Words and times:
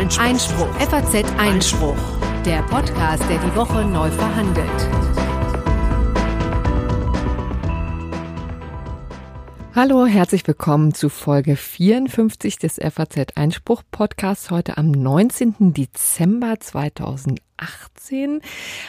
Einspruch. 0.00 0.24
Einspruch. 0.24 0.74
FAZ 0.80 1.24
Einspruch. 1.36 1.96
Der 2.46 2.62
Podcast, 2.62 3.22
der 3.28 3.36
die 3.36 3.54
Woche 3.54 3.84
neu 3.84 4.10
verhandelt. 4.10 4.66
Hallo, 9.74 10.06
herzlich 10.06 10.46
willkommen 10.46 10.94
zu 10.94 11.10
Folge 11.10 11.54
54 11.54 12.56
des 12.56 12.76
FAZ 12.76 13.36
Einspruch 13.36 13.82
Podcasts 13.90 14.50
heute 14.50 14.78
am 14.78 14.90
19. 14.90 15.74
Dezember 15.74 16.58
2018. 16.58 17.49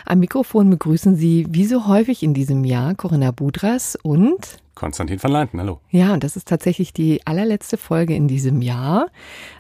Am 0.06 0.20
Mikrofon 0.20 0.70
begrüßen 0.70 1.16
Sie 1.16 1.46
wie 1.50 1.66
so 1.66 1.88
häufig 1.88 2.24
in 2.24 2.34
diesem 2.34 2.64
Jahr 2.64 2.96
Corinna 2.96 3.32
Budras 3.32 3.96
und 4.02 4.58
Konstantin 4.74 5.22
van 5.22 5.32
Leinten, 5.32 5.60
hallo. 5.60 5.80
Ja, 5.92 6.14
und 6.14 6.24
das 6.24 6.36
ist 6.36 6.48
tatsächlich 6.48 6.92
die 6.92 7.26
allerletzte 7.28 7.78
Folge 7.78 8.16
in 8.16 8.28
diesem 8.28 8.64
Jahr, 8.64 9.08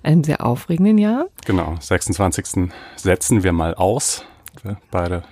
einem 0.02 0.24
sehr 0.24 0.43
aufregenden 0.43 0.97
Jahr. 0.97 1.25
Genau, 1.46 1.75
26. 1.79 2.71
setzen 2.96 3.43
wir 3.43 3.52
mal 3.52 3.75
aus. 3.75 4.25
Wir 4.64 4.78
beide 4.89 5.24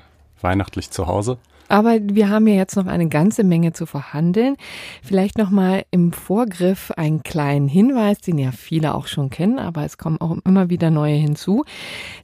weihnachtlich 0.42 0.92
zu 0.92 1.08
Hause. 1.08 1.40
Aber 1.70 2.00
wir 2.02 2.30
haben 2.30 2.48
ja 2.48 2.56
jetzt 2.56 2.76
noch 2.76 2.88
eine 2.88 3.08
ganze 3.08 3.44
Menge 3.44 3.74
zu 3.74 3.86
verhandeln. 3.86 4.58
Vielleicht 5.04 5.38
noch 5.38 5.52
mal 5.52 5.86
im 5.92 6.12
Vorgriff 6.12 6.92
einen 6.98 7.24
kleinen 7.24 7.68
Hinweis, 7.68 8.18
den 8.20 8.38
ja 8.40 8.52
viele 8.52 8.96
auch 8.96 9.08
schon 9.08 9.30
kennen, 9.30 9.60
aber 9.60 9.86
es 9.86 9.98
kommen 9.98 10.20
auch 10.20 10.36
immer 10.44 10.70
wieder 10.70 10.90
neue 10.90 11.16
hinzu. 11.16 11.64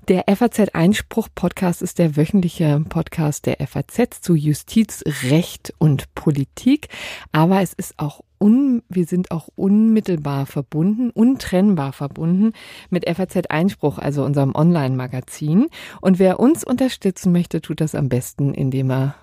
Der 0.07 0.25
FAZ 0.35 0.69
Einspruch 0.73 1.29
Podcast 1.33 1.81
ist 1.81 1.99
der 1.99 2.17
wöchentliche 2.17 2.83
Podcast 2.89 3.45
der 3.45 3.57
FAZ 3.65 4.21
zu 4.21 4.33
Justiz, 4.35 5.03
Recht 5.29 5.73
und 5.77 6.13
Politik, 6.15 6.89
aber 7.31 7.61
es 7.61 7.73
ist 7.73 7.93
auch 7.97 8.21
Un, 8.37 8.83
wir 8.89 9.05
sind 9.05 9.31
auch 9.31 9.47
unmittelbar 9.55 10.45
verbunden, 10.45 11.09
untrennbar 11.09 11.93
verbunden 11.93 12.51
mit 12.89 13.09
FAZ 13.09 13.47
Einspruch, 13.49 13.97
also 13.97 14.25
unserem 14.25 14.53
Online-Magazin. 14.53 15.67
Und 16.01 16.19
wer 16.19 16.39
uns 16.39 16.65
unterstützen 16.65 17.31
möchte, 17.31 17.61
tut 17.61 17.79
das 17.79 17.95
am 17.95 18.09
besten, 18.09 18.53
indem 18.53 18.91
er 18.91 19.15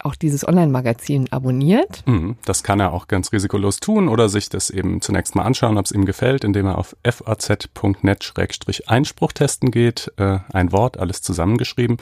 auch 0.00 0.14
dieses 0.14 0.46
Online-Magazin 0.46 1.32
abonniert. 1.32 2.02
Mhm, 2.06 2.36
das 2.44 2.62
kann 2.62 2.78
er 2.80 2.92
auch 2.92 3.08
ganz 3.08 3.32
risikolos 3.32 3.80
tun 3.80 4.08
oder 4.08 4.28
sich 4.28 4.48
das 4.48 4.70
eben 4.70 5.00
zunächst 5.00 5.34
mal 5.34 5.42
anschauen, 5.44 5.76
ob 5.78 5.86
es 5.86 5.92
ihm 5.92 6.04
gefällt, 6.04 6.44
indem 6.44 6.66
er 6.66 6.78
auf 6.78 6.94
faz.net-einspruch 7.04 9.32
testen 9.32 9.70
geht. 9.70 10.12
Äh, 10.16 10.40
ein 10.52 10.72
Wort, 10.72 10.98
alles 10.98 11.22
zusammengeschrieben 11.22 11.96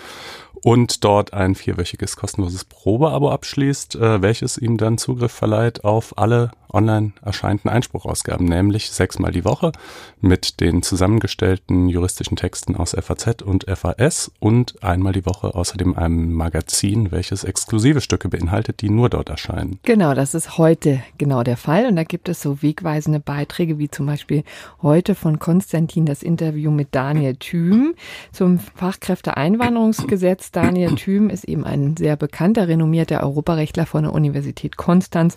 und 0.63 1.05
dort 1.05 1.33
ein 1.33 1.55
vierwöchiges 1.55 2.17
kostenloses 2.17 2.65
Probeabo 2.65 3.31
abschließt, 3.31 3.95
äh, 3.97 4.23
welches 4.23 4.59
ihm 4.59 4.79
dann 4.79 4.99
Zugriff 4.99 5.33
verleiht 5.33 5.85
auf 5.85 6.19
alle 6.19 6.51
online 6.73 7.13
erscheinenden 7.23 7.71
Einspruchausgaben, 7.71 8.47
nämlich 8.47 8.91
sechsmal 8.91 9.33
die 9.33 9.45
Woche 9.45 9.73
mit 10.21 10.61
den 10.61 10.83
zusammengestellten 10.83 11.89
juristischen 11.89 12.37
Texten 12.37 12.77
aus 12.77 12.97
FAZ 12.99 13.43
und 13.43 13.67
FAS 13.69 14.33
und 14.41 14.83
einmal 14.83 15.13
die 15.13 15.27
Woche 15.27 15.55
außerdem 15.55 15.97
einem 15.97 16.33
Magazin, 16.33 17.13
welches 17.13 17.45
exklusive 17.45 18.01
Stücke 18.01 18.29
beinhaltet, 18.29 18.81
die 18.81 18.91
nur 18.91 19.09
dort 19.09 19.29
erscheinen. 19.29 19.79
Genau, 19.85 20.15
das 20.15 20.35
ist 20.35 20.59
heute 20.59 21.03
genau 21.19 21.43
der 21.43 21.57
Fall 21.57 21.87
und 21.87 21.97
da 21.97 22.05
gibt 22.05 22.29
es 22.29 22.43
so 22.43 22.63
wegweisende 22.63 23.21
Beiträge 23.21 23.79
wie 23.79 23.89
zum 23.89 24.07
Beispiel 24.07 24.43
heute 24.83 25.15
von 25.15 25.39
Konstantin 25.39 26.07
das 26.07 26.23
Interview 26.23 26.71
mit 26.71 26.89
Daniel 26.91 27.37
Thüm 27.37 27.95
zum 28.33 28.59
Fachkräfteeinwanderungsgesetz 28.59 30.51
Daniel 30.51 30.95
Thüm 30.95 31.31
ist 31.31 31.45
eben 31.45 31.65
ein 31.65 31.97
sehr 31.97 32.17
bekannter, 32.17 32.69
renommierter 32.69 33.23
Europarechtler 33.23 33.87
von 33.87 34.05
der 34.05 34.13
Universität 34.13 34.77
Konstanz. 34.77 35.37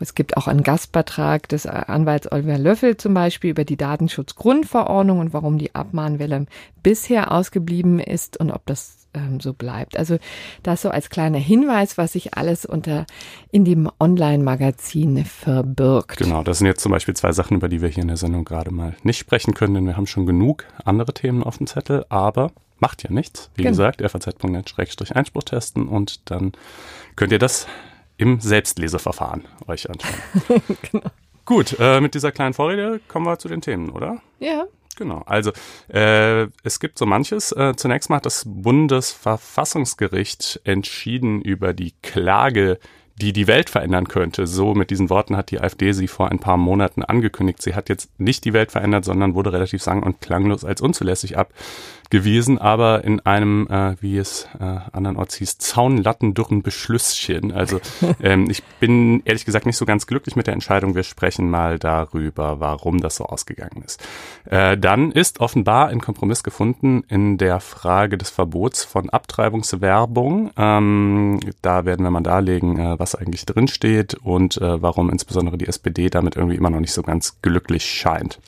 Es 0.00 0.14
gibt 0.14 0.36
auch 0.36 0.48
einen 0.48 0.62
Gastbeitrag 0.64 1.48
des 1.48 1.66
Anwalts 1.66 2.30
Oliver 2.32 2.58
Löffel 2.58 2.96
zum 2.96 3.14
Beispiel 3.14 3.50
über 3.50 3.64
die 3.64 3.76
Datenschutzgrundverordnung 3.76 5.20
und 5.20 5.32
warum 5.32 5.58
die 5.58 5.74
Abmahnwelle 5.74 6.46
bisher 6.82 7.30
ausgeblieben 7.30 8.00
ist 8.00 8.36
und 8.36 8.50
ob 8.50 8.66
das 8.66 9.04
ähm, 9.14 9.40
so 9.40 9.52
bleibt. 9.52 9.96
Also 9.96 10.18
das 10.62 10.82
so 10.82 10.90
als 10.90 11.08
kleiner 11.08 11.38
Hinweis, 11.38 11.96
was 11.96 12.12
sich 12.12 12.34
alles 12.34 12.66
unter 12.66 13.06
in 13.50 13.64
dem 13.64 13.88
Online-Magazin 14.00 15.24
verbirgt. 15.24 16.18
Genau, 16.18 16.42
das 16.42 16.58
sind 16.58 16.66
jetzt 16.66 16.82
zum 16.82 16.92
Beispiel 16.92 17.14
zwei 17.14 17.32
Sachen, 17.32 17.56
über 17.56 17.68
die 17.68 17.80
wir 17.80 17.88
hier 17.88 18.02
in 18.02 18.08
der 18.08 18.16
Sendung 18.16 18.44
gerade 18.44 18.72
mal 18.72 18.96
nicht 19.02 19.18
sprechen 19.18 19.54
können, 19.54 19.74
denn 19.74 19.86
wir 19.86 19.96
haben 19.96 20.06
schon 20.06 20.26
genug 20.26 20.64
andere 20.84 21.14
Themen 21.14 21.42
auf 21.42 21.58
dem 21.58 21.66
Zettel, 21.66 22.04
aber 22.08 22.50
macht 22.80 23.02
ja 23.02 23.10
nichts. 23.10 23.50
Wie 23.54 23.62
genau. 23.62 23.70
gesagt, 23.70 24.02
faz.net-einspruch 24.02 25.44
testen 25.44 25.88
und 25.88 26.30
dann 26.30 26.52
könnt 27.16 27.32
ihr 27.32 27.38
das 27.38 27.66
im 28.16 28.40
Selbstleseverfahren 28.40 29.44
euch 29.66 29.88
anschauen. 29.88 30.14
genau. 30.90 31.10
Gut, 31.44 31.76
äh, 31.78 32.00
mit 32.00 32.14
dieser 32.14 32.32
kleinen 32.32 32.54
Vorrede 32.54 33.00
kommen 33.06 33.26
wir 33.26 33.38
zu 33.38 33.48
den 33.48 33.60
Themen, 33.60 33.90
oder? 33.90 34.22
Ja. 34.38 34.64
Genau, 34.96 35.22
also 35.26 35.50
äh, 35.92 36.46
es 36.62 36.78
gibt 36.78 36.96
so 36.98 37.06
manches. 37.06 37.50
Äh, 37.52 37.74
zunächst 37.76 38.10
mal 38.10 38.16
hat 38.16 38.26
das 38.26 38.44
Bundesverfassungsgericht 38.46 40.60
entschieden 40.64 41.42
über 41.42 41.74
die 41.74 41.94
Klage 42.02 42.78
die 43.16 43.32
die 43.32 43.46
Welt 43.46 43.70
verändern 43.70 44.08
könnte. 44.08 44.46
So 44.46 44.74
mit 44.74 44.90
diesen 44.90 45.08
Worten 45.08 45.36
hat 45.36 45.50
die 45.50 45.60
AfD 45.60 45.92
sie 45.92 46.08
vor 46.08 46.30
ein 46.30 46.40
paar 46.40 46.56
Monaten 46.56 47.04
angekündigt. 47.04 47.62
Sie 47.62 47.74
hat 47.74 47.88
jetzt 47.88 48.08
nicht 48.18 48.44
die 48.44 48.52
Welt 48.52 48.72
verändert, 48.72 49.04
sondern 49.04 49.34
wurde 49.34 49.52
relativ 49.52 49.82
sang- 49.82 50.02
und 50.02 50.20
klanglos 50.20 50.64
als 50.64 50.80
unzulässig 50.80 51.38
abgewiesen, 52.04 52.58
aber 52.58 53.02
in 53.02 53.20
einem, 53.20 53.66
äh, 53.68 53.96
wie 54.00 54.18
es 54.18 54.46
äh, 54.60 54.78
andernorts 54.92 55.36
hieß, 55.36 55.56
zaunlattendürren 55.56 56.62
Beschlüsschen. 56.62 57.50
Also 57.50 57.80
ähm, 58.22 58.48
ich 58.50 58.62
bin 58.78 59.22
ehrlich 59.24 59.46
gesagt 59.46 59.64
nicht 59.64 59.78
so 59.78 59.86
ganz 59.86 60.06
glücklich 60.06 60.36
mit 60.36 60.46
der 60.46 60.54
Entscheidung. 60.54 60.94
Wir 60.94 61.02
sprechen 61.02 61.48
mal 61.48 61.78
darüber, 61.78 62.60
warum 62.60 63.00
das 63.00 63.16
so 63.16 63.24
ausgegangen 63.24 63.82
ist. 63.84 64.06
Äh, 64.44 64.76
dann 64.76 65.12
ist 65.12 65.40
offenbar 65.40 65.88
ein 65.88 66.00
Kompromiss 66.00 66.42
gefunden 66.42 67.04
in 67.08 67.38
der 67.38 67.60
Frage 67.60 68.18
des 68.18 68.28
Verbots 68.28 68.84
von 68.84 69.08
Abtreibungswerbung. 69.08 70.50
Ähm, 70.56 71.40
da 71.62 71.86
werden 71.86 72.04
wir 72.04 72.10
mal 72.10 72.20
darlegen, 72.20 72.78
äh, 72.78 72.98
was 72.98 73.14
eigentlich 73.14 73.46
drinsteht 73.46 74.14
und 74.14 74.58
äh, 74.58 74.82
warum 74.82 75.10
insbesondere 75.10 75.56
die 75.56 75.66
SPD 75.66 76.10
damit 76.10 76.36
irgendwie 76.36 76.56
immer 76.56 76.70
noch 76.70 76.80
nicht 76.80 76.92
so 76.92 77.02
ganz 77.02 77.40
glücklich 77.40 77.84
scheint. 77.86 78.40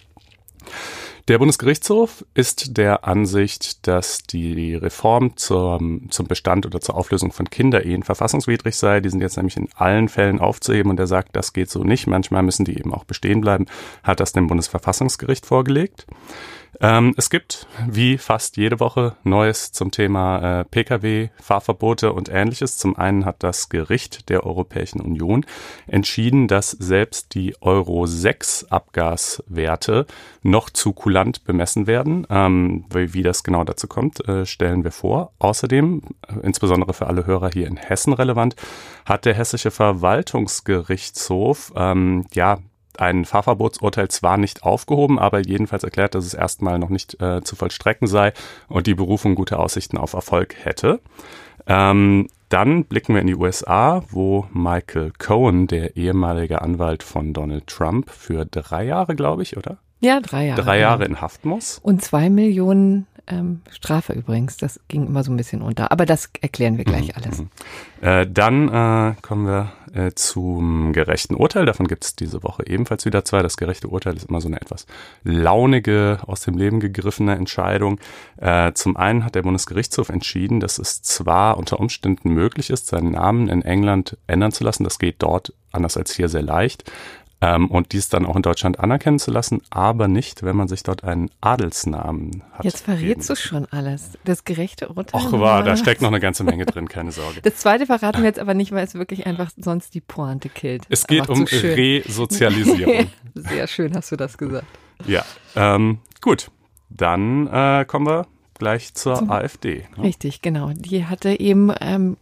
Der 1.29 1.39
Bundesgerichtshof 1.39 2.25
ist 2.35 2.77
der 2.77 3.05
Ansicht, 3.05 3.89
dass 3.89 4.23
die 4.23 4.77
Reform 4.77 5.37
zum, 5.37 6.09
zum 6.09 6.29
Bestand 6.29 6.67
oder 6.67 6.81
zur 6.81 6.95
Auflösung 6.95 7.33
von 7.33 7.51
Kinderehen 7.51 8.05
verfassungswidrig 8.05 8.77
sei. 8.77 9.01
Die 9.01 9.09
sind 9.09 9.21
jetzt 9.21 9.37
nämlich 9.37 9.57
in 9.57 9.69
allen 9.75 10.09
Fällen 10.09 10.39
aufzuheben 10.39 10.89
und 10.89 11.01
er 11.01 11.09
sagt, 11.09 11.35
das 11.35 11.53
geht 11.53 11.69
so 11.69 11.83
nicht. 11.83 12.07
Manchmal 12.07 12.45
müssen 12.45 12.65
die 12.65 12.79
eben 12.79 12.95
auch 12.95 13.03
bestehen 13.03 13.41
bleiben, 13.41 13.67
hat 14.05 14.21
das 14.21 14.35
dem 14.35 14.47
Bundesverfassungsgericht 14.47 15.47
vorgelegt. 15.47 16.07
Ähm, 16.81 17.15
es 17.17 17.31
gibt, 17.31 17.67
wie 17.89 18.19
fast 18.19 18.57
jede 18.57 18.81
Woche, 18.81 19.17
Neues 19.25 19.73
zum 19.73 19.91
Thema 19.91 20.61
äh, 20.61 20.65
Pkw, 20.65 21.31
Fahrverbote 21.41 22.13
und 22.13 22.29
ähnliches. 22.29 22.77
Zum 22.77 22.97
einen 22.97 23.25
hat 23.25 23.43
das 23.43 23.69
Gericht 23.69 24.29
der 24.29 24.45
Europäischen 24.45 25.01
Union 25.01 25.47
entschieden, 25.87 26.49
dass 26.49 26.71
selbst 26.71 27.35
die 27.35 27.57
Euro 27.61 28.07
6 28.07 28.65
Abgaswerte 28.65 30.07
noch 30.43 30.71
zu 30.71 30.93
kulant 30.93 31.45
bemessen 31.45 31.87
werden. 31.87 32.27
Ähm, 32.31 32.85
wie, 32.91 33.15
wie, 33.15 33.23
das 33.23 33.43
genau 33.43 33.65
dazu 33.65 33.89
kommt, 33.89 34.27
äh, 34.29 34.45
stellen 34.45 34.85
wir 34.85 34.93
vor. 34.93 35.33
Außerdem, 35.39 36.03
äh, 36.29 36.41
insbesondere 36.43 36.93
für 36.93 37.07
alle 37.07 37.27
Hörer 37.27 37.51
hier 37.53 37.67
in 37.67 37.77
Hessen 37.77 38.13
relevant, 38.13 38.57
hat 39.05 39.25
der 39.25 39.35
Hessische 39.35 39.71
Verwaltungsgerichtshof 39.71 41.73
ähm, 41.77 42.27
ja 42.35 42.59
ein 43.01 43.25
Fahrverbotsurteil 43.25 44.09
zwar 44.09 44.37
nicht 44.37 44.63
aufgehoben, 44.63 45.19
aber 45.19 45.41
jedenfalls 45.41 45.85
erklärt, 45.85 46.15
dass 46.15 46.25
es 46.25 46.35
erstmal 46.35 46.79
noch 46.79 46.89
nicht 46.89 47.21
äh, 47.21 47.43
zu 47.43 47.57
vollstrecken 47.57 48.09
sei 48.09 48.33
und 48.69 48.87
die 48.87 48.95
Berufung 48.95 49.35
gute 49.35 49.59
Aussichten 49.59 49.99
auf 49.99 50.13
Erfolg 50.13 50.55
hätte. 50.63 51.01
Ähm, 51.67 52.29
dann 52.49 52.85
blicken 52.85 53.15
wir 53.15 53.21
in 53.21 53.27
die 53.27 53.35
USA, 53.35 54.05
wo 54.11 54.47
Michael 54.53 55.13
Cohen, 55.19 55.67
der 55.67 55.97
ehemalige 55.97 56.63
Anwalt 56.63 57.03
von 57.03 57.33
Donald 57.33 57.67
Trump, 57.67 58.11
für 58.11 58.45
drei 58.45 58.85
Jahre, 58.85 59.17
glaube 59.17 59.43
ich, 59.43 59.57
oder? 59.57 59.79
Ja, 60.01 60.21
drei 60.21 60.47
Jahre. 60.47 60.63
Drei 60.63 60.79
Jahre 60.79 61.05
in 61.07 61.21
Haft 61.21 61.45
muss. 61.45 61.79
Und 61.83 62.03
zwei 62.03 62.31
Millionen 62.31 63.07
ähm, 63.27 63.63
Strafe 63.71 64.13
übrigens. 64.13 64.57
Das 64.57 64.81
ging 64.89 65.07
immer 65.07 65.25
so 65.25 65.33
ein 65.33 65.37
bisschen 65.37 65.63
unter. 65.63 65.91
Aber 65.91 66.07
das 66.07 66.31
erklären 66.41 66.77
wir 66.79 66.85
gleich 66.85 67.09
mhm. 67.09 67.15
alles. 67.17 67.45
Äh, 68.01 68.31
dann 68.31 68.69
äh, 68.69 69.15
kommen 69.23 69.47
wir 69.47 69.73
äh, 69.97 70.13
zum 70.15 70.93
gerechten 70.93 71.35
Urteil. 71.35 71.65
Davon 71.65 71.89
gibt 71.89 72.05
es 72.05 72.15
diese 72.15 72.43
Woche 72.43 72.67
ebenfalls 72.67 73.07
wieder 73.07 73.25
zwei. 73.25 73.43
Das 73.43 73.57
gerechte 73.57 73.89
Urteil 73.89 74.17
ist 74.17 74.29
immer 74.29 74.41
so 74.41 74.49
eine 74.49 74.61
etwas 74.61 74.87
launige, 75.25 76.19
aus 76.27 76.43
dem 76.43 76.59
Leben 76.59 76.81
gegriffene 76.81 77.35
Entscheidung. 77.35 77.99
Äh, 78.37 78.73
zum 78.75 78.97
einen 78.97 79.25
hat 79.25 79.35
der 79.35 79.43
Bundesgerichtshof 79.43 80.11
entschieden, 80.11 80.61
dass 80.61 80.79
es 80.79 81.03
zwar 81.03 81.57
unter 81.57 81.81
Umständen 81.81 82.31
möglich 82.31 82.71
ist, 82.71 82.89
seinen 82.89 83.13
Namen 83.13 83.49
in 83.49 83.63
England 83.63 84.19
ändern 84.27 84.53
zu 84.53 84.65
lassen. 84.65 84.85
Das 84.85 84.99
geht 84.99 85.17
dort 85.23 85.55
anders 85.73 85.97
als 85.97 86.15
hier 86.15 86.29
sehr 86.29 86.43
leicht 86.43 86.85
ähm, 87.41 87.71
und 87.71 87.93
dies 87.93 88.09
dann 88.09 88.25
auch 88.25 88.37
in 88.37 88.43
Deutschland 88.43 88.81
anerkennen 88.81 89.19
zu 89.19 89.31
lassen, 89.31 89.61
aber 89.71 90.09
nicht, 90.09 90.43
wenn 90.43 90.57
man 90.57 90.69
sich 90.69 90.83
dort 90.83 91.05
einen 91.05 91.31
Adelsnamen 91.41 92.43
hat. 92.53 92.65
Jetzt 92.65 92.85
verrätst 92.85 93.29
du 93.29 93.37
schon 93.37 93.67
alles. 93.67 94.13
Das 94.25 94.45
gerechte 94.45 94.89
Urteil. 94.89 95.21
Ach, 95.23 95.33
war, 95.33 95.63
da 95.63 95.77
steckt 95.77 96.01
noch 96.01 96.09
eine 96.09 96.21
ganze 96.21 96.45
Menge 96.45 96.65
drin, 96.67 96.89
keine 96.89 97.13
Sorge. 97.13 97.41
Das 97.43 97.57
zweite 97.57 97.87
verraten 97.87 98.19
wir 98.19 98.27
jetzt 98.27 98.39
aber 98.39 98.55
nicht, 98.55 98.73
weil 98.73 98.85
es 98.85 98.95
wirklich 98.95 99.27
einfach 99.27 99.51
sonst 99.57 99.95
die 99.95 100.01
Pointe 100.01 100.49
killt. 100.49 100.85
Es 100.89 101.07
geht 101.07 101.29
um 101.29 101.45
Resozialisierung. 101.45 103.11
Sehr 103.35 103.67
schön 103.67 103.95
hast 103.95 104.13
du 104.13 104.17
das 104.17 104.39
gesagt. 104.39 104.67
Ja, 105.07 105.25
ähm, 105.55 105.99
gut. 106.23 106.51
dann 106.89 107.47
äh, 107.49 107.85
kommen 107.85 108.07
wir 108.07 108.27
gleich 108.59 108.95
zur 108.95 109.17
Zum, 109.17 109.31
AfD. 109.31 109.87
Ne? 109.97 110.05
Richtig, 110.05 110.43
genau. 110.43 110.71
Die 110.75 111.05
hatte 111.05 111.39
eben 111.39 111.71
ähm, 111.81 112.17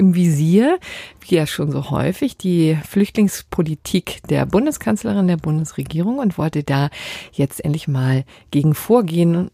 im 0.00 0.14
Visier, 0.14 0.80
wie 1.20 1.36
ja 1.36 1.46
schon 1.46 1.70
so 1.70 1.90
häufig, 1.90 2.36
die 2.36 2.76
Flüchtlingspolitik 2.88 4.20
der 4.28 4.46
Bundeskanzlerin 4.46 5.28
der 5.28 5.36
Bundesregierung 5.36 6.18
und 6.18 6.38
wollte 6.38 6.64
da 6.64 6.88
jetzt 7.32 7.62
endlich 7.62 7.86
mal 7.86 8.24
gegen 8.50 8.74
vorgehen 8.74 9.50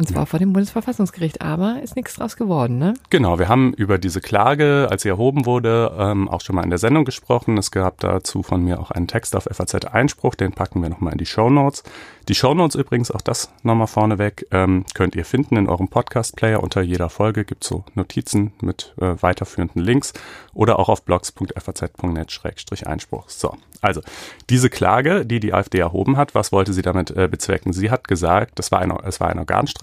und 0.00 0.08
zwar 0.08 0.24
vor 0.24 0.38
dem 0.38 0.54
Bundesverfassungsgericht, 0.54 1.42
aber 1.42 1.82
ist 1.82 1.94
nichts 1.94 2.14
draus 2.14 2.36
geworden, 2.36 2.78
ne? 2.78 2.94
Genau, 3.10 3.38
wir 3.38 3.48
haben 3.48 3.74
über 3.74 3.98
diese 3.98 4.22
Klage, 4.22 4.88
als 4.90 5.02
sie 5.02 5.10
erhoben 5.10 5.44
wurde, 5.44 5.94
ähm, 5.98 6.26
auch 6.26 6.40
schon 6.40 6.56
mal 6.56 6.64
in 6.64 6.70
der 6.70 6.78
Sendung 6.78 7.04
gesprochen. 7.04 7.58
Es 7.58 7.70
gab 7.70 8.00
dazu 8.00 8.42
von 8.42 8.64
mir 8.64 8.80
auch 8.80 8.90
einen 8.90 9.08
Text 9.08 9.36
auf 9.36 9.44
FAZ 9.44 9.74
Einspruch, 9.84 10.36
den 10.36 10.52
packen 10.52 10.80
wir 10.80 10.88
nochmal 10.88 11.12
in 11.12 11.18
die 11.18 11.26
Show 11.26 11.50
Notes. 11.50 11.82
Die 12.28 12.34
Show 12.34 12.54
Notes 12.54 12.76
übrigens, 12.76 13.10
auch 13.10 13.20
das 13.20 13.52
nochmal 13.62 13.88
vorneweg, 13.88 14.46
ähm, 14.52 14.86
könnt 14.94 15.14
ihr 15.16 15.26
finden 15.26 15.56
in 15.56 15.68
eurem 15.68 15.88
Podcast-Player. 15.88 16.62
Unter 16.62 16.80
jeder 16.80 17.10
Folge 17.10 17.44
gibt's 17.44 17.68
so 17.68 17.84
Notizen 17.94 18.54
mit 18.62 18.94
äh, 19.00 19.20
weiterführenden 19.20 19.82
Links 19.82 20.14
oder 20.54 20.78
auch 20.78 20.88
auf 20.88 21.04
blogs.faz.net-einspruch. 21.04 23.28
So, 23.28 23.56
also 23.80 24.00
diese 24.48 24.70
Klage, 24.70 25.26
die 25.26 25.40
die 25.40 25.54
AfD 25.54 25.78
erhoben 25.78 26.16
hat, 26.16 26.34
was 26.34 26.52
wollte 26.52 26.72
sie 26.72 26.82
damit 26.82 27.10
äh, 27.10 27.28
bezwecken? 27.28 27.72
Sie 27.72 27.90
hat 27.90 28.06
gesagt, 28.06 28.58
das 28.58 28.70
war 28.70 28.80
ein, 28.80 28.92
es 29.04 29.20
war 29.20 29.28
ein 29.28 29.38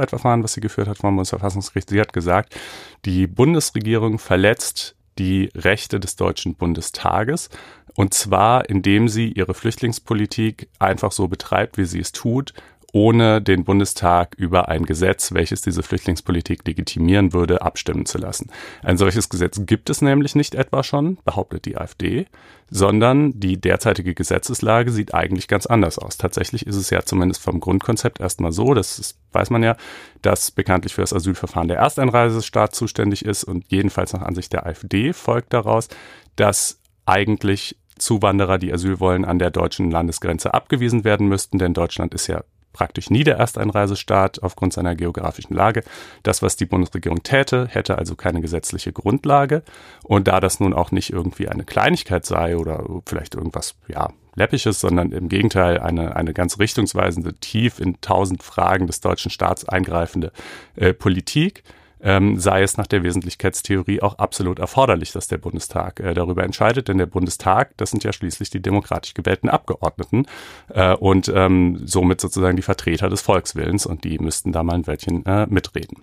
Organstreitverfahren, 0.08 0.44
was 0.44 0.54
sie 0.54 0.62
geführt 0.62 0.88
hat 0.88 0.98
vom 0.98 1.16
Bundesverfassungsgericht. 1.16 1.90
Sie 1.90 2.00
hat 2.00 2.14
gesagt, 2.14 2.56
die 3.06 3.28
Bundesregierung 3.28 4.20
verletzt 4.20 4.96
die 5.18 5.50
Rechte 5.56 6.00
des 6.00 6.16
Deutschen 6.16 6.56
Bundestages. 6.56 7.50
Und 7.96 8.14
zwar, 8.14 8.70
indem 8.70 9.08
sie 9.08 9.32
ihre 9.32 9.54
Flüchtlingspolitik 9.54 10.70
einfach 10.78 11.12
so 11.12 11.28
betreibt, 11.28 11.78
wie 11.78 11.86
sie 11.86 12.00
es 12.00 12.12
tut, 12.12 12.54
ohne 12.94 13.42
den 13.42 13.66
Bundestag 13.66 14.36
über 14.38 14.70
ein 14.70 14.86
Gesetz, 14.86 15.34
welches 15.34 15.62
diese 15.62 15.84
Flüchtlingspolitik 15.84 16.66
legitimieren 16.66 17.34
würde, 17.34 17.62
abstimmen 17.62 18.06
zu 18.06 18.18
lassen. 18.18 18.50
Ein 18.82 18.98
solches 18.98 19.30
Gesetz 19.30 19.60
gibt 19.66 19.90
es 19.90 20.02
nämlich 20.02 20.36
nicht 20.36 20.56
etwa 20.56 20.84
schon, 20.84 21.18
behauptet 21.26 21.66
die 21.66 21.78
AfD, 21.78 22.28
sondern 22.70 23.38
die 23.40 23.60
derzeitige 23.60 24.14
Gesetzeslage 24.14 24.92
sieht 24.92 25.14
eigentlich 25.14 25.48
ganz 25.48 25.66
anders 25.66 26.00
aus. 26.00 26.18
Tatsächlich 26.18 26.66
ist 26.66 26.76
es 26.76 26.90
ja 26.90 27.04
zumindest 27.04 27.42
vom 27.42 27.60
Grundkonzept 27.60 28.20
erstmal 28.20 28.52
so, 28.52 28.74
das 28.74 29.00
ist, 29.00 29.18
weiß 29.34 29.50
man 29.50 29.64
ja, 29.64 29.76
dass 30.22 30.52
bekanntlich 30.52 30.96
für 30.96 31.02
das 31.02 31.14
Asylverfahren 31.14 31.68
der 31.68 31.78
Ersteinreisestaat 31.78 32.74
zuständig 32.74 33.26
ist 33.26 33.44
und 33.44 33.66
jedenfalls 33.68 34.14
nach 34.14 34.22
Ansicht 34.22 34.54
der 34.54 34.66
AfD 34.66 35.14
folgt 35.14 35.54
daraus, 35.54 35.88
dass 36.36 36.80
eigentlich 37.06 37.78
Zuwanderer, 37.98 38.58
die 38.60 38.72
Asyl 38.72 39.00
wollen, 39.00 39.26
an 39.26 39.40
der 39.40 39.50
deutschen 39.50 39.90
Landesgrenze 39.92 40.54
abgewiesen 40.54 41.04
werden 41.04 41.28
müssten, 41.28 41.58
denn 41.58 41.74
Deutschland 41.74 42.14
ist 42.14 42.28
ja 42.28 42.44
praktisch 42.78 43.10
nie 43.10 43.24
der 43.24 43.38
Ersteinreisestaat 43.38 44.44
aufgrund 44.44 44.72
seiner 44.72 44.96
geografischen 44.96 45.56
Lage. 45.56 45.84
Das, 46.22 46.44
was 46.44 46.58
die 46.58 46.68
Bundesregierung 46.68 47.24
täte, 47.24 47.68
hätte 47.68 47.98
also 47.98 48.16
keine 48.16 48.40
gesetzliche 48.40 48.94
Grundlage. 48.94 49.64
Und 50.04 50.28
da 50.28 50.40
das 50.40 50.60
nun 50.60 50.74
auch 50.74 50.92
nicht 50.92 51.12
irgendwie 51.12 51.48
eine 51.48 51.64
Kleinigkeit 51.64 52.24
sei 52.24 52.56
oder 52.56 52.86
vielleicht 53.08 53.34
irgendwas, 53.34 53.76
ja, 53.88 54.10
Läppisches, 54.36 54.80
sondern 54.80 55.12
im 55.12 55.30
Gegenteil 55.30 55.80
eine, 55.80 56.16
eine 56.16 56.32
ganz 56.32 56.60
richtungsweisende, 56.60 57.34
tief 57.34 57.80
in 57.80 58.00
tausend 58.02 58.44
Fragen 58.44 58.86
des 58.86 59.02
deutschen 59.02 59.32
Staats 59.32 59.68
eingreifende 59.68 60.32
äh, 60.76 60.94
Politik, 60.94 61.64
ähm, 62.02 62.40
sei 62.40 62.62
es 62.62 62.78
nach 62.78 62.88
der 62.88 63.04
Wesentlichkeitstheorie 63.04 64.02
auch 64.02 64.18
absolut 64.18 64.60
erforderlich, 64.60 65.12
dass 65.12 65.28
der 65.28 65.38
Bundestag 65.38 66.00
äh, 66.00 66.14
darüber 66.14 66.44
entscheidet, 66.44 66.88
denn 66.88 66.98
der 66.98 67.06
Bundestag, 67.06 67.76
das 67.78 67.92
sind 67.92 68.04
ja 68.04 68.14
schließlich 68.14 68.50
die 68.50 68.62
demokratisch 68.62 69.14
gewählten 69.14 69.50
Abgeordneten 69.50 70.26
äh, 70.70 70.94
und 70.94 71.32
ähm, 71.34 71.82
somit 71.86 72.22
sozusagen 72.22 72.56
die 72.56 72.64
Vertreter 72.64 73.10
des 73.10 73.22
Volkswillens 73.22 73.86
und 73.86 74.04
die 74.04 74.20
müssten 74.20 74.52
da 74.52 74.64
mal 74.64 74.76
ein 74.76 74.88
Wörtchen 74.88 75.26
äh, 75.26 75.48
mitreden. 75.48 76.02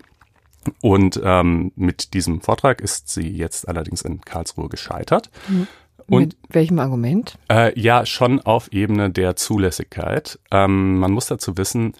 Und 0.81 1.21
ähm, 1.23 1.73
mit 1.77 2.15
diesem 2.15 2.41
Vortrag 2.41 2.81
ist 2.81 3.09
sie 3.09 3.29
jetzt 3.29 3.69
allerdings 3.69 4.03
in 4.03 4.23
Karlsruhe 4.23 4.69
gescheitert. 4.69 5.31
Mhm. 5.49 5.67
Und, 6.07 6.21
Mit 6.21 6.37
welchem 6.51 6.79
Argument? 6.79 7.39
Äh, 7.51 7.79
ja, 7.79 8.05
schon 8.05 8.41
auf 8.41 8.73
Ebene 8.73 9.11
der 9.11 9.37
Zulässigkeit. 9.37 10.39
Ähm, 10.51 10.99
man 10.99 11.13
muss 11.13 11.27
dazu 11.27 11.57
wissen, 11.57 11.95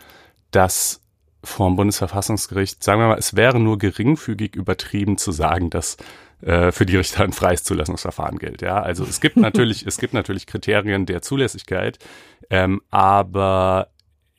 dass 0.51 1.01
vom 1.45 1.77
Bundesverfassungsgericht, 1.77 2.83
sagen 2.83 3.01
wir 3.01 3.09
mal, 3.09 3.19
es 3.19 3.37
wäre 3.37 3.61
nur 3.61 3.79
geringfügig 3.79 4.57
übertrieben 4.57 5.19
zu 5.19 5.33
sagen, 5.33 5.71
dass 5.71 5.97
äh, 6.43 6.73
für 6.73 6.85
die 6.85 6.97
Richter 6.97 7.25
ein 7.25 7.33
freies 7.33 7.63
Zulassungsverfahren 7.63 8.39
gilt. 8.39 8.63
Ja, 8.63 8.83
also 8.83 9.05
es 9.05 9.21
gibt 9.21 9.37
natürlich, 9.39 9.87
es 9.87 9.99
gibt 9.99 10.15
natürlich 10.15 10.47
Kriterien 10.47 11.07
der 11.07 11.23
Zulässigkeit, 11.23 11.99
ähm, 12.51 12.83
aber 12.91 13.89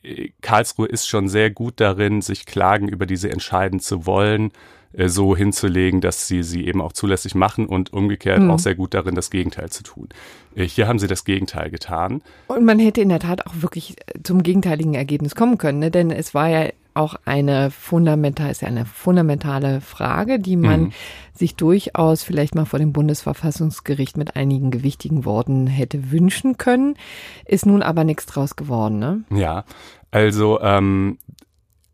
äh, 0.02 0.30
Karlsruhe 0.40 0.86
ist 0.86 1.08
schon 1.08 1.28
sehr 1.28 1.50
gut 1.50 1.80
darin, 1.80 2.22
sich 2.22 2.46
Klagen 2.46 2.88
über 2.88 3.06
diese 3.06 3.30
entscheiden 3.30 3.80
zu 3.80 4.06
wollen, 4.06 4.52
äh, 4.92 5.08
so 5.08 5.36
hinzulegen, 5.36 6.00
dass 6.00 6.28
sie 6.28 6.42
sie 6.42 6.66
eben 6.66 6.80
auch 6.80 6.92
zulässig 6.92 7.34
machen 7.34 7.66
und 7.66 7.92
umgekehrt 7.92 8.40
mhm. 8.40 8.50
auch 8.50 8.58
sehr 8.58 8.74
gut 8.74 8.94
darin, 8.94 9.14
das 9.14 9.30
Gegenteil 9.30 9.70
zu 9.70 9.82
tun. 9.82 10.08
Äh, 10.54 10.64
hier 10.64 10.88
haben 10.88 10.98
sie 10.98 11.08
das 11.08 11.24
Gegenteil 11.24 11.70
getan. 11.70 12.22
Und 12.46 12.64
man 12.64 12.78
hätte 12.78 13.00
in 13.00 13.08
der 13.08 13.20
Tat 13.20 13.46
auch 13.46 13.54
wirklich 13.56 13.96
zum 14.22 14.42
gegenteiligen 14.42 14.94
Ergebnis 14.94 15.34
kommen 15.34 15.58
können, 15.58 15.80
ne? 15.80 15.90
denn 15.90 16.10
es 16.10 16.34
war 16.34 16.48
ja 16.48 16.70
auch 16.96 17.16
eine 17.24 17.70
fundamental, 17.70 18.50
ist 18.50 18.62
ja 18.62 18.68
eine 18.68 18.86
fundamentale 18.86 19.80
Frage, 19.80 20.38
die 20.38 20.56
man 20.56 20.80
mhm. 20.80 20.92
sich 21.32 21.54
durchaus 21.54 22.22
vielleicht 22.22 22.54
mal 22.54 22.64
vor 22.64 22.78
dem 22.78 22.92
Bundesverfassungsgericht 22.92 24.16
mit 24.16 24.36
einigen 24.36 24.70
gewichtigen 24.70 25.24
Worten 25.24 25.66
hätte 25.66 26.10
wünschen 26.10 26.58
können, 26.58 26.96
ist 27.44 27.66
nun 27.66 27.82
aber 27.82 28.04
nichts 28.04 28.26
draus 28.26 28.56
geworden, 28.56 28.98
ne? 28.98 29.24
Ja, 29.30 29.64
also 30.10 30.60
ähm, 30.60 31.18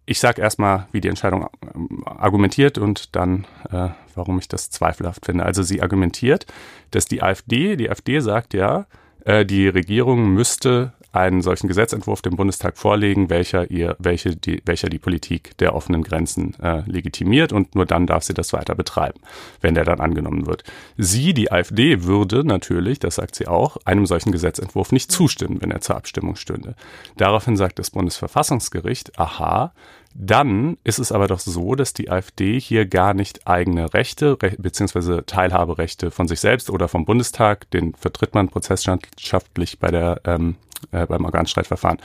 ich 0.06 0.20
sage 0.20 0.43
erstmal, 0.43 0.88
wie 0.93 1.00
die 1.00 1.08
Entscheidung 1.08 1.48
ähm, 1.75 2.02
argumentiert 2.05 2.78
und 2.78 3.14
dann, 3.16 3.46
äh, 3.70 3.88
warum 4.14 4.38
ich 4.38 4.48
das 4.48 4.70
zweifelhaft 4.70 5.26
finde. 5.26 5.44
Also 5.44 5.62
sie 5.62 5.82
argumentiert, 5.82 6.46
dass 6.90 7.06
die 7.06 7.22
AfD, 7.22 7.76
die 7.76 7.90
AfD 7.90 8.20
sagt 8.20 8.55
ja, 8.55 8.87
äh, 9.25 9.44
die 9.44 9.69
Regierung 9.69 10.31
müsste 10.34 10.93
einen 11.12 11.43
solchen 11.43 11.69
Gesetzentwurf 11.69 12.23
dem 12.23 12.37
Bundestag 12.37 12.79
vorlegen, 12.79 13.31
welcher 13.31 13.70
ihr, 13.70 13.97
welche 13.99 14.35
die, 14.35 14.62
welcher 14.64 14.88
die 14.88 14.99
Politik 14.99 15.56
der 15.59 15.75
offenen 15.75 16.03
Grenzen 16.03 16.55
äh, 16.61 16.82
legitimiert 16.87 17.53
und 17.53 17.75
nur 17.75 17.87
dann 17.87 18.06
darf 18.06 18.25
sie 18.25 18.35
das 18.35 18.53
weiter 18.53 18.75
betreiben, 18.75 19.20
wenn 19.61 19.75
der 19.75 19.85
dann 19.85 20.00
angenommen 20.00 20.47
wird. 20.47 20.64
Sie, 20.97 21.35
die 21.35 21.53
AfD, 21.53 22.05
würde 22.05 22.44
natürlich, 22.44 22.99
das 22.99 23.17
sagt 23.17 23.35
sie 23.35 23.47
auch, 23.47 23.76
einem 23.85 24.06
solchen 24.06 24.32
Gesetzentwurf 24.32 24.91
nicht 24.93 25.12
zustimmen, 25.12 25.61
wenn 25.61 25.70
er 25.70 25.82
zur 25.82 25.97
Abstimmung 25.97 26.37
stünde. 26.37 26.75
Daraufhin 27.17 27.56
sagt 27.56 27.79
das 27.79 27.91
Bundesverfassungsgericht, 27.91 29.19
aha, 29.19 29.73
dann 30.15 30.76
ist 30.85 30.99
es 30.99 31.12
aber 31.12 31.26
doch 31.26 31.41
so, 31.41 31.75
dass 31.75 31.94
die 31.94 32.11
AfD 32.11 32.60
hier 32.60 32.86
gar 32.86 33.15
nicht 33.15 33.46
eigene 33.46 33.93
Rechte 33.94 34.36
re 34.43 34.55
bzw. 34.58 35.22
Teilhaberechte 35.22 36.10
von 36.10 36.29
sich 36.29 36.41
selbst 36.41 36.70
oder 36.70 36.89
vom 36.89 37.05
Bundestag, 37.05 37.70
den 37.70 37.94
vertritt 37.94 38.34
man 38.34 38.48
prozessschaftlich 38.48 39.79
bei 39.79 39.91
der 39.91 40.20
ähm, 40.25 40.56
äh, 40.91 41.06
beim 41.06 41.24
Organstreitverfahren 41.24 41.98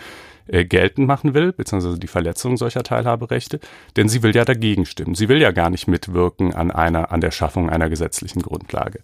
äh, 0.47 0.65
geltend 0.65 1.07
machen 1.07 1.33
will, 1.33 1.51
beziehungsweise 1.51 1.99
die 1.99 2.07
Verletzung 2.07 2.57
solcher 2.57 2.83
Teilhaberechte, 2.83 3.59
denn 3.95 4.09
sie 4.09 4.23
will 4.23 4.35
ja 4.35 4.45
dagegen 4.45 4.85
stimmen. 4.85 5.15
Sie 5.15 5.29
will 5.29 5.41
ja 5.41 5.51
gar 5.51 5.69
nicht 5.69 5.87
mitwirken 5.87 6.53
an 6.53 6.71
einer, 6.71 7.11
an 7.11 7.21
der 7.21 7.31
Schaffung 7.31 7.69
einer 7.69 7.89
gesetzlichen 7.89 8.41
Grundlage. 8.41 8.99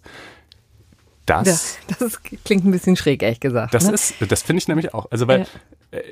Das, 1.26 1.78
das, 1.88 1.98
das 1.98 2.22
klingt 2.22 2.64
ein 2.64 2.70
bisschen 2.70 2.96
schräg, 2.96 3.22
ehrlich 3.22 3.40
gesagt. 3.40 3.74
Das 3.74 3.86
ne? 3.86 3.94
ist, 3.94 4.14
das 4.28 4.42
finde 4.42 4.58
ich 4.58 4.68
nämlich 4.68 4.92
auch. 4.92 5.10
Also 5.10 5.26
weil 5.26 5.40
ja. 5.92 5.98
äh, 5.98 6.02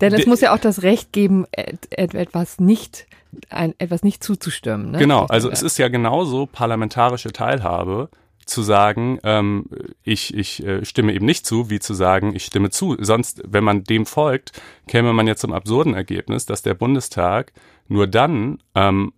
denn 0.00 0.12
es 0.12 0.26
muss 0.26 0.40
ja 0.40 0.54
auch 0.54 0.58
das 0.58 0.82
Recht 0.82 1.12
geben, 1.12 1.46
etwas 1.52 2.60
nicht, 2.60 3.06
ein, 3.48 3.74
etwas 3.78 4.02
nicht 4.02 4.22
zuzustimmen. 4.22 4.90
Ne? 4.90 4.98
Genau, 4.98 5.24
also 5.26 5.50
es 5.50 5.62
ist 5.62 5.78
ja 5.78 5.88
genauso 5.88 6.46
parlamentarische 6.46 7.32
Teilhabe 7.32 8.10
zu 8.46 8.62
sagen, 8.62 9.18
ähm, 9.24 9.66
ich, 10.02 10.32
ich 10.34 10.64
äh, 10.64 10.84
stimme 10.84 11.12
eben 11.12 11.26
nicht 11.26 11.44
zu, 11.44 11.68
wie 11.68 11.80
zu 11.80 11.94
sagen, 11.94 12.34
ich 12.34 12.44
stimme 12.44 12.70
zu. 12.70 12.96
Sonst, 13.00 13.42
wenn 13.46 13.64
man 13.64 13.84
dem 13.84 14.06
folgt, 14.06 14.52
käme 14.86 15.12
man 15.12 15.26
ja 15.26 15.36
zum 15.36 15.52
absurden 15.52 15.94
Ergebnis, 15.94 16.46
dass 16.46 16.62
der 16.62 16.74
Bundestag 16.74 17.52
nur 17.88 18.06
dann 18.06 18.62
ähm, 18.74 19.12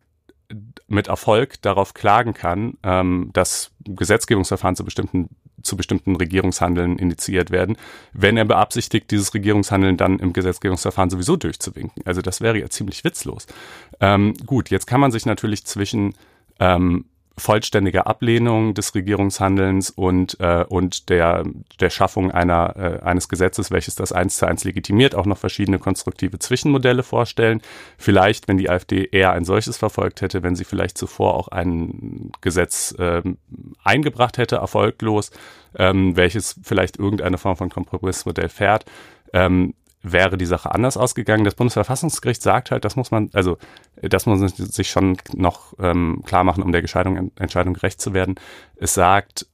mit 0.86 1.08
Erfolg 1.08 1.60
darauf 1.60 1.92
klagen 1.92 2.32
kann, 2.32 2.78
ähm, 2.82 3.30
dass 3.34 3.70
Gesetzgebungsverfahren 3.84 4.76
zu 4.76 4.84
bestimmten 4.84 5.28
zu 5.60 5.76
bestimmten 5.76 6.14
Regierungshandeln 6.14 6.98
initiiert 6.98 7.50
werden, 7.50 7.76
wenn 8.12 8.36
er 8.36 8.44
beabsichtigt, 8.44 9.10
dieses 9.10 9.34
Regierungshandeln 9.34 9.96
dann 9.96 10.20
im 10.20 10.32
Gesetzgebungsverfahren 10.32 11.10
sowieso 11.10 11.36
durchzuwinken. 11.36 12.04
Also 12.04 12.22
das 12.22 12.40
wäre 12.40 12.58
ja 12.58 12.70
ziemlich 12.70 13.02
witzlos. 13.02 13.48
Ähm, 13.98 14.34
gut, 14.46 14.70
jetzt 14.70 14.86
kann 14.86 15.00
man 15.00 15.10
sich 15.10 15.26
natürlich 15.26 15.64
zwischen 15.64 16.14
ähm, 16.60 17.06
vollständiger 17.38 18.06
Ablehnung 18.06 18.74
des 18.74 18.94
Regierungshandelns 18.94 19.90
und, 19.90 20.38
äh, 20.40 20.64
und 20.68 21.08
der, 21.08 21.44
der 21.80 21.90
Schaffung 21.90 22.30
einer, 22.30 22.76
äh, 22.76 23.04
eines 23.04 23.28
Gesetzes, 23.28 23.70
welches 23.70 23.94
das 23.94 24.12
eins 24.12 24.36
zu 24.36 24.46
eins 24.46 24.64
legitimiert, 24.64 25.14
auch 25.14 25.26
noch 25.26 25.38
verschiedene 25.38 25.78
konstruktive 25.78 26.38
Zwischenmodelle 26.38 27.02
vorstellen. 27.02 27.62
Vielleicht, 27.96 28.48
wenn 28.48 28.58
die 28.58 28.68
AfD 28.68 29.08
eher 29.10 29.32
ein 29.32 29.44
solches 29.44 29.76
verfolgt 29.76 30.20
hätte, 30.20 30.42
wenn 30.42 30.56
sie 30.56 30.64
vielleicht 30.64 30.98
zuvor 30.98 31.34
auch 31.34 31.48
ein 31.48 32.30
Gesetz 32.40 32.94
äh, 32.98 33.22
eingebracht 33.84 34.38
hätte, 34.38 34.56
erfolglos, 34.56 35.30
ähm, 35.76 36.16
welches 36.16 36.58
vielleicht 36.62 36.98
irgendeine 36.98 37.38
Form 37.38 37.56
von 37.56 37.70
Kompromissmodell 37.70 38.48
fährt, 38.48 38.84
ähm, 39.32 39.74
wäre 40.02 40.38
die 40.38 40.46
Sache 40.46 40.72
anders 40.72 40.96
ausgegangen. 40.96 41.44
Das 41.44 41.54
Bundesverfassungsgericht 41.54 42.42
sagt 42.42 42.70
halt, 42.70 42.84
das 42.84 42.96
muss 42.96 43.10
man, 43.10 43.30
also 43.32 43.58
das 44.00 44.26
muss 44.26 44.38
man 44.38 44.48
sich 44.48 44.90
schon 44.90 45.16
noch 45.34 45.74
ähm, 45.78 46.22
klar 46.24 46.44
machen, 46.44 46.62
um 46.62 46.72
der 46.72 46.80
Entscheidung, 46.80 47.32
Entscheidung 47.36 47.74
gerecht 47.74 48.00
zu 48.00 48.14
werden. 48.14 48.36
Es 48.76 48.94
sagt, 48.94 49.46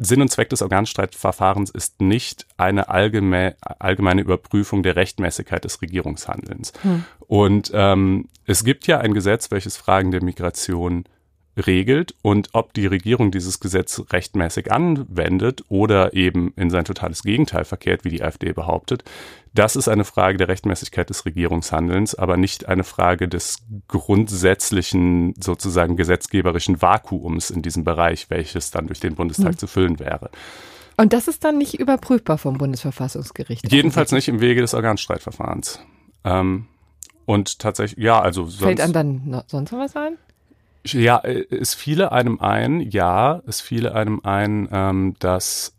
Sinn 0.00 0.22
und 0.22 0.30
Zweck 0.30 0.48
des 0.48 0.62
Organstreitverfahrens 0.62 1.70
ist 1.70 2.00
nicht 2.00 2.46
eine 2.56 2.88
allgemeine, 2.88 3.56
allgemeine 3.60 4.20
Überprüfung 4.22 4.82
der 4.82 4.96
Rechtmäßigkeit 4.96 5.64
des 5.64 5.82
Regierungshandelns. 5.82 6.72
Hm. 6.82 7.04
Und 7.18 7.72
ähm, 7.74 8.28
es 8.46 8.64
gibt 8.64 8.86
ja 8.86 8.98
ein 8.98 9.12
Gesetz, 9.12 9.50
welches 9.50 9.76
Fragen 9.76 10.12
der 10.12 10.22
Migration 10.22 11.04
regelt 11.66 12.14
und 12.22 12.50
ob 12.52 12.72
die 12.72 12.86
Regierung 12.86 13.30
dieses 13.30 13.60
Gesetz 13.60 14.02
rechtmäßig 14.10 14.72
anwendet 14.72 15.64
oder 15.68 16.14
eben 16.14 16.52
in 16.56 16.70
sein 16.70 16.84
totales 16.84 17.22
Gegenteil 17.22 17.64
verkehrt, 17.64 18.04
wie 18.04 18.10
die 18.10 18.22
AfD 18.22 18.52
behauptet, 18.52 19.04
das 19.54 19.76
ist 19.76 19.88
eine 19.88 20.04
Frage 20.04 20.38
der 20.38 20.48
Rechtmäßigkeit 20.48 21.10
des 21.10 21.24
Regierungshandelns, 21.24 22.14
aber 22.14 22.36
nicht 22.36 22.68
eine 22.68 22.84
Frage 22.84 23.28
des 23.28 23.58
grundsätzlichen 23.88 25.34
sozusagen 25.40 25.96
gesetzgeberischen 25.96 26.80
Vakuums 26.80 27.50
in 27.50 27.62
diesem 27.62 27.84
Bereich, 27.84 28.30
welches 28.30 28.70
dann 28.70 28.86
durch 28.86 29.00
den 29.00 29.14
Bundestag 29.14 29.52
hm. 29.52 29.58
zu 29.58 29.66
füllen 29.66 29.98
wäre. 29.98 30.30
Und 30.96 31.12
das 31.12 31.28
ist 31.28 31.44
dann 31.44 31.58
nicht 31.58 31.74
überprüfbar 31.74 32.38
vom 32.38 32.58
Bundesverfassungsgericht? 32.58 33.70
Jedenfalls 33.70 34.12
nicht 34.12 34.28
im 34.28 34.40
Wege 34.40 34.60
des 34.60 34.74
Organstreitverfahrens. 34.74 35.80
Ähm, 36.24 36.66
und 37.24 37.58
tatsächlich, 37.58 38.02
ja, 38.02 38.20
also 38.20 38.44
sonst. 38.44 38.62
Fällt 38.62 38.80
einem 38.80 38.92
dann 38.92 39.42
sonst 39.46 39.70
noch 39.70 39.78
was 39.78 39.94
ein? 39.96 40.18
Ja, 40.92 41.18
äh, 41.18 41.44
es 41.50 41.74
fiele 41.74 42.12
einem 42.12 42.40
ein, 42.40 42.80
ja, 42.80 43.42
es 43.46 43.60
fiele 43.60 43.94
einem 43.94 44.20
ein, 44.22 44.68
ähm, 44.72 45.14
dass 45.18 45.74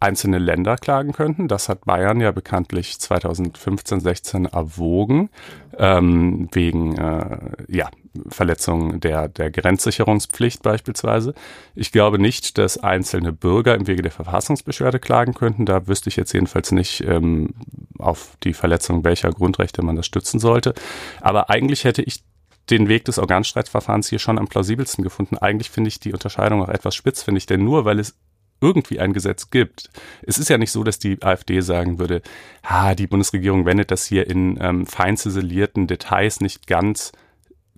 einzelne 0.00 0.38
Länder 0.38 0.76
klagen 0.76 1.12
könnten. 1.12 1.48
Das 1.48 1.68
hat 1.68 1.84
Bayern 1.84 2.20
ja 2.20 2.30
bekanntlich 2.30 2.98
2015, 3.00 4.00
16 4.00 4.44
erwogen, 4.46 5.28
ähm, 5.76 6.48
wegen 6.52 6.96
äh, 6.96 7.38
ja, 7.68 7.90
Verletzung 8.28 9.00
der, 9.00 9.28
der 9.28 9.50
Grenzsicherungspflicht 9.50 10.62
beispielsweise. 10.62 11.34
Ich 11.74 11.92
glaube 11.92 12.18
nicht, 12.18 12.58
dass 12.58 12.78
einzelne 12.78 13.32
Bürger 13.32 13.74
im 13.74 13.86
Wege 13.86 14.02
der 14.02 14.12
Verfassungsbeschwerde 14.12 15.00
klagen 15.00 15.34
könnten. 15.34 15.66
Da 15.66 15.86
wüsste 15.88 16.08
ich 16.08 16.16
jetzt 16.16 16.32
jedenfalls 16.32 16.72
nicht, 16.72 17.02
ähm, 17.04 17.54
auf 17.98 18.36
die 18.44 18.54
Verletzung 18.54 19.02
welcher 19.02 19.30
Grundrechte 19.30 19.82
man 19.82 19.96
das 19.96 20.06
stützen 20.06 20.38
sollte. 20.38 20.74
Aber 21.20 21.50
eigentlich 21.50 21.84
hätte 21.84 22.02
ich 22.02 22.22
den 22.70 22.88
Weg 22.88 23.04
des 23.04 23.18
Organstreitverfahrens 23.18 24.08
hier 24.08 24.18
schon 24.18 24.38
am 24.38 24.48
plausibelsten 24.48 25.04
gefunden. 25.04 25.38
Eigentlich 25.38 25.70
finde 25.70 25.88
ich 25.88 26.00
die 26.00 26.12
Unterscheidung 26.12 26.62
auch 26.62 26.68
etwas 26.68 26.94
spitzfindig, 26.94 27.46
denn 27.46 27.64
nur 27.64 27.84
weil 27.84 27.98
es 27.98 28.16
irgendwie 28.60 28.98
ein 28.98 29.12
Gesetz 29.12 29.50
gibt. 29.50 29.90
Es 30.22 30.38
ist 30.38 30.48
ja 30.48 30.58
nicht 30.58 30.72
so, 30.72 30.82
dass 30.82 30.98
die 30.98 31.22
AfD 31.22 31.60
sagen 31.60 31.98
würde, 31.98 32.22
ah, 32.62 32.94
die 32.94 33.06
Bundesregierung 33.06 33.66
wendet 33.66 33.90
das 33.90 34.04
hier 34.04 34.28
in 34.28 34.58
ähm, 34.60 34.86
fein 34.86 35.16
ziselierten 35.16 35.86
Details 35.86 36.40
nicht 36.40 36.66
ganz 36.66 37.12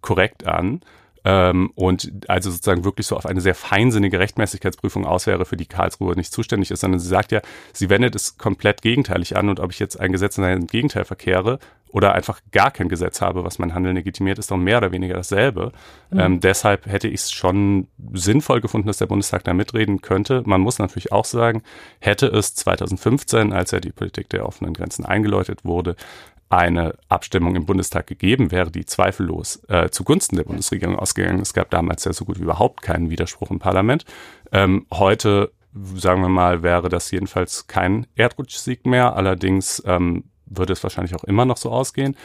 korrekt 0.01 0.47
an, 0.47 0.81
ähm, 1.25 1.71
und 1.75 2.11
also 2.29 2.51
sozusagen 2.51 2.85
wirklich 2.85 3.07
so 3.07 3.17
auf 3.17 3.27
eine 3.27 3.41
sehr 3.41 3.55
feinsinnige 3.55 4.19
Rechtmäßigkeitsprüfung 4.19 5.05
aus 5.05 5.27
wäre, 5.27 5.45
für 5.45 5.57
die 5.57 5.67
Karlsruhe 5.67 6.15
nicht 6.17 6.33
zuständig 6.33 6.71
ist, 6.71 6.81
sondern 6.81 7.01
sie 7.01 7.09
sagt 7.09 7.33
ja, 7.33 7.43
sie 7.73 7.91
wendet 7.91 8.15
es 8.15 8.39
komplett 8.39 8.83
gegenteilig 8.83 9.37
an 9.37 9.49
und 9.49 9.61
ob 9.61 9.73
ich 9.73 9.79
jetzt 9.79 10.01
ein 10.01 10.13
Gesetz 10.13 10.39
in 10.39 10.45
ein 10.45 10.67
Gegenteil 10.67 11.05
verkehre 11.05 11.59
oder 11.93 12.15
einfach 12.15 12.41
gar 12.53 12.71
kein 12.71 12.89
Gesetz 12.89 13.21
habe, 13.21 13.45
was 13.45 13.59
mein 13.59 13.75
Handeln 13.75 13.97
legitimiert, 13.97 14.39
ist 14.39 14.51
doch 14.51 14.57
mehr 14.57 14.79
oder 14.79 14.93
weniger 14.93 15.15
dasselbe. 15.15 15.73
Mhm. 16.11 16.21
Ähm, 16.21 16.41
deshalb 16.41 16.87
hätte 16.87 17.09
ich 17.09 17.21
es 17.21 17.33
schon 17.33 17.89
sinnvoll 18.13 18.61
gefunden, 18.61 18.87
dass 18.87 18.99
der 18.99 19.07
Bundestag 19.07 19.45
da 19.45 19.55
mitreden 19.55 20.01
könnte. 20.01 20.43
Man 20.47 20.61
muss 20.61 20.79
natürlich 20.79 21.13
auch 21.13 21.25
sagen, 21.25 21.63
hätte 21.99 22.27
es 22.27 22.55
2015, 22.55 23.53
als 23.53 23.73
ja 23.73 23.81
die 23.81 23.93
Politik 23.93 24.29
der 24.31 24.47
offenen 24.47 24.75
Grenzen 24.75 25.05
eingeläutet 25.05 25.65
wurde, 25.65 25.97
eine 26.51 26.97
Abstimmung 27.09 27.55
im 27.55 27.65
Bundestag 27.65 28.09
gegeben 28.09 28.51
wäre, 28.51 28.73
die 28.73 28.85
zweifellos 28.85 29.63
äh, 29.69 29.89
zugunsten 29.91 30.37
der 30.37 30.45
Bundesregierung 30.45 30.99
ausgegangen. 30.99 31.41
Es 31.41 31.55
gab 31.55 31.71
damals 31.71 32.05
ja 32.05 32.13
so 32.13 32.25
gut 32.25 32.39
wie 32.39 32.43
überhaupt 32.43 32.83
keinen 32.83 33.09
Widerspruch 33.09 33.53
im 33.53 33.61
Parlament. 33.61 34.05
Ähm, 34.51 34.87
heute, 34.93 35.53
sagen 35.95 36.23
wir 36.23 36.29
mal, 36.29 36.65
wäre 36.65 36.89
das 36.89 37.09
jedenfalls 37.13 37.69
kein 37.69 38.09
Erdrutschsieg 38.17 38.85
mehr. 38.85 39.15
Allerdings 39.15 39.81
ähm, 39.87 40.25
würde 40.51 40.73
es 40.75 40.83
wahrscheinlich 40.83 41.15
auch 41.15 41.25
immer 41.25 41.45
noch 41.45 41.57
so 41.57 41.71
ausgehen. 41.71 42.17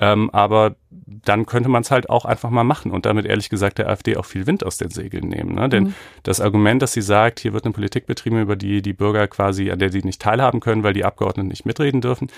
Ähm, 0.00 0.28
aber 0.30 0.74
dann 0.90 1.46
könnte 1.46 1.68
man 1.68 1.82
es 1.82 1.92
halt 1.92 2.10
auch 2.10 2.24
einfach 2.24 2.50
mal 2.50 2.64
machen 2.64 2.90
und 2.90 3.06
damit 3.06 3.26
ehrlich 3.26 3.48
gesagt 3.48 3.78
der 3.78 3.88
AfD 3.88 4.16
auch 4.16 4.24
viel 4.24 4.46
Wind 4.46 4.66
aus 4.66 4.76
den 4.76 4.90
Segeln 4.90 5.28
nehmen. 5.28 5.54
Ne? 5.54 5.68
Denn 5.68 5.84
mhm. 5.84 5.94
das 6.24 6.40
Argument, 6.40 6.82
dass 6.82 6.94
sie 6.94 7.02
sagt, 7.02 7.38
hier 7.38 7.52
wird 7.52 7.64
eine 7.64 7.72
Politik 7.72 8.06
betrieben, 8.06 8.40
über 8.40 8.56
die 8.56 8.82
die 8.82 8.92
Bürger 8.92 9.28
quasi, 9.28 9.70
an 9.70 9.78
der 9.78 9.92
sie 9.92 10.02
nicht 10.02 10.20
teilhaben 10.20 10.58
können, 10.58 10.82
weil 10.82 10.94
die 10.94 11.04
Abgeordneten 11.04 11.48
nicht 11.48 11.64
mitreden 11.64 12.00
dürfen, 12.00 12.28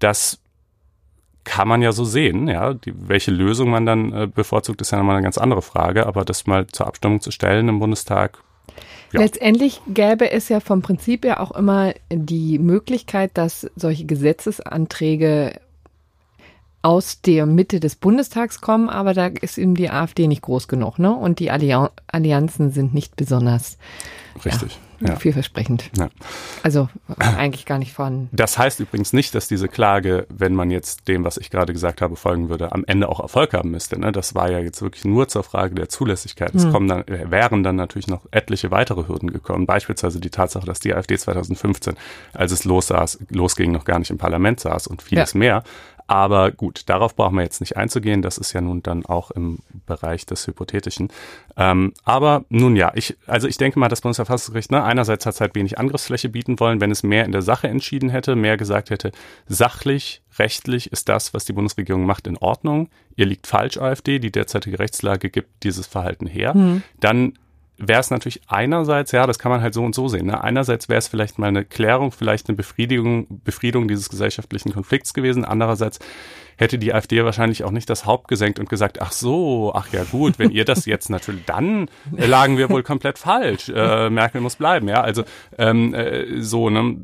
das 0.00 0.40
kann 1.44 1.66
man 1.66 1.80
ja 1.80 1.92
so 1.92 2.04
sehen, 2.04 2.46
ja. 2.46 2.74
Die, 2.74 2.92
welche 2.94 3.30
Lösung 3.30 3.70
man 3.70 3.86
dann 3.86 4.12
äh, 4.12 4.26
bevorzugt, 4.26 4.82
ist 4.82 4.90
ja 4.90 4.98
nochmal 4.98 5.16
eine 5.16 5.24
ganz 5.24 5.38
andere 5.38 5.62
Frage. 5.62 6.06
Aber 6.06 6.26
das 6.26 6.46
mal 6.46 6.66
zur 6.66 6.86
Abstimmung 6.86 7.22
zu 7.22 7.30
stellen 7.30 7.68
im 7.68 7.78
Bundestag. 7.78 8.42
Ja. 9.12 9.20
Letztendlich 9.20 9.80
gäbe 9.86 10.30
es 10.30 10.48
ja 10.48 10.60
vom 10.60 10.82
Prinzip 10.82 11.24
ja 11.24 11.40
auch 11.40 11.52
immer 11.52 11.94
die 12.12 12.58
Möglichkeit, 12.58 13.30
dass 13.34 13.70
solche 13.74 14.04
Gesetzesanträge 14.04 15.60
aus 16.82 17.22
der 17.22 17.46
Mitte 17.46 17.80
des 17.80 17.96
Bundestags 17.96 18.60
kommen, 18.60 18.88
aber 18.88 19.14
da 19.14 19.26
ist 19.26 19.58
eben 19.58 19.74
die 19.74 19.90
AfD 19.90 20.28
nicht 20.28 20.42
groß 20.42 20.68
genug, 20.68 20.98
ne? 20.98 21.14
Und 21.14 21.38
die 21.38 21.50
Allianzen 21.50 22.70
sind 22.70 22.94
nicht 22.94 23.16
besonders 23.16 23.78
Richtig. 24.44 24.74
Ja, 24.74 24.87
ja. 25.00 25.16
vielversprechend. 25.16 25.90
Ja. 25.96 26.08
Also 26.62 26.88
eigentlich 27.18 27.66
gar 27.66 27.78
nicht 27.78 27.92
von. 27.92 28.28
Das 28.32 28.58
heißt 28.58 28.80
übrigens 28.80 29.12
nicht, 29.12 29.34
dass 29.34 29.48
diese 29.48 29.68
Klage, 29.68 30.26
wenn 30.28 30.54
man 30.54 30.70
jetzt 30.70 31.08
dem, 31.08 31.24
was 31.24 31.36
ich 31.36 31.50
gerade 31.50 31.72
gesagt 31.72 32.00
habe, 32.00 32.16
folgen 32.16 32.48
würde, 32.48 32.72
am 32.72 32.84
Ende 32.86 33.08
auch 33.08 33.20
Erfolg 33.20 33.54
haben 33.54 33.70
müsste. 33.70 33.98
Ne? 33.98 34.12
Das 34.12 34.34
war 34.34 34.50
ja 34.50 34.58
jetzt 34.58 34.82
wirklich 34.82 35.04
nur 35.04 35.28
zur 35.28 35.44
Frage 35.44 35.74
der 35.74 35.88
Zulässigkeit. 35.88 36.54
Es 36.54 36.64
hm. 36.64 36.72
kommen 36.72 36.88
dann, 36.88 37.04
wären 37.06 37.62
dann 37.62 37.76
natürlich 37.76 38.08
noch 38.08 38.26
etliche 38.30 38.70
weitere 38.70 39.06
Hürden 39.06 39.32
gekommen. 39.32 39.66
Beispielsweise 39.66 40.20
die 40.20 40.30
Tatsache, 40.30 40.66
dass 40.66 40.80
die 40.80 40.94
AfD 40.94 41.16
2015, 41.16 41.94
als 42.32 42.52
es 42.52 42.64
los 42.64 42.88
saß, 42.88 43.18
losging, 43.30 43.72
noch 43.72 43.84
gar 43.84 43.98
nicht 43.98 44.10
im 44.10 44.18
Parlament 44.18 44.60
saß 44.60 44.86
und 44.86 45.02
vieles 45.02 45.34
ja. 45.34 45.38
mehr. 45.38 45.62
Aber 46.08 46.50
gut, 46.50 46.88
darauf 46.88 47.14
brauchen 47.14 47.36
wir 47.36 47.42
jetzt 47.42 47.60
nicht 47.60 47.76
einzugehen. 47.76 48.22
Das 48.22 48.38
ist 48.38 48.54
ja 48.54 48.62
nun 48.62 48.82
dann 48.82 49.04
auch 49.04 49.30
im 49.30 49.58
Bereich 49.84 50.24
des 50.24 50.46
Hypothetischen. 50.46 51.10
Ähm, 51.56 51.92
aber 52.02 52.46
nun 52.48 52.76
ja, 52.76 52.92
ich, 52.94 53.18
also 53.26 53.46
ich 53.46 53.58
denke 53.58 53.78
mal, 53.78 53.88
das 53.88 54.00
Bundesverfassungsgericht, 54.00 54.70
ne, 54.70 54.82
einerseits 54.82 55.26
hat 55.26 55.34
es 55.34 55.40
halt 55.42 55.54
wenig 55.54 55.78
Angriffsfläche 55.78 56.30
bieten 56.30 56.58
wollen, 56.60 56.80
wenn 56.80 56.90
es 56.90 57.02
mehr 57.02 57.26
in 57.26 57.32
der 57.32 57.42
Sache 57.42 57.68
entschieden 57.68 58.08
hätte, 58.08 58.36
mehr 58.36 58.56
gesagt 58.56 58.88
hätte, 58.88 59.12
sachlich, 59.48 60.22
rechtlich 60.38 60.90
ist 60.92 61.10
das, 61.10 61.34
was 61.34 61.44
die 61.44 61.52
Bundesregierung 61.52 62.06
macht, 62.06 62.26
in 62.26 62.38
Ordnung. 62.38 62.88
Ihr 63.14 63.26
liegt 63.26 63.46
falsch, 63.46 63.76
AfD. 63.76 64.18
Die 64.18 64.32
derzeitige 64.32 64.78
Rechtslage 64.78 65.28
gibt 65.28 65.62
dieses 65.62 65.86
Verhalten 65.86 66.26
her. 66.26 66.56
Mhm. 66.56 66.82
Dann 67.00 67.34
wäre 67.78 68.00
es 68.00 68.10
natürlich 68.10 68.42
einerseits, 68.48 69.12
ja, 69.12 69.26
das 69.26 69.38
kann 69.38 69.50
man 69.52 69.62
halt 69.62 69.72
so 69.72 69.84
und 69.84 69.94
so 69.94 70.08
sehen. 70.08 70.26
Ne? 70.26 70.42
Einerseits 70.42 70.88
wäre 70.88 70.98
es 70.98 71.08
vielleicht 71.08 71.38
mal 71.38 71.46
eine 71.46 71.64
Klärung, 71.64 72.10
vielleicht 72.10 72.48
eine 72.48 72.56
Befriedigung, 72.56 73.26
Befriedung 73.44 73.86
dieses 73.86 74.08
gesellschaftlichen 74.10 74.72
Konflikts 74.72 75.14
gewesen. 75.14 75.44
Andererseits 75.44 76.00
hätte 76.56 76.76
die 76.76 76.92
AfD 76.92 77.24
wahrscheinlich 77.24 77.62
auch 77.62 77.70
nicht 77.70 77.88
das 77.88 78.04
Haupt 78.04 78.26
gesenkt 78.26 78.58
und 78.58 78.68
gesagt, 78.68 79.00
ach 79.00 79.12
so, 79.12 79.72
ach 79.74 79.92
ja 79.92 80.02
gut, 80.02 80.40
wenn 80.40 80.50
ihr 80.50 80.64
das 80.64 80.86
jetzt 80.86 81.08
natürlich, 81.08 81.44
dann 81.44 81.88
lagen 82.10 82.58
wir 82.58 82.68
wohl 82.68 82.82
komplett 82.82 83.18
falsch. 83.18 83.68
Äh, 83.68 84.10
Merkel 84.10 84.40
muss 84.40 84.56
bleiben, 84.56 84.88
ja. 84.88 85.00
Also 85.00 85.22
ähm, 85.56 85.94
äh, 85.94 86.40
so, 86.40 86.68
ne? 86.68 86.96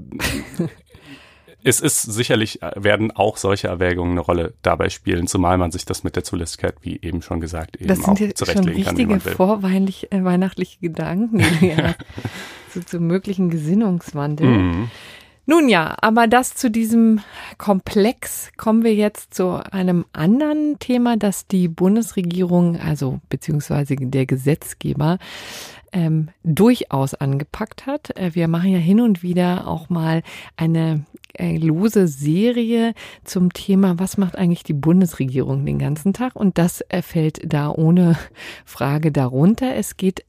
Es 1.64 1.80
ist 1.80 2.02
sicherlich, 2.02 2.62
äh, 2.62 2.72
werden 2.76 3.10
auch 3.10 3.38
solche 3.38 3.68
Erwägungen 3.68 4.12
eine 4.12 4.20
Rolle 4.20 4.54
dabei 4.62 4.90
spielen, 4.90 5.26
zumal 5.26 5.58
man 5.58 5.72
sich 5.72 5.84
das 5.84 6.04
mit 6.04 6.14
der 6.14 6.22
Zulässigkeit, 6.22 6.76
wie 6.82 7.00
eben 7.00 7.22
schon 7.22 7.40
gesagt, 7.40 7.76
eben 7.76 7.88
das 7.88 8.00
auch 8.00 8.14
zurechtlegen 8.14 8.84
kann. 8.84 8.96
Das 8.96 8.96
sind 8.96 9.10
richtige 9.10 9.20
vorweihnachtliche 9.20 10.78
Gedanken, 10.80 11.42
die 11.60 11.68
ja. 11.68 11.94
zu, 12.70 12.84
zu 12.84 13.00
möglichen 13.00 13.48
Gesinnungswandel. 13.48 14.46
Mhm. 14.46 14.90
Nun 15.46 15.68
ja, 15.68 15.94
aber 16.00 16.26
das 16.26 16.54
zu 16.54 16.70
diesem 16.70 17.20
Komplex 17.58 18.50
kommen 18.56 18.82
wir 18.82 18.94
jetzt 18.94 19.34
zu 19.34 19.60
einem 19.72 20.06
anderen 20.12 20.78
Thema, 20.78 21.16
das 21.16 21.46
die 21.46 21.68
Bundesregierung, 21.68 22.78
also 22.78 23.20
beziehungsweise 23.28 23.96
der 23.96 24.24
Gesetzgeber, 24.24 25.18
ähm, 25.92 26.28
durchaus 26.42 27.14
angepackt 27.14 27.86
hat. 27.86 28.16
Äh, 28.18 28.34
wir 28.34 28.48
machen 28.48 28.70
ja 28.70 28.78
hin 28.78 29.00
und 29.00 29.22
wieder 29.22 29.66
auch 29.66 29.88
mal 29.88 30.22
eine 30.56 31.04
äh, 31.22 31.23
lose 31.38 32.06
Serie 32.08 32.94
zum 33.24 33.52
Thema, 33.52 33.98
was 33.98 34.16
macht 34.16 34.36
eigentlich 34.36 34.62
die 34.62 34.72
Bundesregierung 34.72 35.64
den 35.66 35.78
ganzen 35.78 36.12
Tag? 36.12 36.36
Und 36.36 36.58
das 36.58 36.84
fällt 37.02 37.40
da 37.44 37.70
ohne 37.70 38.16
Frage 38.64 39.12
darunter. 39.12 39.74
Es 39.74 39.96
geht 39.96 40.24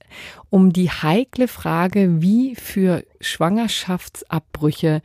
um 0.50 0.74
die 0.74 0.90
heikle 0.90 1.48
Frage, 1.48 2.22
wie 2.22 2.56
für 2.56 3.04
Schwangerschaftsabbrüche 3.22 5.02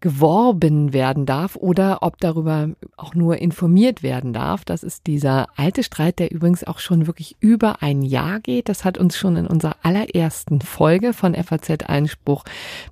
geworben 0.00 0.92
werden 0.92 1.26
darf 1.26 1.56
oder 1.56 1.98
ob 2.02 2.18
darüber 2.18 2.70
auch 2.96 3.14
nur 3.14 3.38
informiert 3.38 4.02
werden 4.02 4.32
darf. 4.32 4.64
Das 4.64 4.82
ist 4.82 5.06
dieser 5.06 5.48
alte 5.56 5.82
Streit, 5.82 6.18
der 6.18 6.30
übrigens 6.30 6.64
auch 6.64 6.78
schon 6.78 7.06
wirklich 7.06 7.36
über 7.40 7.82
ein 7.82 8.02
Jahr 8.02 8.40
geht. 8.40 8.68
Das 8.68 8.84
hat 8.84 8.98
uns 8.98 9.16
schon 9.16 9.36
in 9.36 9.46
unserer 9.46 9.76
allerersten 9.82 10.60
Folge 10.60 11.12
von 11.12 11.34
FAZ 11.34 11.84
Einspruch 11.86 12.44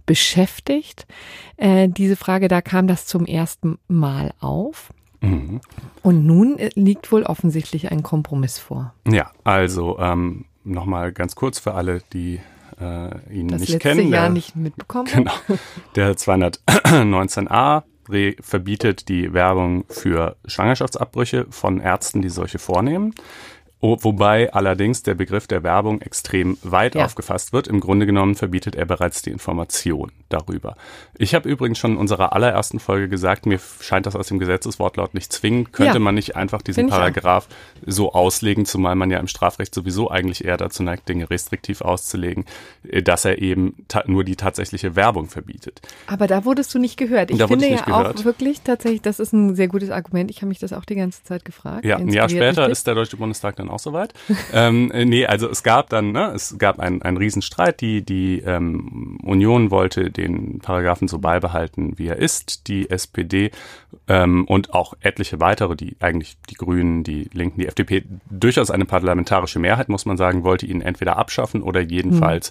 beschäftigt. 0.07 1.07
Äh, 1.57 1.89
diese 1.89 2.17
Frage, 2.17 2.49
da 2.49 2.61
kam 2.61 2.87
das 2.87 3.07
zum 3.07 3.27
ersten 3.27 3.79
Mal 3.89 4.33
auf. 4.41 4.93
Mhm. 5.21 5.61
Und 6.03 6.27
nun 6.27 6.59
äh, 6.59 6.71
liegt 6.75 7.11
wohl 7.11 7.23
offensichtlich 7.25 7.91
ein 7.91 8.03
Kompromiss 8.03 8.59
vor. 8.59 8.95
Ja, 9.09 9.31
also 9.45 9.99
ähm, 9.99 10.45
nochmal 10.65 11.13
ganz 11.13 11.35
kurz 11.35 11.59
für 11.59 11.75
alle, 11.75 12.03
die 12.13 12.41
äh, 12.81 13.35
ihn 13.35 13.49
das 13.49 13.61
nicht 13.61 13.73
letzte 13.73 13.89
kennen. 13.89 14.11
Jahr 14.11 14.23
der, 14.25 14.31
nicht 14.31 14.57
mitbekommen. 14.57 15.09
Genau. 15.13 15.33
Der 15.95 16.17
219a 16.17 17.83
verbietet 18.41 19.09
die 19.09 19.33
Werbung 19.33 19.85
für 19.89 20.37
Schwangerschaftsabbrüche 20.47 21.47
von 21.51 21.81
Ärzten, 21.81 22.23
die 22.23 22.31
solche 22.31 22.59
vornehmen. 22.59 23.15
Wobei 23.81 24.53
allerdings 24.53 25.05
der 25.05 25.15
Begriff 25.15 25.47
der 25.47 25.63
Werbung 25.63 26.01
extrem 26.01 26.59
weit 26.63 26.97
ja. 26.97 27.05
aufgefasst 27.05 27.53
wird. 27.53 27.69
Im 27.69 27.79
Grunde 27.79 28.07
genommen 28.07 28.35
verbietet 28.35 28.75
er 28.75 28.87
bereits 28.87 29.23
die 29.23 29.31
Information 29.31 30.11
darüber. 30.29 30.77
Ich 31.17 31.35
habe 31.35 31.49
übrigens 31.49 31.79
schon 31.79 31.93
in 31.93 31.97
unserer 31.97 32.33
allerersten 32.33 32.81
Folge 32.81 33.09
gesagt, 33.09 33.47
mir 33.47 33.61
scheint 33.81 34.07
das 34.07 34.17
aus 34.17 34.29
dem 34.29 34.41
Gesetzeswortlaut 34.41 35.15
nicht 35.15 35.33
zwingend. 35.33 35.73
Könnte 35.73 35.95
ja. 35.95 36.01
man 36.01 36.17
nicht 36.17 36.35
einfach 36.35 36.61
diesen 36.61 36.89
Paragraph 36.89 37.47
so 37.87 38.13
auslegen, 38.13 38.67
zumal 38.67 38.97
man 38.97 39.11
ja 39.11 39.21
im 39.21 39.29
Strafrecht 39.29 39.73
sowieso 39.73 40.11
eigentlich 40.11 40.45
eher 40.45 40.57
dazu 40.57 40.83
neigt, 40.83 41.09
Dinge 41.09 41.31
restriktiv 41.31 41.81
auszulegen, 41.81 42.47
äh, 42.89 43.03
dass 43.03 43.25
er 43.25 43.39
eben 43.39 43.77
nur 44.07 44.25
die 44.25 44.37
tatsächliche 44.37 44.97
Werbung 44.97 45.29
verbietet. 45.29 45.81
Aber 46.09 46.27
da 46.27 46.45
wurdest 46.45 46.75
du 46.75 46.81
nicht 46.81 46.97
gehört. 46.97 47.31
Ich 47.31 47.39
da 47.39 47.47
finde 47.47 47.67
ich 47.67 47.81
ja 47.87 47.87
auch 47.87 48.25
wirklich 48.25 48.63
tatsächlich, 48.63 49.03
das 49.03 49.21
ist 49.21 49.33
ein 49.33 49.55
sehr 49.55 49.69
gutes 49.69 49.91
Argument. 49.91 50.31
Ich 50.33 50.39
habe 50.39 50.49
mich 50.49 50.59
das 50.59 50.73
auch 50.73 50.85
die 50.85 50.97
ganze 50.97 51.23
Zeit 51.23 51.45
gefragt. 51.45 51.85
Ja, 51.85 51.97
ein 51.97 52.09
Jahr 52.09 52.29
später 52.29 52.63
richtig? 52.63 52.73
ist 52.73 52.87
der 52.89 52.95
Deutsche 52.97 53.17
Bundestag 53.17 53.57
dann 53.57 53.68
dann 53.69 53.75
auch 53.75 53.79
soweit. 53.79 54.15
ähm, 54.53 54.91
äh, 54.91 55.05
nee, 55.05 55.27
also 55.27 55.49
es 55.49 55.63
gab 55.63 55.89
dann, 55.91 56.13
ne, 56.13 56.33
es 56.35 56.57
gab 56.59 56.81
einen, 56.81 57.03
einen 57.03 57.17
Riesenstreit. 57.17 57.81
Die, 57.81 58.03
die 58.03 58.41
ähm, 58.41 59.19
Union 59.23 59.71
wollte 59.71 60.11
den 60.11 60.59
Paragraphen 60.59 61.09
so 61.09 61.19
beibehalten, 61.19 61.99
wie 61.99 62.09
er 62.09 62.17
ist. 62.17 62.69
Die 62.69 62.91
SPD 62.91 63.51
ähm, 64.09 64.45
und 64.47 64.75
auch 64.75 64.95
etliche 65.01 65.41
weitere, 65.41 65.77
die 65.77 65.97
eigentlich 66.01 66.37
die 66.51 66.55
Grünen, 66.55 67.05
die 67.05 67.29
Linken, 67.33 67.61
die 67.61 67.67
FDP, 67.67 68.05
durchaus 68.31 68.71
eine 68.71 68.85
parlamentarische 68.85 69.59
Mehrheit, 69.59 69.89
muss 69.89 70.07
man 70.07 70.17
sagen, 70.17 70.45
wollte 70.45 70.67
ihn 70.67 70.81
entweder 70.81 71.17
abschaffen 71.17 71.63
oder 71.63 71.81
jedenfalls 71.81 72.51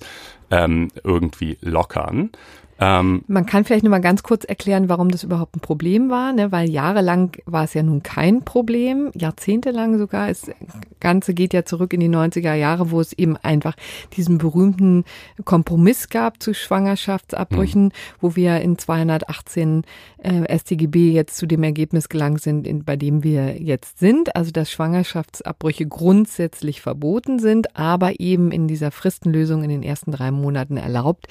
hm. 0.50 0.58
ähm, 0.60 0.88
irgendwie 1.04 1.58
lockern. 1.62 2.32
Ähm, 2.80 3.24
Man 3.28 3.46
kann 3.46 3.64
vielleicht 3.66 3.84
nur 3.84 3.92
mal 3.92 4.02
ganz 4.02 4.22
kurz 4.22 4.44
erklären, 4.44 4.88
warum 4.88 5.10
das 5.10 5.24
überhaupt 5.24 5.56
ein 5.56 5.62
Problem 5.62 6.10
war, 6.10 6.32
ne? 6.32 6.52
weil 6.52 6.70
jahrelang 6.70 7.32
war 7.46 7.64
es 7.64 7.74
ja 7.74 7.82
nun 7.82 8.04
kein 8.04 8.44
Problem, 8.44 9.12
jahrzehntelang 9.16 9.98
sogar. 9.98 10.28
Das 10.28 10.52
Ganze 11.00 11.34
geht 11.34 11.54
ja 11.54 11.66
zurück 11.66 11.94
in 11.94 12.00
die 12.00 12.10
90er 12.10 12.54
Jahre, 12.54 12.92
wo 12.92 13.02
es 13.02 13.14
eben 13.14 13.36
einfach 13.38 13.76
diesen 14.16 14.38
berühmten 14.38 15.06
Kompromiss 15.44 16.10
gab 16.10 16.42
zu 16.42 16.54
Schwangerschaftsabbrüchen, 16.54 17.86
mhm. 17.86 17.92
wo 18.22 18.36
wir 18.36 18.62
in 18.62 18.78
218 18.78 19.84
äh, 20.20 20.58
StGB 20.58 21.12
jetzt 21.12 21.38
zu 21.38 21.48
dem 21.48 21.64
Ergebnis 21.64 22.10
gelangt 22.10 22.42
sind, 22.42 22.68
in, 22.68 22.84
bei 22.84 22.96
dem 22.96 23.24
wir 23.24 23.60
jetzt 23.60 23.98
sind. 24.00 24.36
Also 24.36 24.52
dass 24.52 24.70
Schwangerschaftsabbrüche 24.70 25.88
grundsätzlich 25.88 26.82
verboten 26.82 27.40
sind, 27.40 27.76
aber 27.76 28.20
eben 28.20 28.52
in 28.52 28.68
dieser 28.68 28.92
Fristenlösung 28.92 29.64
in 29.64 29.70
den 29.70 29.84
ersten 29.84 30.12
drei 30.12 30.30
Monaten 30.30 30.78
erlaubt, 30.78 31.28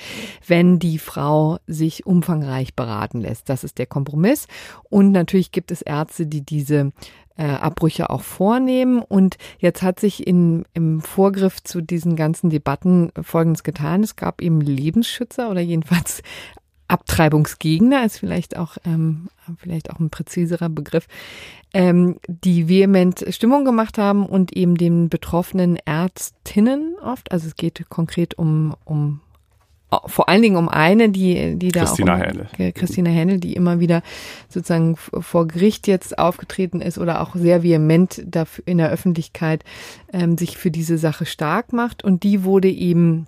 wenn 0.46 0.80
die 0.80 0.98
Frau 0.98 1.35
Frau 1.36 1.58
sich 1.66 2.06
umfangreich 2.06 2.74
beraten 2.74 3.20
lässt. 3.20 3.50
Das 3.50 3.62
ist 3.62 3.78
der 3.78 3.86
Kompromiss. 3.86 4.48
Und 4.88 5.12
natürlich 5.12 5.52
gibt 5.52 5.70
es 5.70 5.82
Ärzte, 5.82 6.26
die 6.26 6.40
diese 6.40 6.92
äh, 7.36 7.44
Abbrüche 7.44 8.08
auch 8.08 8.22
vornehmen. 8.22 9.02
Und 9.02 9.36
jetzt 9.58 9.82
hat 9.82 10.00
sich 10.00 10.26
in, 10.26 10.64
im 10.72 11.02
Vorgriff 11.02 11.62
zu 11.62 11.82
diesen 11.82 12.16
ganzen 12.16 12.48
Debatten 12.48 13.12
Folgendes 13.20 13.64
getan. 13.64 14.02
Es 14.02 14.16
gab 14.16 14.40
eben 14.40 14.62
Lebensschützer 14.62 15.50
oder 15.50 15.60
jedenfalls 15.60 16.22
Abtreibungsgegner 16.88 18.04
ist 18.06 18.18
vielleicht 18.18 18.56
auch 18.56 18.76
ähm, 18.84 19.28
vielleicht 19.58 19.90
auch 19.90 19.98
ein 19.98 20.08
präziserer 20.08 20.68
Begriff, 20.68 21.08
ähm, 21.74 22.20
die 22.28 22.68
vehement 22.68 23.24
Stimmung 23.30 23.64
gemacht 23.64 23.98
haben 23.98 24.24
und 24.24 24.56
eben 24.56 24.76
den 24.76 25.08
betroffenen 25.08 25.78
Ärztinnen 25.84 26.94
oft, 27.02 27.32
also 27.32 27.48
es 27.48 27.56
geht 27.56 27.88
konkret 27.88 28.38
um 28.38 28.76
um 28.84 29.20
vor 30.06 30.28
allen 30.28 30.42
Dingen 30.42 30.56
um 30.56 30.68
eine, 30.68 31.10
die, 31.10 31.54
die 31.56 31.68
da 31.68 31.80
Christina 31.80 32.14
auch 32.14 32.18
um, 32.18 32.22
Händel. 32.22 32.72
Christina 32.72 33.10
Händel, 33.10 33.38
die 33.38 33.54
immer 33.54 33.78
wieder 33.78 34.02
sozusagen 34.48 34.96
vor 34.96 35.46
Gericht 35.46 35.86
jetzt 35.86 36.18
aufgetreten 36.18 36.80
ist 36.80 36.98
oder 36.98 37.20
auch 37.20 37.36
sehr 37.36 37.62
vehement 37.62 38.22
dafür 38.26 38.64
in 38.66 38.78
der 38.78 38.90
Öffentlichkeit 38.90 39.64
ähm, 40.12 40.36
sich 40.36 40.58
für 40.58 40.70
diese 40.70 40.98
Sache 40.98 41.24
stark 41.24 41.72
macht. 41.72 42.02
Und 42.02 42.24
die 42.24 42.42
wurde 42.42 42.68
eben 42.68 43.26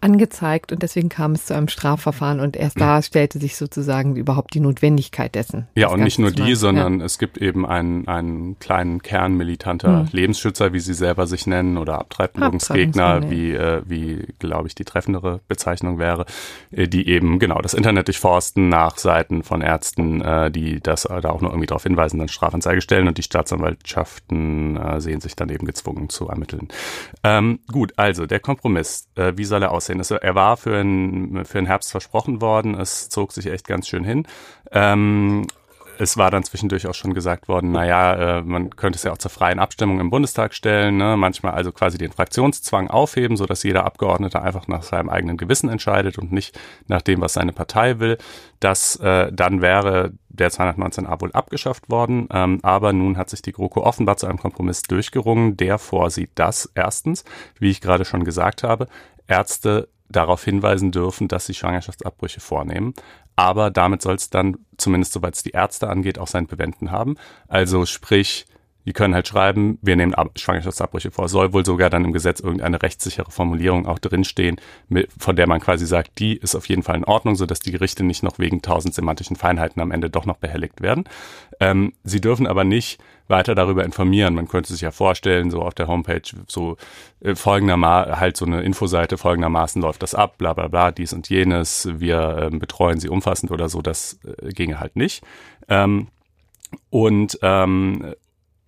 angezeigt 0.00 0.72
und 0.72 0.82
deswegen 0.82 1.08
kam 1.08 1.32
es 1.32 1.46
zu 1.46 1.54
einem 1.54 1.68
Strafverfahren 1.68 2.40
und 2.40 2.56
erst 2.56 2.80
da 2.80 3.02
stellte 3.02 3.38
sich 3.38 3.56
sozusagen 3.56 4.16
überhaupt 4.16 4.54
die 4.54 4.60
Notwendigkeit 4.60 5.34
dessen. 5.34 5.68
Ja, 5.74 5.88
und 5.88 6.02
nicht 6.02 6.18
nur 6.18 6.30
die, 6.30 6.54
sondern 6.54 7.00
ja. 7.00 7.06
es 7.06 7.18
gibt 7.18 7.38
eben 7.38 7.66
einen, 7.66 8.08
einen 8.08 8.58
kleinen 8.58 9.02
Kern 9.02 9.34
militanter 9.36 10.00
hm. 10.00 10.08
Lebensschützer, 10.12 10.72
wie 10.72 10.80
sie 10.80 10.94
selber 10.94 11.26
sich 11.26 11.46
nennen, 11.46 11.78
oder 11.78 11.98
Abtreibungsgegner, 11.98 13.30
wie, 13.30 13.52
äh, 13.52 13.82
wie 13.86 14.26
glaube 14.38 14.68
ich, 14.68 14.74
die 14.74 14.84
treffendere 14.84 15.40
Bezeichnung 15.48 15.98
wäre, 15.98 16.26
äh, 16.70 16.88
die 16.88 17.08
eben 17.08 17.38
genau 17.38 17.60
das 17.60 17.74
Internet 17.74 18.08
durchforsten 18.08 18.68
nach 18.68 18.98
Seiten 18.98 19.42
von 19.42 19.60
Ärzten, 19.60 20.20
äh, 20.20 20.50
die 20.50 20.80
das 20.80 21.04
äh, 21.04 21.20
da 21.20 21.30
auch 21.30 21.40
nur 21.40 21.50
irgendwie 21.50 21.66
darauf 21.66 21.82
hinweisen, 21.82 22.18
dann 22.18 22.28
Strafanzeige 22.28 22.80
stellen 22.80 23.08
und 23.08 23.18
die 23.18 23.22
Staatsanwaltschaften 23.22 24.76
äh, 24.76 25.00
sehen 25.00 25.20
sich 25.20 25.36
dann 25.36 25.48
eben 25.48 25.66
gezwungen 25.66 26.08
zu 26.08 26.28
ermitteln. 26.28 26.68
Ähm, 27.22 27.60
gut, 27.70 27.92
also 27.96 28.26
der 28.26 28.40
Kompromiss, 28.40 29.08
äh, 29.16 29.32
wie 29.36 29.44
soll 29.44 29.62
er 29.62 29.72
aussehen. 29.74 30.00
Es, 30.00 30.10
er 30.10 30.34
war 30.34 30.56
für 30.56 30.76
den, 30.76 31.44
für 31.44 31.58
den 31.58 31.66
Herbst 31.66 31.90
versprochen 31.90 32.40
worden. 32.40 32.74
Es 32.74 33.08
zog 33.08 33.32
sich 33.32 33.46
echt 33.46 33.66
ganz 33.66 33.88
schön 33.88 34.04
hin. 34.04 34.26
Ähm, 34.72 35.46
es 35.98 36.16
war 36.16 36.30
dann 36.30 36.42
zwischendurch 36.42 36.86
auch 36.86 36.94
schon 36.94 37.14
gesagt 37.14 37.48
worden, 37.48 37.72
naja, 37.72 38.38
äh, 38.38 38.42
man 38.42 38.70
könnte 38.70 38.96
es 38.96 39.04
ja 39.04 39.12
auch 39.12 39.18
zur 39.18 39.30
freien 39.30 39.58
Abstimmung 39.58 40.00
im 40.00 40.10
Bundestag 40.10 40.54
stellen, 40.54 40.96
ne? 40.96 41.16
manchmal 41.16 41.52
also 41.52 41.72
quasi 41.72 41.98
den 41.98 42.12
Fraktionszwang 42.12 42.88
aufheben, 42.88 43.36
so 43.36 43.46
dass 43.46 43.62
jeder 43.62 43.84
Abgeordnete 43.84 44.42
einfach 44.42 44.68
nach 44.68 44.82
seinem 44.82 45.08
eigenen 45.08 45.36
Gewissen 45.36 45.68
entscheidet 45.68 46.18
und 46.18 46.32
nicht 46.32 46.58
nach 46.88 47.02
dem, 47.02 47.20
was 47.20 47.34
seine 47.34 47.52
Partei 47.52 47.98
will. 47.98 48.18
Das 48.60 48.96
äh, 48.96 49.30
dann 49.32 49.62
wäre 49.62 50.12
der 50.28 50.50
219a 50.50 51.20
wohl 51.20 51.32
abgeschafft 51.32 51.90
worden, 51.90 52.28
ähm, 52.32 52.58
aber 52.62 52.92
nun 52.92 53.16
hat 53.16 53.30
sich 53.30 53.42
die 53.42 53.52
GroKo 53.52 53.82
offenbar 53.82 54.16
zu 54.16 54.26
einem 54.26 54.38
Kompromiss 54.38 54.82
durchgerungen, 54.82 55.56
der 55.56 55.78
vorsieht, 55.78 56.30
dass 56.34 56.70
erstens, 56.74 57.24
wie 57.58 57.70
ich 57.70 57.80
gerade 57.80 58.04
schon 58.04 58.24
gesagt 58.24 58.64
habe, 58.64 58.88
Ärzte 59.26 59.88
darauf 60.08 60.44
hinweisen 60.44 60.92
dürfen, 60.92 61.28
dass 61.28 61.46
sie 61.46 61.54
Schwangerschaftsabbrüche 61.54 62.40
vornehmen. 62.40 62.94
Aber 63.36 63.70
damit 63.70 64.02
soll 64.02 64.14
es 64.14 64.30
dann, 64.30 64.58
zumindest 64.76 65.12
soweit 65.12 65.34
es 65.34 65.42
die 65.42 65.50
Ärzte 65.50 65.88
angeht, 65.88 66.18
auch 66.18 66.28
sein 66.28 66.46
Bewenden 66.46 66.90
haben. 66.90 67.16
Also 67.48 67.84
sprich, 67.86 68.46
die 68.84 68.92
können 68.92 69.14
halt 69.14 69.26
schreiben, 69.28 69.78
wir 69.82 69.96
nehmen 69.96 70.14
Schwangerschaftsabbrüche 70.36 71.10
vor. 71.10 71.28
Soll 71.28 71.52
wohl 71.52 71.64
sogar 71.64 71.90
dann 71.90 72.04
im 72.04 72.12
Gesetz 72.12 72.40
irgendeine 72.40 72.82
rechtssichere 72.82 73.30
Formulierung 73.30 73.86
auch 73.86 73.98
drinstehen, 73.98 74.60
von 75.18 75.36
der 75.36 75.46
man 75.46 75.60
quasi 75.60 75.86
sagt, 75.86 76.18
die 76.18 76.36
ist 76.36 76.54
auf 76.54 76.68
jeden 76.68 76.82
Fall 76.82 76.96
in 76.96 77.04
Ordnung, 77.04 77.36
sodass 77.36 77.60
die 77.60 77.72
Gerichte 77.72 78.04
nicht 78.04 78.22
noch 78.22 78.38
wegen 78.38 78.62
tausend 78.62 78.94
semantischen 78.94 79.36
Feinheiten 79.36 79.80
am 79.80 79.90
Ende 79.90 80.10
doch 80.10 80.26
noch 80.26 80.36
behelligt 80.36 80.80
werden. 80.80 81.04
Ähm, 81.60 81.92
sie 82.04 82.20
dürfen 82.20 82.46
aber 82.46 82.64
nicht 82.64 83.00
weiter 83.26 83.54
darüber 83.54 83.84
informieren. 83.84 84.34
Man 84.34 84.48
könnte 84.48 84.72
sich 84.72 84.82
ja 84.82 84.90
vorstellen, 84.90 85.50
so 85.50 85.62
auf 85.62 85.74
der 85.74 85.88
Homepage, 85.88 86.22
so 86.46 86.76
äh, 87.20 87.34
folgendermaßen, 87.34 88.20
halt 88.20 88.36
so 88.36 88.44
eine 88.44 88.62
Infoseite, 88.62 89.16
folgendermaßen 89.16 89.80
läuft 89.80 90.02
das 90.02 90.14
ab, 90.14 90.36
bla 90.38 90.52
bla 90.52 90.68
bla, 90.68 90.90
dies 90.90 91.12
und 91.12 91.28
jenes, 91.30 91.88
wir 91.90 92.50
ähm, 92.52 92.58
betreuen 92.58 93.00
sie 93.00 93.08
umfassend 93.08 93.50
oder 93.50 93.68
so, 93.68 93.80
das 93.80 94.18
äh, 94.24 94.50
ginge 94.50 94.78
halt 94.78 94.96
nicht. 94.96 95.24
Ähm, 95.68 96.08
und 96.90 97.38
ähm, 97.42 98.14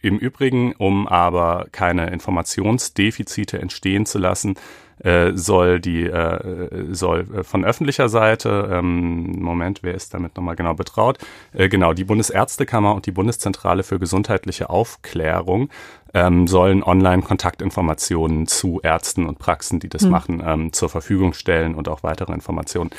im 0.07 0.19
Übrigen, 0.19 0.73
um 0.75 1.07
aber 1.07 1.67
keine 1.73 2.11
Informationsdefizite 2.11 3.59
entstehen 3.59 4.07
zu 4.07 4.19
lassen, 4.19 4.57
äh, 5.03 5.33
soll 5.35 5.79
die 5.79 6.05
äh, 6.05 6.95
soll 6.95 7.27
äh, 7.35 7.45
von 7.45 7.65
öffentlicher 7.65 8.09
Seite 8.09 8.71
ähm, 8.73 9.41
Moment, 9.43 9.83
wer 9.83 9.95
ist 9.95 10.15
damit 10.15 10.37
nochmal 10.37 10.57
genau 10.57 10.75
betraut? 10.75 11.19
Äh, 11.53 11.69
genau, 11.69 11.93
die 11.93 12.05
Bundesärztekammer 12.05 12.95
und 12.95 13.05
die 13.05 13.13
Bundeszentrale 13.13 13.83
für 13.83 13.99
gesundheitliche 13.99 14.71
Aufklärung 14.71 15.69
ähm, 16.15 16.47
sollen 16.47 16.83
Online-Kontaktinformationen 16.83 18.47
zu 18.47 18.81
Ärzten 18.83 19.27
und 19.27 19.39
Praxen, 19.39 19.81
die 19.81 19.91
das 19.91 20.03
hm. 20.03 20.11
machen, 20.11 20.43
ähm, 20.45 20.73
zur 20.73 20.89
Verfügung 20.89 21.35
stellen 21.35 21.75
und 21.75 21.89
auch 21.89 22.03
weitere 22.03 22.33
Informationen. 22.33 22.91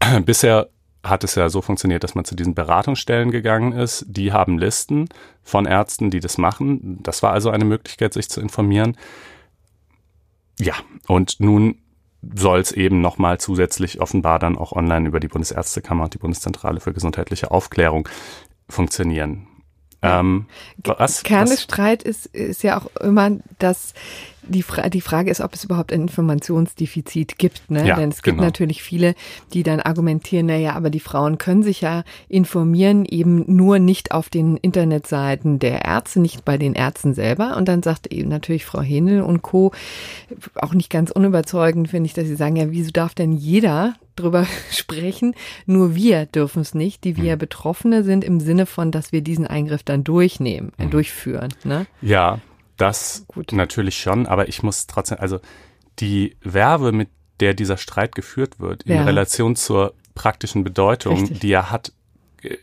Bisher 0.24 0.68
hat 1.02 1.24
es 1.24 1.34
ja 1.34 1.48
so 1.48 1.62
funktioniert, 1.62 2.04
dass 2.04 2.14
man 2.14 2.24
zu 2.24 2.34
diesen 2.34 2.54
Beratungsstellen 2.54 3.30
gegangen 3.30 3.72
ist. 3.72 4.04
Die 4.08 4.32
haben 4.32 4.58
Listen 4.58 5.08
von 5.42 5.66
Ärzten, 5.66 6.10
die 6.10 6.20
das 6.20 6.38
machen. 6.38 7.02
Das 7.02 7.22
war 7.22 7.32
also 7.32 7.50
eine 7.50 7.64
Möglichkeit, 7.64 8.12
sich 8.12 8.28
zu 8.28 8.40
informieren. 8.40 8.96
Ja, 10.58 10.74
und 11.08 11.40
nun 11.40 11.78
soll 12.34 12.60
es 12.60 12.70
eben 12.70 13.00
nochmal 13.00 13.38
zusätzlich 13.38 14.00
offenbar 14.00 14.38
dann 14.38 14.56
auch 14.56 14.72
online 14.72 15.08
über 15.08 15.18
die 15.18 15.28
Bundesärztekammer 15.28 16.04
und 16.04 16.14
die 16.14 16.18
Bundeszentrale 16.18 16.78
für 16.78 16.92
gesundheitliche 16.92 17.50
Aufklärung 17.50 18.08
funktionieren. 18.68 19.48
Ähm, 20.02 20.46
was, 20.84 21.22
Kern 21.22 21.48
des 21.48 21.62
Streit 21.62 22.02
ist, 22.02 22.26
ist 22.26 22.62
ja 22.62 22.80
auch 22.80 22.86
immer, 22.96 23.30
dass 23.58 23.94
die, 24.42 24.62
Fra 24.62 24.88
die 24.88 25.00
Frage 25.00 25.30
ist, 25.30 25.40
ob 25.40 25.54
es 25.54 25.64
überhaupt 25.64 25.92
ein 25.92 26.02
Informationsdefizit 26.02 27.38
gibt. 27.38 27.70
Ne? 27.70 27.86
Ja, 27.86 27.96
Denn 27.96 28.10
es 28.10 28.22
gibt 28.22 28.36
genau. 28.36 28.46
natürlich 28.46 28.82
viele, 28.82 29.14
die 29.52 29.62
dann 29.62 29.80
argumentieren, 29.80 30.46
naja, 30.46 30.74
aber 30.74 30.90
die 30.90 31.00
Frauen 31.00 31.38
können 31.38 31.62
sich 31.62 31.80
ja 31.80 32.04
informieren, 32.28 33.04
eben 33.04 33.44
nur 33.46 33.78
nicht 33.78 34.12
auf 34.12 34.28
den 34.28 34.56
Internetseiten 34.56 35.58
der 35.58 35.84
Ärzte, 35.84 36.20
nicht 36.20 36.44
bei 36.44 36.58
den 36.58 36.74
Ärzten 36.74 37.14
selber. 37.14 37.56
Und 37.56 37.68
dann 37.68 37.82
sagt 37.82 38.08
eben 38.08 38.28
natürlich 38.28 38.64
Frau 38.64 38.80
Henel 38.80 39.22
und 39.22 39.42
Co. 39.42 39.72
auch 40.56 40.74
nicht 40.74 40.90
ganz 40.90 41.10
unüberzeugend, 41.10 41.88
finde 41.88 42.06
ich, 42.06 42.14
dass 42.14 42.26
sie 42.26 42.36
sagen, 42.36 42.56
ja, 42.56 42.70
wieso 42.70 42.90
darf 42.90 43.14
denn 43.14 43.32
jeder 43.32 43.94
drüber 44.16 44.46
sprechen. 44.70 45.34
Nur 45.66 45.94
wir 45.94 46.26
dürfen 46.26 46.62
es 46.62 46.74
nicht, 46.74 47.04
die 47.04 47.16
wir 47.16 47.32
hm. 47.32 47.38
Betroffene 47.38 48.04
sind, 48.04 48.24
im 48.24 48.40
Sinne 48.40 48.66
von, 48.66 48.90
dass 48.90 49.12
wir 49.12 49.22
diesen 49.22 49.46
Eingriff 49.46 49.82
dann 49.82 50.04
durchnehmen, 50.04 50.72
äh, 50.78 50.86
durchführen. 50.86 51.54
Ne? 51.64 51.86
Ja, 52.00 52.38
das 52.82 53.24
Gut. 53.28 53.52
natürlich 53.52 53.98
schon, 53.98 54.26
aber 54.26 54.48
ich 54.48 54.62
muss 54.62 54.86
trotzdem, 54.86 55.18
also 55.20 55.40
die 56.00 56.36
Werbe, 56.42 56.92
mit 56.92 57.08
der 57.40 57.54
dieser 57.54 57.76
Streit 57.76 58.14
geführt 58.14 58.60
wird, 58.60 58.82
in 58.82 58.96
ja. 58.96 59.04
Relation 59.04 59.56
zur 59.56 59.94
praktischen 60.14 60.64
Bedeutung, 60.64 61.20
Richtig. 61.20 61.40
die 61.40 61.52
er 61.52 61.70
hat, 61.70 61.92
äh, 62.42 62.56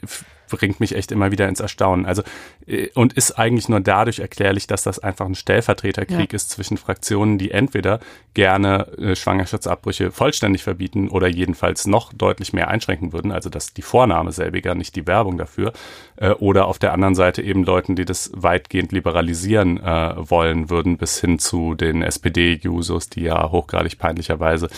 bringt 0.49 0.79
mich 0.79 0.95
echt 0.95 1.11
immer 1.11 1.31
wieder 1.31 1.47
ins 1.47 1.59
Erstaunen. 1.59 2.05
Also, 2.05 2.23
äh, 2.67 2.89
und 2.95 3.13
ist 3.13 3.33
eigentlich 3.33 3.69
nur 3.69 3.79
dadurch 3.79 4.19
erklärlich, 4.19 4.67
dass 4.67 4.83
das 4.83 4.99
einfach 4.99 5.25
ein 5.25 5.35
Stellvertreterkrieg 5.35 6.31
ja. 6.31 6.35
ist 6.35 6.49
zwischen 6.49 6.77
Fraktionen, 6.77 7.37
die 7.37 7.51
entweder 7.51 7.99
gerne 8.33 8.87
äh, 8.97 9.15
Schwangerschaftsabbrüche 9.15 10.11
vollständig 10.11 10.63
verbieten 10.63 11.09
oder 11.09 11.27
jedenfalls 11.27 11.87
noch 11.87 12.13
deutlich 12.13 12.53
mehr 12.53 12.69
einschränken 12.69 13.13
würden, 13.13 13.31
also 13.31 13.49
dass 13.49 13.73
die 13.73 13.81
Vorname 13.81 14.31
selbiger, 14.31 14.75
nicht 14.75 14.95
die 14.95 15.07
Werbung 15.07 15.37
dafür, 15.37 15.73
äh, 16.17 16.31
oder 16.31 16.67
auf 16.67 16.79
der 16.79 16.93
anderen 16.93 17.15
Seite 17.15 17.41
eben 17.41 17.63
Leuten, 17.63 17.95
die 17.95 18.05
das 18.05 18.31
weitgehend 18.33 18.91
liberalisieren 18.91 19.77
äh, 19.83 20.13
wollen 20.17 20.69
würden, 20.69 20.97
bis 20.97 21.19
hin 21.19 21.39
zu 21.39 21.75
den 21.75 22.01
SPD-Jusos, 22.01 23.09
die 23.09 23.23
ja 23.23 23.51
hochgradig 23.51 23.97
peinlicherweise, 23.97 24.69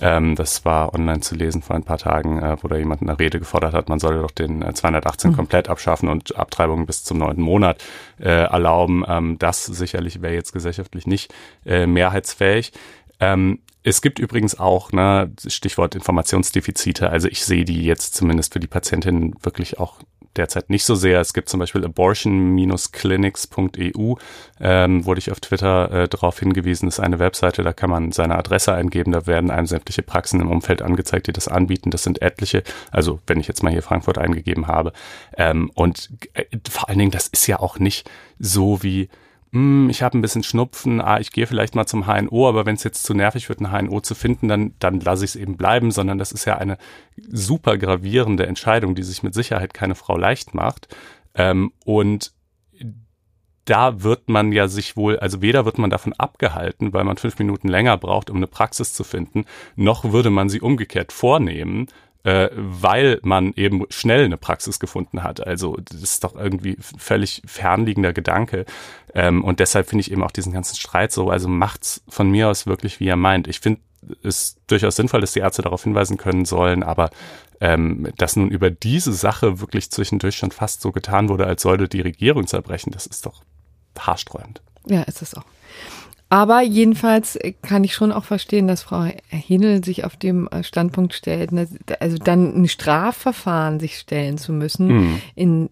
ähm, 0.00 0.36
das 0.36 0.64
war 0.64 0.94
online 0.94 1.20
zu 1.20 1.34
lesen 1.34 1.62
vor 1.62 1.76
ein 1.76 1.84
paar 1.84 1.98
Tagen, 1.98 2.42
äh, 2.42 2.56
wo 2.62 2.68
da 2.68 2.76
jemand 2.76 3.02
eine 3.02 3.18
Rede 3.18 3.38
gefordert 3.38 3.74
hat, 3.74 3.88
man 3.88 3.98
solle 3.98 4.20
doch 4.20 4.30
den 4.30 4.62
äh, 4.62 4.72
280 4.72 5.17
2018 5.18 5.30
mhm. 5.30 5.36
komplett 5.36 5.68
abschaffen 5.68 6.08
und 6.08 6.36
Abtreibungen 6.36 6.86
bis 6.86 7.04
zum 7.04 7.18
neunten 7.18 7.42
Monat 7.42 7.82
äh, 8.18 8.28
erlauben. 8.28 9.04
Ähm, 9.06 9.38
das 9.38 9.64
sicherlich 9.66 10.22
wäre 10.22 10.34
jetzt 10.34 10.52
gesellschaftlich 10.52 11.06
nicht 11.06 11.32
äh, 11.66 11.86
mehrheitsfähig. 11.86 12.72
Ähm, 13.20 13.60
es 13.82 14.02
gibt 14.02 14.18
übrigens 14.18 14.58
auch, 14.58 14.92
ne, 14.92 15.32
Stichwort 15.46 15.94
Informationsdefizite, 15.94 17.10
also 17.10 17.28
ich 17.28 17.44
sehe 17.44 17.64
die 17.64 17.84
jetzt 17.84 18.14
zumindest 18.14 18.52
für 18.52 18.60
die 18.60 18.66
Patientinnen 18.66 19.34
wirklich 19.42 19.78
auch 19.78 19.96
derzeit 20.38 20.70
nicht 20.70 20.84
so 20.84 20.94
sehr. 20.94 21.20
Es 21.20 21.34
gibt 21.34 21.48
zum 21.48 21.60
Beispiel 21.60 21.84
abortion-clinics.eu, 21.84 24.14
ähm, 24.60 25.04
wurde 25.04 25.18
ich 25.18 25.30
auf 25.30 25.40
Twitter 25.40 25.90
äh, 25.90 26.08
darauf 26.08 26.38
hingewiesen, 26.38 26.88
ist 26.88 27.00
eine 27.00 27.18
Webseite, 27.18 27.62
da 27.62 27.72
kann 27.72 27.90
man 27.90 28.12
seine 28.12 28.36
Adresse 28.36 28.72
eingeben, 28.72 29.12
da 29.12 29.26
werden 29.26 29.50
einem 29.50 29.66
sämtliche 29.66 30.02
Praxen 30.02 30.40
im 30.40 30.50
Umfeld 30.50 30.82
angezeigt, 30.82 31.26
die 31.26 31.32
das 31.32 31.48
anbieten. 31.48 31.90
Das 31.90 32.04
sind 32.04 32.22
etliche, 32.22 32.62
also 32.90 33.20
wenn 33.26 33.40
ich 33.40 33.48
jetzt 33.48 33.62
mal 33.62 33.72
hier 33.72 33.82
Frankfurt 33.82 34.18
eingegeben 34.18 34.66
habe. 34.66 34.92
Ähm, 35.36 35.70
und 35.74 36.10
äh, 36.34 36.44
vor 36.68 36.88
allen 36.88 36.98
Dingen, 36.98 37.10
das 37.10 37.28
ist 37.28 37.46
ja 37.46 37.58
auch 37.58 37.78
nicht 37.78 38.08
so 38.38 38.82
wie 38.82 39.08
hm, 39.52 39.88
ich 39.88 40.02
habe 40.02 40.18
ein 40.18 40.22
bisschen 40.22 40.42
Schnupfen, 40.42 41.00
ah, 41.00 41.20
ich 41.20 41.32
gehe 41.32 41.46
vielleicht 41.46 41.74
mal 41.74 41.86
zum 41.86 42.06
HNO, 42.06 42.48
aber 42.48 42.66
wenn 42.66 42.74
es 42.74 42.84
jetzt 42.84 43.04
zu 43.04 43.14
nervig 43.14 43.48
wird, 43.48 43.60
ein 43.60 43.70
HNO 43.70 44.00
zu 44.00 44.14
finden, 44.14 44.48
dann, 44.48 44.74
dann 44.78 45.00
lasse 45.00 45.24
ich 45.24 45.32
es 45.32 45.36
eben 45.36 45.56
bleiben, 45.56 45.90
sondern 45.90 46.18
das 46.18 46.32
ist 46.32 46.44
ja 46.44 46.56
eine 46.56 46.76
super 47.28 47.78
gravierende 47.78 48.46
Entscheidung, 48.46 48.94
die 48.94 49.02
sich 49.02 49.22
mit 49.22 49.34
Sicherheit 49.34 49.72
keine 49.72 49.94
Frau 49.94 50.16
leicht 50.16 50.54
macht. 50.54 50.88
Ähm, 51.34 51.72
und 51.84 52.32
da 53.64 54.02
wird 54.02 54.28
man 54.28 54.52
ja 54.52 54.66
sich 54.66 54.96
wohl, 54.96 55.18
also 55.18 55.42
weder 55.42 55.64
wird 55.64 55.78
man 55.78 55.90
davon 55.90 56.14
abgehalten, 56.14 56.92
weil 56.92 57.04
man 57.04 57.18
fünf 57.18 57.38
Minuten 57.38 57.68
länger 57.68 57.98
braucht, 57.98 58.30
um 58.30 58.36
eine 58.36 58.46
Praxis 58.46 58.94
zu 58.94 59.04
finden, 59.04 59.44
noch 59.76 60.12
würde 60.12 60.30
man 60.30 60.48
sie 60.48 60.60
umgekehrt 60.60 61.12
vornehmen, 61.12 61.86
äh, 62.24 62.48
weil 62.54 63.20
man 63.22 63.52
eben 63.54 63.84
schnell 63.90 64.24
eine 64.24 64.36
Praxis 64.36 64.78
gefunden 64.80 65.22
hat. 65.22 65.46
Also 65.46 65.76
das 65.76 66.02
ist 66.02 66.24
doch 66.24 66.34
irgendwie 66.34 66.76
völlig 66.80 67.42
fernliegender 67.46 68.12
Gedanke. 68.12 68.66
Ähm, 69.14 69.44
und 69.44 69.60
deshalb 69.60 69.88
finde 69.88 70.02
ich 70.02 70.10
eben 70.10 70.22
auch 70.22 70.30
diesen 70.30 70.52
ganzen 70.52 70.76
Streit 70.76 71.12
so, 71.12 71.30
also 71.30 71.48
macht's 71.48 72.02
von 72.08 72.30
mir 72.30 72.48
aus 72.48 72.66
wirklich, 72.66 73.00
wie 73.00 73.08
er 73.08 73.16
meint. 73.16 73.48
Ich 73.48 73.60
finde 73.60 73.80
es 74.22 74.56
durchaus 74.66 74.96
sinnvoll, 74.96 75.20
dass 75.20 75.32
die 75.32 75.40
Ärzte 75.40 75.62
darauf 75.62 75.84
hinweisen 75.84 76.16
können 76.16 76.44
sollen, 76.44 76.82
aber 76.82 77.10
ähm, 77.60 78.08
dass 78.16 78.36
nun 78.36 78.50
über 78.50 78.70
diese 78.70 79.12
Sache 79.12 79.60
wirklich 79.60 79.90
zwischendurch 79.90 80.36
schon 80.36 80.50
fast 80.50 80.80
so 80.80 80.92
getan 80.92 81.28
wurde, 81.28 81.46
als 81.46 81.62
sollte 81.62 81.88
die 81.88 82.00
Regierung 82.00 82.46
zerbrechen, 82.46 82.92
das 82.92 83.06
ist 83.06 83.26
doch 83.26 83.42
haarsträubend. 83.98 84.60
Ja, 84.86 85.02
ist 85.02 85.22
es 85.22 85.34
auch. 85.34 85.44
Aber 86.30 86.60
jedenfalls 86.60 87.38
kann 87.62 87.84
ich 87.84 87.94
schon 87.94 88.12
auch 88.12 88.24
verstehen, 88.24 88.68
dass 88.68 88.82
Frau 88.82 89.10
Hinel 89.28 89.82
sich 89.82 90.04
auf 90.04 90.16
dem 90.16 90.46
äh, 90.48 90.62
Standpunkt 90.62 91.14
stellt, 91.14 91.52
ne, 91.52 91.66
also 92.00 92.18
dann 92.18 92.54
ein 92.54 92.68
Strafverfahren 92.68 93.80
sich 93.80 93.98
stellen 93.98 94.36
zu 94.36 94.52
müssen, 94.52 94.88
mhm. 94.88 95.22
in, 95.34 95.68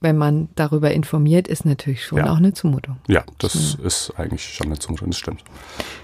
wenn 0.00 0.16
man 0.16 0.48
darüber 0.56 0.90
informiert, 0.90 1.46
ist 1.46 1.64
natürlich 1.64 2.04
schon 2.04 2.18
ja. 2.18 2.32
auch 2.32 2.38
eine 2.38 2.52
Zumutung. 2.52 2.96
Ja, 3.06 3.24
das 3.38 3.76
ja. 3.78 3.86
ist 3.86 4.12
eigentlich 4.16 4.42
schon 4.42 4.66
eine 4.66 4.78
Zumutung, 4.78 5.10
das 5.10 5.18
stimmt. 5.18 5.44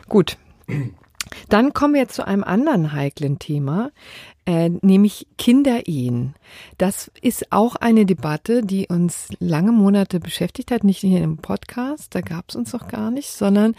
Gut. 0.09 0.37
Dann 1.49 1.73
kommen 1.73 1.95
wir 1.95 2.09
zu 2.09 2.27
einem 2.27 2.45
anderen 2.45 2.93
heiklen 2.93 3.39
Thema, 3.39 3.91
äh, 4.45 4.69
nämlich 4.69 5.29
Kinderehen. 5.39 6.35
Das 6.79 7.11
ist 7.21 7.53
auch 7.53 7.77
eine 7.77 8.07
Debatte, 8.07 8.63
die 8.63 8.89
uns 8.89 9.29
lange 9.39 9.73
Monate 9.73 10.19
beschäftigt 10.21 10.71
hat, 10.71 10.85
nicht 10.85 11.01
hier 11.01 11.23
im 11.23 11.39
Podcast, 11.39 12.15
da 12.15 12.21
gab 12.21 12.47
es 12.49 12.57
uns 12.57 12.73
noch 12.73 12.89
gar 12.89 13.11
nicht, 13.11 13.31
sondern 13.31 13.75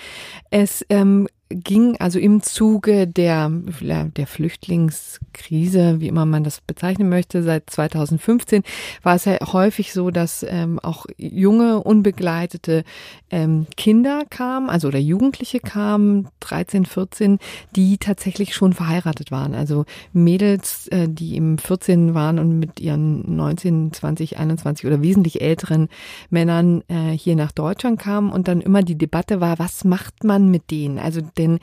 es 0.49 0.85
ähm, 0.89 1.27
ging 1.55 1.97
also 1.99 2.19
im 2.19 2.41
Zuge 2.41 3.07
der, 3.07 3.49
der 3.49 4.27
Flüchtlingskrise, 4.27 5.99
wie 5.99 6.07
immer 6.07 6.25
man 6.25 6.43
das 6.43 6.61
bezeichnen 6.61 7.09
möchte, 7.09 7.43
seit 7.43 7.69
2015 7.69 8.63
war 9.01 9.15
es 9.15 9.25
ja 9.25 9.37
häufig 9.51 9.93
so, 9.93 10.11
dass 10.11 10.45
ähm, 10.47 10.79
auch 10.79 11.05
junge, 11.17 11.81
unbegleitete 11.81 12.83
ähm, 13.29 13.67
Kinder 13.77 14.23
kamen, 14.29 14.69
also 14.69 14.87
oder 14.87 14.99
Jugendliche 14.99 15.59
kamen, 15.59 16.27
13, 16.41 16.85
14, 16.85 17.39
die 17.75 17.97
tatsächlich 17.97 18.53
schon 18.53 18.73
verheiratet 18.73 19.31
waren. 19.31 19.55
Also 19.55 19.85
Mädels, 20.13 20.87
äh, 20.89 21.07
die 21.09 21.35
im 21.35 21.57
14 21.57 22.13
waren 22.13 22.39
und 22.39 22.59
mit 22.59 22.79
ihren 22.79 23.35
19, 23.35 23.93
20, 23.93 24.37
21 24.37 24.85
oder 24.85 25.01
wesentlich 25.01 25.41
älteren 25.41 25.89
Männern 26.29 26.83
äh, 26.87 27.11
hier 27.11 27.35
nach 27.35 27.51
Deutschland 27.51 27.99
kamen 27.99 28.31
und 28.31 28.47
dann 28.47 28.61
immer 28.61 28.83
die 28.83 28.97
Debatte 28.97 29.41
war, 29.41 29.59
was 29.59 29.83
macht 29.83 30.23
man 30.23 30.49
mit 30.49 30.71
denen? 30.71 30.99
Also 30.99 31.21
denn 31.43 31.59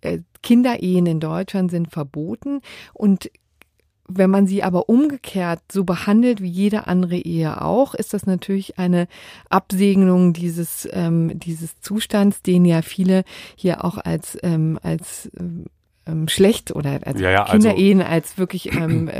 äh, 0.00 0.18
Kinderehen 0.42 1.06
in 1.06 1.20
Deutschland 1.20 1.70
sind 1.70 1.90
verboten. 1.90 2.60
Und 2.92 3.30
wenn 4.08 4.30
man 4.30 4.46
sie 4.46 4.62
aber 4.62 4.88
umgekehrt 4.88 5.60
so 5.70 5.84
behandelt 5.84 6.40
wie 6.42 6.48
jede 6.48 6.86
andere 6.86 7.16
Ehe 7.16 7.60
auch, 7.60 7.94
ist 7.94 8.14
das 8.14 8.26
natürlich 8.26 8.78
eine 8.78 9.06
Absegnung 9.50 10.32
dieses, 10.32 10.88
ähm, 10.92 11.38
dieses 11.38 11.80
Zustands, 11.80 12.42
den 12.42 12.64
ja 12.64 12.82
viele 12.82 13.24
hier 13.54 13.84
auch 13.84 13.98
als, 13.98 14.38
ähm, 14.42 14.78
als 14.82 15.30
ähm, 16.06 16.26
schlecht 16.26 16.74
oder 16.74 17.00
als 17.04 17.20
ja, 17.20 17.30
ja, 17.30 17.42
also 17.42 17.52
Kinderehen 17.52 18.00
also, 18.00 18.12
als 18.12 18.38
wirklich 18.38 18.72
ähm, 18.72 19.10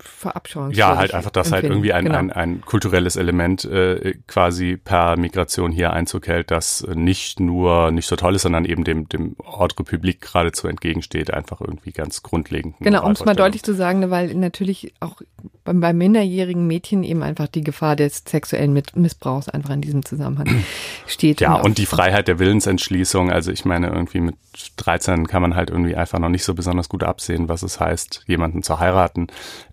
ab, 0.00 0.06
verabscheuen. 0.06 0.72
Ja, 0.72 0.96
halt 0.96 1.14
einfach, 1.14 1.30
dass 1.30 1.52
halt 1.52 1.64
irgendwie 1.64 1.92
ein, 1.92 2.04
genau. 2.04 2.18
ein, 2.18 2.30
ein 2.30 2.60
kulturelles 2.62 3.16
Element 3.16 3.64
äh, 3.64 4.14
quasi 4.26 4.76
per 4.76 5.16
Migration 5.16 5.72
hier 5.72 5.92
Einzug 5.92 6.26
hält, 6.26 6.50
das 6.50 6.86
nicht 6.94 7.40
nur 7.40 7.90
nicht 7.90 8.06
so 8.06 8.16
toll 8.16 8.34
ist, 8.34 8.42
sondern 8.42 8.64
eben 8.64 8.84
dem, 8.84 9.08
dem 9.08 9.36
Ort 9.38 9.78
Republik 9.78 10.20
geradezu 10.20 10.68
entgegensteht, 10.68 11.32
einfach 11.32 11.60
irgendwie 11.60 11.92
ganz 11.92 12.22
grundlegend. 12.22 12.76
Genau, 12.80 13.04
um 13.04 13.12
es 13.12 13.24
mal 13.24 13.36
deutlich 13.36 13.62
zu 13.62 13.74
sagen, 13.74 14.00
ne, 14.00 14.10
weil 14.10 14.34
natürlich 14.34 14.94
auch 15.00 15.20
beim, 15.64 15.80
bei 15.80 15.92
minderjährigen 15.92 16.66
Mädchen 16.66 17.02
eben 17.04 17.22
einfach 17.22 17.48
die 17.48 17.62
Gefahr 17.62 17.96
des 17.96 18.24
sexuellen 18.26 18.80
Missbrauchs 18.94 19.48
einfach 19.48 19.70
in 19.70 19.80
diesem 19.80 20.04
Zusammenhang 20.04 20.64
steht. 21.06 21.40
Ja, 21.40 21.54
und 21.54 21.78
die 21.78 21.86
Freiheit 21.86 22.28
der 22.28 22.38
Willensentschließung, 22.38 23.30
also 23.30 23.50
ich 23.50 23.64
meine, 23.64 23.88
irgendwie 23.88 24.20
mit 24.20 24.36
13 24.76 25.26
kann 25.26 25.42
man 25.42 25.54
halt 25.54 25.70
irgendwie 25.70 25.96
einfach 25.96 26.18
noch 26.18 26.28
nicht 26.28 26.44
so 26.44 26.54
besonders 26.54 26.88
gut 26.88 27.04
absehen, 27.04 27.48
was 27.48 27.62
es 27.62 27.80
heißt, 27.80 28.24
jemanden 28.26 28.62
zu 28.62 28.78
heiraten. 28.78 29.28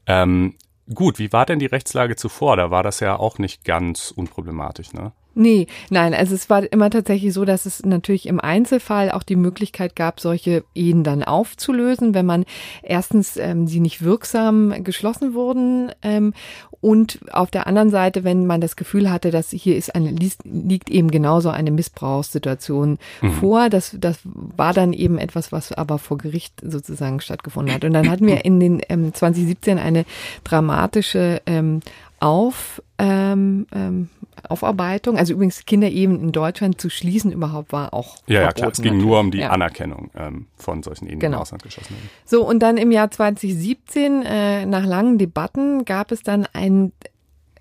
Ähm, 0.08 0.56
gut, 0.94 1.20
wie 1.20 1.32
war 1.34 1.46
denn 1.46 1.60
die 1.60 1.66
Rechtslage 1.66 2.16
zuvor? 2.16 2.58
Da 2.58 2.72
war 2.72 2.84
das 2.84 3.00
ja 3.00 3.18
auch 3.18 3.38
nicht 3.38 3.66
ganz 3.66 4.12
unproblematisch, 4.12 4.94
ne? 4.94 5.12
Nee, 5.40 5.68
nein, 5.92 6.16
also 6.16 6.34
es 6.34 6.50
war 6.50 6.64
immer 6.72 6.90
tatsächlich 6.90 7.32
so, 7.32 7.46
dass 7.46 7.68
es 7.68 7.86
natürlich 7.86 8.26
im 8.26 8.40
Einzelfall 8.40 9.12
auch 9.12 9.22
die 9.22 9.36
Möglichkeit 9.36 9.96
gab, 9.96 10.20
solche 10.20 10.64
Ehen 10.74 11.04
dann 11.04 11.24
aufzulösen, 11.24 12.16
wenn 12.16 12.26
man 12.26 12.44
erstens 12.82 13.38
ähm, 13.38 13.68
sie 13.68 13.80
nicht 13.80 14.02
wirksam 14.02 14.84
geschlossen 14.84 15.36
wurden 15.36 15.92
ähm, 16.02 16.34
und 16.80 17.20
auf 17.32 17.50
der 17.50 17.66
anderen 17.66 17.90
Seite, 17.90 18.24
wenn 18.24 18.46
man 18.46 18.62
das 18.62 18.76
Gefühl 18.76 19.10
hatte, 19.10 19.32
dass 19.32 19.50
hier 19.50 19.76
ist 19.76 19.96
eine, 19.96 20.16
liegt 20.44 20.90
eben 20.90 21.10
genauso 21.10 21.50
eine 21.50 21.72
Missbrauchssituation 21.72 23.00
mhm. 23.22 23.32
vor, 23.34 23.70
das, 23.70 23.96
das 24.00 24.20
war 24.24 24.74
dann 24.74 24.94
eben 24.94 25.18
etwas, 25.18 25.52
was 25.52 25.72
aber 25.72 25.98
vor 25.98 26.18
Gericht 26.18 26.54
sozusagen 26.62 27.20
stattgefunden 27.20 27.74
hat. 27.74 27.84
Und 27.84 27.94
dann 27.94 28.10
hatten 28.10 28.28
wir 28.28 28.46
in 28.46 28.60
den 28.60 28.82
ähm, 28.90 29.14
2017 29.14 29.80
eine 29.80 30.06
dramatische 30.44 31.42
ähm, 31.48 31.82
auf 32.20 32.82
ähm, 32.98 33.68
ähm, 33.74 34.10
Aufarbeitung. 34.50 35.18
Also 35.18 35.34
übrigens 35.34 35.66
Kinderehen 35.66 36.20
in 36.20 36.32
Deutschland 36.32 36.80
zu 36.80 36.90
schließen 36.90 37.32
überhaupt 37.32 37.72
war 37.72 37.94
auch 37.94 38.18
Ja, 38.28 38.42
ja 38.42 38.52
klar, 38.52 38.72
es 38.72 38.78
ging 38.78 38.94
natürlich. 38.94 39.06
nur 39.06 39.20
um 39.20 39.32
die 39.32 39.40
ja. 39.40 39.50
Anerkennung 39.50 40.10
ähm, 40.16 40.48
von 40.56 40.84
solchen 40.84 41.08
Ehen, 41.08 41.20
genau. 41.20 41.38
im 41.38 41.42
Ausland 41.42 41.64
geschossen 41.64 41.92
werden. 41.96 42.10
So, 42.26 42.48
und 42.48 42.60
dann 42.60 42.78
im 42.78 42.92
Jahr 42.92 43.12
2017, 43.12 44.24
äh, 44.24 44.66
nach 44.66 44.86
langen 44.86 45.18
Debatten, 45.18 45.86
gab 45.86 46.12
es 46.12 46.24
dann 46.24 46.48
ein 46.54 46.92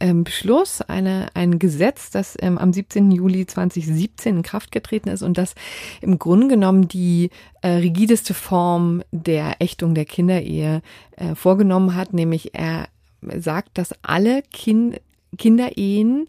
ähm, 0.01 0.25
Beschluss, 0.25 0.83
eine, 0.83 1.29
ein 1.35 1.59
Gesetz, 1.59 2.11
das 2.11 2.37
ähm, 2.41 2.59
am 2.59 2.73
17. 2.73 3.11
Juli 3.11 3.47
2017 3.47 4.37
in 4.37 4.43
Kraft 4.43 4.73
getreten 4.73 5.09
ist 5.09 5.23
und 5.23 5.39
das 5.39 5.55
im 6.01 6.19
Grunde 6.19 6.49
genommen 6.49 6.89
die 6.89 7.31
äh, 7.63 7.69
rigideste 7.69 8.35
Form 8.35 9.03
der 9.11 9.57
Ächtung 9.61 9.95
der 9.95 10.05
Kinderehe 10.05 10.83
äh, 11.17 11.35
vorgenommen 11.35 11.95
hat, 11.95 12.13
nämlich 12.13 12.55
er 12.55 12.89
sagt, 13.23 13.79
dass 13.79 13.95
alle 14.03 14.43
kind, 14.53 15.01
Kinderehen, 15.37 16.29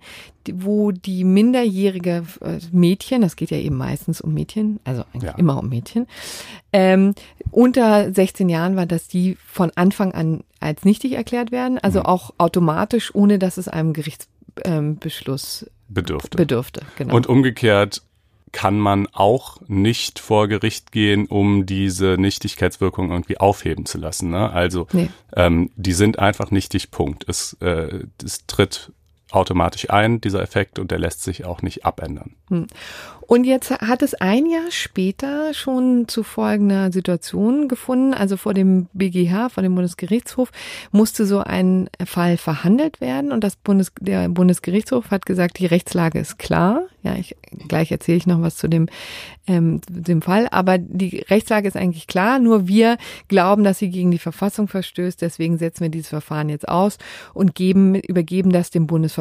wo 0.51 0.91
die 0.91 1.23
minderjährige 1.23 2.23
äh, 2.41 2.59
Mädchen, 2.71 3.21
das 3.21 3.35
geht 3.35 3.51
ja 3.51 3.57
eben 3.57 3.77
meistens 3.77 4.21
um 4.21 4.33
Mädchen, 4.33 4.79
also 4.83 5.03
eigentlich 5.13 5.31
ja. 5.31 5.37
immer 5.37 5.59
um 5.59 5.69
Mädchen, 5.69 6.07
ähm, 6.73 7.13
unter 7.51 8.13
16 8.13 8.49
Jahren 8.49 8.75
war, 8.75 8.85
dass 8.85 9.07
die 9.07 9.37
von 9.45 9.71
Anfang 9.75 10.13
an 10.13 10.43
als 10.59 10.85
nichtig 10.85 11.13
erklärt 11.13 11.51
werden, 11.51 11.77
also 11.79 11.99
mhm. 11.99 12.05
auch 12.05 12.33
automatisch, 12.37 13.13
ohne 13.13 13.39
dass 13.39 13.57
es 13.57 13.67
einem 13.67 13.93
Gerichtsbeschluss 13.93 15.63
ähm, 15.63 15.69
bedürfte. 15.89 16.37
bedürfte 16.37 16.81
genau. 16.97 17.15
Und 17.15 17.27
umgekehrt 17.27 18.01
kann 18.51 18.79
man 18.79 19.07
auch 19.07 19.57
nicht 19.67 20.19
vor 20.19 20.47
Gericht 20.47 20.91
gehen, 20.91 21.25
um 21.27 21.65
diese 21.65 22.17
Nichtigkeitswirkung 22.17 23.11
irgendwie 23.11 23.37
aufheben 23.37 23.85
zu 23.85 23.97
lassen. 23.97 24.29
Ne? 24.29 24.51
Also 24.51 24.87
nee. 24.93 25.09
ähm, 25.35 25.71
die 25.75 25.93
sind 25.93 26.19
einfach 26.19 26.51
nichtig, 26.51 26.91
Punkt. 26.91 27.25
Es, 27.27 27.53
äh, 27.61 28.05
es 28.23 28.45
tritt 28.47 28.91
automatisch 29.31 29.89
ein, 29.89 30.21
dieser 30.21 30.41
Effekt, 30.41 30.79
und 30.79 30.91
der 30.91 30.99
lässt 30.99 31.23
sich 31.23 31.45
auch 31.45 31.61
nicht 31.61 31.85
abändern. 31.85 32.35
Hm. 32.49 32.67
Und 33.27 33.43
jetzt 33.43 33.71
hat 33.71 34.03
es 34.03 34.13
ein 34.13 34.45
Jahr 34.45 34.71
später 34.71 35.53
schon 35.53 36.07
zu 36.07 36.23
folgender 36.23 36.93
Situation 36.93 37.67
gefunden. 37.67 38.13
Also 38.13 38.37
vor 38.37 38.53
dem 38.53 38.87
BGH, 38.93 39.49
vor 39.49 39.63
dem 39.63 39.75
Bundesgerichtshof, 39.75 40.49
musste 40.91 41.25
so 41.25 41.39
ein 41.39 41.89
Fall 42.05 42.37
verhandelt 42.37 43.01
werden. 43.01 43.33
Und 43.33 43.43
das 43.43 43.57
Bundes, 43.57 43.91
der 43.99 44.29
Bundesgerichtshof 44.29 45.11
hat 45.11 45.25
gesagt, 45.25 45.59
die 45.59 45.65
Rechtslage 45.65 46.19
ist 46.19 46.39
klar. 46.39 46.83
Ja, 47.03 47.15
ich, 47.15 47.35
gleich 47.67 47.91
erzähle 47.91 48.17
ich 48.17 48.27
noch 48.27 48.41
was 48.41 48.55
zu 48.55 48.69
dem, 48.69 48.87
ähm, 49.45 49.81
dem 49.89 50.21
Fall. 50.21 50.47
Aber 50.51 50.77
die 50.77 51.17
Rechtslage 51.29 51.67
ist 51.67 51.75
eigentlich 51.75 52.07
klar. 52.07 52.39
Nur 52.39 52.69
wir 52.69 52.97
glauben, 53.27 53.65
dass 53.65 53.79
sie 53.79 53.89
gegen 53.89 54.11
die 54.11 54.19
Verfassung 54.19 54.69
verstößt. 54.69 55.21
Deswegen 55.21 55.57
setzen 55.57 55.81
wir 55.81 55.89
dieses 55.89 56.09
Verfahren 56.09 56.47
jetzt 56.47 56.67
aus 56.69 56.97
und 57.33 57.55
geben, 57.55 57.95
übergeben 57.95 58.53
das 58.53 58.71
dem 58.71 58.87
Bundesverfassungsgericht. 58.87 59.16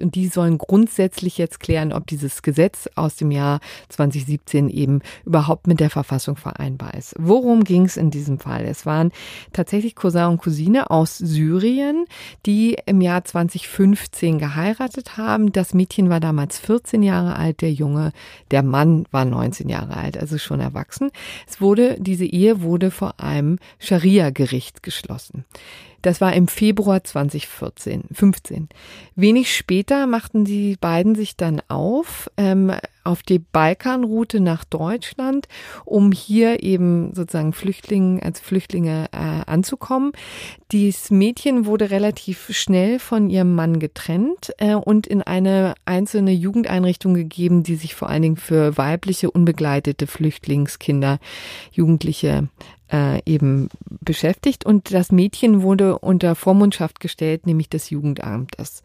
Und 0.00 0.14
die 0.14 0.28
sollen 0.28 0.58
grundsätzlich 0.58 1.38
jetzt 1.38 1.60
klären, 1.60 1.92
ob 1.92 2.06
dieses 2.06 2.42
Gesetz 2.42 2.88
aus 2.94 3.16
dem 3.16 3.30
Jahr 3.30 3.60
2017 3.88 4.68
eben 4.68 5.00
überhaupt 5.24 5.66
mit 5.66 5.80
der 5.80 5.90
Verfassung 5.90 6.36
vereinbar 6.36 6.94
ist. 6.94 7.14
Worum 7.18 7.64
ging 7.64 7.84
es 7.84 7.96
in 7.96 8.10
diesem 8.10 8.38
Fall? 8.38 8.64
Es 8.64 8.86
waren 8.86 9.12
tatsächlich 9.52 9.94
Cousin 9.94 10.26
und 10.26 10.38
Cousine 10.38 10.90
aus 10.90 11.18
Syrien, 11.18 12.04
die 12.46 12.76
im 12.86 13.00
Jahr 13.00 13.24
2015 13.24 14.38
geheiratet 14.38 15.16
haben. 15.16 15.52
Das 15.52 15.74
Mädchen 15.74 16.08
war 16.10 16.20
damals 16.20 16.58
14 16.58 17.02
Jahre 17.02 17.36
alt, 17.36 17.60
der 17.60 17.72
Junge, 17.72 18.12
der 18.50 18.62
Mann 18.62 19.04
war 19.10 19.24
19 19.24 19.68
Jahre 19.68 19.96
alt, 19.96 20.18
also 20.18 20.38
schon 20.38 20.60
erwachsen. 20.60 21.10
Es 21.46 21.60
wurde, 21.60 21.96
diese 21.98 22.24
Ehe 22.24 22.62
wurde 22.62 22.90
vor 22.90 23.20
einem 23.20 23.58
Scharia-Gericht 23.78 24.82
geschlossen. 24.82 25.44
Das 26.02 26.20
war 26.20 26.32
im 26.34 26.48
Februar 26.48 27.02
2014, 27.02 28.04
15. 28.12 28.68
Wenig 29.16 29.54
später 29.54 30.06
machten 30.06 30.44
die 30.44 30.76
beiden 30.80 31.14
sich 31.14 31.36
dann 31.36 31.60
auf 31.68 32.30
ähm, 32.36 32.72
auf 33.08 33.22
die 33.22 33.38
Balkanroute 33.38 34.38
nach 34.38 34.64
Deutschland, 34.64 35.48
um 35.86 36.12
hier 36.12 36.62
eben 36.62 37.14
sozusagen 37.14 37.54
Flüchtlinge 37.54 38.22
als 38.22 38.38
Flüchtlinge 38.38 39.06
äh, 39.12 39.50
anzukommen. 39.50 40.12
Dieses 40.72 41.10
Mädchen 41.10 41.64
wurde 41.64 41.90
relativ 41.90 42.50
schnell 42.54 42.98
von 42.98 43.30
ihrem 43.30 43.54
Mann 43.54 43.78
getrennt 43.78 44.52
äh, 44.58 44.74
und 44.74 45.06
in 45.06 45.22
eine 45.22 45.74
einzelne 45.86 46.32
Jugendeinrichtung 46.32 47.14
gegeben, 47.14 47.62
die 47.62 47.76
sich 47.76 47.94
vor 47.94 48.10
allen 48.10 48.22
Dingen 48.22 48.36
für 48.36 48.76
weibliche 48.76 49.30
unbegleitete 49.30 50.06
Flüchtlingskinder, 50.06 51.18
Jugendliche 51.72 52.48
äh, 52.92 53.20
eben 53.26 53.68
beschäftigt 54.00 54.64
und 54.64 54.92
das 54.92 55.12
Mädchen 55.12 55.62
wurde 55.62 55.98
unter 55.98 56.34
Vormundschaft 56.34 57.00
gestellt, 57.00 57.46
nämlich 57.46 57.68
des 57.68 57.90
Jugendamtes. 57.90 58.82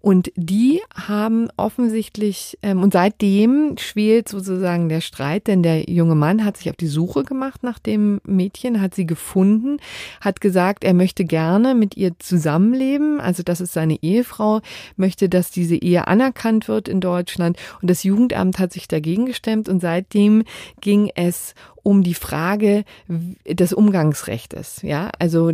Und 0.00 0.32
die 0.34 0.80
haben 0.94 1.48
offensichtlich, 1.56 2.58
ähm, 2.62 2.82
und 2.82 2.92
seitdem 2.92 3.76
schwelt 3.78 4.28
sozusagen 4.28 4.88
der 4.88 5.02
Streit, 5.02 5.46
denn 5.46 5.62
der 5.62 5.90
junge 5.90 6.14
Mann 6.14 6.44
hat 6.44 6.56
sich 6.56 6.70
auf 6.70 6.76
die 6.76 6.86
Suche 6.86 7.22
gemacht 7.22 7.62
nach 7.62 7.78
dem 7.78 8.20
Mädchen, 8.24 8.80
hat 8.80 8.94
sie 8.94 9.04
gefunden, 9.04 9.78
hat 10.22 10.40
gesagt, 10.40 10.84
er 10.84 10.94
möchte 10.94 11.24
gerne 11.24 11.74
mit 11.74 11.96
ihr 11.98 12.18
zusammenleben, 12.18 13.20
also 13.20 13.42
das 13.42 13.60
ist 13.60 13.74
seine 13.74 14.02
Ehefrau, 14.02 14.60
möchte, 14.96 15.28
dass 15.28 15.50
diese 15.50 15.76
Ehe 15.76 16.08
anerkannt 16.08 16.68
wird 16.68 16.88
in 16.88 17.00
Deutschland. 17.00 17.58
Und 17.82 17.90
das 17.90 18.02
Jugendamt 18.02 18.58
hat 18.58 18.72
sich 18.72 18.88
dagegen 18.88 19.26
gestemmt 19.26 19.68
und 19.68 19.80
seitdem 19.80 20.44
ging 20.80 21.10
es 21.14 21.54
um 21.82 22.02
die 22.02 22.14
Frage 22.14 22.84
des 23.08 23.72
Umgangsrechtes. 23.72 24.82
Ja, 24.82 25.10
also 25.18 25.52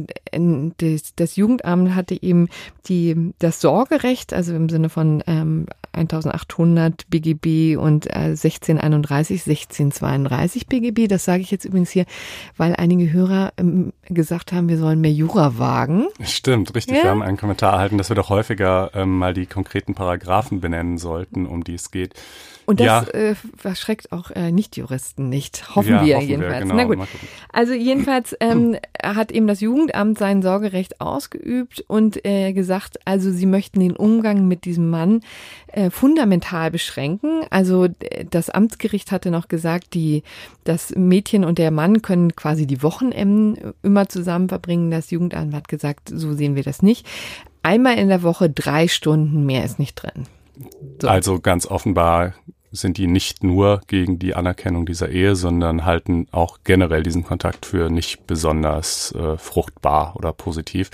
das, 0.79 1.15
das 1.15 1.37
Jugendamt 1.37 1.95
hatte 1.95 2.21
eben 2.21 2.49
die, 2.87 3.33
das 3.39 3.61
Sorgerecht, 3.61 4.33
also 4.33 4.55
im 4.55 4.69
Sinne 4.69 4.89
von 4.89 5.23
ähm, 5.27 5.67
1800 5.97 7.09
BGB 7.09 7.77
und 7.77 8.07
äh, 8.07 8.35
1631, 8.37 9.47
1632 9.47 10.67
BGB. 10.67 11.09
Das 11.09 11.25
sage 11.25 11.43
ich 11.43 11.51
jetzt 11.51 11.65
übrigens 11.65 11.91
hier, 11.91 12.05
weil 12.57 12.75
einige 12.77 13.13
Hörer 13.13 13.53
ähm, 13.57 13.93
gesagt 14.05 14.53
haben, 14.53 14.69
wir 14.69 14.79
sollen 14.79 15.01
mehr 15.01 15.13
Jura 15.13 15.59
wagen. 15.59 16.07
Stimmt, 16.23 16.75
richtig. 16.75 16.97
Ja? 16.97 17.05
Wir 17.05 17.11
haben 17.11 17.23
einen 17.23 17.37
Kommentar 17.37 17.73
erhalten, 17.73 17.99
dass 17.99 18.11
wir 18.11 18.17
doch 18.17 18.29
häufiger 18.29 18.91
ähm, 18.95 19.19
mal 19.19 19.35
die 19.35 19.47
konkreten 19.47 19.95
Paragraphen 19.95 20.61
benennen 20.61 20.99
sollten, 20.99 21.47
um 21.47 21.65
die 21.65 21.75
es 21.75 21.91
geht. 21.91 22.15
Und 22.67 22.81
das 22.81 22.87
ja. 22.87 23.03
äh, 23.13 23.35
verschreckt 23.57 24.11
auch 24.11 24.33
äh, 24.33 24.51
Nicht-Juristen 24.51 25.29
nicht. 25.29 25.77
Hoffen 25.77 25.91
ja, 25.91 26.05
wir 26.05 26.17
hoffen 26.17 26.29
jedenfalls. 26.29 26.65
Wir, 26.65 26.73
genau. 26.73 26.75
Na 26.75 26.85
gut. 26.85 27.09
Also 27.53 27.73
jedenfalls 27.73 28.37
ähm, 28.41 28.77
hat 29.01 29.31
eben 29.31 29.47
das 29.47 29.61
Jugendamt 29.61 30.19
sein 30.19 30.43
Sorgerecht 30.43 31.01
ausgeübt 31.01 31.85
und 31.87 32.27
äh, 32.27 32.53
gesagt, 32.53 32.99
also 33.05 33.31
sie 33.31 33.47
möchten 33.47 33.79
den 33.79 33.95
Umgang 33.95 34.49
mit 34.49 34.65
diesem 34.65 34.91
Mann 34.91 35.21
äh, 35.69 35.91
fundamental 35.91 36.73
beschränken. 36.73 37.43
Also 37.51 37.87
das 38.31 38.51
Amtsgericht 38.51 39.13
hatte 39.13 39.31
noch 39.31 39.47
gesagt, 39.47 39.95
die, 39.95 40.25
das 40.65 40.93
Mädchen 40.97 41.45
und 41.45 41.59
der 41.59 41.71
Mann 41.71 42.03
können 42.03 42.35
quasi 42.35 42.67
die 42.67 42.83
Wochenenden 42.83 43.75
immer 43.85 44.09
zusammen 44.09 44.49
verbringen. 44.49 44.91
Das 44.91 45.13
Jugendamt 45.13 45.55
hat 45.55 45.69
gesagt, 45.69 46.11
so 46.13 46.33
sehen 46.33 46.57
wir 46.57 46.65
das 46.65 46.83
nicht. 46.83 47.07
Einmal 47.63 47.97
in 47.97 48.09
der 48.09 48.25
Woche 48.25 48.51
drei 48.51 48.89
Stunden 48.89 49.47
mehr 49.47 49.65
ist 49.65 49.79
nicht 49.79 49.95
drin. 49.95 50.27
So. 51.01 51.09
Also 51.09 51.41
ganz 51.41 51.67
offenbar 51.67 52.35
sind 52.73 52.99
die 52.99 53.07
nicht 53.07 53.45
nur 53.45 53.81
gegen 53.87 54.19
die 54.19 54.35
Anerkennung 54.35 54.87
dieser 54.87 55.09
Ehe, 55.09 55.37
sondern 55.37 55.85
halten 55.85 56.27
auch 56.33 56.59
generell 56.65 57.03
diesen 57.03 57.25
Kontakt 57.25 57.67
für 57.67 57.91
nicht 57.91 58.27
besonders 58.27 59.13
äh, 59.13 59.37
fruchtbar 59.37 60.17
oder 60.17 60.33
positiv. 60.33 60.91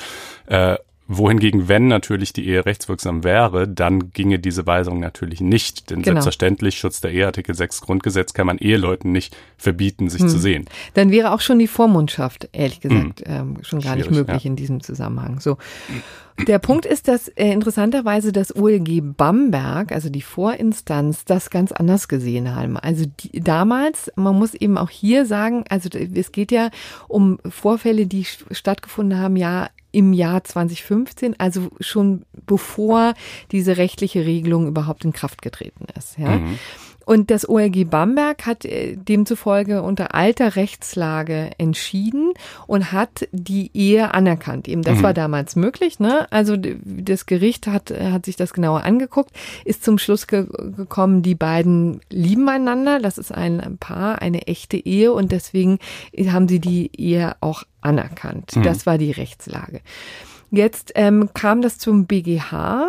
Äh, 0.47 0.77
wohingegen, 1.09 1.69
wenn 1.69 1.89
natürlich 1.89 2.33
die 2.33 2.47
Ehe 2.47 2.65
rechtswirksam 2.65 3.25
wäre, 3.25 3.69
dann 3.69 4.13
ginge 4.13 4.39
diese 4.39 4.67
Weisung 4.67 5.01
natürlich 5.01 5.41
nicht. 5.41 5.91
Denn 5.91 6.03
genau. 6.03 6.15
selbstverständlich, 6.15 6.79
Schutz 6.79 7.01
der 7.01 7.13
Ehe, 7.13 7.27
Artikel 7.27 7.55
6 7.55 7.81
Grundgesetz, 7.81 8.33
kann 8.33 8.47
man 8.47 8.59
Eheleuten 8.59 9.13
nicht 9.13 9.37
verbieten, 9.57 10.09
sich 10.09 10.23
hm. 10.23 10.29
zu 10.29 10.39
sehen. 10.39 10.65
Dann 10.95 11.11
wäre 11.11 11.33
auch 11.33 11.41
schon 11.41 11.59
die 11.59 11.67
Vormundschaft, 11.67 12.49
ehrlich 12.53 12.81
gesagt, 12.81 13.21
hm. 13.21 13.27
ähm, 13.27 13.57
schon 13.63 13.81
gar 13.81 13.95
Schwierig, 13.95 14.11
nicht 14.11 14.19
möglich 14.19 14.45
ja. 14.45 14.51
in 14.51 14.57
diesem 14.57 14.81
Zusammenhang. 14.81 15.41
So. 15.41 15.59
Der 16.47 16.59
Punkt 16.59 16.87
ist, 16.87 17.09
dass 17.09 17.29
äh, 17.29 17.53
interessanterweise 17.53 18.33
das 18.33 18.55
OLG 18.55 19.01
Bamberg, 19.17 19.93
also 19.93 20.09
die 20.09 20.23
Vorinstanz, 20.23 21.25
das 21.25 21.51
ganz 21.51 21.73
anders 21.73 22.09
gesehen 22.09 22.55
haben. 22.55 22.77
Also 22.77 23.05
die, 23.21 23.41
damals, 23.41 24.11
man 24.17 24.39
muss 24.39 24.55
eben 24.55 24.79
auch 24.79 24.91
hier 24.91 25.27
sagen, 25.27 25.65
also 25.69 25.89
es 25.91 26.33
geht 26.33 26.51
ja 26.51 26.71
um 27.09 27.39
Vorfälle, 27.49 28.07
die 28.07 28.25
stattgefunden 28.25 29.19
haben, 29.19 29.37
ja 29.37 29.69
im 29.93 30.13
Jahr 30.15 30.43
2015, 30.43 31.39
also 31.39 31.69
schon 31.81 32.25
bevor 32.47 33.15
diese 33.53 33.77
rechtliche 33.77 34.25
Regelung 34.25 34.67
überhaupt 34.67 35.05
in 35.05 35.13
Kraft 35.13 35.43
getreten 35.43 35.87
ist. 35.97 36.19
Ja. 36.19 36.39
Mhm. 36.39 36.59
Und 37.13 37.31
das 37.31 37.47
OLG 37.47 37.85
Bamberg 37.91 38.47
hat 38.47 38.65
äh, 38.65 38.97
demzufolge 38.97 39.83
unter 39.83 40.15
alter 40.15 40.57
Rechtslage 40.57 41.51
entschieden 41.59 42.33
und 42.67 42.91
hat 42.91 43.29
die 43.33 43.71
Ehe 43.75 44.15
anerkannt. 44.15 44.67
Eben 44.67 44.81
das 44.81 44.97
mhm. 44.97 45.03
war 45.03 45.13
damals 45.13 45.55
möglich. 45.55 46.01
Ne? 46.01 46.27
Also 46.33 46.57
das 46.57 47.27
Gericht 47.27 47.67
hat, 47.67 47.91
hat 47.91 48.25
sich 48.25 48.37
das 48.37 48.55
genauer 48.55 48.85
angeguckt, 48.85 49.31
ist 49.67 49.85
zum 49.85 49.99
Schluss 49.99 50.27
ge 50.27 50.47
gekommen, 50.75 51.21
die 51.21 51.35
beiden 51.35 52.01
lieben 52.09 52.49
einander. 52.49 52.99
Das 52.99 53.19
ist 53.19 53.31
ein 53.31 53.77
Paar, 53.79 54.23
eine 54.23 54.47
echte 54.47 54.79
Ehe 54.79 55.13
und 55.13 55.33
deswegen 55.33 55.81
haben 56.29 56.49
sie 56.49 56.61
die 56.61 56.99
Ehe 56.99 57.37
auch 57.43 57.65
anerkannt. 57.83 58.57
Mhm. 58.57 58.63
Das 58.63 58.87
war 58.87 58.97
die 58.97 59.11
Rechtslage. 59.11 59.83
Jetzt 60.51 60.93
ähm, 60.95 61.29
kam 61.35 61.61
das 61.61 61.77
zum 61.77 62.07
BGH 62.07 62.89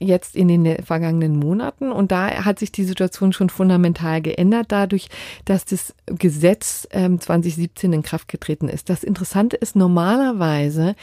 jetzt 0.00 0.34
in 0.34 0.48
den 0.48 0.82
vergangenen 0.82 1.36
Monaten. 1.36 1.92
Und 1.92 2.10
da 2.10 2.44
hat 2.44 2.58
sich 2.58 2.72
die 2.72 2.84
Situation 2.84 3.32
schon 3.32 3.50
fundamental 3.50 4.22
geändert, 4.22 4.66
dadurch, 4.70 5.08
dass 5.44 5.66
das 5.66 5.94
Gesetz 6.06 6.88
ähm, 6.90 7.20
2017 7.20 7.92
in 7.92 8.02
Kraft 8.02 8.28
getreten 8.28 8.68
ist. 8.68 8.88
Das 8.88 9.04
Interessante 9.04 9.56
ist, 9.56 9.76
normalerweise 9.76 10.96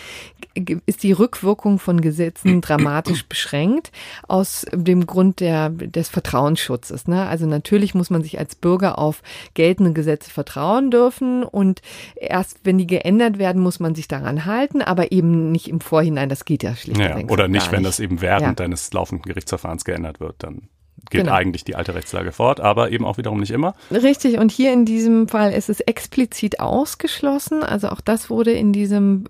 ist 0.87 1.03
die 1.03 1.11
Rückwirkung 1.11 1.77
von 1.77 2.01
Gesetzen 2.01 2.61
dramatisch 2.61 3.25
beschränkt 3.27 3.91
aus 4.27 4.65
dem 4.73 5.05
Grund 5.05 5.39
der, 5.41 5.69
des 5.69 6.09
Vertrauensschutzes. 6.09 7.07
Ne? 7.07 7.27
Also 7.27 7.45
natürlich 7.45 7.93
muss 7.93 8.09
man 8.09 8.23
sich 8.23 8.39
als 8.39 8.55
Bürger 8.55 8.97
auf 8.97 9.21
geltende 9.53 9.93
Gesetze 9.93 10.31
vertrauen 10.31 10.89
dürfen 10.89 11.43
und 11.43 11.81
erst 12.15 12.61
wenn 12.63 12.79
die 12.79 12.87
geändert 12.87 13.37
werden, 13.37 13.61
muss 13.61 13.79
man 13.79 13.93
sich 13.93 14.07
daran 14.07 14.45
halten, 14.45 14.81
aber 14.81 15.11
eben 15.11 15.51
nicht 15.51 15.67
im 15.67 15.81
Vorhinein. 15.81 16.29
Das 16.29 16.45
geht 16.45 16.63
ja 16.63 16.75
schlicht. 16.75 16.99
Ja, 16.99 17.17
oder 17.27 17.47
nicht, 17.47 17.71
wenn 17.71 17.83
das 17.83 17.99
eben 17.99 18.21
während 18.21 18.41
ja. 18.41 18.53
deines 18.53 18.86
laufenden 18.93 19.23
Gerichtsverfahrens 19.23 19.85
geändert 19.85 20.19
wird, 20.19 20.35
dann 20.43 20.69
gilt 21.09 21.25
genau. 21.25 21.35
eigentlich 21.35 21.63
die 21.63 21.75
alte 21.75 21.95
Rechtslage 21.95 22.31
fort, 22.31 22.59
aber 22.59 22.91
eben 22.91 23.05
auch 23.05 23.17
wiederum 23.17 23.39
nicht 23.39 23.51
immer. 23.51 23.75
Richtig, 23.91 24.39
und 24.39 24.51
hier 24.51 24.73
in 24.73 24.85
diesem 24.85 25.27
Fall 25.27 25.53
ist 25.53 25.69
es 25.69 25.79
explizit 25.79 26.59
ausgeschlossen. 26.59 27.63
Also 27.63 27.89
auch 27.89 28.01
das 28.01 28.29
wurde 28.29 28.51
in, 28.51 28.73
diesem, 28.73 29.25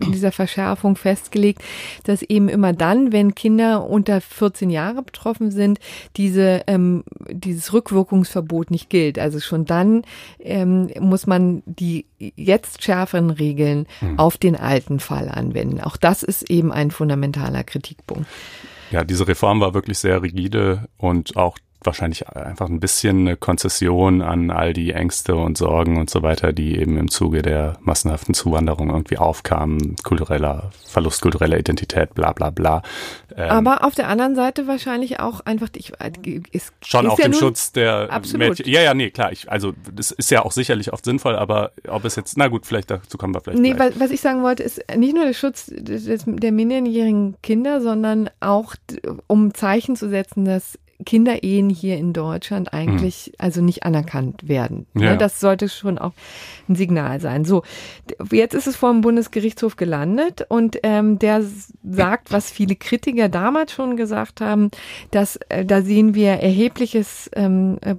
in 0.00 0.12
dieser 0.12 0.32
Verschärfung 0.32 0.96
festgelegt, 0.96 1.62
dass 2.04 2.22
eben 2.22 2.48
immer 2.48 2.72
dann, 2.72 3.12
wenn 3.12 3.34
Kinder 3.34 3.88
unter 3.88 4.20
14 4.20 4.70
Jahre 4.70 5.02
betroffen 5.02 5.50
sind, 5.50 5.78
diese, 6.16 6.62
ähm, 6.66 7.04
dieses 7.28 7.72
Rückwirkungsverbot 7.72 8.70
nicht 8.70 8.90
gilt. 8.90 9.18
Also 9.18 9.40
schon 9.40 9.66
dann 9.66 10.02
ähm, 10.40 10.90
muss 10.98 11.26
man 11.26 11.62
die 11.66 12.06
jetzt 12.18 12.82
schärferen 12.82 13.30
Regeln 13.30 13.86
hm. 14.00 14.18
auf 14.18 14.36
den 14.38 14.56
alten 14.56 14.98
Fall 14.98 15.28
anwenden. 15.28 15.80
Auch 15.80 15.96
das 15.96 16.22
ist 16.22 16.50
eben 16.50 16.72
ein 16.72 16.90
fundamentaler 16.90 17.62
Kritikpunkt. 17.62 18.26
Ja, 18.90 19.04
diese 19.04 19.26
Reform 19.26 19.60
war 19.60 19.74
wirklich 19.74 19.98
sehr 19.98 20.22
rigide 20.22 20.88
und 20.96 21.36
auch 21.36 21.58
wahrscheinlich 21.86 22.28
einfach 22.28 22.68
ein 22.68 22.80
bisschen 22.80 23.20
eine 23.20 23.36
Konzession 23.36 24.22
an 24.22 24.50
all 24.50 24.72
die 24.72 24.92
Ängste 24.92 25.36
und 25.36 25.58
Sorgen 25.58 25.98
und 25.98 26.10
so 26.10 26.22
weiter, 26.22 26.52
die 26.52 26.78
eben 26.78 26.96
im 26.96 27.10
Zuge 27.10 27.42
der 27.42 27.76
massenhaften 27.80 28.34
Zuwanderung 28.34 28.90
irgendwie 28.90 29.18
aufkamen, 29.18 29.96
kultureller 30.02 30.70
Verlust 30.86 31.22
kultureller 31.22 31.58
Identität, 31.58 32.14
bla 32.14 32.32
bla 32.32 32.50
bla. 32.50 32.82
Ähm, 33.36 33.50
Aber 33.50 33.84
auf 33.84 33.94
der 33.94 34.08
anderen 34.08 34.34
Seite 34.34 34.66
wahrscheinlich 34.66 35.20
auch 35.20 35.40
einfach, 35.40 35.68
ich, 35.74 35.92
ist, 36.52 36.72
schon 36.84 37.06
ist 37.06 37.12
auch 37.12 37.18
ja 37.18 37.24
dem 37.24 37.32
Schutz 37.32 37.72
der 37.72 38.10
absolut. 38.10 38.48
Mädchen. 38.50 38.68
Ja, 38.68 38.82
ja, 38.82 38.94
nee, 38.94 39.10
klar. 39.10 39.32
Ich, 39.32 39.50
also 39.50 39.72
das 39.92 40.10
ist 40.10 40.30
ja 40.30 40.44
auch 40.44 40.52
sicherlich 40.52 40.92
oft 40.92 41.04
sinnvoll, 41.04 41.36
aber 41.36 41.72
ob 41.88 42.04
es 42.04 42.16
jetzt, 42.16 42.36
na 42.36 42.48
gut, 42.48 42.66
vielleicht 42.66 42.90
dazu 42.90 43.18
kommen 43.18 43.34
wir 43.34 43.40
vielleicht. 43.40 43.60
Nee, 43.60 43.78
weil, 43.78 43.98
was 43.98 44.10
ich 44.10 44.20
sagen 44.20 44.42
wollte, 44.42 44.62
ist 44.62 44.82
nicht 44.96 45.14
nur 45.14 45.24
der 45.24 45.32
Schutz 45.32 45.66
des, 45.66 46.24
der 46.26 46.52
minderjährigen 46.52 47.36
Kinder, 47.42 47.80
sondern 47.80 48.30
auch 48.40 48.74
um 49.26 49.54
Zeichen 49.54 49.96
zu 49.96 50.08
setzen, 50.08 50.44
dass 50.44 50.78
Kinderehen 51.04 51.70
hier 51.70 51.96
in 51.96 52.12
Deutschland 52.12 52.72
eigentlich 52.72 53.28
mhm. 53.28 53.34
also 53.38 53.62
nicht 53.62 53.82
anerkannt 53.84 54.48
werden. 54.48 54.86
Ne, 54.94 55.04
ja. 55.06 55.16
Das 55.16 55.40
sollte 55.40 55.68
schon 55.68 55.98
auch 55.98 56.12
ein 56.68 56.76
Signal 56.76 57.20
sein. 57.20 57.44
So, 57.44 57.62
jetzt 58.30 58.54
ist 58.54 58.66
es 58.66 58.76
vor 58.76 58.92
dem 58.92 59.00
Bundesgerichtshof 59.00 59.76
gelandet 59.76 60.46
und 60.48 60.78
ähm, 60.82 61.18
der 61.18 61.42
sagt, 61.82 62.32
was 62.32 62.50
viele 62.50 62.76
Kritiker 62.76 63.28
damals 63.28 63.72
schon 63.72 63.96
gesagt 63.96 64.40
haben, 64.40 64.70
dass 65.10 65.36
äh, 65.48 65.64
da 65.64 65.82
sehen 65.82 66.14
wir 66.14 66.32
erhebliches 66.32 67.30
ähm, 67.34 67.78
äh, 67.80 67.96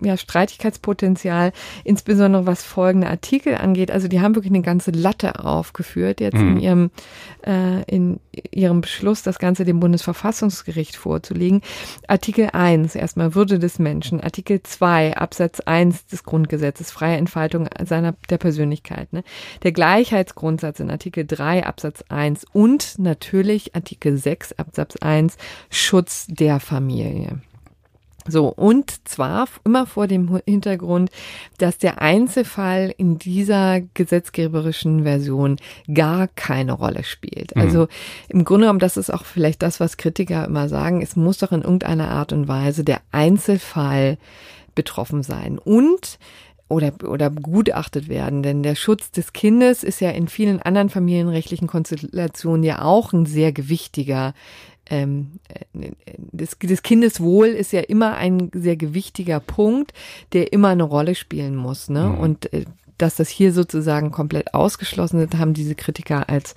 ja, 0.00 0.16
Streitigkeitspotenzial, 0.16 1.52
insbesondere 1.84 2.46
was 2.46 2.62
folgende 2.64 3.08
Artikel 3.08 3.54
angeht. 3.54 3.90
Also 3.90 4.08
die 4.08 4.20
haben 4.20 4.34
wirklich 4.34 4.52
eine 4.52 4.62
ganze 4.62 4.90
Latte 4.90 5.44
aufgeführt 5.44 6.20
jetzt 6.20 6.38
mhm. 6.38 6.56
in 6.56 6.60
ihrem 6.60 6.90
äh, 7.46 7.82
in 7.84 8.20
ihrem 8.50 8.80
Beschluss, 8.80 9.22
das 9.22 9.38
Ganze 9.38 9.64
dem 9.64 9.80
Bundesverfassungsgericht 9.80 10.96
vorzulegen. 10.96 11.60
Artikel 12.08 12.50
1, 12.52 12.94
erstmal 12.94 13.34
Würde 13.34 13.58
des 13.58 13.78
Menschen. 13.78 14.20
Artikel 14.20 14.62
2, 14.62 15.16
Absatz 15.16 15.60
1 15.60 16.06
des 16.06 16.24
Grundgesetzes, 16.24 16.90
freie 16.90 17.16
Entfaltung 17.16 17.68
seiner 17.84 18.14
der 18.30 18.38
Persönlichkeit. 18.38 19.12
Ne? 19.12 19.22
Der 19.62 19.72
Gleichheitsgrundsatz 19.72 20.80
in 20.80 20.90
Artikel 20.90 21.26
3, 21.26 21.66
Absatz 21.66 22.02
1 22.08 22.46
und 22.52 22.98
natürlich 22.98 23.74
Artikel 23.74 24.16
6, 24.16 24.54
Absatz 24.54 24.96
1, 24.96 25.36
Schutz 25.70 26.26
der 26.28 26.60
Familie. 26.60 27.40
So, 28.28 28.48
und 28.48 29.08
zwar 29.08 29.48
immer 29.64 29.86
vor 29.86 30.06
dem 30.06 30.40
Hintergrund, 30.44 31.10
dass 31.58 31.78
der 31.78 32.00
Einzelfall 32.00 32.94
in 32.96 33.18
dieser 33.18 33.80
gesetzgeberischen 33.94 35.02
Version 35.02 35.56
gar 35.92 36.28
keine 36.28 36.72
Rolle 36.72 37.04
spielt. 37.04 37.54
Mhm. 37.56 37.62
Also 37.62 37.88
im 38.28 38.44
Grunde 38.44 38.64
genommen, 38.64 38.78
das 38.78 38.96
ist 38.96 39.12
auch 39.12 39.24
vielleicht 39.24 39.62
das, 39.62 39.80
was 39.80 39.96
Kritiker 39.96 40.44
immer 40.44 40.68
sagen, 40.68 41.02
es 41.02 41.16
muss 41.16 41.38
doch 41.38 41.52
in 41.52 41.62
irgendeiner 41.62 42.10
Art 42.10 42.32
und 42.32 42.48
Weise 42.48 42.84
der 42.84 43.00
Einzelfall 43.10 44.18
betroffen 44.74 45.22
sein. 45.22 45.58
Und 45.58 46.18
oder, 46.72 46.92
oder 47.06 47.28
begutachtet 47.30 48.08
werden. 48.08 48.42
Denn 48.42 48.62
der 48.62 48.74
Schutz 48.74 49.10
des 49.10 49.32
Kindes 49.32 49.84
ist 49.84 50.00
ja 50.00 50.10
in 50.10 50.26
vielen 50.26 50.60
anderen 50.60 50.88
familienrechtlichen 50.88 51.68
Konstellationen 51.68 52.64
ja 52.64 52.82
auch 52.82 53.12
ein 53.12 53.26
sehr 53.26 53.52
gewichtiger 53.52 54.32
ähm, 54.86 55.38
das, 56.32 56.56
das 56.60 56.82
Kindeswohl 56.82 57.48
ist 57.48 57.72
ja 57.72 57.80
immer 57.80 58.16
ein 58.16 58.50
sehr 58.52 58.76
gewichtiger 58.76 59.40
Punkt, 59.40 59.92
der 60.32 60.52
immer 60.52 60.68
eine 60.68 60.82
Rolle 60.82 61.14
spielen 61.14 61.56
muss. 61.56 61.88
Ne? 61.88 62.08
Mhm. 62.08 62.18
Und 62.18 62.52
äh, 62.52 62.64
dass 62.98 63.16
das 63.16 63.28
hier 63.28 63.52
sozusagen 63.52 64.12
komplett 64.12 64.54
ausgeschlossen 64.54 65.20
ist, 65.20 65.36
haben 65.36 65.54
diese 65.54 65.74
Kritiker 65.74 66.28
als, 66.28 66.54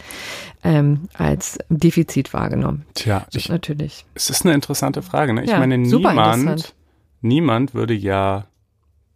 ähm, 0.63 1.09
als 1.13 1.57
Defizit 1.69 2.33
wahrgenommen. 2.33 2.85
Tja, 2.93 3.25
ich, 3.33 3.49
natürlich. 3.49 4.05
Es 4.13 4.29
ist 4.29 4.45
eine 4.45 4.53
interessante 4.53 5.01
Frage. 5.01 5.33
Ne? 5.33 5.43
Ich 5.43 5.49
ja, 5.49 5.59
meine, 5.59 5.77
niemand, 5.77 6.75
niemand 7.21 7.73
würde 7.73 7.93
ja 7.93 8.45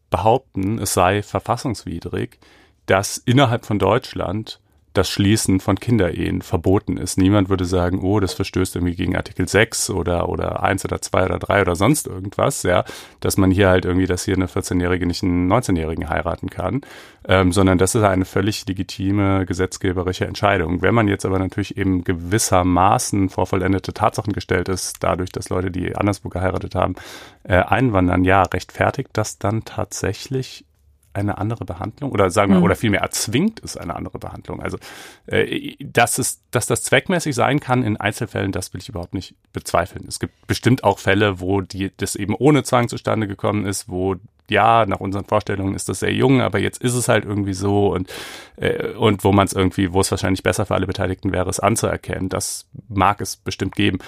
behaupten, 0.09 0.79
es 0.79 0.93
sei 0.93 1.21
verfassungswidrig, 1.21 2.39
dass 2.87 3.17
innerhalb 3.17 3.65
von 3.65 3.77
Deutschland 3.77 4.59
das 4.93 5.09
Schließen 5.09 5.59
von 5.59 5.79
Kinderehen 5.79 6.41
verboten 6.41 6.97
ist. 6.97 7.17
Niemand 7.17 7.49
würde 7.49 7.65
sagen, 7.65 7.99
oh, 8.01 8.19
das 8.19 8.33
verstößt 8.33 8.75
irgendwie 8.75 8.95
gegen 8.95 9.15
Artikel 9.15 9.47
6 9.47 9.91
oder, 9.91 10.29
oder 10.29 10.63
1 10.63 10.83
oder 10.85 11.01
2 11.01 11.25
oder 11.25 11.39
3 11.39 11.61
oder 11.61 11.75
sonst 11.75 12.07
irgendwas, 12.07 12.63
ja, 12.63 12.83
dass 13.19 13.37
man 13.37 13.51
hier 13.51 13.69
halt 13.69 13.85
irgendwie, 13.85 14.07
dass 14.07 14.25
hier 14.25 14.35
eine 14.35 14.47
14-Jährige 14.47 15.05
nicht 15.05 15.23
einen 15.23 15.51
19-Jährigen 15.51 16.09
heiraten 16.09 16.49
kann, 16.49 16.81
ähm, 17.27 17.51
sondern 17.51 17.77
das 17.77 17.93
ist 17.93 18.03
eine 18.03 18.25
völlig 18.25 18.67
legitime 18.67 19.45
gesetzgeberische 19.45 20.25
Entscheidung. 20.25 20.81
Wenn 20.81 20.95
man 20.95 21.07
jetzt 21.07 21.25
aber 21.25 21.37
natürlich 21.37 21.77
eben 21.77 22.03
gewissermaßen 22.03 23.29
vor 23.29 23.45
vollendete 23.45 23.93
Tatsachen 23.93 24.33
gestellt 24.33 24.69
ist, 24.69 25.03
dadurch, 25.03 25.31
dass 25.31 25.49
Leute, 25.49 25.69
die 25.69 25.95
anderswo 25.95 26.29
geheiratet 26.29 26.73
haben, 26.73 26.95
äh, 27.43 27.57
einwandern, 27.57 28.23
ja, 28.23 28.41
rechtfertigt 28.43 29.09
das 29.13 29.37
dann 29.37 29.65
tatsächlich 29.65 30.65
eine 31.13 31.37
andere 31.37 31.65
Behandlung 31.65 32.11
oder 32.11 32.29
sagen 32.29 32.51
wir, 32.51 32.59
mhm. 32.59 32.63
oder 32.63 32.75
vielmehr 32.75 33.01
erzwingt 33.01 33.61
es 33.63 33.77
eine 33.77 33.95
andere 33.95 34.19
Behandlung. 34.19 34.61
Also, 34.61 34.77
äh, 35.25 35.75
dass 35.79 36.17
es, 36.17 36.41
dass 36.51 36.67
das 36.67 36.83
zweckmäßig 36.83 37.35
sein 37.35 37.59
kann 37.59 37.83
in 37.83 37.97
Einzelfällen, 37.97 38.51
das 38.51 38.73
will 38.73 38.81
ich 38.81 38.89
überhaupt 38.89 39.13
nicht 39.13 39.35
bezweifeln. 39.53 40.05
Es 40.07 40.19
gibt 40.19 40.47
bestimmt 40.47 40.83
auch 40.83 40.99
Fälle, 40.99 41.39
wo 41.39 41.61
die, 41.61 41.91
das 41.97 42.15
eben 42.15 42.35
ohne 42.35 42.63
Zwang 42.63 42.89
zustande 42.89 43.27
gekommen 43.27 43.65
ist, 43.65 43.89
wo 43.89 44.15
ja, 44.49 44.85
nach 44.85 44.99
unseren 44.99 45.25
Vorstellungen 45.25 45.75
ist 45.75 45.89
das 45.89 45.99
sehr 45.99 46.13
jung, 46.13 46.41
aber 46.41 46.59
jetzt 46.59 46.81
ist 46.81 46.95
es 46.95 47.07
halt 47.07 47.23
irgendwie 47.23 47.53
so 47.53 47.93
und, 47.93 48.11
äh, 48.57 48.93
und 48.93 49.23
wo 49.23 49.31
man 49.31 49.45
es 49.45 49.53
irgendwie, 49.53 49.93
wo 49.93 50.01
es 50.01 50.11
wahrscheinlich 50.11 50.43
besser 50.43 50.65
für 50.65 50.75
alle 50.75 50.87
Beteiligten 50.87 51.31
wäre, 51.31 51.49
es 51.49 51.59
anzuerkennen. 51.59 52.29
Das 52.29 52.67
mag 52.87 53.21
es 53.21 53.35
bestimmt 53.35 53.75
geben. 53.75 53.99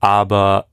Aber 0.00 0.66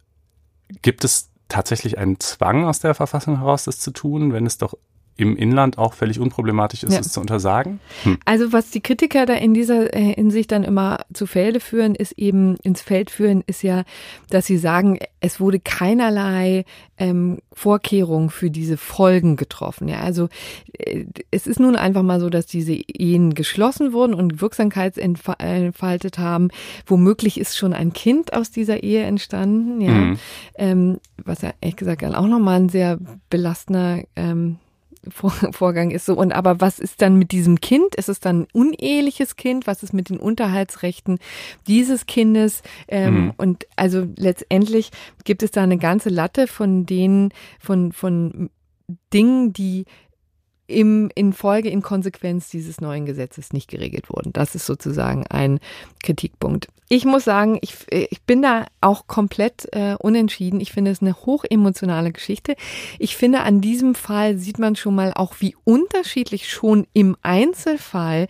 gibt 0.81 1.03
es 1.03 1.29
tatsächlich 1.49 1.97
einen 1.97 2.19
Zwang 2.19 2.65
aus 2.65 2.79
der 2.79 2.93
Verfassung 2.93 3.39
heraus, 3.39 3.65
das 3.65 3.79
zu 3.79 3.91
tun, 3.91 4.33
wenn 4.33 4.45
es 4.45 4.57
doch 4.57 4.73
im 5.17 5.35
Inland 5.35 5.77
auch 5.77 5.93
völlig 5.93 6.19
unproblematisch 6.19 6.83
ist, 6.83 6.93
Ja. 6.93 6.99
es 6.99 7.11
zu 7.11 7.19
untersagen. 7.19 7.79
Also 8.25 8.53
was 8.53 8.69
die 8.71 8.81
Kritiker 8.81 9.25
da 9.25 9.33
in 9.33 9.53
dieser 9.53 9.93
äh, 9.95 10.13
Hinsicht 10.13 10.51
dann 10.51 10.63
immer 10.63 10.99
zu 11.13 11.25
Felde 11.25 11.59
führen, 11.59 11.95
ist 11.95 12.13
eben 12.13 12.55
ins 12.63 12.81
Feld 12.81 13.09
führen, 13.09 13.43
ist 13.47 13.63
ja, 13.63 13.83
dass 14.29 14.45
sie 14.45 14.57
sagen, 14.57 14.99
es 15.19 15.39
wurde 15.39 15.59
keinerlei 15.59 16.65
ähm, 16.99 17.39
Vorkehrung 17.53 18.29
für 18.29 18.49
diese 18.51 18.77
Folgen 18.77 19.35
getroffen. 19.35 19.87
Ja, 19.87 19.99
also 20.01 20.29
äh, 20.77 21.05
es 21.31 21.47
ist 21.47 21.59
nun 21.59 21.75
einfach 21.75 22.03
mal 22.03 22.19
so, 22.19 22.29
dass 22.29 22.45
diese 22.45 22.73
Ehen 22.73 23.33
geschlossen 23.33 23.93
wurden 23.93 24.13
und 24.13 24.41
Wirksamkeit 24.41 24.97
entfa- 24.97 25.39
äh, 25.41 25.65
entfaltet 25.67 26.17
haben. 26.19 26.49
Womöglich 26.85 27.39
ist 27.39 27.57
schon 27.57 27.73
ein 27.73 27.93
Kind 27.93 28.33
aus 28.33 28.51
dieser 28.51 28.83
Ehe 28.83 29.03
entstanden. 29.03 29.81
Ja, 29.81 29.91
Mhm. 29.91 30.19
ähm, 30.55 30.97
was 31.25 31.41
ja 31.41 31.51
ehrlich 31.61 31.75
gesagt 31.77 32.03
dann 32.03 32.13
auch 32.15 32.27
nochmal 32.27 32.59
ein 32.59 32.69
sehr 32.69 32.99
belastender 33.29 34.03
ähm, 34.15 34.57
vor 35.09 35.31
Vorgang 35.51 35.91
ist 35.91 36.05
so. 36.05 36.15
Und 36.15 36.31
aber 36.31 36.61
was 36.61 36.79
ist 36.79 37.01
dann 37.01 37.17
mit 37.17 37.31
diesem 37.31 37.59
Kind? 37.61 37.95
Ist 37.95 38.09
es 38.09 38.19
dann 38.19 38.41
ein 38.41 38.47
uneheliches 38.53 39.35
Kind? 39.35 39.67
Was 39.67 39.83
ist 39.83 39.93
mit 39.93 40.09
den 40.09 40.17
Unterhaltsrechten 40.17 41.19
dieses 41.67 42.05
Kindes? 42.05 42.61
Ähm, 42.87 43.07
Mhm. 43.17 43.33
Und 43.37 43.67
also 43.75 44.05
letztendlich 44.17 44.91
gibt 45.23 45.41
es 45.43 45.51
da 45.51 45.63
eine 45.63 45.77
ganze 45.77 46.09
Latte 46.09 46.47
von 46.47 46.85
denen, 46.85 47.31
von, 47.59 47.91
von 47.91 48.49
Dingen, 49.13 49.53
die 49.53 49.85
im, 50.67 51.09
in 51.15 51.33
Folge, 51.33 51.69
in 51.69 51.81
Konsequenz 51.81 52.49
dieses 52.49 52.81
neuen 52.81 53.05
Gesetzes 53.05 53.53
nicht 53.53 53.69
geregelt 53.69 54.09
wurden. 54.09 54.33
Das 54.33 54.53
ist 54.53 54.65
sozusagen 54.65 55.25
ein 55.27 55.59
Kritikpunkt. 56.03 56.67
Ich 56.89 57.03
muss 57.03 57.25
sagen, 57.25 57.57
ich, 57.61 57.75
ich 57.89 58.21
bin 58.23 58.41
da 58.41 58.65
auch 58.79 59.07
komplett 59.07 59.67
äh, 59.73 59.95
unentschieden. 59.99 60.61
Ich 60.61 60.71
finde 60.71 60.91
es 60.91 61.01
eine 61.01 61.15
hochemotionale 61.15 62.11
Geschichte. 62.11 62.55
Ich 62.97 63.17
finde, 63.17 63.41
an 63.41 63.59
diesem 63.59 63.95
Fall 63.95 64.37
sieht 64.37 64.59
man 64.59 64.75
schon 64.75 64.95
mal 64.95 65.13
auch, 65.13 65.35
wie 65.39 65.55
unterschiedlich 65.65 66.49
schon 66.49 66.87
im 66.93 67.17
Einzelfall 67.21 68.27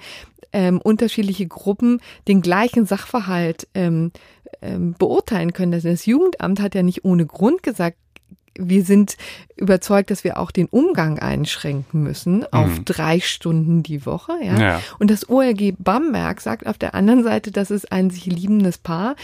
ähm, 0.54 0.80
unterschiedliche 0.82 1.46
Gruppen 1.46 2.02
den 2.28 2.42
gleichen 2.42 2.86
Sachverhalt 2.86 3.68
ähm, 3.76 4.12
ähm, 4.62 4.96
beurteilen 4.98 5.54
können. 5.54 5.72
Das, 5.72 5.84
das 5.84 6.06
Jugendamt 6.06 6.60
hat 6.60 6.74
ja 6.74 6.82
nicht 6.82 7.06
ohne 7.06 7.26
Grund 7.26 7.62
gesagt, 7.62 7.98
wir 8.60 8.84
sind 8.84 9.18
überzeugt, 9.56 10.12
dass 10.12 10.24
wir 10.24 10.38
auch 10.40 10.52
den 10.52 10.68
Umgang 10.68 11.18
einschränken 11.20 12.04
müssen 12.04 12.46
auf 12.54 12.80
Mhm. 12.80 12.86
drei 12.86 13.20
Stunden 13.20 13.82
die 13.82 14.06
Woche. 14.06 14.34
Ja? 14.44 14.60
Ja. 14.60 14.82
Und 15.00 15.10
das 15.10 15.30
OLG 15.30 15.74
Bamberg 15.80 16.42
sagt 16.42 16.68
auf 16.68 16.78
der 16.78 16.94
anderen 16.94 17.24
Seite, 17.24 17.52
das 17.52 17.72
ist 17.72 17.92
ein 17.92 18.10
sich 18.12 18.26
liebendes 18.28 18.78
Paar. 18.78 19.16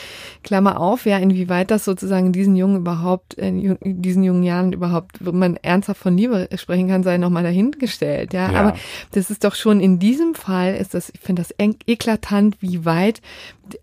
Klammer 0.44 0.80
auf, 0.80 1.06
ja, 1.06 1.18
inwieweit 1.18 1.70
das 1.70 1.86
sozusagen 1.86 2.32
diesen 2.32 2.56
Jungen 2.56 2.78
überhaupt, 2.78 3.38
äh, 3.38 3.50
in 3.50 3.78
diesen 4.02 4.24
jungen 4.24 4.44
Jahren 4.44 4.74
überhaupt, 4.74 5.24
wo 5.24 5.32
man 5.32 5.58
ernsthaft 5.58 6.02
von 6.02 6.18
Liebe 6.18 6.50
sprechen 6.56 6.88
kann, 6.88 7.04
sei 7.04 7.18
nochmal 7.18 7.44
dahingestellt. 7.44 8.34
Ja? 8.34 8.52
Ja. 8.52 8.60
aber 8.60 8.76
das 9.12 9.30
ist 9.30 9.44
doch 9.44 9.56
schon 9.56 9.80
in 9.80 10.00
diesem 10.00 10.34
Fall 10.36 10.76
ist 10.76 10.94
das, 10.94 11.10
ich 11.14 11.20
finde 11.20 11.42
das 11.44 11.54
eklatant, 11.86 12.58
wie 12.60 12.86
weit 12.86 13.22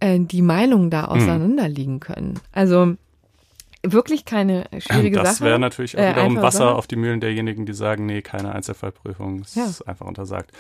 äh, 0.01 0.19
die 0.19 0.43
Meinungen 0.43 0.91
da 0.91 1.05
auseinanderliegen 1.05 2.01
können. 2.01 2.41
Also 2.53 2.97
wirklich 3.83 4.25
keine 4.25 4.65
schwierige 4.79 5.17
das 5.19 5.39
Sache. 5.39 5.45
wäre 5.49 5.59
natürlich 5.59 5.97
auch 5.97 6.03
Äh, 6.03 6.11
wiederum 6.11 6.37
Wasser 6.37 6.59
Sache. 6.59 6.75
auf 6.75 6.87
die 6.87 6.97
Mühlen 6.97 7.21
derjenigen, 7.21 7.67
die 7.67 7.73
sagen, 7.73 8.07
nee, 8.07 8.23
keine 8.23 8.53
Einzelfallprüfung, 8.53 9.41
es 9.41 9.55
Ja. 9.55 9.65
ist 9.65 9.83
einfach 9.83 10.07
untersagt. 10.07 10.53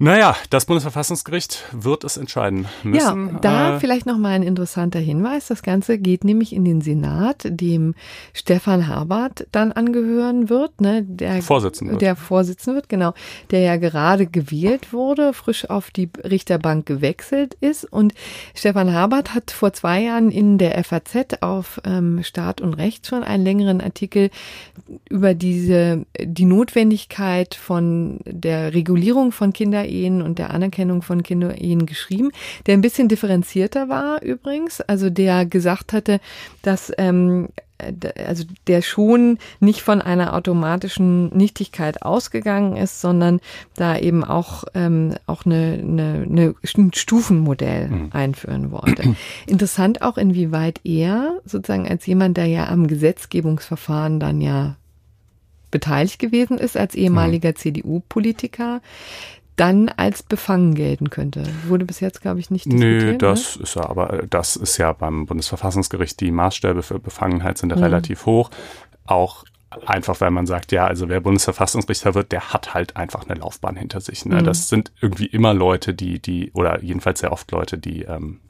Naja, 0.00 0.36
das 0.50 0.64
Bundesverfassungsgericht 0.64 1.64
wird 1.72 2.04
es 2.04 2.16
entscheiden 2.16 2.66
müssen. 2.84 3.30
Ja, 3.32 3.38
da 3.40 3.76
Äh, 3.76 3.80
vielleicht 3.80 4.06
noch 4.06 4.16
mal 4.16 4.30
ein 4.30 4.44
interessanter 4.44 5.00
Hinweis. 5.00 5.48
Das 5.48 5.62
Ganze 5.62 5.98
geht 5.98 6.22
nämlich 6.22 6.52
in 6.52 6.64
den 6.64 6.80
Senat, 6.80 7.42
dem 7.44 7.96
Stefan 8.32 8.86
Habart 8.86 9.48
dann 9.50 9.72
angehören 9.72 10.48
wird, 10.48 10.80
ne, 10.80 11.02
der 11.02 11.42
Vorsitzender 11.42 11.94
wird. 11.94 12.02
der 12.02 12.14
Vorsitzende 12.14 12.76
wird, 12.76 12.88
genau, 12.88 13.12
der 13.50 13.60
ja 13.60 13.76
gerade 13.76 14.26
gewählt 14.26 14.92
wurde, 14.92 15.32
frisch 15.32 15.68
auf 15.68 15.90
die 15.90 16.08
Richterbank 16.22 16.86
gewechselt 16.86 17.54
ist. 17.60 17.84
Und 17.84 18.14
Stefan 18.54 18.92
Habart 18.92 19.34
hat 19.34 19.50
vor 19.50 19.72
zwei 19.72 20.02
Jahren 20.02 20.30
in 20.30 20.58
der 20.58 20.82
FAZ 20.84 21.38
auf 21.40 21.80
ähm, 21.84 22.22
Staat 22.22 22.60
und 22.60 22.74
Recht 22.74 23.06
schon 23.08 23.24
einen 23.24 23.42
längeren 23.42 23.80
Artikel 23.80 24.30
über 25.10 25.34
diese 25.34 26.06
die 26.20 26.44
Notwendigkeit 26.44 27.56
von 27.56 28.20
der 28.24 28.74
Regulierung 28.74 29.32
von 29.32 29.52
Kinderehen 29.88 30.22
und 30.22 30.38
der 30.38 30.50
Anerkennung 30.50 31.02
von 31.02 31.22
Kinderehen 31.22 31.86
geschrieben, 31.86 32.30
der 32.66 32.74
ein 32.74 32.80
bisschen 32.80 33.08
differenzierter 33.08 33.88
war 33.88 34.22
übrigens, 34.22 34.80
also 34.80 35.10
der 35.10 35.46
gesagt 35.46 35.92
hatte, 35.92 36.20
dass 36.62 36.92
ähm, 36.98 37.48
also 38.26 38.42
der 38.66 38.82
schon 38.82 39.38
nicht 39.60 39.82
von 39.82 40.02
einer 40.02 40.34
automatischen 40.34 41.28
Nichtigkeit 41.28 42.02
ausgegangen 42.02 42.76
ist, 42.76 43.00
sondern 43.00 43.38
da 43.76 43.96
eben 43.96 44.24
auch 44.24 44.38
auch 44.38 44.64
auch 45.26 45.46
eine, 45.46 45.78
eine, 45.80 46.26
eine 46.28 46.54
ein 46.76 46.92
Stufenmodell 46.92 48.08
einführen 48.10 48.72
wollte. 48.72 49.14
Interessant 49.46 50.02
auch 50.02 50.18
inwieweit 50.18 50.80
er 50.82 51.38
sozusagen 51.44 51.86
als 51.86 52.04
jemand, 52.06 52.36
der 52.36 52.46
ja 52.46 52.68
am 52.68 52.88
Gesetzgebungsverfahren 52.88 54.18
dann 54.18 54.40
ja 54.40 54.76
beteiligt 55.70 56.18
gewesen 56.18 56.58
ist 56.58 56.76
als 56.76 56.94
ehemaliger 56.94 57.54
CDU-Politiker, 57.54 58.80
dann 59.58 59.88
als 59.90 60.22
befangen 60.22 60.74
gelten 60.74 61.10
könnte. 61.10 61.42
Wurde 61.66 61.84
bis 61.84 62.00
jetzt, 62.00 62.22
glaube 62.22 62.40
ich, 62.40 62.50
nicht 62.50 62.64
diskutiert. 62.66 63.02
Nö, 63.02 63.12
ne? 63.12 63.18
das 63.18 63.56
ist 63.56 63.74
ja 63.74 63.88
aber, 63.88 64.24
das 64.30 64.56
ist 64.56 64.78
ja 64.78 64.92
beim 64.92 65.26
Bundesverfassungsgericht, 65.26 66.18
die 66.20 66.30
Maßstäbe 66.30 66.82
für 66.82 66.98
Befangenheit 66.98 67.58
sind 67.58 67.70
ja 67.70 67.76
Mhm. 67.76 67.82
relativ 67.82 68.24
hoch. 68.26 68.50
Auch 69.04 69.44
einfach, 69.84 70.20
weil 70.20 70.30
man 70.30 70.46
sagt, 70.46 70.72
ja, 70.72 70.86
also 70.86 71.08
wer 71.08 71.20
Bundesverfassungsrichter 71.20 72.14
wird, 72.14 72.32
der 72.32 72.52
hat 72.52 72.72
halt 72.72 72.96
einfach 72.96 73.28
eine 73.28 73.38
Laufbahn 73.38 73.76
hinter 73.76 74.00
sich. 74.00 74.24
Ne? 74.24 74.36
Mhm. 74.36 74.44
Das 74.44 74.68
sind 74.68 74.92
irgendwie 75.00 75.26
immer 75.26 75.52
Leute, 75.54 75.92
die, 75.92 76.20
die, 76.20 76.50
oder 76.54 76.82
jedenfalls 76.82 77.20
sehr 77.20 77.32
oft 77.32 77.50
Leute, 77.50 77.76
die 77.78 78.02
ähm, 78.02 78.40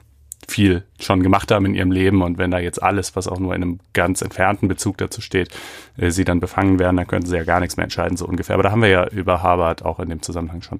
viel 0.49 0.83
schon 0.99 1.23
gemacht 1.23 1.51
haben 1.51 1.65
in 1.65 1.75
ihrem 1.75 1.91
Leben 1.91 2.21
und 2.21 2.37
wenn 2.37 2.51
da 2.51 2.59
jetzt 2.59 2.81
alles, 2.81 3.15
was 3.15 3.27
auch 3.27 3.39
nur 3.39 3.55
in 3.55 3.63
einem 3.63 3.79
ganz 3.93 4.21
entfernten 4.21 4.67
Bezug 4.67 4.97
dazu 4.97 5.21
steht, 5.21 5.49
äh, 5.97 6.11
sie 6.11 6.23
dann 6.23 6.39
befangen 6.39 6.79
werden, 6.79 6.97
dann 6.97 7.07
könnten 7.07 7.27
sie 7.27 7.35
ja 7.35 7.43
gar 7.43 7.59
nichts 7.59 7.77
mehr 7.77 7.85
entscheiden, 7.85 8.17
so 8.17 8.25
ungefähr. 8.25 8.55
Aber 8.55 8.63
da 8.63 8.71
haben 8.71 8.81
wir 8.81 8.89
ja 8.89 9.07
über 9.07 9.41
Harvard 9.43 9.83
auch 9.85 9.99
in 9.99 10.09
dem 10.09 10.21
Zusammenhang 10.21 10.61
schon 10.61 10.79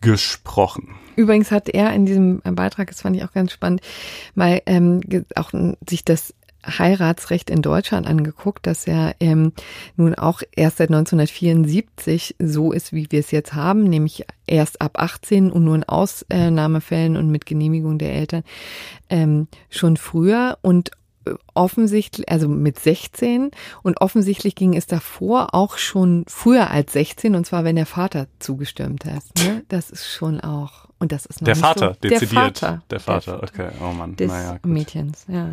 gesprochen. 0.00 0.94
Übrigens 1.16 1.50
hat 1.50 1.68
er 1.68 1.92
in 1.92 2.06
diesem 2.06 2.40
Beitrag, 2.40 2.88
das 2.88 3.02
fand 3.02 3.16
ich 3.16 3.24
auch 3.24 3.32
ganz 3.32 3.52
spannend, 3.52 3.80
mal 4.34 4.62
ähm, 4.66 5.00
auch 5.34 5.50
sich 5.88 6.04
das 6.04 6.34
Heiratsrecht 6.66 7.50
in 7.50 7.62
Deutschland 7.62 8.06
angeguckt, 8.06 8.66
dass 8.66 8.86
er 8.86 9.14
ähm, 9.20 9.52
nun 9.96 10.14
auch 10.14 10.42
erst 10.54 10.78
seit 10.78 10.90
1974 10.90 12.36
so 12.38 12.72
ist, 12.72 12.92
wie 12.92 13.06
wir 13.10 13.20
es 13.20 13.30
jetzt 13.30 13.54
haben, 13.54 13.84
nämlich 13.84 14.24
erst 14.46 14.80
ab 14.80 15.00
18 15.00 15.50
und 15.50 15.64
nur 15.64 15.76
in 15.76 15.84
Ausnahmefällen 15.84 17.16
und 17.16 17.30
mit 17.30 17.46
Genehmigung 17.46 17.98
der 17.98 18.14
Eltern 18.14 18.42
ähm, 19.08 19.48
schon 19.70 19.96
früher 19.96 20.58
und 20.62 20.90
äh, 21.26 21.32
offensichtlich, 21.54 22.28
also 22.28 22.48
mit 22.48 22.78
16 22.78 23.50
und 23.82 24.00
offensichtlich 24.00 24.54
ging 24.54 24.74
es 24.76 24.86
davor 24.86 25.54
auch 25.54 25.78
schon 25.78 26.24
früher 26.26 26.70
als 26.70 26.92
16 26.92 27.34
und 27.34 27.46
zwar 27.46 27.64
wenn 27.64 27.76
der 27.76 27.86
Vater 27.86 28.26
zugestimmt 28.38 29.04
hat. 29.04 29.22
Ne? 29.38 29.64
Das 29.68 29.90
ist 29.90 30.08
schon 30.08 30.40
auch 30.40 30.88
und 30.98 31.12
das 31.12 31.26
ist 31.26 31.40
noch 31.40 31.46
Der 31.46 31.54
nicht 31.54 31.64
Vater, 31.64 31.94
so, 31.94 32.08
dezidiert. 32.08 32.62
Der 32.62 32.70
Vater, 32.70 32.82
Der 32.90 33.00
Vater, 33.00 33.42
okay. 33.42 33.68
Oh 33.80 33.92
Mann, 33.92 34.16
des 34.16 34.28
naja. 34.28 34.52
Gut. 34.54 34.66
Mädchens, 34.66 35.26
ja. 35.28 35.52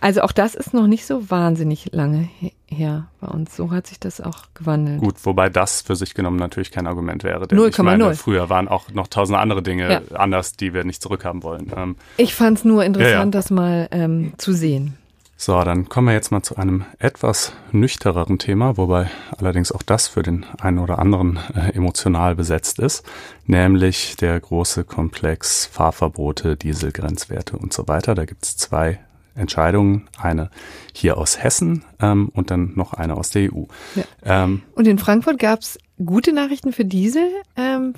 Also 0.00 0.22
auch 0.22 0.32
das 0.32 0.54
ist 0.54 0.74
noch 0.74 0.86
nicht 0.86 1.06
so 1.06 1.28
wahnsinnig 1.30 1.90
lange 1.92 2.28
he- 2.38 2.52
her 2.66 3.08
bei 3.20 3.28
uns. 3.28 3.56
So 3.56 3.70
hat 3.70 3.86
sich 3.86 3.98
das 3.98 4.20
auch 4.20 4.44
gewandelt. 4.54 5.00
Gut, 5.00 5.14
wobei 5.24 5.48
das 5.48 5.82
für 5.82 5.96
sich 5.96 6.14
genommen 6.14 6.36
natürlich 6.36 6.70
kein 6.70 6.86
Argument 6.86 7.24
wäre. 7.24 7.48
Denn 7.48 7.58
0,0. 7.58 7.68
ich 7.68 7.78
meine, 7.78 8.14
früher 8.14 8.48
waren 8.48 8.68
auch 8.68 8.90
noch 8.92 9.08
tausende 9.08 9.38
andere 9.40 9.62
Dinge 9.62 9.90
Ja. 9.90 10.16
anders, 10.16 10.52
die 10.52 10.72
wir 10.74 10.84
nicht 10.84 11.02
zurückhaben 11.02 11.42
wollen. 11.42 11.72
Ähm, 11.76 11.96
Ich 12.16 12.34
fand 12.34 12.58
es 12.58 12.64
nur 12.64 12.84
interessant, 12.84 13.12
Ja, 13.12 13.18
ja. 13.20 13.26
das 13.26 13.50
mal 13.50 13.88
ähm, 13.90 14.34
zu 14.38 14.52
sehen. 14.52 14.96
so, 15.36 15.60
dann 15.62 15.88
kommen 15.88 16.08
wir 16.08 16.14
jetzt 16.14 16.30
mal 16.32 16.42
zu 16.42 16.56
einem 16.56 16.84
etwas 16.98 17.52
nüchtereren 17.72 18.38
Thema, 18.38 18.76
wobei 18.76 19.08
allerdings 19.36 19.72
auch 19.72 19.82
das 19.82 20.06
für 20.08 20.22
den 20.22 20.44
einen 20.60 20.78
oder 20.78 20.98
anderen 20.98 21.38
äh, 21.54 21.72
emotional 21.74 22.34
besetzt 22.34 22.78
ist, 22.78 23.04
nämlich 23.46 24.16
der 24.16 24.38
große 24.38 24.84
Komplex 24.84 25.66
Fahrverbote, 25.66 26.56
Dieselgrenzwerte 26.56 27.56
und 27.56 27.72
so 27.72 27.88
weiter. 27.88 28.14
Da 28.14 28.24
gibt 28.24 28.44
es 28.44 28.56
zwei 28.56 28.98
Entscheidungen, 29.38 30.08
eine 30.20 30.50
hier 30.92 31.16
aus 31.18 31.42
Hessen 31.42 31.84
ähm, 32.00 32.28
und 32.34 32.50
dann 32.50 32.72
noch 32.74 32.92
eine 32.94 33.16
aus 33.16 33.30
der 33.30 33.52
EU. 33.52 33.64
Ja. 33.94 34.04
Ähm, 34.44 34.62
Und 34.74 34.86
in 34.86 34.98
Frankfurt 34.98 35.38
gab 35.38 35.60
es 35.60 35.78
gute 36.04 36.32
Nachrichten 36.32 36.72
für 36.72 36.84
Dieselfahrer, 36.84 37.34
ähm, 37.56 37.94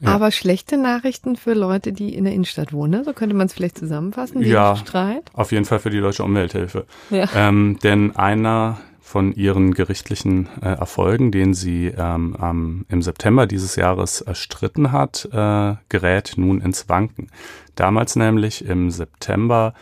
Ja. 0.00 0.14
aber 0.14 0.30
schlechte 0.30 0.76
Nachrichten 0.76 1.36
für 1.36 1.54
Leute, 1.54 1.92
die 1.92 2.14
in 2.14 2.24
der 2.24 2.32
Innenstadt 2.34 2.72
wohnen. 2.72 2.90
ne? 2.92 3.04
So 3.04 3.12
könnte 3.12 3.34
man 3.36 3.46
es 3.46 3.52
vielleicht 3.54 3.78
zusammenfassen, 3.78 4.42
Ja. 4.42 4.76
Streit. 4.76 5.30
Auf 5.32 5.52
jeden 5.52 5.64
Fall 5.64 5.78
für 5.78 5.90
die 5.90 6.00
deutsche 6.00 6.24
Umwelthilfe. 6.24 6.86
Ja. 7.10 7.28
Ähm, 7.34 7.78
denn 7.82 8.16
einer 8.16 8.80
von 9.00 9.32
ihren 9.34 9.74
gerichtlichen 9.74 10.48
äh, 10.62 10.66
Erfolgen, 10.68 11.32
den 11.32 11.52
sie 11.52 11.86
ähm, 11.88 12.36
am, 12.36 12.84
im 12.88 13.02
September 13.02 13.46
dieses 13.48 13.74
Jahres 13.74 14.20
erstritten 14.20 14.92
hat, 14.92 15.28
äh, 15.32 15.74
gerät 15.88 16.34
nun 16.36 16.60
ins 16.60 16.88
Wanken. 16.88 17.28
Damals 17.74 18.14
nämlich 18.14 18.64
im 18.64 18.90
September 18.92 19.74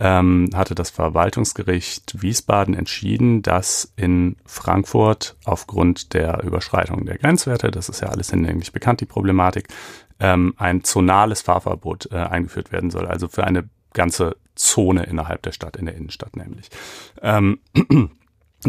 ähm, 0.00 0.50
hatte 0.54 0.74
das 0.74 0.90
Verwaltungsgericht 0.90 2.20
Wiesbaden 2.20 2.74
entschieden, 2.74 3.42
dass 3.42 3.92
in 3.96 4.36
Frankfurt 4.44 5.36
aufgrund 5.44 6.14
der 6.14 6.42
Überschreitung 6.42 7.06
der 7.06 7.18
Grenzwerte, 7.18 7.70
das 7.70 7.88
ist 7.88 8.00
ja 8.00 8.08
alles 8.08 8.30
hinlänglich 8.30 8.72
bekannt, 8.72 9.00
die 9.00 9.06
Problematik, 9.06 9.68
ähm, 10.20 10.54
ein 10.56 10.84
zonales 10.84 11.42
Fahrverbot 11.42 12.10
äh, 12.12 12.16
eingeführt 12.16 12.72
werden 12.72 12.90
soll, 12.90 13.06
also 13.06 13.28
für 13.28 13.44
eine 13.44 13.68
ganze 13.92 14.36
Zone 14.54 15.04
innerhalb 15.04 15.42
der 15.42 15.52
Stadt, 15.52 15.76
in 15.76 15.86
der 15.86 15.94
Innenstadt 15.94 16.36
nämlich. 16.36 16.68
Ähm, 17.22 17.60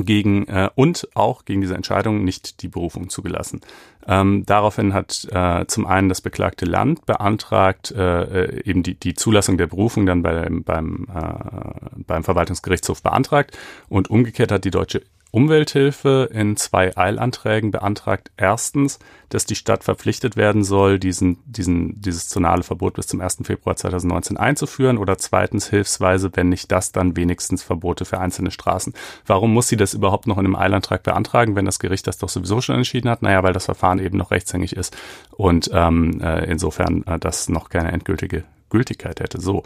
gegen 0.03 0.47
äh, 0.47 0.69
und 0.75 1.07
auch 1.13 1.45
gegen 1.45 1.61
diese 1.61 1.75
Entscheidung 1.75 2.25
nicht 2.25 2.61
die 2.61 2.67
Berufung 2.67 3.09
zugelassen. 3.09 3.61
Ähm, 4.07 4.43
daraufhin 4.45 4.93
hat 4.93 5.27
äh, 5.31 5.65
zum 5.67 5.85
einen 5.87 6.09
das 6.09 6.21
beklagte 6.21 6.65
Land 6.65 7.05
beantragt, 7.05 7.91
äh, 7.91 8.23
äh 8.23 8.61
eben 8.65 8.83
die, 8.83 8.95
die 8.95 9.13
Zulassung 9.13 9.57
der 9.57 9.67
Berufung 9.67 10.05
dann 10.05 10.21
beim, 10.21 10.63
beim, 10.63 11.07
äh, 11.15 12.01
beim 12.05 12.23
Verwaltungsgerichtshof 12.23 13.01
beantragt 13.01 13.57
und 13.87 14.09
umgekehrt 14.09 14.51
hat 14.51 14.65
die 14.65 14.71
Deutsche 14.71 15.01
Umwelthilfe 15.35 16.29
in 16.31 16.55
zwei 16.55 16.95
Eilanträgen 16.95 17.69
beantragt 17.69 18.31
erstens, 18.37 18.99
dass 19.27 19.45
die 19.45 19.55
Stadt 19.55 19.83
verpflichtet 19.83 20.37
werden 20.37 20.63
soll, 20.63 20.97
diesen, 20.97 21.39
diesen, 21.45 21.99
dieses 21.99 22.29
zonale 22.29 22.63
Verbot 22.63 22.93
bis 22.93 23.07
zum 23.07 23.19
1. 23.19 23.39
Februar 23.43 23.75
2019 23.75 24.37
einzuführen 24.37 24.97
oder 24.97 25.17
zweitens 25.17 25.69
hilfsweise, 25.69 26.31
wenn 26.35 26.47
nicht 26.47 26.71
das, 26.71 26.93
dann 26.93 27.17
wenigstens 27.17 27.63
Verbote 27.63 28.05
für 28.05 28.17
einzelne 28.17 28.49
Straßen. 28.49 28.93
Warum 29.25 29.53
muss 29.53 29.67
sie 29.67 29.75
das 29.75 29.93
überhaupt 29.93 30.25
noch 30.25 30.37
in 30.37 30.45
einem 30.45 30.55
Eilantrag 30.55 31.03
beantragen, 31.03 31.57
wenn 31.57 31.65
das 31.65 31.79
Gericht 31.79 32.07
das 32.07 32.17
doch 32.17 32.29
sowieso 32.29 32.61
schon 32.61 32.77
entschieden 32.77 33.09
hat? 33.09 33.21
Naja, 33.21 33.43
weil 33.43 33.51
das 33.51 33.65
Verfahren 33.65 33.99
eben 33.99 34.17
noch 34.17 34.31
rechtshängig 34.31 34.73
ist 34.73 34.95
und 35.31 35.69
ähm, 35.73 36.21
äh, 36.21 36.49
insofern 36.49 37.03
äh, 37.07 37.19
das 37.19 37.49
noch 37.49 37.67
keine 37.67 37.91
endgültige 37.91 38.45
Gültigkeit 38.69 39.19
hätte. 39.19 39.41
So, 39.41 39.63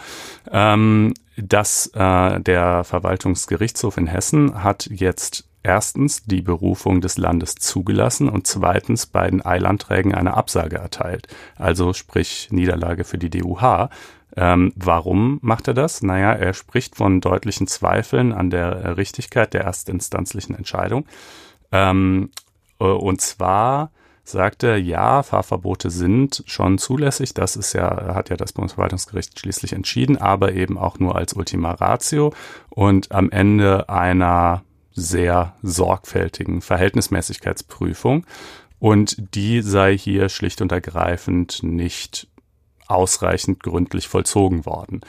ähm, 0.52 1.14
dass 1.38 1.92
äh, 1.94 2.40
der 2.40 2.84
Verwaltungsgerichtshof 2.84 3.98
in 3.98 4.08
Hessen 4.08 4.64
hat 4.64 4.90
jetzt 4.92 5.49
erstens 5.64 6.24
die 6.24 6.42
Berufung 6.42 7.02
des 7.02 7.18
Landes 7.18 7.56
zugelassen 7.56 8.30
und 8.30 8.48
zweitens 8.48 9.06
beiden 9.06 9.46
Eilanträgen 9.46 10.16
eine 10.16 10.36
Absage 10.36 10.78
erteilt. 10.78 11.28
Also 11.56 11.94
sprich 11.94 12.50
Niederlage 12.52 13.04
für 13.04 13.18
die 13.18 13.30
DUH. 13.30 13.90
Ähm, 14.36 14.74
warum 14.76 15.40
macht 15.42 15.68
er 15.68 15.74
das? 15.74 16.02
Naja, 16.02 16.34
er 16.34 16.54
spricht 16.54 16.96
von 16.96 17.20
deutlichen 17.20 17.68
Zweifeln 17.68 18.32
an 18.32 18.50
der 18.50 18.96
Richtigkeit 18.98 19.54
der 19.54 19.64
erstinstanzlichen 19.64 20.56
Entscheidung. 20.56 21.06
Ähm, 21.72 22.30
äh, 22.80 22.86
und 22.86 23.22
zwar 23.22 23.92
sagt 24.24 24.64
er, 24.64 24.78
ja, 24.78 25.24
Fahrverbote 25.24 25.90
sind 25.90 26.44
schon 26.46 26.78
zulässig. 26.78 27.34
Das 27.34 27.56
ist 27.56 27.74
ja, 27.74 28.14
hat 28.14 28.30
ja 28.30 28.38
das 28.38 28.54
Bundesverwaltungsgericht 28.54 29.40
schließlich 29.40 29.74
entschieden, 29.74 30.18
aber 30.18 30.54
eben 30.54 30.78
auch 30.78 31.00
nur 31.00 31.16
als 31.16 31.34
Ultima 31.34 31.72
Ratio 31.72 32.34
und 32.70 33.12
am 33.12 33.32
Ende 33.32 33.90
einer 33.90 34.64
sehr 35.00 35.56
sorgfältigen 35.62 36.62
Verhältnismäßigkeitsprüfung. 36.62 38.26
Und 38.80 39.36
die 39.36 39.62
sei 39.62 39.98
hier 39.98 40.30
schlicht 40.30 40.62
und 40.62 40.72
ergreifend 40.72 41.64
nicht 41.64 42.28
ausreichend 42.88 43.62
gründlich 43.62 44.08
vollzogen 44.08 44.66
worden. 44.66 45.02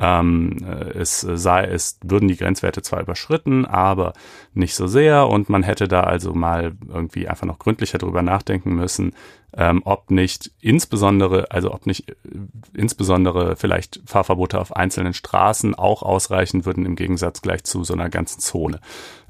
Ähm, 0.00 0.64
es 0.94 1.20
sei, 1.20 1.64
es 1.64 1.98
würden 2.04 2.28
die 2.28 2.36
Grenzwerte 2.36 2.82
zwar 2.82 3.00
überschritten, 3.00 3.66
aber 3.66 4.12
nicht 4.54 4.74
so 4.76 4.86
sehr 4.86 5.28
und 5.28 5.48
man 5.48 5.64
hätte 5.64 5.88
da 5.88 6.02
also 6.02 6.34
mal 6.34 6.76
irgendwie 6.88 7.26
einfach 7.26 7.46
noch 7.46 7.58
gründlicher 7.58 7.98
drüber 7.98 8.22
nachdenken 8.22 8.74
müssen, 8.74 9.12
ähm, 9.56 9.82
ob 9.84 10.10
nicht 10.10 10.52
insbesondere, 10.60 11.50
also 11.50 11.72
ob 11.72 11.86
nicht 11.86 12.08
äh, 12.10 12.14
insbesondere 12.74 13.56
vielleicht 13.56 14.00
Fahrverbote 14.04 14.60
auf 14.60 14.76
einzelnen 14.76 15.14
Straßen 15.14 15.74
auch 15.74 16.02
ausreichen 16.02 16.64
würden 16.64 16.86
im 16.86 16.94
Gegensatz 16.94 17.42
gleich 17.42 17.64
zu 17.64 17.82
so 17.82 17.94
einer 17.94 18.08
ganzen 18.08 18.40
Zone. 18.40 18.80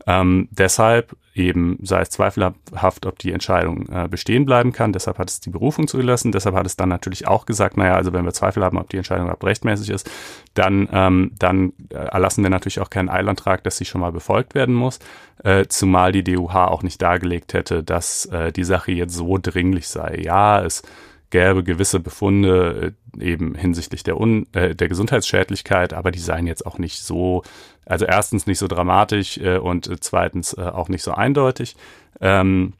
Ähm, 0.09 0.49
deshalb 0.51 1.15
eben 1.35 1.79
sei 1.83 2.01
es 2.01 2.09
zweifelhaft, 2.09 3.05
ob 3.05 3.19
die 3.19 3.31
Entscheidung 3.31 3.87
äh, 3.91 4.09
bestehen 4.09 4.47
bleiben 4.47 4.73
kann. 4.73 4.95
Deshalb 4.95 5.19
hat 5.19 5.29
es 5.29 5.41
die 5.41 5.51
Berufung 5.51 5.87
zugelassen. 5.87 6.33
Deshalb 6.33 6.57
hat 6.57 6.67
es 6.67 6.77
dann 6.77 6.89
natürlich 6.89 7.29
auch 7.29 7.45
gesagt, 7.45 7.77
naja, 7.77 7.95
also 7.95 8.15
wenn 8.15 8.25
wir 8.25 8.33
Zweifel 8.33 8.65
haben, 8.65 8.79
ob 8.79 8.89
die 8.89 8.97
Entscheidung 8.97 9.27
überhaupt 9.27 9.45
rechtmäßig 9.45 9.91
ist, 9.91 10.11
dann, 10.55 10.89
ähm, 10.93 11.33
dann 11.39 11.75
äh, 11.91 11.97
erlassen 11.97 12.43
wir 12.43 12.51
natürlich 12.51 12.81
auch 12.81 12.91
keinen 12.91 13.11
Eilantrag, 13.11 13.63
dass 13.65 13.77
sie 13.77 13.85
schon 13.85 14.01
mal 14.01 14.11
befolgt 14.11 14.55
werden 14.55 14.75
muss. 14.75 14.99
Äh, 15.45 15.67
zumal 15.67 16.11
die 16.11 16.25
DUH 16.25 16.55
auch 16.55 16.83
nicht 16.83 17.03
dargelegt 17.03 17.53
hätte, 17.53 17.85
dass 17.85 18.25
äh, 18.27 18.51
die 18.51 18.65
Sache 18.65 18.93
jetzt 18.93 19.15
so 19.15 19.39
dringlich 19.39 19.89
sei. 19.89 20.21
Ja, 20.25 20.65
es 20.65 20.83
gäbe 21.31 21.63
gewisse 21.63 22.01
Befunde 22.01 22.95
äh, 23.19 23.25
eben 23.25 23.55
hinsichtlich 23.55 24.03
der, 24.03 24.19
Un 24.19 24.47
äh, 24.53 24.75
der 24.75 24.89
Gesundheitsschädlichkeit, 24.89 25.93
aber 25.93 26.11
die 26.11 26.19
seien 26.19 26.47
jetzt 26.47 26.67
auch 26.67 26.79
nicht 26.79 27.03
so, 27.03 27.43
also 27.85 28.05
erstens 28.05 28.47
nicht 28.47 28.59
so 28.59 28.69
dramatisch 28.69 29.39
äh, 29.39 29.59
und 29.59 29.89
äh, 29.89 29.97
zweitens 30.01 30.55
äh, 30.55 30.63
auch 30.63 30.89
nicht 30.89 31.03
so 31.03 31.13
eindeutig. 31.13 31.77
Ähm, 32.21 32.75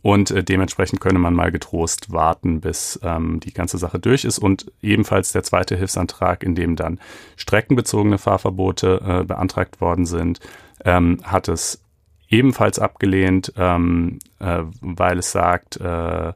und 0.00 0.30
äh, 0.30 0.42
dementsprechend 0.42 1.00
könne 1.00 1.18
man 1.18 1.34
mal 1.34 1.52
getrost 1.52 2.12
warten, 2.12 2.60
bis 2.60 2.98
ähm, 3.02 3.40
die 3.40 3.52
ganze 3.52 3.78
Sache 3.78 3.98
durch 3.98 4.24
ist. 4.24 4.38
Und 4.38 4.70
ebenfalls 4.80 5.32
der 5.32 5.42
zweite 5.42 5.76
Hilfsantrag, 5.76 6.42
in 6.42 6.54
dem 6.54 6.76
dann 6.76 6.98
streckenbezogene 7.36 8.18
Fahrverbote 8.18 9.00
äh, 9.04 9.24
beantragt 9.24 9.80
worden 9.80 10.06
sind, 10.06 10.40
ähm, 10.84 11.18
hat 11.24 11.48
es 11.48 11.82
ebenfalls 12.28 12.78
abgelehnt, 12.78 13.52
ähm, 13.56 14.18
äh, 14.38 14.62
weil 14.80 15.18
es 15.18 15.32
sagt, 15.32 15.76
äh, 15.76 16.32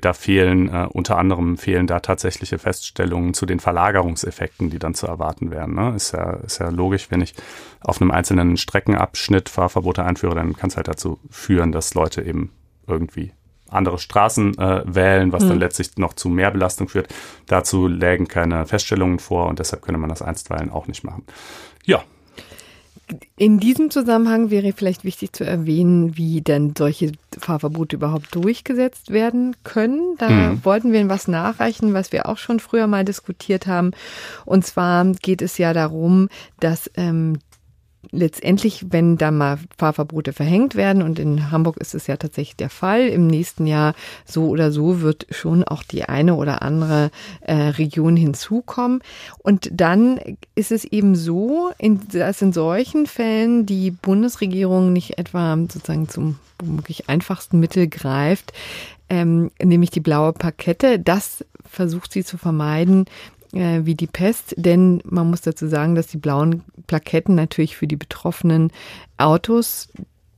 da 0.00 0.12
fehlen 0.12 0.68
äh, 0.68 0.86
unter 0.90 1.16
anderem 1.18 1.56
fehlen 1.56 1.86
da 1.86 2.00
tatsächliche 2.00 2.58
Feststellungen 2.58 3.32
zu 3.32 3.46
den 3.46 3.58
Verlagerungseffekten, 3.58 4.68
die 4.70 4.78
dann 4.78 4.94
zu 4.94 5.06
erwarten 5.06 5.50
wären. 5.50 5.74
Ne? 5.74 5.94
Ist 5.96 6.12
ja 6.12 6.34
ist 6.34 6.58
ja 6.58 6.68
logisch, 6.68 7.10
wenn 7.10 7.22
ich 7.22 7.34
auf 7.80 8.00
einem 8.00 8.10
einzelnen 8.10 8.56
Streckenabschnitt 8.56 9.48
Fahrverbote 9.48 10.04
einführe, 10.04 10.34
dann 10.34 10.54
kann 10.54 10.68
es 10.68 10.76
halt 10.76 10.88
dazu 10.88 11.18
führen, 11.30 11.72
dass 11.72 11.94
Leute 11.94 12.22
eben 12.22 12.52
irgendwie 12.86 13.32
andere 13.72 13.98
Straßen 13.98 14.58
äh, 14.58 14.82
wählen, 14.84 15.32
was 15.32 15.44
mhm. 15.44 15.48
dann 15.48 15.58
letztlich 15.58 15.96
noch 15.96 16.12
zu 16.12 16.28
mehr 16.28 16.50
Belastung 16.50 16.88
führt. 16.88 17.08
Dazu 17.46 17.88
lägen 17.88 18.28
keine 18.28 18.66
Feststellungen 18.66 19.18
vor 19.18 19.46
und 19.46 19.58
deshalb 19.58 19.82
könne 19.82 19.98
man 19.98 20.10
das 20.10 20.22
einstweilen 20.22 20.70
auch 20.70 20.86
nicht 20.86 21.04
machen. 21.04 21.24
Ja, 21.84 22.04
in 23.36 23.58
diesem 23.58 23.90
Zusammenhang 23.90 24.50
wäre 24.50 24.72
vielleicht 24.72 25.04
wichtig 25.04 25.32
zu 25.32 25.44
erwähnen, 25.44 26.16
wie 26.16 26.40
denn 26.40 26.74
solche 26.76 27.12
Fahrverbote 27.38 27.96
überhaupt 27.96 28.34
durchgesetzt 28.34 29.10
werden 29.10 29.56
können. 29.64 30.16
Da 30.18 30.28
mhm. 30.28 30.64
wollten 30.64 30.92
wir 30.92 31.08
was 31.08 31.28
nachreichen, 31.28 31.94
was 31.94 32.12
wir 32.12 32.26
auch 32.28 32.38
schon 32.38 32.60
früher 32.60 32.86
mal 32.86 33.04
diskutiert 33.04 33.66
haben. 33.66 33.90
Und 34.44 34.64
zwar 34.64 35.04
geht 35.04 35.42
es 35.42 35.58
ja 35.58 35.72
darum, 35.72 36.28
dass 36.60 36.90
ähm, 36.96 37.38
letztendlich, 38.12 38.86
wenn 38.90 39.16
da 39.16 39.30
mal 39.30 39.58
Fahrverbote 39.76 40.32
verhängt 40.32 40.74
werden, 40.74 41.02
und 41.02 41.18
in 41.18 41.50
Hamburg 41.50 41.78
ist 41.78 41.94
es 41.94 42.06
ja 42.06 42.16
tatsächlich 42.16 42.56
der 42.56 42.70
Fall, 42.70 43.08
im 43.08 43.26
nächsten 43.26 43.66
Jahr 43.66 43.94
so 44.24 44.48
oder 44.48 44.70
so 44.70 45.00
wird 45.00 45.26
schon 45.30 45.64
auch 45.64 45.82
die 45.82 46.04
eine 46.04 46.34
oder 46.34 46.62
andere 46.62 47.10
äh, 47.40 47.54
Region 47.54 48.16
hinzukommen. 48.16 49.00
Und 49.38 49.70
dann 49.72 50.20
ist 50.54 50.70
es 50.70 50.84
eben 50.84 51.16
so, 51.16 51.70
in, 51.78 52.00
dass 52.10 52.42
in 52.42 52.52
solchen 52.52 53.06
Fällen 53.06 53.66
die 53.66 53.90
Bundesregierung 53.90 54.92
nicht 54.92 55.18
etwa 55.18 55.56
sozusagen 55.56 56.08
zum 56.08 56.38
wirklich 56.62 57.08
einfachsten 57.08 57.58
Mittel 57.58 57.88
greift, 57.88 58.52
ähm, 59.08 59.50
nämlich 59.60 59.90
die 59.90 60.00
blaue 60.00 60.32
Parkette. 60.32 60.98
Das 60.98 61.44
versucht 61.68 62.12
sie 62.12 62.24
zu 62.24 62.38
vermeiden, 62.38 63.06
äh, 63.52 63.80
wie 63.84 63.94
die 63.94 64.06
Pest, 64.06 64.54
denn 64.56 65.02
man 65.04 65.30
muss 65.30 65.42
dazu 65.42 65.68
sagen, 65.68 65.94
dass 65.94 66.06
die 66.06 66.18
blauen 66.18 66.62
Plaketten 66.86 67.34
natürlich 67.34 67.76
für 67.76 67.86
die 67.86 67.96
betroffenen 67.96 68.72
Autos, 69.16 69.88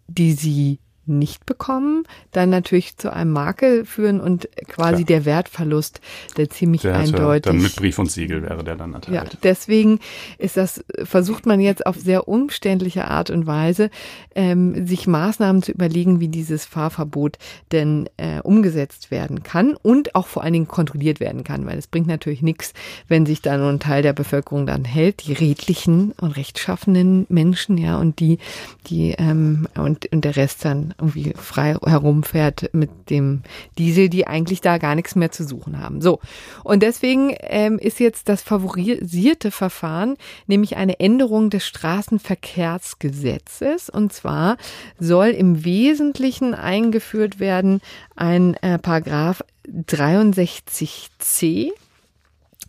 die 0.09 0.33
sie 0.33 0.79
nicht 1.07 1.47
bekommen, 1.47 2.05
dann 2.33 2.51
natürlich 2.51 2.97
zu 2.97 3.13
einem 3.13 3.33
Makel 3.33 3.85
führen 3.85 4.21
und 4.21 4.49
quasi 4.69 5.05
Klar. 5.05 5.21
der 5.21 5.25
Wertverlust, 5.25 6.01
der 6.37 6.51
ziemlich 6.51 6.83
der 6.83 6.97
eindeutig. 6.97 7.43
Dann 7.43 7.63
mit 7.63 7.77
Brief 7.77 7.99
und 7.99 8.11
Siegel 8.11 8.43
wäre 8.43 8.65
der 8.65 8.77
dann 8.77 8.95
erteilt. 8.95 9.15
Ja, 9.15 9.25
deswegen 9.43 10.01
ist 10.39 10.57
das, 10.57 10.85
versucht 11.05 11.47
man 11.47 11.61
jetzt 11.61 11.87
auf 11.87 11.97
sehr 11.97 12.29
umständliche 12.29 13.07
Art 13.09 13.31
und 13.31 13.47
Weise, 13.47 13.91
ähm, 14.35 14.87
sich 14.87 15.07
Maßnahmen 15.07 15.63
zu 15.63 15.73
überlegen, 15.73 16.21
wie 16.21 16.29
dieses 16.29 16.65
Fahrverbot 16.65 17.39
denn 17.73 18.09
äh, 18.17 18.41
umgesetzt 18.41 19.11
werden 19.11 19.43
kann 19.43 19.77
und 19.83 20.15
auch 20.15 20.27
vor 20.27 20.43
allen 20.43 20.53
Dingen 20.53 20.69
kontrolliert 20.69 21.21
werden 21.21 21.45
kann, 21.45 21.67
weil 21.67 21.79
es 21.79 21.87
bringt 21.87 22.07
natürlich 22.07 22.43
nichts, 22.43 22.73
wenn 23.09 23.27
sich 23.27 23.43
da 23.43 23.57
nur 23.57 23.69
ein 23.69 23.81
Teil 23.81 24.03
der 24.03 24.13
Bevölkerung 24.13 24.67
dann 24.67 24.85
hält, 24.85 25.27
die 25.27 25.33
redlichen 25.33 26.13
und 26.21 26.37
rechtschaffenen 26.37 27.27
Menschen, 27.29 27.79
ja, 27.79 27.99
und 27.99 28.21
die, 28.21 28.39
die 28.87 29.15
ähm, 29.19 29.69
und, 29.77 30.11
und 30.13 30.25
der 30.25 30.37
Rest 30.37 30.65
dann 30.65 30.94
irgendwie 30.99 31.33
frei 31.37 31.77
herumfährt 31.85 32.71
mit 32.73 33.11
dem 33.11 33.43
Diesel, 33.79 34.09
die 34.09 34.27
eigentlich 34.27 34.61
da 34.61 34.79
gar 34.79 34.95
nichts 34.95 35.15
mehr 35.15 35.31
zu 35.31 35.45
suchen 35.45 35.79
haben. 35.81 36.01
So. 36.01 36.21
Und 36.63 36.83
deswegen 36.83 37.35
ähm, 37.41 37.79
ist 37.79 38.01
jetzt 38.01 38.29
das 38.29 38.43
favorisierte 38.43 39.51
Verfahren, 39.51 40.17
nämlich 40.47 40.77
eine 40.77 41.01
Änderung 41.01 41.51
des 41.51 41.67
Straßenverkehrsgesetzes. 41.67 43.91
Und 43.91 44.13
zwar 44.13 44.57
soll 44.99 45.29
im 45.29 45.65
Wesentlichen 45.65 46.55
eingeführt 46.55 47.41
werden 47.41 47.81
ein 48.17 48.55
äh, 48.63 48.79
Paragraph 48.79 49.45
63c, 49.69 51.71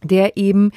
der 0.03 0.37
eben 0.37 0.71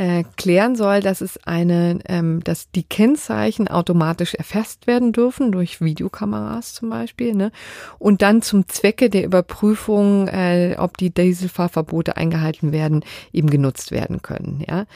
äh, 0.00 0.24
klären 0.38 0.76
soll, 0.76 1.00
dass 1.00 1.20
es 1.20 1.36
eine, 1.44 1.98
ähm, 2.06 2.42
dass 2.42 2.70
die 2.70 2.84
Kennzeichen 2.84 3.68
automatisch 3.68 4.34
erfasst 4.34 4.86
werden 4.86 5.12
dürfen 5.12 5.52
durch 5.52 5.82
Videokameras 5.82 6.72
zum 6.72 6.88
Beispiel, 6.88 7.34
ne? 7.34 7.52
Und 7.98 8.22
dann 8.22 8.40
zum 8.40 8.66
Zwecke 8.66 9.10
der 9.10 9.24
Überprüfung, 9.24 10.26
äh, 10.28 10.76
ob 10.78 10.96
die 10.96 11.12
Dieselfahrverbote 11.12 12.16
eingehalten 12.16 12.72
werden, 12.72 13.04
eben 13.34 13.50
genutzt 13.50 13.92
werden 13.92 14.22
können. 14.22 14.64
Ja, 14.66 14.86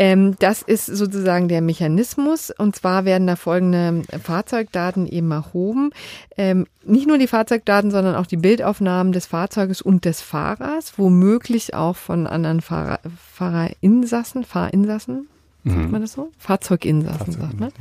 ähm, 0.00 0.34
das 0.38 0.62
ist 0.62 0.86
sozusagen 0.86 1.48
der 1.48 1.60
Mechanismus. 1.60 2.50
Und 2.50 2.74
zwar 2.74 3.04
werden 3.04 3.26
da 3.26 3.36
folgende 3.36 4.02
Fahrzeugdaten 4.18 5.06
eben 5.06 5.30
erhoben. 5.30 5.90
Ähm, 6.38 6.66
nicht 6.86 7.06
nur 7.06 7.18
die 7.18 7.26
Fahrzeugdaten, 7.26 7.90
sondern 7.90 8.14
auch 8.14 8.24
die 8.24 8.38
Bildaufnahmen 8.38 9.12
des 9.12 9.26
Fahrzeuges 9.26 9.82
und 9.82 10.06
des 10.06 10.22
Fahrers, 10.22 10.94
womöglich 10.96 11.74
auch 11.74 11.96
von 11.96 12.26
anderen 12.26 12.62
Fahrer, 12.62 13.00
Fahrerinsassen, 13.34 14.44
Fahrinsassen, 14.44 15.28
mhm. 15.64 15.74
sagt 15.74 15.92
man 15.92 16.00
das 16.00 16.12
so? 16.14 16.30
Fahrzeuginsassen, 16.38 17.18
Fahrzeuginsassen. 17.18 17.58
sagt 17.58 17.60
man 17.60 17.72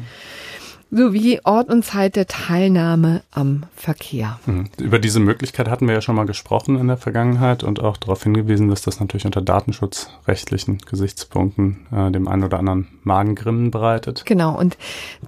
sowie 0.91 1.39
Ort 1.43 1.69
und 1.69 1.83
Zeit 1.83 2.15
der 2.15 2.27
Teilnahme 2.27 3.21
am 3.31 3.63
Verkehr. 3.75 4.39
Mhm. 4.45 4.69
Über 4.77 4.99
diese 4.99 5.19
Möglichkeit 5.19 5.69
hatten 5.69 5.87
wir 5.87 5.93
ja 5.93 6.01
schon 6.01 6.15
mal 6.15 6.25
gesprochen 6.25 6.79
in 6.79 6.87
der 6.87 6.97
Vergangenheit 6.97 7.63
und 7.63 7.79
auch 7.79 7.97
darauf 7.97 8.23
hingewiesen, 8.23 8.69
dass 8.69 8.81
das 8.81 8.99
natürlich 8.99 9.25
unter 9.25 9.41
datenschutzrechtlichen 9.41 10.79
Gesichtspunkten 10.79 11.87
äh, 11.91 12.11
dem 12.11 12.27
einen 12.27 12.43
oder 12.43 12.59
anderen 12.59 12.87
Magengrimmen 13.03 13.71
bereitet. 13.71 14.23
Genau, 14.25 14.57
und 14.57 14.77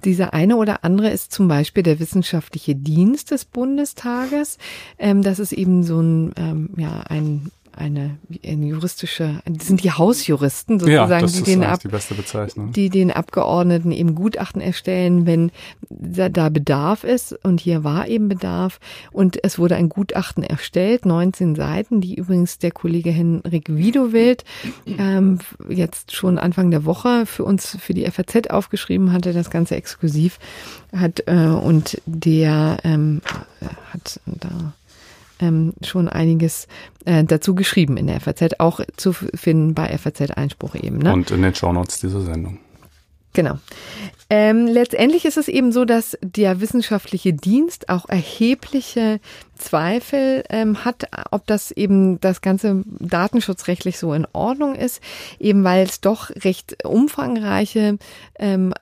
dieser 0.04 0.34
eine 0.34 0.56
oder 0.56 0.84
andere 0.84 1.10
ist 1.10 1.32
zum 1.32 1.48
Beispiel 1.48 1.82
der 1.82 2.00
wissenschaftliche 2.00 2.74
Dienst 2.74 3.30
des 3.30 3.44
Bundestages. 3.44 4.58
Ähm, 4.98 5.22
das 5.22 5.38
ist 5.38 5.52
eben 5.52 5.84
so 5.84 6.00
ein, 6.00 6.32
ähm, 6.36 6.70
ja, 6.76 7.02
ein 7.08 7.50
eine, 7.76 8.18
eine 8.44 8.66
juristische, 8.66 9.40
sind 9.60 9.82
die 9.82 9.90
Hausjuristen 9.90 10.78
sozusagen, 10.78 11.26
ja, 11.26 11.32
die, 11.32 11.42
den 11.42 11.64
Ab, 11.64 11.80
die 11.80 11.88
beste 11.88 12.14
Bezeichnung. 12.14 12.72
die 12.72 12.90
den 12.90 13.10
Abgeordneten 13.10 13.92
eben 13.92 14.14
Gutachten 14.14 14.60
erstellen, 14.60 15.26
wenn 15.26 15.50
da, 15.88 16.28
da 16.28 16.48
Bedarf 16.48 17.04
ist. 17.04 17.32
Und 17.44 17.60
hier 17.60 17.84
war 17.84 18.08
eben 18.08 18.28
Bedarf. 18.28 18.78
Und 19.10 19.42
es 19.42 19.58
wurde 19.58 19.76
ein 19.76 19.88
Gutachten 19.88 20.42
erstellt, 20.42 21.06
19 21.06 21.54
Seiten, 21.54 22.00
die 22.00 22.14
übrigens 22.14 22.58
der 22.58 22.70
Kollege 22.70 23.10
Henrik 23.10 23.74
Widowild 23.74 24.44
ähm, 24.86 25.38
jetzt 25.68 26.14
schon 26.14 26.38
Anfang 26.38 26.70
der 26.70 26.84
Woche 26.84 27.26
für 27.26 27.44
uns, 27.44 27.76
für 27.80 27.94
die 27.94 28.08
FAZ 28.10 28.48
aufgeschrieben 28.50 29.12
hatte, 29.12 29.32
das 29.32 29.50
Ganze 29.50 29.76
exklusiv 29.76 30.38
hat. 30.94 31.22
Äh, 31.26 31.46
und 31.46 32.00
der 32.06 32.78
ähm, 32.84 33.22
hat 33.92 34.20
da 34.26 34.74
ähm, 35.42 35.74
schon 35.84 36.08
einiges 36.08 36.68
äh, 37.04 37.24
dazu 37.24 37.54
geschrieben 37.54 37.96
in 37.96 38.06
der 38.06 38.20
FAZ, 38.20 38.60
auch 38.60 38.80
zu 38.96 39.12
finden 39.12 39.74
bei 39.74 39.96
FAZ 39.98 40.30
Einspruch 40.30 40.74
eben. 40.74 40.98
Ne? 40.98 41.12
Und 41.12 41.30
in 41.30 41.42
den 41.42 41.54
Shownotes 41.54 42.00
dieser 42.00 42.22
Sendung. 42.22 42.58
Genau. 43.34 43.58
Ähm, 44.28 44.66
letztendlich 44.66 45.24
ist 45.24 45.38
es 45.38 45.48
eben 45.48 45.72
so, 45.72 45.84
dass 45.84 46.18
der 46.22 46.60
wissenschaftliche 46.60 47.32
Dienst 47.32 47.88
auch 47.88 48.08
erhebliche 48.08 49.20
Zweifel 49.56 50.44
ähm, 50.50 50.84
hat, 50.84 51.04
ob 51.30 51.46
das 51.46 51.70
eben 51.70 52.20
das 52.20 52.42
ganze 52.42 52.82
datenschutzrechtlich 52.86 53.98
so 53.98 54.12
in 54.12 54.26
Ordnung 54.32 54.74
ist, 54.74 55.02
eben 55.38 55.64
weil 55.64 55.84
es 55.84 56.00
doch 56.00 56.30
recht 56.30 56.84
umfangreiche 56.84 57.98
ähm, 58.38 58.74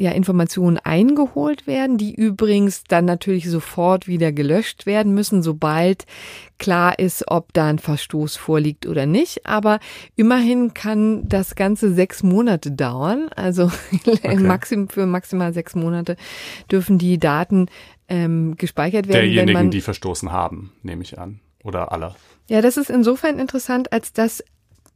ja, 0.00 0.12
Informationen 0.12 0.78
eingeholt 0.78 1.66
werden, 1.66 1.98
die 1.98 2.14
übrigens 2.14 2.84
dann 2.84 3.04
natürlich 3.04 3.48
sofort 3.50 4.08
wieder 4.08 4.32
gelöscht 4.32 4.86
werden 4.86 5.12
müssen, 5.12 5.42
sobald 5.42 6.06
klar 6.58 6.98
ist, 6.98 7.24
ob 7.28 7.52
da 7.52 7.66
ein 7.66 7.78
Verstoß 7.78 8.36
vorliegt 8.36 8.86
oder 8.86 9.04
nicht. 9.04 9.46
Aber 9.46 9.78
immerhin 10.16 10.72
kann 10.72 11.28
das 11.28 11.54
Ganze 11.54 11.92
sechs 11.92 12.22
Monate 12.22 12.70
dauern. 12.70 13.28
Also 13.36 13.70
okay. 14.06 14.36
maxim, 14.36 14.88
für 14.88 15.04
maximal 15.04 15.52
sechs 15.52 15.74
Monate 15.74 16.16
dürfen 16.70 16.96
die 16.96 17.18
Daten 17.18 17.66
ähm, 18.08 18.56
gespeichert 18.56 19.06
werden. 19.06 19.20
Derjenigen, 19.20 19.48
wenn 19.48 19.64
man, 19.66 19.70
die 19.70 19.82
verstoßen 19.82 20.32
haben, 20.32 20.72
nehme 20.82 21.02
ich 21.02 21.18
an. 21.18 21.40
Oder 21.62 21.92
aller. 21.92 22.16
Ja, 22.48 22.62
das 22.62 22.78
ist 22.78 22.88
insofern 22.88 23.38
interessant, 23.38 23.92
als 23.92 24.14
dass 24.14 24.42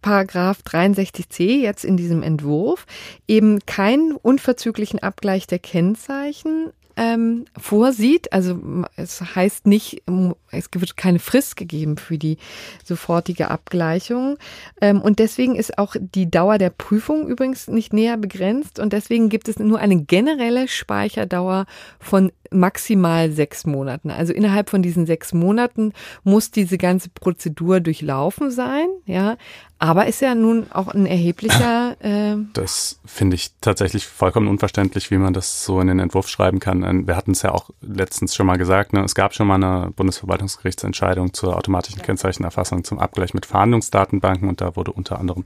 Paragraph 0.04 0.58
63c 0.66 1.62
jetzt 1.62 1.82
in 1.82 1.96
diesem 1.96 2.22
Entwurf 2.22 2.84
eben 3.26 3.60
keinen 3.64 4.12
unverzüglichen 4.16 5.02
Abgleich 5.02 5.46
der 5.46 5.58
Kennzeichen 5.58 6.74
ähm, 6.98 7.46
vorsieht. 7.56 8.30
Also 8.30 8.60
es 8.96 9.22
heißt 9.34 9.66
nicht, 9.66 10.02
es 10.50 10.68
wird 10.74 10.98
keine 10.98 11.20
Frist 11.20 11.56
gegeben 11.56 11.96
für 11.96 12.18
die 12.18 12.36
sofortige 12.84 13.50
Abgleichung. 13.50 14.36
Ähm, 14.82 15.00
und 15.00 15.20
deswegen 15.20 15.56
ist 15.56 15.78
auch 15.78 15.96
die 15.98 16.30
Dauer 16.30 16.58
der 16.58 16.68
Prüfung 16.68 17.26
übrigens 17.26 17.68
nicht 17.68 17.94
näher 17.94 18.18
begrenzt. 18.18 18.78
Und 18.80 18.92
deswegen 18.92 19.30
gibt 19.30 19.48
es 19.48 19.58
nur 19.58 19.78
eine 19.78 20.02
generelle 20.02 20.68
Speicherdauer 20.68 21.64
von 21.98 22.30
maximal 22.54 23.30
sechs 23.30 23.66
Monaten. 23.66 24.10
Also 24.10 24.32
innerhalb 24.32 24.70
von 24.70 24.82
diesen 24.82 25.06
sechs 25.06 25.34
Monaten 25.34 25.92
muss 26.22 26.50
diese 26.50 26.78
ganze 26.78 27.10
Prozedur 27.10 27.80
durchlaufen 27.80 28.50
sein. 28.50 28.86
Ja, 29.06 29.36
aber 29.78 30.06
ist 30.06 30.22
ja 30.22 30.34
nun 30.34 30.66
auch 30.70 30.88
ein 30.88 31.04
erheblicher. 31.04 31.96
Äh 32.00 32.36
das 32.54 33.00
finde 33.04 33.34
ich 33.34 33.50
tatsächlich 33.60 34.06
vollkommen 34.06 34.48
unverständlich, 34.48 35.10
wie 35.10 35.18
man 35.18 35.34
das 35.34 35.64
so 35.64 35.80
in 35.80 35.88
den 35.88 35.98
Entwurf 35.98 36.28
schreiben 36.28 36.60
kann. 36.60 37.06
Wir 37.06 37.16
hatten 37.16 37.32
es 37.32 37.42
ja 37.42 37.52
auch 37.52 37.70
letztens 37.82 38.34
schon 38.34 38.46
mal 38.46 38.56
gesagt, 38.56 38.92
ne? 38.92 39.02
es 39.04 39.14
gab 39.14 39.34
schon 39.34 39.46
mal 39.46 39.56
eine 39.56 39.90
Bundesverwaltungsgerichtsentscheidung 39.90 41.34
zur 41.34 41.56
automatischen 41.56 42.02
Kennzeichenerfassung 42.02 42.84
zum 42.84 42.98
Abgleich 42.98 43.34
mit 43.34 43.46
Verhandlungsdatenbanken 43.46 44.48
und 44.48 44.60
da 44.60 44.76
wurde 44.76 44.92
unter 44.92 45.18
anderem 45.18 45.44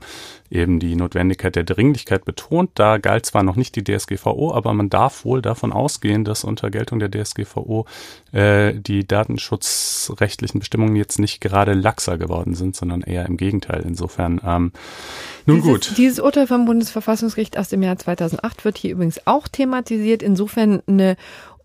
eben 0.49 0.79
die 0.79 0.95
Notwendigkeit 0.95 1.55
der 1.55 1.63
Dringlichkeit 1.63 2.23
betont. 2.23 2.71
Da 2.75 2.97
galt 2.97 3.25
zwar 3.25 3.43
noch 3.43 3.55
nicht 3.55 3.75
die 3.75 3.83
DSGVO, 3.83 4.53
aber 4.53 4.73
man 4.73 4.89
darf 4.89 5.25
wohl 5.25 5.41
davon 5.41 5.73
ausgehen, 5.73 6.23
dass 6.23 6.43
unter 6.43 6.69
Geltung 6.69 6.98
der 6.99 7.09
DSGVO 7.11 7.85
äh, 8.31 8.73
die 8.73 9.07
datenschutzrechtlichen 9.07 10.59
Bestimmungen 10.59 10.95
jetzt 10.95 11.19
nicht 11.19 11.41
gerade 11.41 11.73
laxer 11.73 12.17
geworden 12.17 12.55
sind, 12.55 12.75
sondern 12.75 13.01
eher 13.01 13.25
im 13.25 13.37
Gegenteil. 13.37 13.83
Insofern, 13.85 14.41
ähm, 14.45 14.71
nun 15.45 15.57
dieses, 15.57 15.71
gut. 15.71 15.97
Dieses 15.97 16.19
Urteil 16.19 16.47
vom 16.47 16.65
Bundesverfassungsgericht 16.65 17.57
aus 17.57 17.69
dem 17.69 17.81
Jahr 17.83 17.97
2008 17.97 18.65
wird 18.65 18.77
hier 18.77 18.91
übrigens 18.91 19.25
auch 19.25 19.47
thematisiert. 19.47 20.23
Insofern 20.23 20.81
eine 20.87 21.15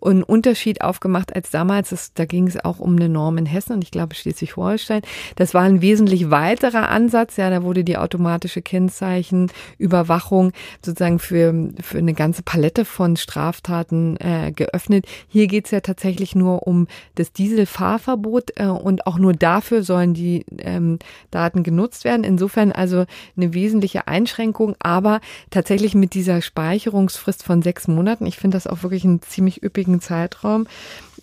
einen 0.05 0.23
Unterschied 0.23 0.83
aufgemacht 0.83 1.35
als 1.35 1.51
damals. 1.51 1.91
Das, 1.91 2.13
da 2.15 2.25
ging 2.25 2.47
es 2.47 2.63
auch 2.65 2.79
um 2.79 2.97
eine 2.97 3.09
Norm 3.09 3.39
in 3.39 3.47
Hessen 3.47 3.75
und 3.75 3.85
ich 3.85 3.91
glaube 3.91 4.15
Schleswig-Holstein. 4.15 5.03
Das 5.37 5.55
war 5.55 5.63
ein 5.63 5.81
wesentlich 5.81 6.31
weiterer 6.31 6.89
Ansatz. 6.91 7.37
Ja, 7.37 7.51
da 7.51 7.63
wurde 7.63 7.85
die 7.85 7.97
automatische 7.97 8.63
Kennzeichenüberwachung 8.63 10.53
sozusagen 10.85 11.19
für, 11.19 11.73
für 11.81 11.99
eine 11.99 12.15
ganze 12.15 12.43
Palette 12.43 12.85
von 12.85 13.17
Straftaten 13.17 14.17
äh, 14.19 14.53
geöffnet. 14.53 15.07
Hier 15.29 15.47
geht 15.47 15.67
es 15.67 15.71
ja 15.71 15.81
tatsächlich 15.81 16.35
nur 16.35 16.67
um 16.67 16.87
das 17.15 17.33
Dieselfahrverbot 17.33 18.53
äh, 18.57 18.67
und 18.67 19.07
auch 19.07 19.19
nur 19.19 19.33
dafür 19.33 19.83
sollen 19.83 20.15
die 20.15 20.45
ähm, 20.59 20.99
Daten 21.31 21.63
genutzt 21.63 22.05
werden. 22.05 22.25
Insofern 22.25 22.73
also 22.73 23.05
eine 23.37 23.55
wesentliche 23.55 24.07
Einschränkung, 24.09 24.77
aber 24.79 25.21
tatsächlich 25.51 25.95
mit 25.95 26.15
dieser 26.15 26.43
Speicherungsfrist 26.43 27.43
von 27.43 27.63
sechs 27.63 27.89
Monaten. 27.89 28.27
Ich 28.27 28.37
finde 28.37 28.57
das 28.57 28.67
auch 28.67 28.83
wirklich 28.83 29.05
einen 29.05 29.23
ziemlich 29.23 29.63
üppigen 29.63 29.94
langen 29.95 30.01
Zeitraum. 30.01 30.67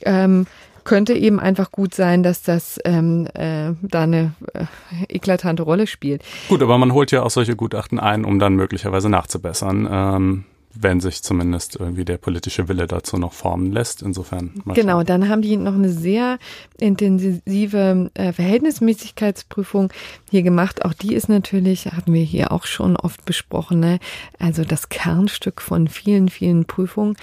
Ähm, 0.04 0.46
könnte 0.84 1.14
eben 1.14 1.40
einfach 1.40 1.72
gut 1.72 1.94
sein, 1.94 2.24
dass 2.24 2.42
das 2.42 2.80
ähm, 2.86 3.28
äh, 3.36 3.74
da 3.84 4.02
eine 4.02 4.34
äh, 4.54 4.66
eklatante 5.10 5.62
Rolle 5.62 5.86
spielt. 5.86 6.24
Gut, 6.50 6.64
aber 6.64 6.80
man 6.80 6.92
holt 6.92 7.12
ja 7.12 7.22
auch 7.22 7.30
solche 7.30 7.56
Gutachten 7.56 8.00
ein, 8.00 8.26
um 8.26 8.40
dann 8.40 8.56
möglicherweise 8.56 9.08
nachzubessern. 9.08 9.88
Ähm, 9.92 10.44
wenn 10.74 11.00
sich 11.00 11.24
zumindest 11.24 11.76
irgendwie 11.80 12.06
der 12.06 12.18
politische 12.18 12.68
Wille 12.68 12.88
dazu 12.88 13.18
noch 13.18 13.34
formen 13.34 13.72
lässt. 13.72 14.02
Insofern. 14.02 14.52
Genau, 14.74 14.98
schauen. 14.98 15.06
dann 15.06 15.30
haben 15.30 15.42
die 15.42 15.58
noch 15.58 15.74
eine 15.74 15.90
sehr 15.90 16.38
intensive 16.78 18.10
äh, 18.14 18.34
Verhältnismäßigkeitsprüfung 18.34 19.92
hier 20.30 20.44
gemacht. 20.44 20.86
Auch 20.86 20.94
die 20.94 21.14
ist 21.14 21.30
natürlich, 21.30 21.88
hatten 21.88 22.14
wir 22.14 22.24
hier 22.24 22.52
auch 22.52 22.66
schon 22.66 22.96
oft 22.96 23.26
besprochen, 23.26 23.80
ne? 23.80 24.00
also 24.40 24.64
das 24.64 24.90
Kernstück 24.90 25.62
von 25.62 25.88
vielen, 25.88 26.30
vielen 26.30 26.66
Prüfungen. 26.66 27.16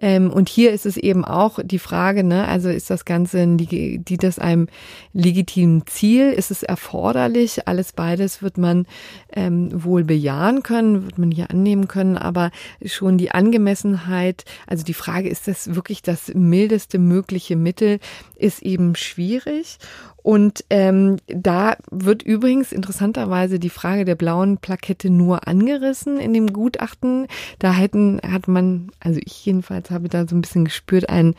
Ähm, 0.00 0.30
und 0.30 0.48
hier 0.48 0.72
ist 0.72 0.86
es 0.86 0.96
eben 0.96 1.24
auch 1.24 1.58
die 1.62 1.78
Frage, 1.78 2.24
ne? 2.24 2.46
also 2.46 2.68
ist 2.68 2.90
das 2.90 3.04
Ganze, 3.04 3.46
die 3.46 4.16
das 4.16 4.38
einem 4.38 4.68
legitimen 5.12 5.86
Ziel? 5.86 6.32
Ist 6.32 6.50
es 6.50 6.62
erforderlich? 6.62 7.66
Alles 7.66 7.92
beides 7.92 8.42
wird 8.42 8.58
man 8.58 8.86
ähm, 9.32 9.70
wohl 9.72 10.04
bejahen 10.04 10.62
können, 10.62 11.04
wird 11.04 11.18
man 11.18 11.30
hier 11.30 11.50
annehmen 11.50 11.88
können, 11.88 12.16
aber 12.16 12.50
schon 12.94 13.18
die 13.18 13.30
Angemessenheit, 13.30 14.44
also 14.66 14.84
die 14.84 14.94
Frage, 14.94 15.28
ist 15.28 15.48
das 15.48 15.74
wirklich 15.74 16.02
das 16.02 16.32
mildeste 16.34 16.98
mögliche 16.98 17.56
Mittel, 17.56 17.98
ist 18.36 18.62
eben 18.62 18.96
schwierig. 18.96 19.78
Und 20.22 20.64
ähm, 20.70 21.16
da 21.26 21.76
wird 21.90 22.22
übrigens 22.22 22.72
interessanterweise 22.72 23.58
die 23.58 23.70
Frage 23.70 24.04
der 24.04 24.14
blauen 24.14 24.58
Plakette 24.58 25.10
nur 25.10 25.48
angerissen 25.48 26.18
in 26.18 26.32
dem 26.32 26.52
Gutachten. 26.52 27.26
Da 27.58 27.72
hätten, 27.72 28.20
hat 28.22 28.46
man, 28.46 28.90
also 29.00 29.20
ich 29.24 29.44
jedenfalls 29.44 29.90
habe 29.90 30.08
da 30.08 30.26
so 30.26 30.36
ein 30.36 30.40
bisschen 30.40 30.64
gespürt, 30.64 31.08
ein, 31.08 31.34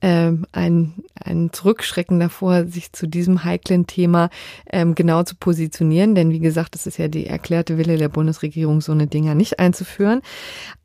äh, 0.00 0.32
ein, 0.52 0.94
ein 1.22 1.52
Zurückschrecken 1.52 2.18
davor, 2.20 2.64
sich 2.66 2.92
zu 2.92 3.06
diesem 3.06 3.44
heiklen 3.44 3.86
Thema 3.86 4.30
ähm, 4.70 4.94
genau 4.94 5.22
zu 5.24 5.36
positionieren. 5.36 6.14
Denn 6.14 6.30
wie 6.30 6.40
gesagt, 6.40 6.74
das 6.74 6.86
ist 6.86 6.98
ja 6.98 7.08
die 7.08 7.26
erklärte 7.26 7.76
Wille 7.76 7.98
der 7.98 8.08
Bundesregierung, 8.08 8.80
so 8.80 8.92
eine 8.92 9.06
Dinger 9.06 9.34
nicht 9.34 9.58
einzuführen. 9.58 10.22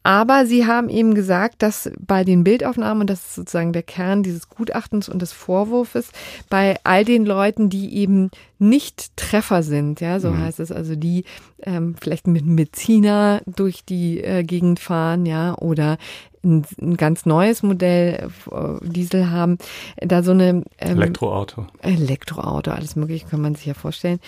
Aber 0.04 0.46
sie 0.46 0.66
haben 0.66 0.88
eben 0.88 1.16
gesagt, 1.16 1.62
dass 1.62 1.92
bei 2.00 2.24
den 2.24 2.46
Bildaufnahmen, 2.46 3.02
und 3.02 3.10
das 3.10 3.26
ist 3.26 3.36
sozusagen 3.36 3.74
der 3.74 3.84
Kern 3.84 4.24
dieses 4.24 4.48
Gutachtens 4.48 5.10
und 5.10 5.22
des 5.22 5.34
Vorwurfs, 5.34 6.12
bei 6.50 6.78
all 6.86 7.04
den 7.04 7.26
Leuten, 7.26 7.37
die 7.70 7.96
eben 7.96 8.30
nicht 8.60 9.16
Treffer 9.16 9.64
sind, 9.64 10.02
ja, 10.02 10.20
so 10.20 10.32
mhm. 10.32 10.40
heißt 10.40 10.60
es, 10.60 10.72
also 10.72 10.96
die 10.96 11.26
ähm, 11.64 11.96
vielleicht 12.00 12.28
mit 12.28 12.44
Benziner 12.46 13.42
durch 13.46 13.86
die 13.86 14.24
äh, 14.24 14.44
Gegend 14.44 14.80
fahren, 14.80 15.26
ja, 15.26 15.56
oder 15.58 15.98
ein, 16.44 16.66
ein 16.82 16.98
ganz 16.98 17.26
neues 17.26 17.64
Modell 17.64 18.30
äh, 18.52 18.88
Diesel 18.88 19.30
haben, 19.30 19.58
da 19.98 20.24
so 20.24 20.32
eine 20.32 20.50
ähm, 20.50 20.66
Elektroauto. 20.78 21.68
Elektroauto, 21.82 22.72
alles 22.72 22.96
mögliche 22.96 23.28
kann 23.28 23.42
man 23.42 23.56
sich 23.56 23.66
ja 23.66 23.74
vorstellen, 23.74 24.20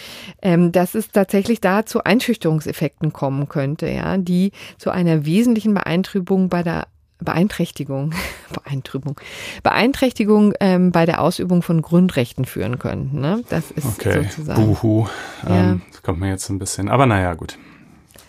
ähm, 0.41 0.71
dass 0.71 0.95
es 0.95 1.09
tatsächlich 1.09 1.61
da 1.61 1.85
zu 1.85 2.03
Einschüchterungseffekten 2.03 3.13
kommen 3.13 3.47
könnte, 3.49 3.89
ja, 3.89 4.17
die 4.17 4.51
zu 4.77 4.91
einer 4.91 5.25
wesentlichen 5.25 5.73
Beeinträchtigung 5.73 6.49
bei 6.49 6.63
der 6.63 6.87
Beeinträchtigung, 7.19 8.13
Beeinträchtigung, 8.53 9.15
Beeinträchtigung 9.63 10.53
ähm, 10.59 10.91
bei 10.91 11.05
der 11.05 11.21
Ausübung 11.21 11.61
von 11.61 11.81
Grundrechten 11.81 12.45
führen 12.45 12.79
könnten. 12.79 13.19
Ne? 13.19 13.43
Das 13.49 13.71
ist 13.71 13.85
okay. 13.85 14.23
sozusagen. 14.23 14.65
Buhu. 14.65 15.07
Ja. 15.47 15.71
Ähm, 15.71 15.81
das 15.91 16.01
kommt 16.01 16.19
mir 16.19 16.29
jetzt 16.29 16.49
ein 16.49 16.59
bisschen. 16.59 16.89
Aber 16.89 17.05
naja, 17.05 17.33
gut. 17.33 17.57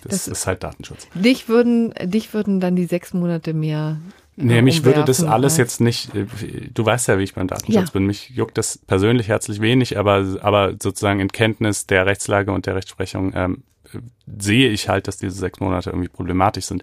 Das, 0.02 0.24
das 0.24 0.28
ist 0.28 0.46
halt 0.46 0.62
Datenschutz. 0.62 1.08
Dich 1.14 1.48
würden, 1.48 1.92
dich 2.02 2.32
würden 2.32 2.60
dann 2.60 2.74
die 2.74 2.86
sechs 2.86 3.12
Monate 3.12 3.52
mehr. 3.52 4.00
Äh, 4.38 4.44
nee, 4.44 4.62
mich 4.62 4.84
würde 4.84 5.04
das 5.04 5.22
alles 5.22 5.56
jetzt 5.56 5.80
nicht, 5.80 6.14
äh, 6.14 6.26
du 6.72 6.84
weißt 6.84 7.08
ja, 7.08 7.18
wie 7.18 7.24
ich 7.24 7.34
beim 7.34 7.46
Datenschutz 7.46 7.88
ja. 7.88 7.92
bin, 7.92 8.06
mich 8.06 8.30
juckt 8.30 8.56
das 8.56 8.78
persönlich 8.78 9.28
herzlich 9.28 9.60
wenig, 9.60 9.98
aber, 9.98 10.38
aber 10.40 10.74
sozusagen 10.80 11.20
in 11.20 11.28
Kenntnis 11.28 11.86
der 11.86 12.06
Rechtslage 12.06 12.50
und 12.50 12.66
der 12.66 12.76
Rechtsprechung 12.76 13.32
ähm, 13.34 13.62
sehe 14.38 14.70
ich 14.70 14.88
halt, 14.88 15.08
dass 15.08 15.18
diese 15.18 15.32
sechs 15.32 15.60
Monate 15.60 15.90
irgendwie 15.90 16.08
problematisch 16.08 16.66
sind. 16.66 16.82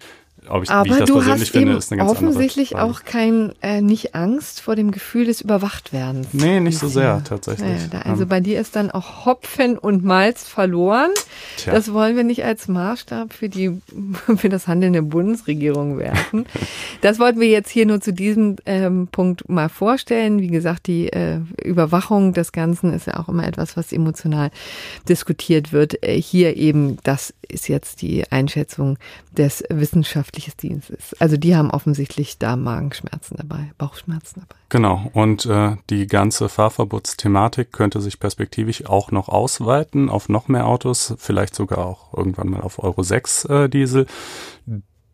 Ob 0.50 0.64
ich, 0.64 0.70
Aber 0.70 1.06
du 1.06 1.26
hast 1.26 1.50
finde, 1.50 1.80
eben 1.92 2.02
offensichtlich 2.02 2.76
auch 2.76 3.04
kein, 3.04 3.54
äh, 3.62 3.82
nicht 3.82 4.16
Angst 4.16 4.62
vor 4.62 4.76
dem 4.76 4.92
Gefühl 4.92 5.26
des 5.26 5.42
Überwachtwerdens. 5.42 6.28
Nee, 6.34 6.60
nicht 6.60 6.78
so 6.78 6.88
sehr, 6.88 7.24
tatsächlich. 7.24 7.68
Ja, 7.68 7.88
da, 7.92 8.10
also 8.10 8.26
bei 8.26 8.40
dir 8.40 8.60
ist 8.60 8.76
dann 8.76 8.92
auch 8.92 9.26
Hopfen 9.26 9.78
und 9.78 10.04
Malz 10.04 10.48
verloren. 10.48 11.12
Tja. 11.58 11.74
Das 11.74 11.94
wollen 11.94 12.16
wir 12.16 12.24
nicht 12.24 12.44
als 12.44 12.68
Maßstab 12.68 13.34
für 13.34 13.50
die, 13.50 13.82
für 14.38 14.50
das 14.50 14.68
Handeln 14.68 14.94
der 14.94 15.02
Bundesregierung 15.02 15.98
werfen. 15.98 16.46
das 17.02 17.20
wollten 17.20 17.40
wir 17.40 17.50
jetzt 17.50 17.70
hier 17.70 17.86
nur 17.86 18.02
zu 18.02 18.14
diesem 18.14 18.58
ähm, 18.66 19.08
Punkt 19.12 19.50
mal 19.50 19.70
vorstellen. 19.70 20.40
Wie 20.40 20.48
gesagt, 20.48 20.88
die 20.88 21.08
äh, 21.08 21.40
Überwachung 21.64 22.34
des 22.34 22.52
Ganzen 22.52 22.94
ist 22.94 23.08
ja 23.08 23.20
auch 23.20 23.30
immer 23.30 23.48
etwas, 23.48 23.78
was 23.78 23.92
emotional 23.92 24.52
diskutiert 25.10 25.74
wird. 25.74 26.04
Äh, 26.04 26.22
hier 26.22 26.58
eben, 26.58 26.98
das 27.04 27.34
ist 27.48 27.68
jetzt 27.70 28.02
die 28.02 28.30
Einschätzung 28.32 28.98
des 29.32 29.64
wissenschaftlichen 30.38 30.58
Dienstes. 30.58 31.16
Also 31.20 31.38
die 31.38 31.56
haben 31.56 31.72
offensichtlich 31.72 32.38
da 32.38 32.56
Magenschmerzen 32.56 33.38
dabei, 33.38 33.72
Bauchschmerzen 33.78 34.42
dabei. 34.42 34.60
Genau, 34.70 35.10
und 35.14 35.46
äh, 35.46 35.76
die 35.90 36.08
ganze 36.08 36.50
Fahrverbotsthematik 36.50 37.72
könnte 37.72 38.02
sich 38.02 38.20
perspektivisch 38.20 38.86
auch 38.86 39.12
noch 39.12 39.30
ausweiten 39.30 40.10
auf 40.10 40.30
noch 40.30 40.48
mehr 40.48 40.68
Autos, 40.68 41.16
vielleicht 41.18 41.56
sogar 41.56 41.86
auch 41.86 42.14
irgendwann 42.14 42.50
mal 42.50 42.62
auf 42.62 42.84
Euro 42.84 43.04
6 43.04 43.46
äh, 43.46 43.70
Diesel. 43.70 44.06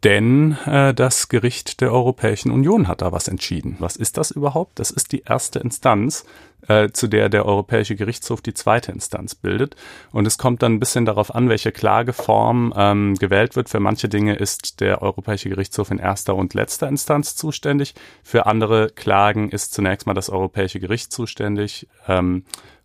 Denn 0.03 0.57
äh, 0.65 0.93
das 0.93 1.29
Gericht 1.29 1.79
der 1.79 1.93
Europäischen 1.93 2.51
Union 2.51 2.87
hat 2.87 3.01
da 3.01 3.13
was 3.13 3.29
entschieden. 3.29 3.77
Was 3.79 3.95
ist 3.95 4.17
das 4.17 4.31
überhaupt? 4.31 4.79
Das 4.79 4.91
ist 4.91 5.13
die 5.13 5.23
erste 5.23 5.59
Instanz, 5.59 6.25
äh, 6.67 6.89
zu 6.89 7.07
der 7.07 7.29
der 7.29 7.45
Europäische 7.45 7.95
Gerichtshof 7.95 8.41
die 8.41 8.53
zweite 8.53 8.91
Instanz 8.91 9.33
bildet. 9.33 9.77
Und 10.11 10.25
es 10.25 10.37
kommt 10.37 10.61
dann 10.61 10.73
ein 10.73 10.79
bisschen 10.79 11.05
darauf 11.05 11.33
an, 11.33 11.47
welche 11.47 11.71
Klageform 11.71 12.73
ähm, 12.75 13.15
gewählt 13.15 13.55
wird. 13.55 13.69
Für 13.69 13.79
manche 13.79 14.09
Dinge 14.09 14.35
ist 14.35 14.81
der 14.81 15.01
Europäische 15.01 15.49
Gerichtshof 15.49 15.89
in 15.89 15.99
erster 15.99 16.35
und 16.35 16.53
letzter 16.53 16.89
Instanz 16.89 17.37
zuständig. 17.37 17.95
Für 18.23 18.45
andere 18.45 18.89
Klagen 18.89 19.49
ist 19.49 19.73
zunächst 19.73 20.05
mal 20.05 20.13
das 20.13 20.29
Europäische 20.29 20.81
Gericht 20.81 21.13
zuständig. 21.13 21.87
Ähm, 22.09 22.43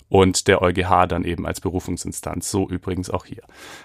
und 0.09 0.49
der 0.49 0.63
EuGH 0.63 1.07
dann 1.07 1.25
eben 1.25 1.47
als 1.47 1.61
Berufungsinstanz. 1.61 2.51
So 2.51 2.69
übrigens 2.69 3.11
auch 3.11 3.25
hier. 3.25 3.43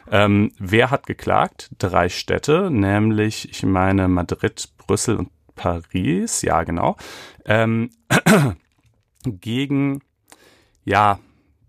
Ähm, 0.10 0.52
wer 0.58 0.92
hat 0.92 1.06
geklagt? 1.06 1.70
Drei 1.78 2.10
Städte, 2.10 2.70
nämlich, 2.72 3.50
ich 3.50 3.64
meine, 3.64 4.08
Madrid, 4.08 4.70
Brüssel 4.78 5.18
und 5.18 5.30
Paris. 5.56 6.42
Ja, 6.42 6.64
genau. 6.64 6.96
Ähm, 7.46 7.92
gegen, 9.26 10.02
ja, 10.86 11.20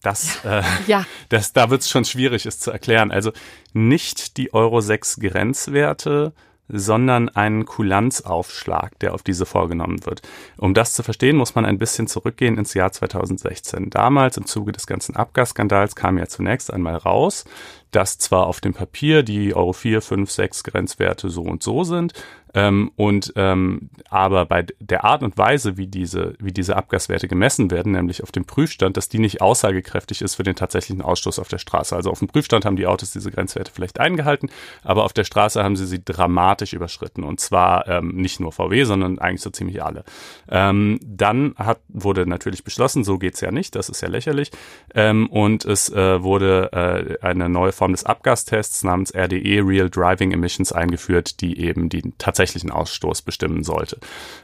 das, 0.03 0.45
äh, 0.45 0.63
ja. 0.87 1.05
das, 1.29 1.53
da 1.53 1.71
wird 1.71 1.83
es 1.83 1.91
schon 1.91 2.05
schwierig, 2.05 2.47
es 2.47 2.61
zu 2.61 2.71
erklären. 2.71 3.11
Also 3.11 3.33
nicht 3.73 4.37
die 4.37 4.53
Euro 4.55 4.81
6 4.81 5.19
Grenzwerte, 5.21 6.33
sondern 6.69 7.29
einen 7.29 7.67
Kulanzaufschlag, 7.67 8.99
der 9.01 9.15
auf 9.15 9.23
diese 9.23 9.47
vorgenommen 9.47 10.05
wird. 10.07 10.23
Um 10.57 10.75
das 10.75 10.95
zu 10.95 11.03
verstehen, 11.03 11.37
muss 11.37 11.55
man 11.55 11.67
ein 11.67 11.79
bisschen 11.79 12.07
zurückgehen 12.07 12.57
ins 12.57 12.75
Jahr 12.75 12.91
2016. 12.91 13.91
Damals 13.91 14.37
im 14.37 14.47
Zuge 14.47 14.73
des 14.73 14.87
ganzen 14.87 15.17
Abgasskandals 15.17 15.95
kam 15.95 16.19
ja 16.19 16.27
zunächst 16.27 16.73
einmal 16.73 16.97
raus, 16.97 17.45
dass 17.91 18.19
zwar 18.19 18.47
auf 18.47 18.61
dem 18.61 18.73
Papier 18.73 19.23
die 19.23 19.55
Euro 19.55 19.73
4, 19.73 20.01
5, 20.01 20.31
6 20.31 20.65
Grenzwerte 20.65 21.29
so 21.29 21.43
und 21.43 21.63
so 21.63 21.85
sind, 21.85 22.13
ähm, 22.55 22.93
und 22.95 23.33
ähm, 23.35 23.91
aber 24.09 24.47
bei 24.47 24.65
der 24.79 25.05
Art 25.05 25.23
und 25.23 25.37
Weise, 25.37 25.77
wie 25.77 25.89
diese, 25.89 26.35
wie 26.39 26.53
diese 26.53 26.77
Abgaswerte 26.77 27.27
gemessen 27.27 27.71
werden, 27.71 27.93
nämlich 27.93 28.23
auf 28.23 28.31
dem 28.31 28.45
Prüfstand, 28.45 28.97
dass 28.97 29.09
die 29.09 29.19
nicht 29.19 29.41
aussagekräftig 29.41 30.23
ist 30.23 30.37
für 30.37 30.45
den 30.45 30.55
tatsächlichen 30.55 31.03
Ausstoß 31.03 31.41
auf 31.41 31.49
der 31.49 31.59
Straße. 31.59 31.97
Also 31.97 32.11
auf 32.11 32.21
dem 32.21 32.29
Prüfstand 32.29 32.65
haben 32.65 32.77
die 32.77 32.87
Autos 32.87 33.11
diese 33.11 33.33
Grenzwerte 33.33 33.73
vielleicht 33.75 33.99
eingehalten, 33.99 34.51
aber 34.85 35.05
auf 35.05 35.13
der 35.13 35.25
Straße 35.25 35.65
haben 35.65 35.75
sie 35.75 35.87
sie 35.87 36.05
dramatisch 36.05 36.75
überschritten. 36.75 37.25
Und 37.25 37.41
zwar 37.41 37.89
ähm, 37.89 38.15
nicht 38.15 38.39
nur 38.39 38.53
VW, 38.53 38.85
sondern 38.85 39.19
eigentlich 39.19 39.43
so 39.43 39.51
ziemlich 39.51 39.83
alle. 39.83 40.05
Ähm, 40.49 41.01
dann 41.03 41.55
hat, 41.57 41.81
wurde 41.89 42.25
natürlich 42.25 42.63
beschlossen, 42.63 43.03
so 43.03 43.19
geht's 43.19 43.41
ja 43.41 43.51
nicht, 43.51 43.75
das 43.75 43.89
ist 43.89 44.01
ja 44.01 44.09
lächerlich. 44.09 44.53
Ähm, 44.95 45.29
und 45.29 45.65
es 45.65 45.91
äh, 45.91 46.23
wurde 46.23 47.19
äh, 47.21 47.27
eine 47.27 47.49
neue 47.49 47.73
Form 47.73 47.91
des 47.91 48.05
Abgastests 48.05 48.85
namens 48.85 49.13
RDE, 49.13 49.61
Real 49.67 49.91
Driving 49.91 50.31
Emissions, 50.31 50.73
eingeführt, 50.73 51.41
die 51.41 51.59
eben 51.59 51.89
die 51.89 52.13
tatsächlich 52.17 52.44
tatsächlichen 52.45 52.71
Ausstoß 52.71 53.23
bestimmen 53.23 53.65
sollte. 53.65 53.99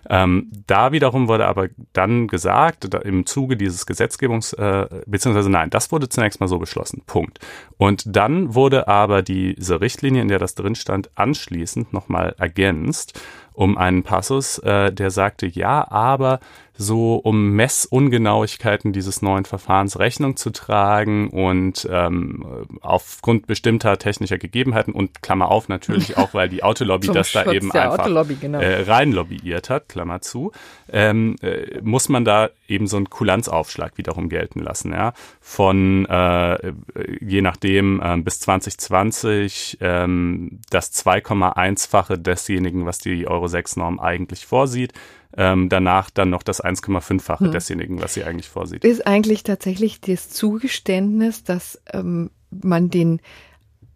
Ähm, 0.08 0.50
da 0.66 0.92
wiederum 0.92 1.28
wurde 1.28 1.46
aber 1.46 1.68
dann 1.92 2.28
gesagt, 2.28 2.92
im 2.94 3.26
Zuge 3.26 3.56
dieses 3.56 3.86
Gesetzgebungs, 3.86 4.52
äh, 4.54 4.86
beziehungsweise 5.06 5.50
nein, 5.50 5.70
das 5.70 5.92
wurde 5.92 6.08
zunächst 6.08 6.40
mal 6.40 6.48
so 6.48 6.58
beschlossen. 6.58 7.02
Punkt. 7.06 7.38
Und 7.76 8.04
dann 8.06 8.54
wurde 8.54 8.88
aber 8.88 9.22
diese 9.22 9.80
Richtlinie, 9.80 10.22
in 10.22 10.28
der 10.28 10.38
das 10.38 10.54
drin 10.54 10.74
stand, 10.74 11.10
anschließend 11.14 11.92
nochmal 11.92 12.34
ergänzt 12.38 13.20
um 13.52 13.76
einen 13.76 14.04
Passus, 14.04 14.58
äh, 14.60 14.90
der 14.90 15.10
sagte, 15.10 15.46
ja, 15.46 15.86
aber 15.90 16.40
so 16.80 17.16
um 17.16 17.50
Messungenauigkeiten 17.50 18.94
dieses 18.94 19.20
neuen 19.20 19.44
Verfahrens 19.44 19.98
Rechnung 19.98 20.36
zu 20.36 20.48
tragen 20.48 21.28
und 21.28 21.86
ähm, 21.90 22.66
aufgrund 22.80 23.46
bestimmter 23.46 23.98
technischer 23.98 24.38
Gegebenheiten 24.38 24.94
und 24.94 25.22
Klammer 25.22 25.50
auf 25.50 25.68
natürlich 25.68 26.16
auch, 26.16 26.32
weil 26.32 26.48
die 26.48 26.62
Autolobby 26.62 27.06
das 27.12 27.28
Schutz 27.28 27.44
da 27.44 27.52
eben 27.52 27.70
einfach 27.70 28.06
genau. 28.40 28.60
äh, 28.60 28.82
rein 28.84 29.12
lobbyiert 29.12 29.68
hat, 29.68 29.90
Klammer 29.90 30.22
zu, 30.22 30.52
ähm, 30.90 31.36
äh, 31.42 31.82
muss 31.82 32.08
man 32.08 32.24
da 32.24 32.48
eben 32.66 32.86
so 32.86 32.96
einen 32.96 33.10
Kulanzaufschlag 33.10 33.98
wiederum 33.98 34.30
gelten 34.30 34.60
lassen, 34.60 34.92
ja, 34.92 35.12
von 35.38 36.06
äh, 36.06 36.72
je 37.20 37.42
nachdem 37.42 38.00
äh, 38.00 38.16
bis 38.16 38.40
2020 38.40 39.76
ähm, 39.82 40.60
das 40.70 40.94
2,1-fache 40.94 42.16
desjenigen, 42.16 42.86
was 42.86 43.00
die 43.00 43.26
Euro 43.26 43.48
6 43.48 43.76
Norm 43.76 44.00
eigentlich 44.00 44.46
vorsieht 44.46 44.94
ähm, 45.36 45.68
danach 45.68 46.10
dann 46.10 46.30
noch 46.30 46.42
das 46.42 46.62
1,5-fache 46.62 47.46
hm. 47.46 47.52
desjenigen, 47.52 48.02
was 48.02 48.14
sie 48.14 48.24
eigentlich 48.24 48.48
vorsieht. 48.48 48.84
Ist 48.84 49.06
eigentlich 49.06 49.42
tatsächlich 49.42 50.00
das 50.00 50.30
Zugeständnis, 50.30 51.44
dass 51.44 51.80
ähm, 51.92 52.30
man 52.50 52.90
den 52.90 53.20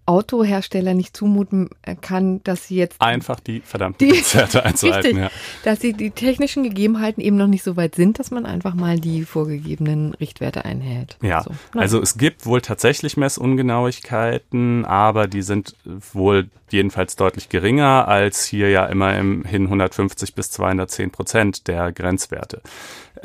Autohersteller 0.07 0.95
nicht 0.95 1.17
zumuten 1.17 1.71
kann, 2.01 2.43
dass 2.45 2.69
sie 2.69 2.77
jetzt 2.77 3.01
einfach 3.01 3.41
die 3.41 3.61
verdammten 3.61 4.09
Konzerte 4.09 4.65
einzuhalten, 4.65 5.17
richtig, 5.17 5.23
ja. 5.25 5.31
dass 5.65 5.81
sie 5.81 5.93
die 5.93 6.11
technischen 6.11 6.63
Gegebenheiten 6.63 7.23
eben 7.23 7.37
noch 7.37 7.47
nicht 7.47 7.63
so 7.63 7.77
weit 7.77 7.95
sind, 7.95 8.19
dass 8.19 8.31
man 8.31 8.47
einfach 8.47 8.75
mal 8.75 9.01
die 9.01 9.25
vorgegebenen 9.25 10.15
Richtwerte 10.15 10.65
einhält. 10.65 11.17
Ja, 11.23 11.43
so, 11.43 11.51
also 11.79 12.01
es 12.01 12.19
gibt 12.19 12.47
wohl 12.47 12.61
tatsächlich 12.61 13.17
Messungenauigkeiten, 13.17 14.85
aber 14.85 15.27
die 15.27 15.43
sind 15.43 15.75
wohl 16.13 16.49
jedenfalls 16.71 17.17
deutlich 17.17 17.49
geringer 17.49 18.09
als 18.09 18.45
hier 18.45 18.69
ja 18.71 18.87
immer 18.87 19.17
immerhin 19.17 19.65
150 19.65 20.35
bis 20.35 20.51
210 20.51 21.11
Prozent 21.11 21.69
der 21.69 21.93
Grenzwerte. 21.93 22.61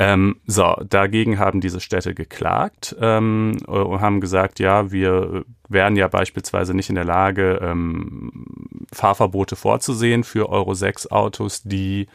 Ähm, 0.01 0.37
so, 0.45 0.77
dagegen 0.87 1.39
haben 1.39 1.59
diese 1.59 1.81
Städte 1.81 2.15
geklagt 2.15 2.95
ähm, 3.01 3.57
und 3.67 3.99
haben 3.99 4.21
gesagt, 4.21 4.59
ja, 4.59 4.93
wir 4.93 5.43
wären 5.67 5.97
ja 5.97 6.07
beispielsweise 6.07 6.73
nicht 6.73 6.87
in 6.87 6.95
der 6.95 7.03
Lage, 7.03 7.59
ähm, 7.61 8.31
Fahrverbote 8.93 9.57
vorzusehen 9.57 10.23
für 10.23 10.47
Euro 10.47 10.73
6 10.73 11.07
Autos, 11.11 11.63
die 11.63 12.07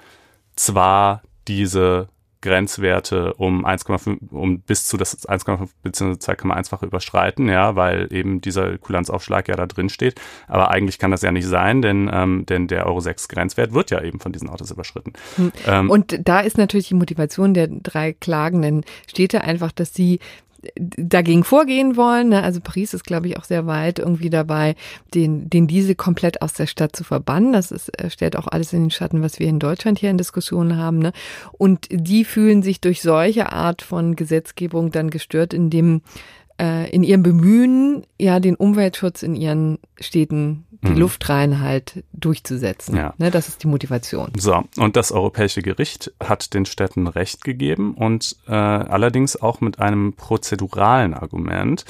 zwar 0.57 1.21
diese 1.47 2.09
Grenzwerte 2.45 3.33
um 3.35 3.65
1,5, 3.65 4.31
um 4.31 4.61
bis 4.61 4.87
zu 4.87 4.99
das 4.99 5.27
1,5 5.27 5.71
bzw. 5.83 6.13
2,1-fache 6.13 6.85
überschreiten, 6.85 7.49
ja, 7.49 7.75
weil 7.75 8.13
eben 8.13 8.43
dieser 8.43 8.77
Kulanzaufschlag 8.77 9.49
ja 9.49 9.57
da 9.57 9.67
drin 9.67 9.89
steht. 9.89 10.21
Aber 10.47 10.71
eigentlich 10.71 10.99
kann 10.99 11.11
das 11.11 11.23
ja 11.23 11.33
nicht 11.33 11.47
sein, 11.47 11.81
denn, 11.81 12.11
ähm, 12.13 12.45
denn 12.47 12.69
der 12.69 12.87
Euro 12.87 13.01
6 13.01 13.29
Grenzwert 13.29 13.73
wird 13.73 13.91
ja 13.91 14.03
eben 14.03 14.21
von 14.21 14.33
diesen 14.33 14.51
Autos 14.51 14.71
überschritten. 14.71 15.15
Hm. 15.37 15.53
Ähm, 15.67 15.91
Und 15.91 16.21
da 16.23 16.41
ist 16.41 16.59
natürlich 16.59 16.89
die 16.89 16.95
Motivation 16.95 17.55
der 17.55 17.69
drei 17.69 18.13
klagenden 18.13 18.85
Städte 19.09 19.41
einfach, 19.41 19.73
dass 19.73 19.95
sie 19.95 20.21
dagegen 20.77 21.45
vorgehen 21.45 21.97
wollen. 21.97 22.31
Ne? 22.31 22.43
Also 22.43 22.61
Paris 22.61 22.95
ist, 22.95 23.05
glaube 23.05 23.29
ich, 23.29 23.37
auch 23.37 23.45
sehr 23.45 23.67
weit 23.67 23.99
irgendwie 23.99 24.31
dabei, 24.31 24.75
den, 25.15 25.49
den 25.51 25.67
diese 25.67 25.95
komplett 25.95 26.43
aus 26.43 26.53
der 26.53 26.67
Stadt 26.67 26.97
zu 26.97 27.05
verbannen. 27.05 27.53
Das 27.53 27.71
ist, 27.71 27.89
äh, 27.99 28.11
stellt 28.11 28.37
auch 28.37 28.47
alles 28.49 28.73
in 28.73 28.83
den 28.83 28.91
Schatten, 28.91 29.23
was 29.23 29.39
wir 29.39 29.49
in 29.49 29.59
Deutschland 29.59 29.99
hier 29.99 30.11
in 30.11 30.19
Diskussionen 30.19 30.77
haben. 30.77 30.99
Ne? 30.99 31.13
Und 31.53 31.89
die 31.91 32.25
fühlen 32.25 32.63
sich 32.63 32.81
durch 32.81 33.03
solche 33.03 33.53
Art 33.53 33.83
von 33.83 34.17
Gesetzgebung 34.17 34.91
dann 34.91 35.11
gestört, 35.11 35.55
indem 35.55 36.03
äh, 36.61 36.91
in 36.91 37.03
ihrem 37.03 37.23
Bemühen, 37.23 38.07
ja, 38.19 38.41
den 38.41 38.55
Umweltschutz 38.55 39.23
in 39.23 39.35
ihren 39.35 39.79
Städten, 40.01 40.67
die 40.83 40.91
mhm. 40.91 40.99
Luftreinheit 40.99 42.05
durchzusetzen. 42.13 42.97
Ja. 42.97 43.15
Ne, 43.19 43.31
das 43.31 43.49
ist 43.49 43.63
die 43.63 43.67
Motivation. 43.67 44.33
So, 44.37 44.63
und 44.77 44.97
das 44.97 45.13
Europäische 45.13 45.63
Gericht 45.63 46.13
hat 46.23 46.55
den 46.55 46.67
Städten 46.67 47.07
Recht 47.07 47.45
gegeben 47.45 47.95
und 47.95 48.37
äh, 48.47 48.53
allerdings 48.53 49.41
auch 49.41 49.61
mit 49.61 49.79
einem 49.79 50.13
prozeduralen 50.13 51.15
Argument. 51.15 51.85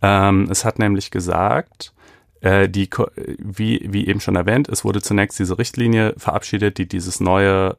Ähm, 0.00 0.48
es 0.50 0.64
hat 0.64 0.78
nämlich 0.78 1.10
gesagt, 1.10 1.92
äh, 2.40 2.68
die, 2.68 2.88
wie, 3.38 3.86
wie 3.90 4.06
eben 4.06 4.20
schon 4.20 4.36
erwähnt, 4.36 4.68
es 4.68 4.84
wurde 4.84 5.02
zunächst 5.02 5.38
diese 5.38 5.58
Richtlinie 5.58 6.14
verabschiedet, 6.16 6.78
die 6.78 6.86
dieses 6.86 7.20
neue 7.20 7.76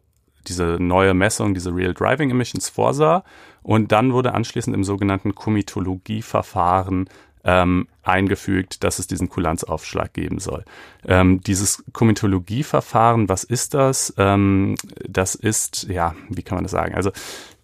diese 0.47 0.77
neue 0.79 1.13
Messung, 1.13 1.53
diese 1.53 1.73
Real 1.73 1.93
Driving 1.93 2.29
Emissions 2.29 2.69
vorsah. 2.69 3.23
Und 3.61 3.91
dann 3.91 4.13
wurde 4.13 4.33
anschließend 4.33 4.75
im 4.75 4.83
sogenannten 4.83 5.35
Komitologieverfahren 5.35 7.09
ähm, 7.43 7.87
eingefügt, 8.03 8.83
dass 8.83 8.99
es 8.99 9.07
diesen 9.07 9.29
Kulanzaufschlag 9.29 10.13
geben 10.13 10.39
soll. 10.39 10.65
Ähm, 11.05 11.41
dieses 11.41 11.83
Komitologieverfahren, 11.93 13.29
was 13.29 13.43
ist 13.43 13.73
das? 13.73 14.13
Ähm, 14.17 14.75
das 15.07 15.35
ist, 15.35 15.87
ja, 15.89 16.15
wie 16.29 16.43
kann 16.43 16.55
man 16.55 16.63
das 16.63 16.71
sagen? 16.71 16.95
Also 16.95 17.11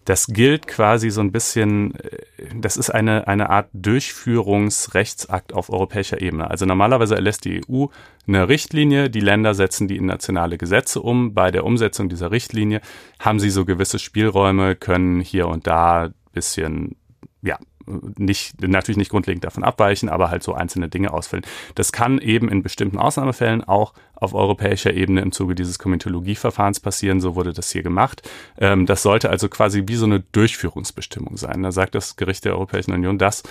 das 0.06 0.28
gilt 0.28 0.66
quasi 0.66 1.10
so 1.10 1.20
ein 1.20 1.32
bisschen, 1.32 1.94
äh, 1.96 2.18
das 2.54 2.76
ist 2.76 2.90
eine, 2.90 3.28
eine 3.28 3.50
Art 3.50 3.68
Durchführungsrechtsakt 3.74 5.52
auf 5.52 5.68
europäischer 5.68 6.22
Ebene. 6.22 6.48
Also 6.50 6.64
normalerweise 6.64 7.16
erlässt 7.16 7.44
die 7.44 7.60
EU 7.68 7.86
eine 8.26 8.48
Richtlinie, 8.48 9.10
die 9.10 9.20
Länder 9.20 9.54
setzen 9.54 9.88
die 9.88 9.96
in 9.96 10.06
nationale 10.06 10.58
Gesetze 10.58 11.02
um. 11.02 11.34
Bei 11.34 11.50
der 11.50 11.64
Umsetzung 11.64 12.08
dieser 12.08 12.30
Richtlinie 12.30 12.80
haben 13.18 13.40
sie 13.40 13.50
so 13.50 13.64
gewisse 13.64 13.98
Spielräume, 13.98 14.76
können 14.76 15.20
hier 15.20 15.48
und 15.48 15.66
da 15.66 16.10
bisschen, 16.32 16.96
ja, 17.42 17.58
nicht, 17.86 18.60
natürlich 18.62 18.98
nicht 18.98 19.10
grundlegend 19.10 19.44
davon 19.44 19.64
abweichen, 19.64 20.08
aber 20.08 20.30
halt 20.30 20.42
so 20.42 20.54
einzelne 20.54 20.88
Dinge 20.88 21.12
ausfüllen. 21.12 21.44
Das 21.74 21.92
kann 21.92 22.18
eben 22.18 22.48
in 22.48 22.62
bestimmten 22.62 22.98
Ausnahmefällen 22.98 23.64
auch 23.64 23.94
auf 24.14 24.34
europäischer 24.34 24.94
Ebene 24.94 25.20
im 25.20 25.32
Zuge 25.32 25.54
dieses 25.54 25.78
Komitologieverfahrens 25.78 26.80
passieren. 26.80 27.20
So 27.20 27.34
wurde 27.34 27.52
das 27.52 27.70
hier 27.70 27.82
gemacht. 27.82 28.28
Ähm, 28.58 28.86
das 28.86 29.02
sollte 29.02 29.30
also 29.30 29.48
quasi 29.48 29.84
wie 29.86 29.96
so 29.96 30.06
eine 30.06 30.20
Durchführungsbestimmung 30.20 31.36
sein. 31.36 31.62
Da 31.62 31.72
sagt 31.72 31.94
das 31.94 32.16
Gericht 32.16 32.44
der 32.44 32.54
Europäischen 32.54 32.92
Union, 32.92 33.18
das 33.18 33.42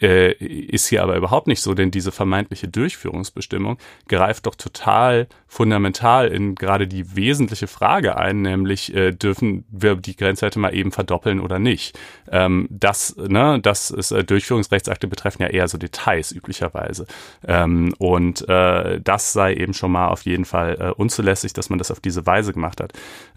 äh, 0.00 0.32
ist 0.32 0.88
hier 0.88 1.02
aber 1.02 1.16
überhaupt 1.16 1.46
nicht 1.46 1.60
so, 1.60 1.74
denn 1.74 1.90
diese 1.90 2.12
vermeintliche 2.12 2.68
Durchführungsbestimmung 2.68 3.78
greift 4.08 4.46
doch 4.46 4.54
total 4.54 5.28
fundamental 5.46 6.28
in 6.28 6.54
gerade 6.54 6.86
die 6.88 7.16
wesentliche 7.16 7.66
Frage 7.66 8.16
ein, 8.16 8.42
nämlich 8.42 8.94
äh, 8.94 9.12
dürfen 9.12 9.64
wir 9.70 9.94
die 9.96 10.16
Grenzwerte 10.16 10.58
mal 10.58 10.74
eben 10.74 10.92
verdoppeln 10.92 11.40
oder 11.40 11.58
nicht. 11.58 11.98
Ähm, 12.30 12.66
das, 12.70 13.16
ne, 13.16 13.60
das 13.60 13.90
ist 13.90 14.10
äh, 14.10 14.24
Durchführungsrechtsakte 14.24 15.06
betreffen 15.06 15.42
ja 15.42 15.48
eher 15.48 15.68
so 15.68 15.78
Details 15.78 16.32
üblicherweise. 16.32 17.06
Ähm, 17.46 17.94
und 17.98 18.48
äh, 18.48 19.00
das 19.00 19.32
sei 19.32 19.54
eben 19.54 19.74
schon 19.74 19.92
mal 19.92 20.08
auf 20.08 20.22
jeden 20.22 20.44
Fall 20.44 20.76
äh, 20.80 20.90
unzulässig, 20.90 21.52
dass 21.52 21.70
man 21.70 21.78
das 21.78 21.90
auf 21.90 22.00
diese 22.00 22.26
Weise 22.26 22.52
gemacht 22.52 22.80
hat. 22.80 22.92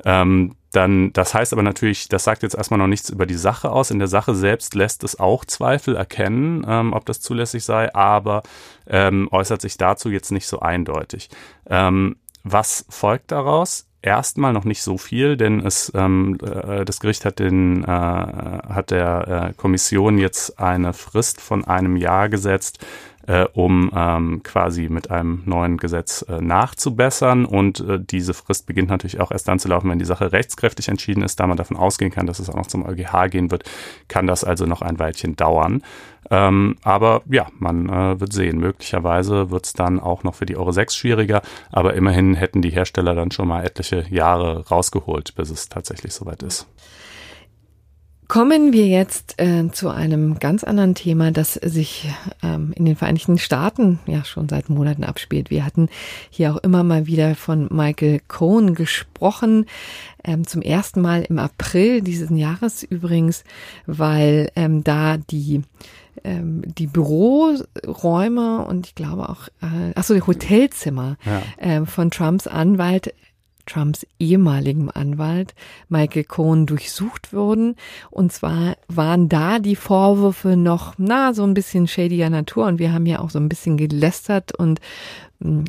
Ähm, 0.06 0.56
dann, 0.72 1.14
das 1.14 1.34
heißt 1.34 1.54
aber 1.54 1.64
natürlich, 1.64 2.10
das 2.10 2.24
sagt 2.24 2.44
jetzt 2.44 2.56
erstmal 2.56 2.78
noch 2.78 2.88
nichts 2.88 3.10
über 3.10 3.26
die 3.26 3.36
Sache 3.36 3.72
aus. 3.72 3.92
In 3.92 4.00
der 4.00 4.08
Sache 4.08 4.36
selbst 4.36 4.76
lässt 4.76 5.04
es 5.04 5.20
auch 5.20 5.46
Zweifel 5.46 5.96
erkennen, 5.96 6.66
ähm, 6.68 6.94
ob 6.94 7.06
das 7.06 7.22
zulässig 7.22 7.64
sei, 7.64 7.94
aber 7.96 8.44
ähm, 8.88 9.30
äußert 9.32 9.62
sich 9.62 9.78
dazu 9.78 10.10
jetzt 10.10 10.32
nicht 10.32 10.48
so 10.48 10.60
eindeutig. 10.60 11.30
Ähm, 11.70 12.18
was 12.44 12.86
folgt 12.90 13.32
daraus? 13.32 13.86
Erstmal 14.02 14.54
noch 14.54 14.64
nicht 14.64 14.84
so 14.84 14.98
viel, 14.98 15.38
denn 15.38 15.66
es 15.66 15.92
ähm, 15.96 16.38
äh, 16.42 16.86
das 16.86 17.00
Gericht 17.00 17.26
hat 17.26 17.40
den 17.40 17.84
äh, 17.84 17.88
hat 17.88 18.92
der 18.92 19.50
äh, 19.50 19.54
Kommission 19.54 20.18
jetzt 20.18 20.60
eine 20.60 20.94
Frist 20.94 21.42
von 21.42 21.66
einem 21.66 21.98
Jahr 21.98 22.30
gesetzt, 22.30 22.86
äh, 23.28 23.46
um 23.54 23.92
ähm, 23.94 24.42
quasi 24.42 24.90
mit 24.90 25.12
einem 25.12 25.44
neuen 25.46 25.78
Gesetz 25.78 26.26
äh, 26.28 26.42
nachzubessern. 26.42 27.46
Und 27.46 27.82
äh, 27.82 28.00
diese 28.00 28.34
Frist 28.34 28.66
beginnt 28.66 28.90
natürlich 28.90 29.20
auch 29.20 29.32
erst 29.32 29.48
dann 29.48 29.60
zu 29.60 29.68
laufen, 29.68 29.90
wenn 29.90 30.00
die 30.00 30.06
Sache 30.06 30.32
rechtskräftig 30.32 30.88
entschieden 30.88 31.22
ist. 31.22 31.40
Da 31.40 31.46
man 31.46 31.58
davon 31.58 31.78
ausgehen 31.78 32.12
kann, 32.12 32.26
dass 32.26 32.40
es 32.40 32.50
auch 32.50 32.56
noch 32.56 32.68
zum 32.68 32.86
EuGH 32.86 33.30
gehen 33.30 33.52
wird, 33.52 33.70
kann 34.08 34.28
das 34.28 34.44
also 34.44 34.66
noch 34.66 34.82
ein 34.82 34.98
Weilchen 34.98 35.36
dauern. 35.36 35.84
Ähm, 36.30 36.78
aber 36.84 37.22
ja, 37.30 37.48
man 37.60 37.90
äh, 37.90 38.20
wird 38.20 38.34
sehen. 38.34 38.60
Möglicherweise 38.60 39.52
wird 39.52 39.66
es 39.66 39.74
dann 39.74 40.00
auch 40.00 40.24
noch 40.24 40.36
für 40.36 40.46
die 40.46 40.58
Euro 40.58 40.72
6 40.72 40.96
schwieriger, 40.96 41.42
aber 41.72 41.94
immerhin 41.94 42.34
hätten 42.34 42.62
die 42.62 42.70
Hersteller 42.70 43.14
dann 43.14 43.32
schon 43.32 43.48
mal 43.48 43.64
etliche 43.64 44.06
Jahre 44.10 44.68
rausgeholt, 44.68 45.36
bis 45.36 45.50
es 45.50 45.70
tatsächlich 45.70 46.14
soweit 46.14 46.44
ist. 46.44 46.68
Kommen 48.28 48.74
wir 48.74 48.88
jetzt 48.88 49.40
äh, 49.40 49.70
zu 49.72 49.90
einem 49.90 50.38
ganz 50.40 50.66
anderen 50.66 50.96
Thema, 50.96 51.32
das 51.32 51.54
sich 51.54 52.10
ähm, 52.44 52.74
in 52.76 52.84
den 52.84 52.98
Vereinigten 52.98 53.38
Staaten 53.38 54.00
ja 54.06 54.26
schon 54.26 54.50
seit 54.50 54.70
Monaten 54.70 55.06
abspielt. 55.06 55.50
Wir 55.50 55.64
hatten 55.64 55.88
hier 56.30 56.54
auch 56.54 56.58
immer 56.58 56.84
mal 56.84 57.08
wieder 57.08 57.36
von 57.36 57.70
Michael 57.72 58.20
Cohen 58.28 58.76
gesprochen, 58.76 59.66
ähm, 60.26 60.46
zum 60.46 60.62
ersten 60.62 61.00
Mal 61.00 61.24
im 61.24 61.40
April 61.40 62.02
dieses 62.02 62.30
Jahres 62.30 62.84
übrigens, 62.84 63.46
weil 63.86 64.52
ähm, 64.58 64.84
da 64.84 65.16
die 65.16 65.62
ähm, 66.26 66.64
die 66.66 66.88
Büroräume 66.88 68.66
und 68.66 68.88
ich 68.88 68.96
glaube 68.96 69.30
auch, 69.30 69.48
äh, 69.62 69.94
ach 69.96 70.04
so, 70.04 70.14
die 70.14 70.22
Hotelzimmer 70.22 71.16
ja. 71.26 71.42
ähm, 71.60 71.88
von 71.88 72.12
Trumps 72.12 72.48
Anwalt 72.48 73.14
Trumps 73.68 74.08
ehemaligem 74.20 74.90
Anwalt 74.94 75.54
Michael 75.90 76.24
Cohen 76.24 76.66
durchsucht 76.66 77.34
wurden. 77.34 77.76
Und 78.10 78.32
zwar 78.32 78.78
waren 78.88 79.30
da 79.30 79.60
die 79.60 79.76
Vorwürfe 79.76 80.58
noch, 80.58 80.96
na, 80.98 81.34
so 81.34 81.44
ein 81.44 81.54
bisschen 81.54 81.88
shadier 81.88 82.30
Natur. 82.30 82.66
Und 82.66 82.80
wir 82.80 82.94
haben 82.94 83.06
ja 83.06 83.20
auch 83.20 83.30
so 83.30 83.40
ein 83.40 83.50
bisschen 83.50 83.78
gelästert 83.78 84.56
und 84.56 84.80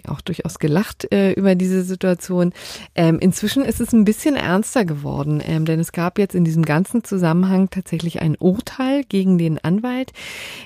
auch 0.07 0.21
durchaus 0.21 0.59
gelacht 0.59 1.12
äh, 1.12 1.33
über 1.33 1.55
diese 1.55 1.83
Situation. 1.83 2.53
Ähm, 2.95 3.19
inzwischen 3.19 3.64
ist 3.64 3.81
es 3.81 3.93
ein 3.93 4.05
bisschen 4.05 4.35
ernster 4.35 4.85
geworden, 4.85 5.43
ähm, 5.45 5.64
denn 5.64 5.79
es 5.79 5.93
gab 5.93 6.19
jetzt 6.19 6.35
in 6.35 6.45
diesem 6.45 6.64
ganzen 6.64 7.05
Zusammenhang 7.05 7.69
tatsächlich 7.71 8.23
ein 8.23 8.37
Urteil 8.37 9.05
gegen 9.05 9.37
den 9.37 9.62
Anwalt. 9.62 10.12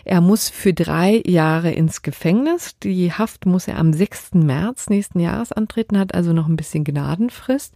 Er 0.04 0.20
muss 0.20 0.48
für 0.48 0.72
drei 0.72 1.22
Jahre 1.26 1.72
ins 1.72 2.02
Gefängnis. 2.02 2.78
Die 2.82 3.12
Haft 3.12 3.46
muss 3.46 3.66
er 3.68 3.78
am 3.78 3.92
6. 3.92 4.34
März 4.34 4.88
nächsten 4.88 5.20
Jahres 5.20 5.52
antreten, 5.52 5.98
hat 5.98 6.14
also 6.14 6.32
noch 6.32 6.48
ein 6.48 6.56
bisschen 6.56 6.84
Gnadenfrist. 6.84 7.74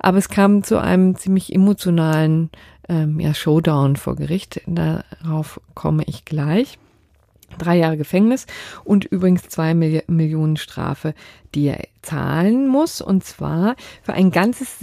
Aber 0.00 0.18
es 0.18 0.28
kam 0.28 0.64
zu 0.64 0.80
einem 0.80 1.16
ziemlich 1.16 1.54
emotionalen 1.54 2.50
ähm, 2.88 3.20
ja, 3.20 3.34
Showdown 3.34 3.96
vor 3.96 4.16
Gericht. 4.16 4.60
Darauf 4.66 5.60
komme 5.74 6.04
ich 6.06 6.24
gleich 6.24 6.78
drei 7.58 7.76
Jahre 7.76 7.96
Gefängnis 7.96 8.46
und 8.84 9.04
übrigens 9.04 9.48
zwei 9.48 9.74
Millionen 9.74 10.56
Strafe, 10.56 11.14
die 11.54 11.68
er 11.68 11.84
zahlen 12.02 12.68
muss. 12.68 13.00
Und 13.00 13.24
zwar 13.24 13.76
für 14.02 14.12
ein 14.12 14.30
ganzes 14.30 14.78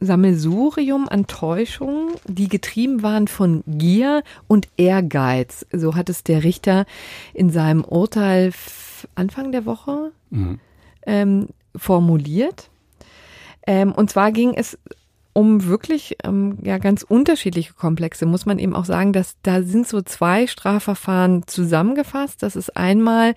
Sammelsurium 0.00 1.08
an 1.08 1.26
Täuschungen, 1.26 2.14
die 2.26 2.48
getrieben 2.48 3.02
waren 3.02 3.28
von 3.28 3.62
Gier 3.66 4.22
und 4.46 4.68
Ehrgeiz. 4.76 5.66
So 5.72 5.94
hat 5.94 6.08
es 6.08 6.24
der 6.24 6.44
Richter 6.44 6.86
in 7.34 7.50
seinem 7.50 7.84
Urteil 7.84 8.52
Anfang 9.14 9.52
der 9.52 9.66
Woche 9.66 10.12
mhm. 10.30 10.60
ähm, 11.06 11.48
formuliert. 11.74 12.70
Ähm, 13.66 13.92
und 13.92 14.10
zwar 14.10 14.32
ging 14.32 14.54
es 14.54 14.78
um 15.34 15.64
wirklich 15.66 16.16
ähm, 16.24 16.58
ja 16.62 16.78
ganz 16.78 17.02
unterschiedliche 17.02 17.72
Komplexe. 17.72 18.26
Muss 18.26 18.44
man 18.44 18.58
eben 18.58 18.74
auch 18.74 18.84
sagen, 18.84 19.12
dass 19.12 19.36
da 19.42 19.62
sind 19.62 19.88
so 19.88 20.02
zwei 20.02 20.46
Strafverfahren 20.46 21.46
zusammengefasst. 21.46 22.42
Das 22.42 22.54
ist 22.54 22.76
einmal 22.76 23.34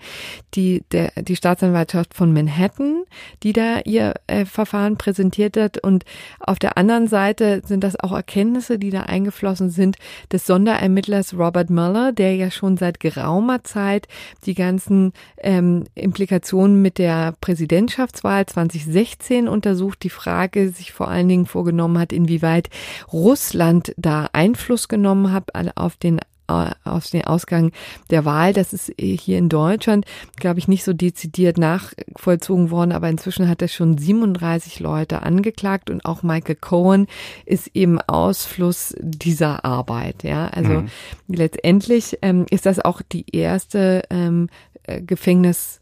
die 0.54 0.82
der 0.92 1.12
die 1.22 1.36
Staatsanwaltschaft 1.36 2.12
von 2.12 2.32
Manhattan, 2.32 3.04
die 3.42 3.54
da 3.54 3.80
ihr 3.84 4.14
äh, 4.26 4.44
Verfahren 4.44 4.98
präsentiert 4.98 5.56
hat, 5.56 5.78
und 5.78 6.04
auf 6.40 6.58
der 6.58 6.76
anderen 6.76 7.08
Seite 7.08 7.62
sind 7.64 7.82
das 7.82 7.98
auch 7.98 8.12
Erkenntnisse, 8.12 8.78
die 8.78 8.90
da 8.90 9.02
eingeflossen 9.02 9.70
sind 9.70 9.96
des 10.32 10.46
Sonderermittlers 10.46 11.34
Robert 11.34 11.70
Mueller, 11.70 12.12
der 12.12 12.36
ja 12.36 12.50
schon 12.50 12.76
seit 12.76 13.00
geraumer 13.00 13.64
Zeit 13.64 14.06
die 14.44 14.54
ganzen 14.54 15.12
ähm, 15.38 15.84
Implikationen 15.94 16.82
mit 16.82 16.98
der 16.98 17.34
Präsidentschaftswahl 17.40 18.44
2016 18.44 19.48
untersucht, 19.48 20.02
die 20.02 20.10
Frage 20.10 20.68
sich 20.68 20.92
vor 20.92 21.08
allen 21.08 21.28
Dingen 21.28 21.46
vorgenommen 21.46 21.85
hat, 21.98 22.12
inwieweit 22.12 22.70
Russland 23.12 23.94
da 23.96 24.28
Einfluss 24.32 24.88
genommen 24.88 25.32
hat 25.32 25.50
auf 25.76 25.96
den 25.96 26.20
auf 26.48 27.10
den 27.10 27.24
Ausgang 27.24 27.72
der 28.10 28.24
Wahl. 28.24 28.52
Das 28.52 28.72
ist 28.72 28.92
hier 28.98 29.38
in 29.38 29.48
Deutschland, 29.48 30.04
glaube 30.36 30.58
ich, 30.58 30.68
nicht 30.68 30.84
so 30.84 30.92
dezidiert 30.92 31.58
nachvollzogen 31.58 32.70
worden, 32.70 32.92
aber 32.92 33.08
inzwischen 33.08 33.48
hat 33.48 33.62
er 33.62 33.68
schon 33.68 33.98
37 33.98 34.80
Leute 34.80 35.22
angeklagt 35.22 35.90
und 35.90 36.04
auch 36.04 36.22
Michael 36.22 36.56
Cohen 36.56 37.08
ist 37.44 37.70
eben 37.74 38.00
Ausfluss 38.00 38.94
dieser 39.00 39.64
Arbeit. 39.64 40.22
Ja, 40.22 40.46
also 40.48 40.82
mhm. 40.82 40.90
letztendlich 41.26 42.18
ähm, 42.22 42.46
ist 42.50 42.66
das 42.66 42.78
auch 42.78 43.02
die 43.02 43.24
erste 43.34 44.02
ähm, 44.10 44.48
äh, 44.84 45.02
Gefängnis 45.02 45.80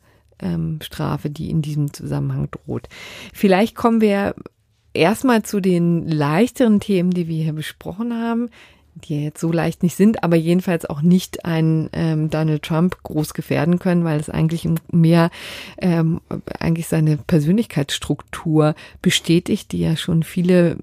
Strafe, 0.83 1.31
die 1.31 1.49
in 1.49 1.63
diesem 1.63 1.95
Zusammenhang 1.95 2.51
droht. 2.51 2.89
Vielleicht 3.33 3.75
kommen 3.75 4.03
wir 4.03 4.35
erstmal 4.95 5.43
zu 5.43 5.61
den 5.61 6.09
leichteren 6.09 6.81
Themen, 6.81 7.11
die 7.11 7.29
wir 7.29 7.43
hier 7.43 7.53
besprochen 7.53 8.15
haben, 8.15 8.49
die 8.95 9.25
jetzt 9.25 9.41
so 9.41 9.51
leicht 9.51 9.83
nicht 9.83 9.97
sind, 9.97 10.23
aber 10.23 10.37
jedenfalls 10.37 10.87
auch 10.87 11.03
nicht 11.03 11.45
einen 11.45 11.91
ähm, 11.93 12.31
Donald 12.31 12.63
Trump 12.63 13.03
groß 13.03 13.35
gefährden 13.35 13.79
können, 13.79 14.05
weil 14.05 14.21
es 14.21 14.31
eigentlich 14.31 14.69
mehr 14.93 15.31
ähm, 15.79 16.21
eigentlich 16.61 16.87
seine 16.87 17.17
Persönlichkeitsstruktur 17.17 18.75
bestätigt, 19.03 19.73
die 19.73 19.81
ja 19.81 19.97
schon 19.97 20.23
viele 20.23 20.77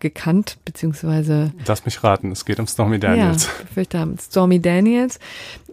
gekannt, 0.00 0.58
beziehungsweise. 0.64 1.52
Lass 1.66 1.84
mich 1.84 2.02
raten, 2.02 2.30
es 2.32 2.44
geht 2.44 2.60
um 2.60 2.66
Stormy 2.66 2.98
Daniels. 2.98 3.46
Ja, 3.46 3.66
fürchte, 3.74 4.14
Stormy 4.20 4.60
Daniels, 4.60 5.18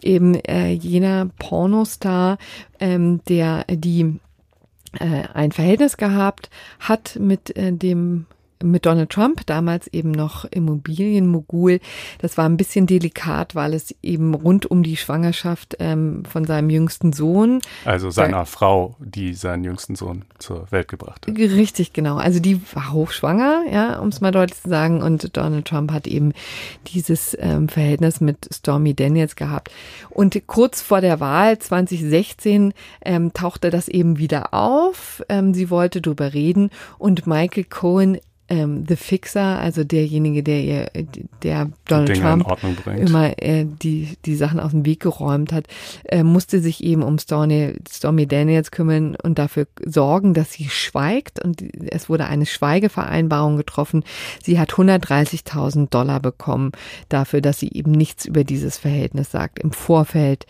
eben 0.02 0.34
äh, 0.34 0.72
jener 0.72 1.30
Pornostar, 1.38 2.38
ähm, 2.80 3.20
der 3.28 3.64
die 3.70 4.18
ein 5.34 5.52
Verhältnis 5.52 5.96
gehabt 5.96 6.50
hat 6.80 7.16
mit 7.20 7.56
äh, 7.56 7.72
dem 7.72 8.26
mit 8.62 8.86
Donald 8.86 9.10
Trump, 9.10 9.46
damals 9.46 9.86
eben 9.88 10.10
noch 10.10 10.44
Immobilienmogul. 10.44 11.80
Das 12.18 12.36
war 12.38 12.48
ein 12.48 12.56
bisschen 12.56 12.86
delikat, 12.86 13.54
weil 13.54 13.74
es 13.74 13.94
eben 14.02 14.34
rund 14.34 14.66
um 14.66 14.82
die 14.82 14.96
Schwangerschaft 14.96 15.76
ähm, 15.78 16.24
von 16.24 16.44
seinem 16.44 16.70
jüngsten 16.70 17.12
Sohn. 17.12 17.60
Also 17.84 18.10
seiner 18.10 18.38
da, 18.38 18.44
Frau, 18.44 18.96
die 18.98 19.34
seinen 19.34 19.64
jüngsten 19.64 19.96
Sohn 19.96 20.24
zur 20.38 20.70
Welt 20.70 20.88
gebracht 20.88 21.26
hat. 21.26 21.36
Richtig, 21.36 21.92
genau. 21.92 22.16
Also 22.16 22.40
die 22.40 22.60
war 22.74 22.92
hochschwanger, 22.92 23.64
ja, 23.70 23.98
um 23.98 24.08
es 24.08 24.20
mal 24.20 24.32
deutlich 24.32 24.60
zu 24.62 24.68
sagen. 24.68 25.02
Und 25.02 25.36
Donald 25.36 25.66
Trump 25.66 25.92
hat 25.92 26.06
eben 26.06 26.32
dieses 26.88 27.36
ähm, 27.40 27.68
Verhältnis 27.68 28.20
mit 28.20 28.48
Stormy 28.52 28.94
Daniels 28.94 29.36
gehabt. 29.36 29.70
Und 30.10 30.46
kurz 30.46 30.80
vor 30.80 31.00
der 31.00 31.20
Wahl 31.20 31.58
2016 31.58 32.72
ähm, 33.04 33.32
tauchte 33.32 33.70
das 33.70 33.88
eben 33.88 34.18
wieder 34.18 34.54
auf. 34.54 35.22
Ähm, 35.28 35.54
sie 35.54 35.70
wollte 35.70 36.00
drüber 36.00 36.32
reden 36.32 36.70
und 36.98 37.26
Michael 37.26 37.64
Cohen 37.64 38.18
ähm, 38.48 38.84
The 38.88 38.96
Fixer, 38.96 39.58
also 39.58 39.84
derjenige, 39.84 40.42
der 40.42 40.62
ihr, 40.62 40.90
der 41.42 41.70
Donald 41.88 42.08
Dinge 42.08 42.20
Trump 42.20 42.46
immer 42.96 43.42
äh, 43.42 43.64
die 43.64 44.16
die 44.24 44.36
Sachen 44.36 44.60
aus 44.60 44.70
dem 44.70 44.84
Weg 44.86 45.00
geräumt 45.00 45.52
hat, 45.52 45.66
äh, 46.04 46.22
musste 46.22 46.60
sich 46.60 46.82
eben 46.84 47.02
um 47.02 47.18
Stormy, 47.18 47.74
Stormy 47.90 48.26
Daniels 48.26 48.70
kümmern 48.70 49.16
und 49.22 49.38
dafür 49.38 49.66
sorgen, 49.84 50.34
dass 50.34 50.52
sie 50.52 50.68
schweigt. 50.68 51.42
Und 51.42 51.62
es 51.90 52.08
wurde 52.08 52.26
eine 52.26 52.46
Schweigevereinbarung 52.46 53.56
getroffen. 53.56 54.04
Sie 54.42 54.58
hat 54.58 54.72
130.000 54.72 55.90
Dollar 55.90 56.20
bekommen 56.20 56.72
dafür, 57.08 57.40
dass 57.40 57.58
sie 57.58 57.72
eben 57.72 57.90
nichts 57.90 58.26
über 58.26 58.44
dieses 58.44 58.78
Verhältnis 58.78 59.30
sagt 59.30 59.58
im 59.58 59.72
Vorfeld 59.72 60.46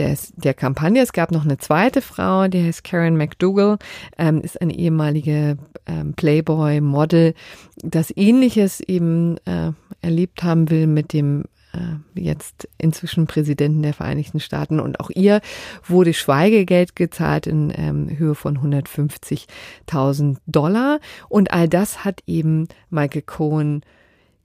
des, 0.00 0.32
der 0.36 0.54
Kampagne. 0.54 1.02
Es 1.02 1.12
gab 1.12 1.30
noch 1.30 1.44
eine 1.44 1.58
zweite 1.58 2.00
Frau, 2.00 2.48
die 2.48 2.64
heißt 2.64 2.84
Karen 2.84 3.16
McDougall, 3.16 3.78
ähm, 4.18 4.40
ist 4.40 4.60
eine 4.60 4.74
ehemalige 4.74 5.58
ähm, 5.86 6.14
Playboy-Model, 6.14 7.34
das 7.82 8.10
ähnliches 8.16 8.80
eben 8.80 9.36
äh, 9.44 9.72
erlebt 10.00 10.42
haben 10.42 10.70
will 10.70 10.86
mit 10.86 11.12
dem 11.12 11.44
äh, 11.74 12.20
jetzt 12.20 12.66
inzwischen 12.78 13.26
Präsidenten 13.26 13.82
der 13.82 13.92
Vereinigten 13.92 14.40
Staaten. 14.40 14.80
Und 14.80 15.00
auch 15.00 15.10
ihr 15.10 15.42
wurde 15.86 16.14
Schweigegeld 16.14 16.96
gezahlt 16.96 17.46
in 17.46 17.70
ähm, 17.76 18.08
Höhe 18.16 18.34
von 18.34 18.58
150.000 18.58 20.38
Dollar. 20.46 20.98
Und 21.28 21.52
all 21.52 21.68
das 21.68 22.06
hat 22.06 22.22
eben 22.26 22.68
Michael 22.88 23.22
Cohen 23.22 23.82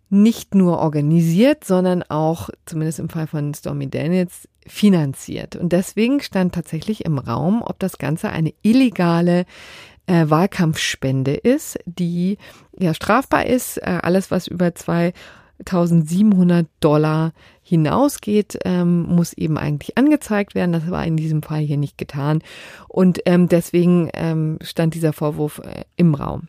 nicht 0.09 0.55
nur 0.55 0.79
organisiert, 0.79 1.63
sondern 1.63 2.03
auch, 2.03 2.49
zumindest 2.65 2.99
im 2.99 3.09
Fall 3.09 3.27
von 3.27 3.53
Stormy 3.53 3.89
Daniels, 3.89 4.47
finanziert. 4.67 5.55
Und 5.55 5.71
deswegen 5.73 6.21
stand 6.21 6.55
tatsächlich 6.55 7.05
im 7.05 7.17
Raum, 7.19 7.61
ob 7.61 7.79
das 7.79 7.97
Ganze 7.97 8.29
eine 8.29 8.53
illegale 8.61 9.45
äh, 10.07 10.29
Wahlkampfspende 10.29 11.33
ist, 11.35 11.79
die 11.85 12.37
ja 12.77 12.93
strafbar 12.93 13.45
ist. 13.45 13.77
Äh, 13.77 13.99
alles, 14.01 14.31
was 14.31 14.47
über 14.47 14.73
2700 14.73 16.67
Dollar 16.79 17.33
hinausgeht, 17.61 18.57
ähm, 18.65 19.03
muss 19.03 19.33
eben 19.33 19.57
eigentlich 19.57 19.97
angezeigt 19.97 20.55
werden. 20.55 20.71
Das 20.71 20.89
war 20.89 21.05
in 21.05 21.17
diesem 21.17 21.41
Fall 21.43 21.61
hier 21.61 21.77
nicht 21.77 21.97
getan. 21.97 22.41
Und 22.87 23.21
ähm, 23.25 23.47
deswegen 23.49 24.09
ähm, 24.13 24.59
stand 24.61 24.93
dieser 24.93 25.13
Vorwurf 25.13 25.59
äh, 25.59 25.83
im 25.95 26.15
Raum. 26.15 26.47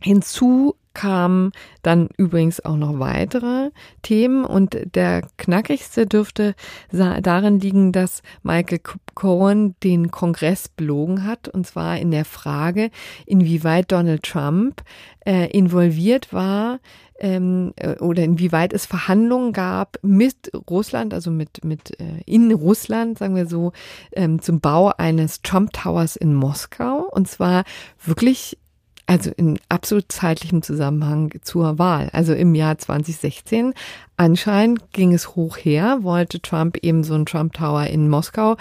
Hinzu 0.00 0.76
kamen 0.96 1.52
dann 1.82 2.08
übrigens 2.16 2.64
auch 2.64 2.76
noch 2.76 2.98
weitere 2.98 3.70
Themen 4.00 4.46
und 4.46 4.78
der 4.94 5.28
knackigste 5.36 6.06
dürfte 6.06 6.54
darin 6.90 7.60
liegen, 7.60 7.92
dass 7.92 8.22
Michael 8.42 8.80
Cohen 9.14 9.74
den 9.84 10.10
Kongress 10.10 10.68
belogen 10.68 11.24
hat 11.24 11.48
und 11.48 11.66
zwar 11.66 11.98
in 11.98 12.10
der 12.10 12.24
Frage, 12.24 12.90
inwieweit 13.26 13.92
Donald 13.92 14.22
Trump 14.22 14.82
äh, 15.26 15.50
involviert 15.50 16.32
war 16.32 16.80
ähm, 17.18 17.74
äh, 17.76 17.96
oder 17.98 18.22
inwieweit 18.22 18.72
es 18.72 18.86
Verhandlungen 18.86 19.52
gab 19.52 19.98
mit 20.02 20.50
Russland, 20.70 21.12
also 21.12 21.30
mit, 21.30 21.62
mit 21.62 22.00
äh, 22.00 22.22
in 22.24 22.52
Russland, 22.52 23.18
sagen 23.18 23.36
wir 23.36 23.46
so, 23.46 23.72
ähm, 24.12 24.40
zum 24.40 24.60
Bau 24.60 24.92
eines 24.96 25.42
Trump 25.42 25.74
Towers 25.74 26.16
in 26.16 26.34
Moskau. 26.34 27.06
Und 27.10 27.28
zwar 27.28 27.64
wirklich 28.02 28.58
also 29.06 29.30
in 29.36 29.58
absolut 29.68 30.10
zeitlichem 30.10 30.62
Zusammenhang 30.62 31.32
zur 31.42 31.78
Wahl. 31.78 32.10
Also 32.12 32.34
im 32.34 32.54
Jahr 32.54 32.76
2016. 32.76 33.72
Anscheinend 34.16 34.92
ging 34.92 35.14
es 35.14 35.36
hoch 35.36 35.56
her, 35.56 35.98
wollte 36.02 36.40
Trump 36.40 36.78
eben 36.82 37.04
so 37.04 37.14
einen 37.14 37.26
Trump 37.26 37.52
Tower 37.52 37.84
in 37.86 38.08
Moskau 38.08 38.56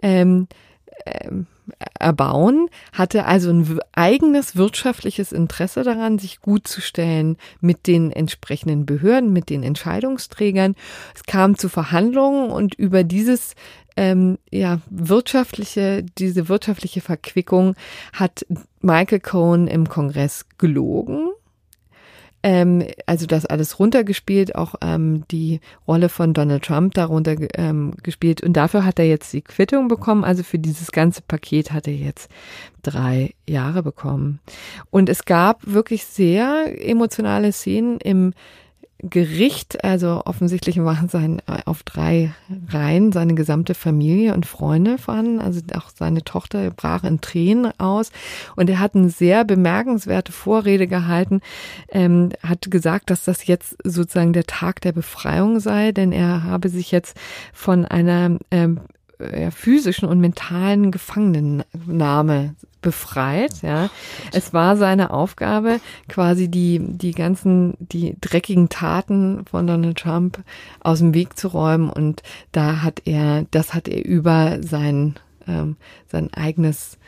ähm, 0.00 0.48
ähm, 1.04 1.46
erbauen, 1.98 2.68
hatte 2.92 3.24
also 3.24 3.50
ein 3.50 3.78
eigenes 3.92 4.56
wirtschaftliches 4.56 5.32
Interesse 5.32 5.82
daran, 5.82 6.18
sich 6.18 6.40
gut 6.40 6.66
zu 6.66 6.80
stellen 6.80 7.36
mit 7.60 7.86
den 7.86 8.10
entsprechenden 8.10 8.84
Behörden, 8.84 9.32
mit 9.32 9.48
den 9.48 9.62
Entscheidungsträgern. 9.62 10.74
Es 11.14 11.22
kam 11.24 11.56
zu 11.56 11.68
Verhandlungen 11.68 12.50
und 12.50 12.74
über 12.74 13.04
dieses 13.04 13.54
ähm, 13.96 14.38
ja, 14.50 14.80
wirtschaftliche, 14.90 16.04
diese 16.18 16.48
wirtschaftliche 16.48 17.00
Verquickung 17.00 17.74
hat 18.12 18.46
Michael 18.80 19.20
Cohen 19.20 19.66
im 19.66 19.88
Kongress 19.88 20.46
gelogen. 20.58 21.30
Ähm, 22.44 22.84
also 23.06 23.26
das 23.26 23.46
alles 23.46 23.78
runtergespielt, 23.78 24.56
auch 24.56 24.74
ähm, 24.80 25.24
die 25.30 25.60
Rolle 25.86 26.08
von 26.08 26.34
Donald 26.34 26.64
Trump 26.64 26.94
darunter 26.94 27.36
ähm, 27.54 27.92
gespielt. 28.02 28.42
Und 28.42 28.54
dafür 28.54 28.84
hat 28.84 28.98
er 28.98 29.06
jetzt 29.06 29.32
die 29.32 29.42
Quittung 29.42 29.86
bekommen. 29.86 30.24
Also 30.24 30.42
für 30.42 30.58
dieses 30.58 30.90
ganze 30.90 31.22
Paket 31.22 31.72
hat 31.72 31.86
er 31.86 31.94
jetzt 31.94 32.28
drei 32.82 33.34
Jahre 33.48 33.82
bekommen. 33.84 34.40
Und 34.90 35.08
es 35.08 35.24
gab 35.24 35.60
wirklich 35.66 36.04
sehr 36.04 36.84
emotionale 36.84 37.52
Szenen 37.52 37.98
im 37.98 38.34
Gericht, 39.02 39.84
also 39.84 40.22
offensichtlich 40.26 40.78
waren 40.78 41.08
sein, 41.08 41.42
äh, 41.48 41.58
auf 41.64 41.82
drei 41.82 42.34
Reihen 42.68 43.10
seine 43.10 43.34
gesamte 43.34 43.74
Familie 43.74 44.32
und 44.32 44.46
Freunde 44.46 44.96
vorhanden. 44.96 45.40
Also 45.40 45.60
auch 45.74 45.90
seine 45.92 46.22
Tochter 46.22 46.70
brach 46.70 47.02
in 47.02 47.20
Tränen 47.20 47.72
aus. 47.80 48.12
Und 48.54 48.70
er 48.70 48.78
hat 48.78 48.94
eine 48.94 49.10
sehr 49.10 49.44
bemerkenswerte 49.44 50.30
Vorrede 50.30 50.86
gehalten, 50.86 51.40
ähm, 51.88 52.30
hat 52.42 52.70
gesagt, 52.70 53.10
dass 53.10 53.24
das 53.24 53.46
jetzt 53.46 53.76
sozusagen 53.82 54.32
der 54.32 54.44
Tag 54.44 54.80
der 54.82 54.92
Befreiung 54.92 55.58
sei, 55.58 55.90
denn 55.90 56.12
er 56.12 56.44
habe 56.44 56.68
sich 56.68 56.92
jetzt 56.92 57.16
von 57.52 57.84
einer 57.84 58.38
ähm, 58.52 58.80
ja, 59.36 59.50
physischen 59.50 60.08
und 60.08 60.20
mentalen 60.20 60.90
Gefangenennahme 60.90 62.54
befreit. 62.80 63.62
Ja, 63.62 63.90
es 64.32 64.52
war 64.52 64.76
seine 64.76 65.10
Aufgabe, 65.10 65.80
quasi 66.08 66.48
die 66.48 66.80
die 66.80 67.12
ganzen 67.12 67.74
die 67.78 68.16
dreckigen 68.20 68.68
Taten 68.68 69.44
von 69.46 69.66
Donald 69.66 69.98
Trump 69.98 70.42
aus 70.80 70.98
dem 70.98 71.14
Weg 71.14 71.38
zu 71.38 71.48
räumen 71.48 71.88
und 71.88 72.22
da 72.50 72.82
hat 72.82 73.02
er, 73.04 73.46
das 73.50 73.72
hat 73.72 73.88
er 73.88 74.04
über 74.04 74.58
sein 74.62 75.14
ähm, 75.46 75.76
sein 76.08 76.32
eigenes 76.34 76.98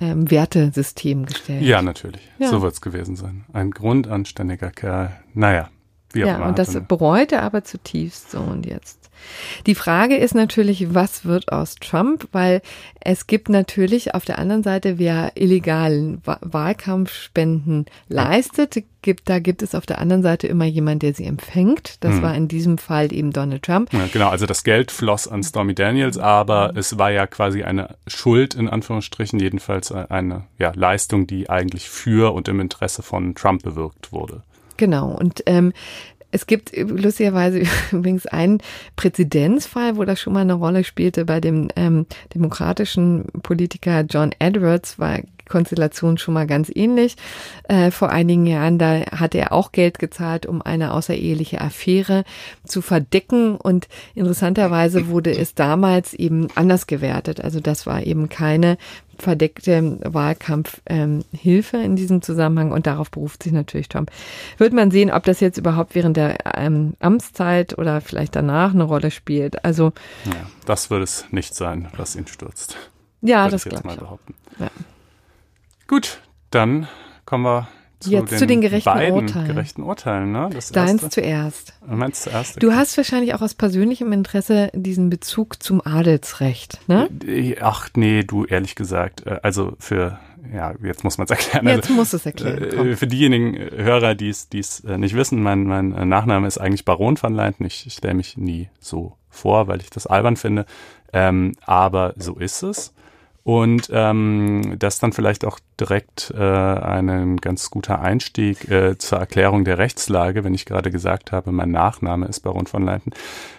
ähm, 0.00 0.30
Wertesystem 0.30 1.26
gestellt. 1.26 1.62
Ja, 1.62 1.82
natürlich. 1.82 2.22
Ja. 2.38 2.48
So 2.48 2.62
wird's 2.62 2.80
gewesen 2.80 3.16
sein. 3.16 3.44
Ein 3.52 3.70
grundanständiger 3.70 4.70
Kerl. 4.70 5.12
Naja, 5.34 5.68
wie 6.12 6.24
auch 6.24 6.28
ja, 6.28 6.36
immer. 6.36 6.46
Und 6.46 6.58
das 6.58 6.78
bereut 6.88 7.32
er 7.32 7.42
aber 7.42 7.64
zutiefst 7.64 8.30
so 8.30 8.40
und 8.40 8.66
jetzt 8.66 9.03
die 9.66 9.74
Frage 9.74 10.16
ist 10.16 10.34
natürlich, 10.34 10.94
was 10.94 11.24
wird 11.24 11.52
aus 11.52 11.76
Trump? 11.76 12.28
Weil 12.32 12.62
es 13.00 13.26
gibt 13.26 13.48
natürlich 13.48 14.14
auf 14.14 14.24
der 14.24 14.38
anderen 14.38 14.62
Seite, 14.62 14.98
wer 14.98 15.32
illegalen 15.34 16.22
Wahlkampfspenden 16.24 17.86
leistet, 18.08 18.84
gibt, 19.02 19.28
da 19.28 19.38
gibt 19.38 19.62
es 19.62 19.74
auf 19.74 19.86
der 19.86 20.00
anderen 20.00 20.22
Seite 20.22 20.48
immer 20.48 20.64
jemand, 20.64 21.02
der 21.02 21.14
sie 21.14 21.24
empfängt. 21.24 22.02
Das 22.02 22.14
hm. 22.16 22.22
war 22.22 22.34
in 22.34 22.48
diesem 22.48 22.78
Fall 22.78 23.12
eben 23.12 23.32
Donald 23.32 23.62
Trump. 23.62 23.92
Ja, 23.92 24.08
genau, 24.12 24.30
also 24.30 24.46
das 24.46 24.64
Geld 24.64 24.90
floss 24.90 25.28
an 25.28 25.44
Stormy 25.44 25.74
Daniels, 25.74 26.18
aber 26.18 26.72
es 26.74 26.98
war 26.98 27.10
ja 27.10 27.26
quasi 27.26 27.62
eine 27.62 27.96
Schuld 28.06 28.54
in 28.54 28.68
Anführungsstrichen, 28.68 29.38
jedenfalls 29.38 29.92
eine 29.92 30.44
ja, 30.58 30.72
Leistung, 30.74 31.26
die 31.26 31.48
eigentlich 31.50 31.88
für 31.88 32.34
und 32.34 32.48
im 32.48 32.58
Interesse 32.60 33.02
von 33.02 33.34
Trump 33.34 33.62
bewirkt 33.62 34.10
wurde. 34.10 34.42
Genau, 34.76 35.12
und 35.12 35.42
ähm, 35.46 35.72
es 36.34 36.48
gibt 36.48 36.76
lustigerweise 36.76 37.62
übrigens 37.92 38.26
einen 38.26 38.58
Präzedenzfall, 38.96 39.96
wo 39.96 40.04
das 40.04 40.20
schon 40.20 40.32
mal 40.32 40.40
eine 40.40 40.54
Rolle 40.54 40.82
spielte 40.82 41.24
bei 41.24 41.40
dem 41.40 41.68
ähm, 41.76 42.06
demokratischen 42.34 43.26
Politiker 43.42 44.00
John 44.02 44.32
Edwards, 44.40 44.98
war 44.98 45.20
Konstellation 45.48 46.18
schon 46.18 46.34
mal 46.34 46.46
ganz 46.46 46.70
ähnlich. 46.74 47.16
Äh, 47.68 47.90
vor 47.90 48.10
einigen 48.10 48.46
Jahren, 48.46 48.78
da 48.78 49.06
hat 49.10 49.34
er 49.34 49.52
auch 49.52 49.72
Geld 49.72 49.98
gezahlt, 49.98 50.46
um 50.46 50.62
eine 50.62 50.92
außereheliche 50.92 51.60
Affäre 51.60 52.24
zu 52.64 52.82
verdecken. 52.82 53.56
Und 53.56 53.88
interessanterweise 54.14 55.08
wurde 55.08 55.36
es 55.36 55.54
damals 55.54 56.14
eben 56.14 56.48
anders 56.54 56.86
gewertet. 56.86 57.42
Also 57.42 57.60
das 57.60 57.86
war 57.86 58.02
eben 58.02 58.28
keine 58.28 58.76
verdeckte 59.18 59.98
Wahlkampfhilfe 60.02 61.76
ähm, 61.76 61.84
in 61.84 61.96
diesem 61.96 62.22
Zusammenhang 62.22 62.72
und 62.72 62.86
darauf 62.86 63.10
beruft 63.10 63.42
sich 63.42 63.52
natürlich 63.52 63.88
Trump. 63.88 64.10
Wird 64.58 64.72
man 64.72 64.90
sehen, 64.90 65.10
ob 65.10 65.24
das 65.24 65.40
jetzt 65.40 65.58
überhaupt 65.58 65.94
während 65.94 66.16
der 66.16 66.38
ähm, 66.56 66.94
Amtszeit 67.00 67.78
oder 67.78 68.00
vielleicht 68.00 68.36
danach 68.36 68.74
eine 68.74 68.84
Rolle 68.84 69.10
spielt. 69.10 69.64
Also 69.64 69.92
ja, 70.24 70.46
das 70.66 70.90
wird 70.90 71.02
es 71.02 71.26
nicht 71.30 71.54
sein, 71.54 71.88
was 71.96 72.16
ihn 72.16 72.26
stürzt. 72.26 72.76
Ja, 73.22 73.48
das 73.48 73.64
glaube 73.64 73.88
ich. 73.88 74.60
Ja. 74.60 74.70
Gut, 75.86 76.20
dann 76.50 76.88
kommen 77.24 77.44
wir 77.44 77.68
zu 78.00 78.10
Jetzt 78.10 78.32
den, 78.32 78.38
zu 78.38 78.46
den 78.46 78.60
gerechten 78.60 78.90
beiden 78.92 79.14
Urteilen. 79.14 79.46
gerechten 79.48 79.82
Urteilen. 79.82 80.32
Ne? 80.32 80.50
Das 80.52 80.70
Deins 80.72 81.02
erste. 81.02 81.22
zuerst. 81.22 81.74
Meins 81.86 82.22
zuerst. 82.22 82.62
Du 82.62 82.72
hast 82.72 82.96
wahrscheinlich 82.96 83.34
auch 83.34 83.40
aus 83.40 83.54
persönlichem 83.54 84.12
Interesse 84.12 84.70
diesen 84.74 85.10
Bezug 85.10 85.62
zum 85.62 85.84
Adelsrecht, 85.84 86.80
ne? 86.86 87.08
Äh, 87.26 87.56
ach 87.60 87.88
nee, 87.96 88.22
du 88.22 88.44
ehrlich 88.44 88.74
gesagt. 88.74 89.26
Äh, 89.26 89.40
also 89.42 89.74
für, 89.78 90.18
ja, 90.52 90.74
jetzt 90.82 91.02
muss 91.02 91.18
man 91.18 91.24
es 91.24 91.30
erklären. 91.30 91.66
Jetzt 91.66 91.84
also, 91.84 91.94
muss 91.94 92.12
es 92.12 92.26
erklären. 92.26 92.62
Äh, 92.62 92.76
komm. 92.76 92.96
Für 92.96 93.06
diejenigen 93.06 93.56
Hörer, 93.56 94.14
die 94.14 94.28
es 94.28 94.48
nicht 94.50 95.14
wissen, 95.14 95.42
mein, 95.42 95.64
mein 95.64 95.88
Nachname 96.08 96.46
ist 96.46 96.58
eigentlich 96.58 96.84
Baron 96.84 97.16
van 97.20 97.34
Leinten. 97.34 97.64
Ich 97.64 97.86
stelle 97.90 98.14
mich 98.14 98.36
nie 98.36 98.68
so 98.80 99.16
vor, 99.30 99.66
weil 99.66 99.80
ich 99.80 99.90
das 99.90 100.06
albern 100.06 100.36
finde. 100.36 100.66
Ähm, 101.12 101.54
aber 101.64 102.14
so 102.16 102.36
ist 102.36 102.62
es. 102.62 102.92
Und 103.44 103.90
ähm, 103.92 104.76
das 104.78 105.00
dann 105.00 105.12
vielleicht 105.12 105.44
auch 105.44 105.58
direkt 105.78 106.32
äh, 106.34 106.42
ein 106.42 107.36
ganz 107.36 107.68
guter 107.68 108.00
Einstieg 108.00 108.70
äh, 108.70 108.96
zur 108.96 109.18
Erklärung 109.18 109.66
der 109.66 109.76
Rechtslage, 109.76 110.44
wenn 110.44 110.54
ich 110.54 110.64
gerade 110.64 110.90
gesagt 110.90 111.30
habe, 111.30 111.52
mein 111.52 111.70
Nachname 111.70 112.26
ist 112.26 112.40
Baron 112.40 112.66
von 112.66 112.84
Leinten. 112.84 113.10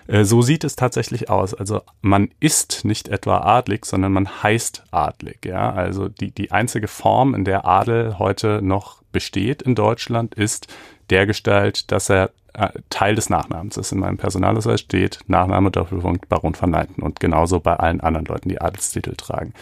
Äh, 0.08 0.24
so 0.24 0.42
sieht 0.42 0.64
es 0.64 0.76
tatsächlich 0.76 1.30
aus. 1.30 1.54
Also 1.54 1.82
man 2.02 2.30
ist 2.40 2.84
nicht 2.84 3.10
etwa 3.10 3.42
adlig, 3.42 3.86
sondern 3.86 4.12
man 4.12 4.42
heißt 4.42 4.86
adlig. 4.90 5.46
Ja, 5.46 5.72
also 5.72 6.10
die 6.10 6.32
die 6.32 6.52
einzige 6.52 6.88
Form, 6.88 7.36
in 7.36 7.46
der 7.46 7.66
Adel 7.66 8.18
heute 8.18 8.64
noch 8.64 9.04
besteht 9.12 9.62
in 9.62 9.76
Deutschland, 9.76 10.34
ist 10.34 10.68
der 11.10 11.26
Gestalt, 11.26 11.91
dass 11.91 12.10
er 12.10 12.32
äh, 12.53 12.70
Teil 12.89 13.16
des 13.16 13.30
Nachnamens 13.30 13.78
ist. 13.78 13.91
In 13.91 13.99
meinem 13.99 14.18
Personalausweis 14.18 14.80
steht 14.80 15.20
Nachname 15.28 15.72
Doppelpunkt 15.72 16.30
Baron 16.30 16.56
van 16.60 16.72
Leyden 16.72 17.03
und 17.03 17.20
genauso 17.20 17.60
bei 17.60 17.76
allen 17.76 18.01
anderen 18.01 18.26
Leuten, 18.26 18.49
die 18.49 18.62
Adelstitel 18.62 19.16
tragen. 19.16 19.53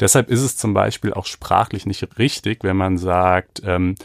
Deshalb 0.00 0.30
ist 0.30 0.42
es 0.42 0.56
zum 0.56 0.74
Beispiel 0.74 1.12
auch 1.12 1.26
sprachlich 1.26 1.84
nicht 1.84 2.18
richtig, 2.18 2.64
wenn 2.64 2.76
man 2.76 2.96
sagt, 2.96 3.62
ähm, 3.64 3.96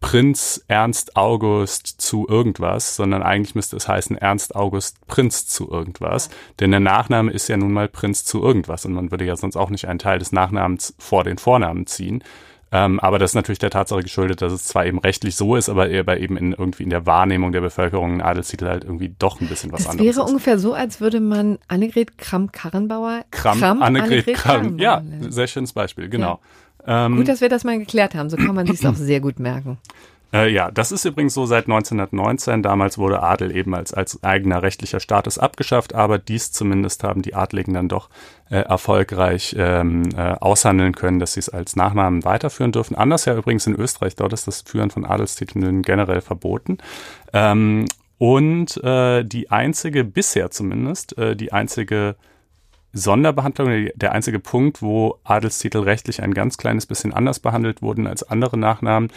Prinz 0.00 0.64
Ernst 0.66 1.16
August 1.16 2.00
zu 2.00 2.26
irgendwas, 2.26 2.96
sondern 2.96 3.22
eigentlich 3.22 3.54
müsste 3.54 3.76
es 3.76 3.86
heißen 3.86 4.16
Ernst 4.16 4.56
August 4.56 5.06
Prinz 5.06 5.46
zu 5.46 5.70
irgendwas. 5.70 6.30
Denn 6.58 6.70
der 6.70 6.80
Nachname 6.80 7.30
ist 7.30 7.48
ja 7.48 7.56
nun 7.56 7.72
mal 7.72 7.88
Prinz 7.88 8.24
zu 8.24 8.42
irgendwas 8.42 8.86
und 8.86 8.94
man 8.94 9.10
würde 9.10 9.26
ja 9.26 9.36
sonst 9.36 9.56
auch 9.56 9.68
nicht 9.68 9.88
einen 9.88 9.98
Teil 9.98 10.18
des 10.18 10.32
Nachnamens 10.32 10.94
vor 10.98 11.24
den 11.24 11.38
Vornamen 11.38 11.86
ziehen. 11.86 12.24
Ähm, 12.72 13.00
aber 13.00 13.18
das 13.18 13.32
ist 13.32 13.34
natürlich 13.34 13.58
der 13.58 13.70
Tatsache 13.70 14.02
geschuldet, 14.02 14.42
dass 14.42 14.52
es 14.52 14.64
zwar 14.64 14.86
eben 14.86 14.98
rechtlich 15.00 15.34
so 15.34 15.56
ist, 15.56 15.68
aber 15.68 15.90
eben 15.90 16.36
in, 16.36 16.52
irgendwie 16.52 16.84
in 16.84 16.90
der 16.90 17.04
Wahrnehmung 17.04 17.50
der 17.50 17.60
Bevölkerung 17.62 18.14
ein 18.14 18.20
Adelstitel 18.20 18.66
halt 18.68 18.84
irgendwie 18.84 19.12
doch 19.18 19.40
ein 19.40 19.48
bisschen 19.48 19.72
was 19.72 19.82
das 19.82 19.90
anderes 19.90 20.10
Es 20.10 20.16
wäre 20.16 20.24
ist. 20.24 20.30
ungefähr 20.30 20.58
so, 20.58 20.72
als 20.74 21.00
würde 21.00 21.20
man 21.20 21.58
Annegret 21.66 22.16
Kramp-Karrenbauer 22.18 23.24
Kramp, 23.32 23.60
Kramp 23.60 23.82
Annegret, 23.82 24.28
Annegret 24.28 24.36
Kramp, 24.36 24.80
ja, 24.80 25.02
sehr 25.28 25.48
schönes 25.48 25.72
Beispiel, 25.72 26.08
genau. 26.08 26.40
Ja. 26.86 27.06
Ähm, 27.06 27.16
gut, 27.16 27.28
dass 27.28 27.40
wir 27.40 27.48
das 27.48 27.64
mal 27.64 27.78
geklärt 27.78 28.14
haben, 28.14 28.30
so 28.30 28.36
kann 28.36 28.54
man 28.54 28.66
sich 28.66 28.86
auch 28.86 28.94
sehr 28.94 29.20
gut 29.20 29.40
merken. 29.40 29.78
Äh, 30.32 30.52
ja, 30.52 30.70
das 30.70 30.92
ist 30.92 31.04
übrigens 31.04 31.34
so 31.34 31.46
seit 31.46 31.64
1919. 31.64 32.62
Damals 32.62 32.98
wurde 32.98 33.22
Adel 33.22 33.54
eben 33.54 33.74
als, 33.74 33.92
als 33.92 34.22
eigener 34.22 34.62
rechtlicher 34.62 35.00
Status 35.00 35.38
abgeschafft, 35.38 35.94
aber 35.94 36.18
dies 36.18 36.52
zumindest 36.52 37.02
haben 37.02 37.22
die 37.22 37.34
Adligen 37.34 37.74
dann 37.74 37.88
doch 37.88 38.10
äh, 38.48 38.60
erfolgreich 38.60 39.56
ähm, 39.58 40.08
äh, 40.16 40.34
aushandeln 40.34 40.94
können, 40.94 41.18
dass 41.18 41.34
sie 41.34 41.40
es 41.40 41.48
als 41.48 41.74
Nachnamen 41.74 42.24
weiterführen 42.24 42.72
dürfen. 42.72 42.94
Anders 42.94 43.24
ja 43.24 43.36
übrigens 43.36 43.66
in 43.66 43.74
Österreich, 43.74 44.14
dort 44.14 44.32
ist 44.32 44.46
das 44.46 44.62
Führen 44.62 44.90
von 44.90 45.04
Adelstiteln 45.04 45.82
generell 45.82 46.20
verboten. 46.20 46.78
Ähm, 47.32 47.86
und 48.18 48.76
äh, 48.84 49.24
die 49.24 49.50
einzige, 49.50 50.04
bisher 50.04 50.50
zumindest, 50.50 51.16
äh, 51.16 51.34
die 51.34 51.52
einzige 51.52 52.16
Sonderbehandlung, 52.92 53.88
der 53.94 54.12
einzige 54.12 54.40
Punkt, 54.40 54.82
wo 54.82 55.20
Adelstitel 55.24 55.78
rechtlich 55.78 56.22
ein 56.22 56.34
ganz 56.34 56.58
kleines 56.58 56.86
bisschen 56.86 57.14
anders 57.14 57.38
behandelt 57.38 57.82
wurden 57.82 58.06
als 58.06 58.22
andere 58.22 58.58
Nachnamen, 58.58 59.10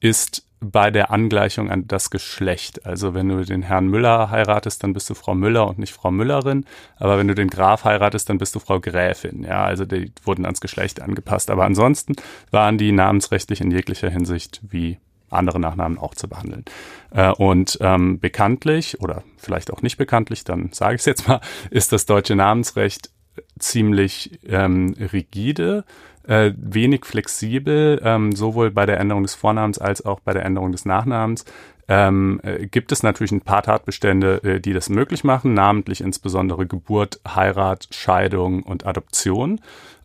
ist 0.00 0.46
bei 0.64 0.90
der 0.90 1.10
Angleichung 1.10 1.70
an 1.70 1.86
das 1.86 2.10
Geschlecht. 2.10 2.86
Also 2.86 3.14
wenn 3.14 3.28
du 3.28 3.44
den 3.44 3.62
Herrn 3.62 3.88
Müller 3.88 4.30
heiratest, 4.30 4.82
dann 4.82 4.92
bist 4.92 5.08
du 5.10 5.14
Frau 5.14 5.34
Müller 5.34 5.68
und 5.68 5.78
nicht 5.78 5.92
Frau 5.92 6.10
Müllerin. 6.10 6.64
Aber 6.96 7.18
wenn 7.18 7.28
du 7.28 7.34
den 7.34 7.48
Graf 7.48 7.84
heiratest, 7.84 8.28
dann 8.28 8.38
bist 8.38 8.54
du 8.54 8.58
Frau 8.58 8.80
Gräfin. 8.80 9.44
Ja, 9.44 9.64
also 9.64 9.84
die 9.84 10.12
wurden 10.24 10.44
ans 10.44 10.60
Geschlecht 10.60 11.00
angepasst. 11.00 11.50
Aber 11.50 11.64
ansonsten 11.64 12.14
waren 12.50 12.78
die 12.78 12.92
namensrechtlich 12.92 13.60
in 13.60 13.70
jeglicher 13.70 14.10
Hinsicht 14.10 14.60
wie 14.68 14.98
andere 15.30 15.60
Nachnamen 15.60 15.98
auch 15.98 16.14
zu 16.14 16.28
behandeln. 16.28 16.64
Äh, 17.10 17.32
und 17.32 17.78
ähm, 17.80 18.20
bekanntlich 18.20 19.00
oder 19.00 19.22
vielleicht 19.36 19.72
auch 19.72 19.82
nicht 19.82 19.96
bekanntlich, 19.96 20.44
dann 20.44 20.70
sage 20.72 20.94
ich 20.94 21.00
es 21.00 21.06
jetzt 21.06 21.28
mal, 21.28 21.40
ist 21.70 21.92
das 21.92 22.06
deutsche 22.06 22.36
Namensrecht 22.36 23.10
ziemlich 23.58 24.38
ähm, 24.46 24.94
rigide 25.12 25.84
äh, 26.26 26.52
wenig 26.56 27.04
flexibel, 27.04 28.00
ähm, 28.04 28.32
sowohl 28.32 28.70
bei 28.70 28.86
der 28.86 28.98
Änderung 28.98 29.22
des 29.22 29.34
Vornamens 29.34 29.78
als 29.78 30.04
auch 30.04 30.20
bei 30.20 30.32
der 30.32 30.44
Änderung 30.44 30.72
des 30.72 30.84
Nachnamens. 30.84 31.44
Ähm, 31.86 32.40
äh, 32.42 32.66
gibt 32.66 32.92
es 32.92 33.02
natürlich 33.02 33.32
ein 33.32 33.42
paar 33.42 33.62
Tatbestände, 33.62 34.42
äh, 34.42 34.60
die 34.60 34.72
das 34.72 34.88
möglich 34.88 35.22
machen, 35.22 35.52
namentlich 35.52 36.00
insbesondere 36.00 36.66
Geburt, 36.66 37.20
Heirat, 37.28 37.88
Scheidung 37.90 38.62
und 38.62 38.86
Adoption. 38.86 39.60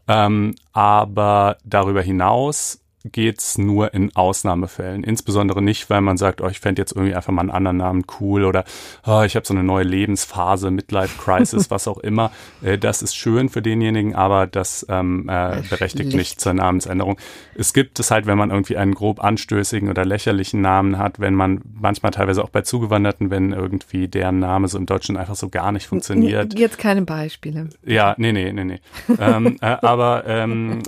Ähm, 0.07 0.55
aber 0.73 1.57
darüber 1.63 2.01
hinaus 2.01 2.78
geht's 3.05 3.57
nur 3.57 3.93
in 3.93 4.15
Ausnahmefällen. 4.15 5.03
Insbesondere 5.03 5.61
nicht, 5.61 5.89
weil 5.89 6.01
man 6.01 6.17
sagt, 6.17 6.41
oh, 6.41 6.47
ich 6.47 6.59
fände 6.59 6.81
jetzt 6.81 6.91
irgendwie 6.93 7.15
einfach 7.15 7.31
mal 7.31 7.41
einen 7.41 7.51
anderen 7.51 7.77
Namen 7.77 8.03
cool 8.19 8.43
oder 8.43 8.65
oh, 9.05 9.21
ich 9.21 9.35
habe 9.35 9.45
so 9.45 9.53
eine 9.53 9.63
neue 9.63 9.85
Lebensphase, 9.85 10.69
Midlife 10.69 11.17
Crisis, 11.17 11.69
was 11.71 11.87
auch 11.87 11.97
immer. 11.99 12.31
Äh, 12.61 12.77
das 12.77 13.01
ist 13.01 13.15
schön 13.15 13.49
für 13.49 13.61
denjenigen, 13.61 14.15
aber 14.15 14.47
das 14.47 14.85
ähm, 14.89 15.29
äh, 15.29 15.61
berechtigt 15.69 16.13
nicht 16.13 16.41
zur 16.41 16.53
Namensänderung. 16.53 17.17
Es 17.55 17.73
gibt 17.73 17.99
es 17.99 18.11
halt, 18.11 18.25
wenn 18.25 18.37
man 18.37 18.51
irgendwie 18.51 18.77
einen 18.77 18.93
grob 18.93 19.23
anstößigen 19.23 19.89
oder 19.89 20.05
lächerlichen 20.05 20.61
Namen 20.61 20.97
hat, 20.97 21.19
wenn 21.19 21.35
man 21.35 21.61
manchmal 21.73 22.11
teilweise 22.11 22.43
auch 22.43 22.49
bei 22.49 22.61
Zugewanderten, 22.61 23.31
wenn 23.31 23.53
irgendwie 23.53 24.07
deren 24.07 24.39
Name 24.39 24.67
so 24.67 24.77
im 24.77 24.85
Deutschen 24.85 25.15
einfach 25.15 25.35
so 25.35 25.49
gar 25.49 25.71
nicht 25.71 25.87
funktioniert. 25.87 26.57
Jetzt 26.57 26.77
keine 26.77 27.03
Beispiele. 27.03 27.69
Ja, 27.85 28.15
nee, 28.17 28.33
nee, 28.33 28.51
nee, 28.51 28.65
nee. 28.65 28.79
ähm, 29.19 29.57
äh, 29.61 29.77
aber 29.81 30.23
ähm, 30.27 30.79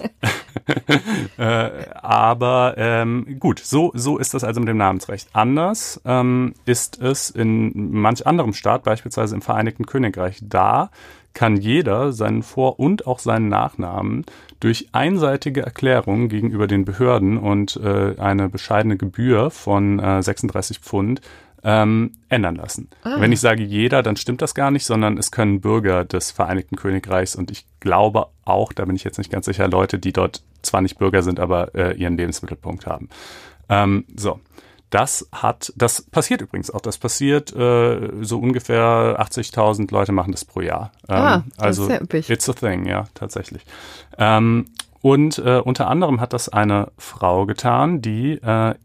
äh, 1.37 1.69
aber 2.01 2.75
ähm, 2.77 3.37
gut, 3.39 3.59
so, 3.59 3.91
so 3.93 4.17
ist 4.17 4.33
das 4.33 4.43
also 4.43 4.59
mit 4.59 4.69
dem 4.69 4.77
Namensrecht. 4.77 5.29
Anders 5.33 6.01
ähm, 6.05 6.53
ist 6.65 7.01
es 7.01 7.29
in 7.29 7.91
manch 7.91 8.25
anderem 8.25 8.53
Staat, 8.53 8.83
beispielsweise 8.83 9.35
im 9.35 9.41
Vereinigten 9.41 9.85
Königreich. 9.85 10.39
Da 10.41 10.89
kann 11.33 11.57
jeder 11.57 12.11
seinen 12.11 12.43
Vor- 12.43 12.79
und 12.79 13.07
auch 13.07 13.19
seinen 13.19 13.47
Nachnamen 13.47 14.25
durch 14.59 14.89
einseitige 14.91 15.61
Erklärung 15.61 16.29
gegenüber 16.29 16.67
den 16.67 16.85
Behörden 16.85 17.37
und 17.37 17.77
äh, 17.77 18.15
eine 18.19 18.49
bescheidene 18.49 18.97
Gebühr 18.97 19.49
von 19.49 19.99
äh, 19.99 20.21
36 20.21 20.79
Pfund 20.79 21.21
ähm, 21.63 22.13
ändern 22.29 22.55
lassen. 22.55 22.89
Ah. 23.03 23.19
Wenn 23.19 23.31
ich 23.31 23.39
sage 23.39 23.63
jeder, 23.63 24.03
dann 24.03 24.15
stimmt 24.15 24.41
das 24.41 24.55
gar 24.55 24.71
nicht, 24.71 24.85
sondern 24.85 25.17
es 25.17 25.31
können 25.31 25.61
Bürger 25.61 26.05
des 26.05 26.31
Vereinigten 26.31 26.75
Königreichs 26.75 27.35
und 27.35 27.51
ich 27.51 27.65
glaube 27.79 28.27
auch, 28.45 28.73
da 28.73 28.85
bin 28.85 28.95
ich 28.95 29.03
jetzt 29.03 29.17
nicht 29.17 29.31
ganz 29.31 29.45
sicher, 29.45 29.67
Leute, 29.67 29.99
die 29.99 30.13
dort 30.13 30.43
zwar 30.61 30.81
nicht 30.81 30.97
Bürger 30.97 31.23
sind, 31.23 31.39
aber 31.39 31.73
äh, 31.75 31.95
ihren 31.95 32.17
Lebensmittelpunkt 32.17 32.85
haben. 32.85 33.09
Ähm, 33.69 34.05
so. 34.15 34.39
Das 34.91 35.29
hat, 35.31 35.71
das 35.77 36.01
passiert 36.01 36.41
übrigens 36.41 36.69
auch. 36.69 36.81
Das 36.81 36.97
passiert 36.97 37.55
äh, 37.55 38.09
so 38.21 38.39
ungefähr 38.39 39.15
80.000 39.21 39.89
Leute 39.89 40.11
machen 40.11 40.33
das 40.33 40.43
pro 40.43 40.59
Jahr. 40.59 40.91
Ähm, 41.07 41.15
ah, 41.15 41.43
das 41.55 41.65
also 41.79 41.87
ist 41.87 42.01
üppig. 42.01 42.29
it's 42.29 42.49
a 42.49 42.53
thing, 42.53 42.85
ja, 42.85 43.05
tatsächlich. 43.13 43.65
Ähm, 44.17 44.65
und 45.01 45.39
äh, 45.39 45.61
unter 45.63 45.87
anderem 45.87 46.19
hat 46.19 46.33
das 46.33 46.49
eine 46.49 46.91
Frau 46.97 47.45
getan, 47.45 48.01
die 48.01 48.33
äh, 48.33 48.75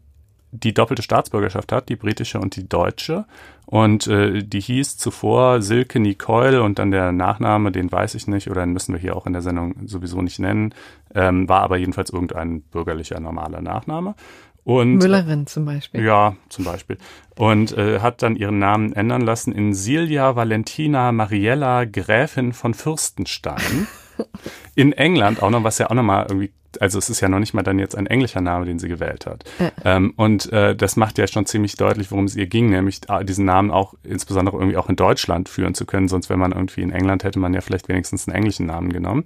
die 0.63 0.73
doppelte 0.73 1.01
Staatsbürgerschaft 1.01 1.71
hat, 1.71 1.89
die 1.89 1.95
britische 1.95 2.39
und 2.39 2.55
die 2.55 2.67
deutsche. 2.67 3.25
Und 3.65 4.07
äh, 4.07 4.43
die 4.43 4.61
hieß 4.61 4.97
zuvor 4.97 5.61
Silke 5.61 5.99
Nicole 5.99 6.63
und 6.63 6.79
dann 6.79 6.91
der 6.91 7.11
Nachname, 7.11 7.71
den 7.71 7.91
weiß 7.91 8.15
ich 8.15 8.27
nicht 8.27 8.49
oder 8.49 8.61
den 8.61 8.71
müssen 8.71 8.93
wir 8.93 8.99
hier 8.99 9.15
auch 9.15 9.25
in 9.25 9.33
der 9.33 9.41
Sendung 9.41 9.87
sowieso 9.87 10.21
nicht 10.21 10.39
nennen, 10.39 10.73
ähm, 11.13 11.49
war 11.49 11.61
aber 11.61 11.77
jedenfalls 11.77 12.09
irgendein 12.09 12.61
bürgerlicher 12.61 13.19
normaler 13.19 13.61
Nachname. 13.61 14.15
Und, 14.63 14.97
Müllerin 14.97 15.47
zum 15.47 15.65
Beispiel. 15.65 16.03
Ja, 16.03 16.35
zum 16.49 16.65
Beispiel. 16.65 16.97
Und 17.37 17.77
äh, 17.77 18.01
hat 18.01 18.21
dann 18.21 18.35
ihren 18.35 18.59
Namen 18.59 18.91
ändern 18.93 19.21
lassen 19.21 19.53
in 19.53 19.73
Silja 19.73 20.35
Valentina 20.35 21.13
Mariella 21.13 21.85
Gräfin 21.85 22.51
von 22.51 22.73
Fürstenstein. 22.73 23.87
in 24.75 24.91
England 24.93 25.41
auch 25.41 25.49
noch, 25.49 25.63
was 25.63 25.77
ja 25.77 25.89
auch 25.89 25.95
nochmal 25.95 26.25
irgendwie 26.29 26.51
also 26.81 26.97
es 26.97 27.09
ist 27.09 27.21
ja 27.21 27.29
noch 27.29 27.39
nicht 27.39 27.53
mal 27.53 27.63
dann 27.63 27.79
jetzt 27.79 27.95
ein 27.95 28.07
englischer 28.07 28.41
Name, 28.41 28.65
den 28.65 28.79
sie 28.79 28.87
gewählt 28.87 29.25
hat. 29.25 29.43
Ja. 29.59 29.71
Ähm, 29.83 30.13
und 30.15 30.51
äh, 30.51 30.75
das 30.75 30.95
macht 30.95 31.17
ja 31.17 31.27
schon 31.27 31.45
ziemlich 31.45 31.75
deutlich, 31.75 32.11
worum 32.11 32.25
es 32.25 32.35
ihr 32.35 32.47
ging, 32.47 32.69
nämlich 32.69 33.01
äh, 33.09 33.23
diesen 33.23 33.45
Namen 33.45 33.71
auch 33.71 33.93
insbesondere 34.03 34.57
irgendwie 34.57 34.77
auch 34.77 34.89
in 34.89 34.95
Deutschland 34.95 35.49
führen 35.49 35.73
zu 35.73 35.85
können. 35.85 36.07
Sonst, 36.07 36.29
wenn 36.29 36.39
man 36.39 36.51
irgendwie 36.51 36.81
in 36.81 36.91
England 36.91 37.23
hätte 37.23 37.39
man 37.39 37.53
ja 37.53 37.61
vielleicht 37.61 37.89
wenigstens 37.89 38.27
einen 38.27 38.35
englischen 38.35 38.65
Namen 38.65 38.91
genommen. 38.91 39.23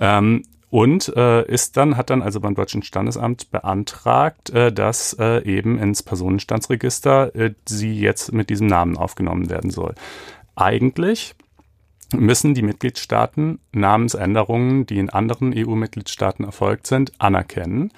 Ähm, 0.00 0.42
und 0.68 1.14
äh, 1.16 1.46
ist 1.46 1.76
dann, 1.76 1.96
hat 1.96 2.10
dann 2.10 2.22
also 2.22 2.40
beim 2.40 2.54
Deutschen 2.54 2.82
Standesamt 2.82 3.50
beantragt, 3.50 4.50
äh, 4.50 4.72
dass 4.72 5.16
äh, 5.18 5.44
eben 5.44 5.78
ins 5.78 6.02
Personenstandsregister 6.02 7.34
äh, 7.34 7.54
sie 7.66 7.98
jetzt 7.98 8.32
mit 8.32 8.50
diesem 8.50 8.66
Namen 8.66 8.96
aufgenommen 8.96 9.48
werden 9.48 9.70
soll. 9.70 9.94
Eigentlich 10.56 11.34
müssen 12.14 12.54
die 12.54 12.62
Mitgliedstaaten 12.62 13.58
Namensänderungen, 13.72 14.86
die 14.86 14.98
in 14.98 15.10
anderen 15.10 15.52
EU-Mitgliedstaaten 15.56 16.44
erfolgt 16.44 16.86
sind, 16.86 17.12
anerkennen, 17.18 17.92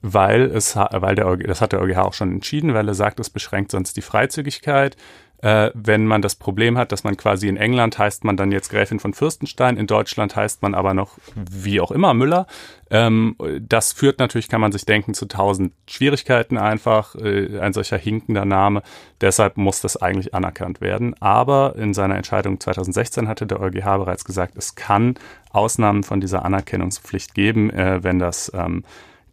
weil 0.00 0.42
es, 0.42 0.76
weil 0.76 1.14
der, 1.14 1.36
das 1.36 1.60
hat 1.60 1.72
der 1.72 1.80
EuGH 1.80 1.98
auch 1.98 2.14
schon 2.14 2.32
entschieden, 2.32 2.74
weil 2.74 2.88
er 2.88 2.94
sagt, 2.94 3.20
es 3.20 3.30
beschränkt 3.30 3.70
sonst 3.70 3.96
die 3.96 4.02
Freizügigkeit 4.02 4.96
äh, 5.42 5.70
wenn 5.74 6.06
man 6.06 6.22
das 6.22 6.36
Problem 6.36 6.78
hat, 6.78 6.92
dass 6.92 7.04
man 7.04 7.16
quasi 7.16 7.48
in 7.48 7.56
England 7.56 7.98
heißt 7.98 8.24
man 8.24 8.36
dann 8.36 8.52
jetzt 8.52 8.70
Gräfin 8.70 9.00
von 9.00 9.12
Fürstenstein, 9.12 9.76
in 9.76 9.88
Deutschland 9.88 10.36
heißt 10.36 10.62
man 10.62 10.74
aber 10.74 10.94
noch 10.94 11.18
wie 11.34 11.80
auch 11.80 11.90
immer 11.90 12.14
Müller. 12.14 12.46
Ähm, 12.90 13.36
das 13.60 13.92
führt 13.92 14.20
natürlich, 14.20 14.48
kann 14.48 14.60
man 14.60 14.70
sich 14.70 14.84
denken, 14.84 15.14
zu 15.14 15.26
tausend 15.26 15.72
Schwierigkeiten 15.88 16.58
einfach, 16.58 17.16
äh, 17.16 17.58
ein 17.58 17.72
solcher 17.72 17.98
hinkender 17.98 18.44
Name. 18.44 18.82
Deshalb 19.20 19.56
muss 19.56 19.80
das 19.80 19.96
eigentlich 20.00 20.32
anerkannt 20.32 20.80
werden. 20.80 21.14
Aber 21.20 21.74
in 21.76 21.92
seiner 21.92 22.16
Entscheidung 22.16 22.60
2016 22.60 23.26
hatte 23.26 23.46
der 23.46 23.60
EuGH 23.60 23.98
bereits 23.98 24.24
gesagt, 24.24 24.56
es 24.56 24.76
kann 24.76 25.14
Ausnahmen 25.50 26.04
von 26.04 26.20
dieser 26.20 26.44
Anerkennungspflicht 26.44 27.34
geben, 27.34 27.70
äh, 27.70 28.04
wenn 28.04 28.20
das 28.20 28.52
ähm, 28.54 28.84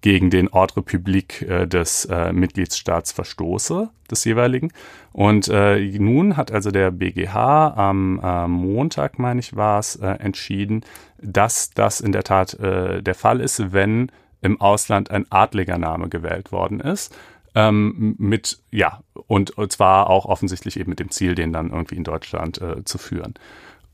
gegen 0.01 0.29
den 0.29 0.47
Ordre 0.47 0.81
Public 0.81 1.41
äh, 1.41 1.67
des 1.67 2.05
äh, 2.05 2.31
Mitgliedsstaats 2.31 3.11
verstoße, 3.11 3.89
des 4.09 4.23
jeweiligen. 4.25 4.71
Und 5.11 5.47
äh, 5.49 5.79
nun 5.99 6.37
hat 6.37 6.51
also 6.51 6.71
der 6.71 6.91
BGH 6.91 7.73
am 7.75 8.19
äh, 8.23 8.47
Montag, 8.47 9.19
meine 9.19 9.39
ich, 9.39 9.55
war 9.55 9.79
es, 9.79 9.97
äh, 9.97 10.07
entschieden, 10.07 10.85
dass 11.21 11.71
das 11.71 11.99
in 11.99 12.11
der 12.11 12.23
Tat 12.23 12.53
äh, 12.55 13.03
der 13.03 13.15
Fall 13.15 13.41
ist, 13.41 13.73
wenn 13.73 14.11
im 14.41 14.61
Ausland 14.61 15.11
ein 15.11 15.25
adliger 15.29 15.77
Name 15.77 16.07
gewählt 16.07 16.51
worden 16.51 16.79
ist. 16.79 17.15
Ähm, 17.55 18.15
mit, 18.19 18.59
ja, 18.71 19.01
und, 19.27 19.51
und 19.57 19.71
zwar 19.71 20.09
auch 20.09 20.25
offensichtlich 20.25 20.79
eben 20.79 20.91
mit 20.91 20.99
dem 20.99 21.09
Ziel, 21.09 21.35
den 21.35 21.51
dann 21.51 21.71
irgendwie 21.71 21.95
in 21.95 22.03
Deutschland 22.03 22.61
äh, 22.61 22.85
zu 22.85 22.97
führen. 22.97 23.33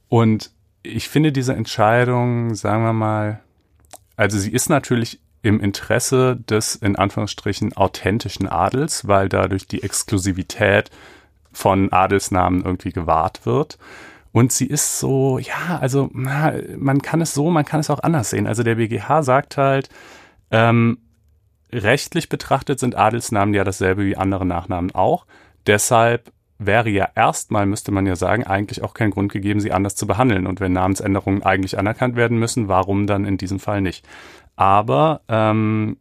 Und 0.07 0.52
ich 0.84 1.10
finde 1.10 1.32
diese 1.32 1.56
Entscheidung, 1.56 2.53
sagen 2.53 2.84
wir 2.84 2.94
mal, 2.94 3.40
also 4.18 4.38
sie 4.38 4.52
ist 4.52 4.69
natürlich 4.69 5.19
im 5.45 5.59
Interesse 5.59 6.38
des 6.38 6.76
in 6.76 6.95
Anführungsstrichen 6.95 7.77
authentischen 7.77 8.47
Adels, 8.47 9.07
weil 9.07 9.30
dadurch 9.30 9.67
die 9.67 9.84
Exklusivität 9.84 10.89
von 11.51 11.93
Adelsnamen 11.93 12.65
irgendwie 12.65 12.91
gewahrt 12.91 13.45
wird. 13.45 13.77
Und 14.31 14.51
sie 14.51 14.65
ist 14.65 14.99
so, 14.99 15.38
ja, 15.38 15.77
also 15.80 16.09
na, 16.13 16.53
man 16.76 17.01
kann 17.01 17.22
es 17.22 17.35
so, 17.35 17.51
man 17.51 17.63
kann 17.63 17.80
es 17.80 17.91
auch 17.91 18.01
anders 18.01 18.31
sehen. 18.31 18.47
Also 18.47 18.63
der 18.63 18.76
BGH 18.76 19.22
sagt 19.22 19.55
halt, 19.55 19.89
ähm, 20.49 20.97
rechtlich 21.72 22.27
betrachtet 22.27 22.80
sind 22.80 22.95
Adelsnamen 22.95 23.53
ja 23.53 23.63
dasselbe 23.63 24.03
wie 24.03 24.17
andere 24.17 24.47
Nachnamen 24.47 24.95
auch. 24.95 25.27
Deshalb 25.67 26.31
wäre 26.57 26.89
ja 26.89 27.07
erstmal, 27.15 27.67
müsste 27.67 27.91
man 27.91 28.07
ja 28.07 28.15
sagen, 28.15 28.45
eigentlich 28.45 28.84
auch 28.84 28.95
kein 28.95 29.11
Grund 29.11 29.31
gegeben, 29.31 29.59
sie 29.59 29.72
anders 29.72 29.95
zu 29.95 30.07
behandeln. 30.07 30.47
Und 30.47 30.59
wenn 30.59 30.73
Namensänderungen 30.73 31.43
eigentlich 31.43 31.77
anerkannt 31.77 32.15
werden 32.15 32.39
müssen, 32.39 32.67
warum 32.67 33.05
dann 33.05 33.26
in 33.26 33.38
diesem 33.38 33.59
Fall 33.59 33.81
nicht? 33.81 34.07
Aber 34.56 35.22
ähm, 35.27 35.98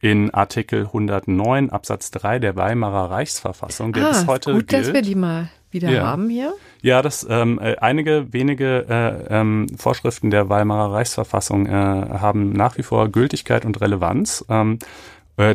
in 0.00 0.32
Artikel 0.32 0.86
109 0.86 1.70
Absatz 1.70 2.10
3 2.10 2.38
der 2.38 2.56
Weimarer 2.56 3.10
Reichsverfassung, 3.10 3.92
der 3.92 4.06
ah, 4.06 4.08
bis 4.08 4.26
heute 4.26 4.52
gut, 4.52 4.68
gilt. 4.68 4.86
dass 4.86 4.92
wir 4.94 5.02
die 5.02 5.14
mal 5.14 5.50
wieder 5.70 5.90
ja. 5.90 6.06
haben 6.06 6.28
hier. 6.30 6.54
Ja, 6.82 7.02
das 7.02 7.26
ähm, 7.28 7.60
äh, 7.60 7.76
einige 7.76 8.32
wenige 8.32 8.86
äh, 8.88 9.40
ähm, 9.40 9.66
Vorschriften 9.76 10.30
der 10.30 10.48
Weimarer 10.48 10.92
Reichsverfassung 10.94 11.66
äh, 11.66 11.70
haben 11.70 12.52
nach 12.52 12.78
wie 12.78 12.82
vor 12.82 13.08
Gültigkeit 13.08 13.64
und 13.64 13.80
Relevanz. 13.80 14.44
Ähm, 14.48 14.78
äh, 14.80 14.86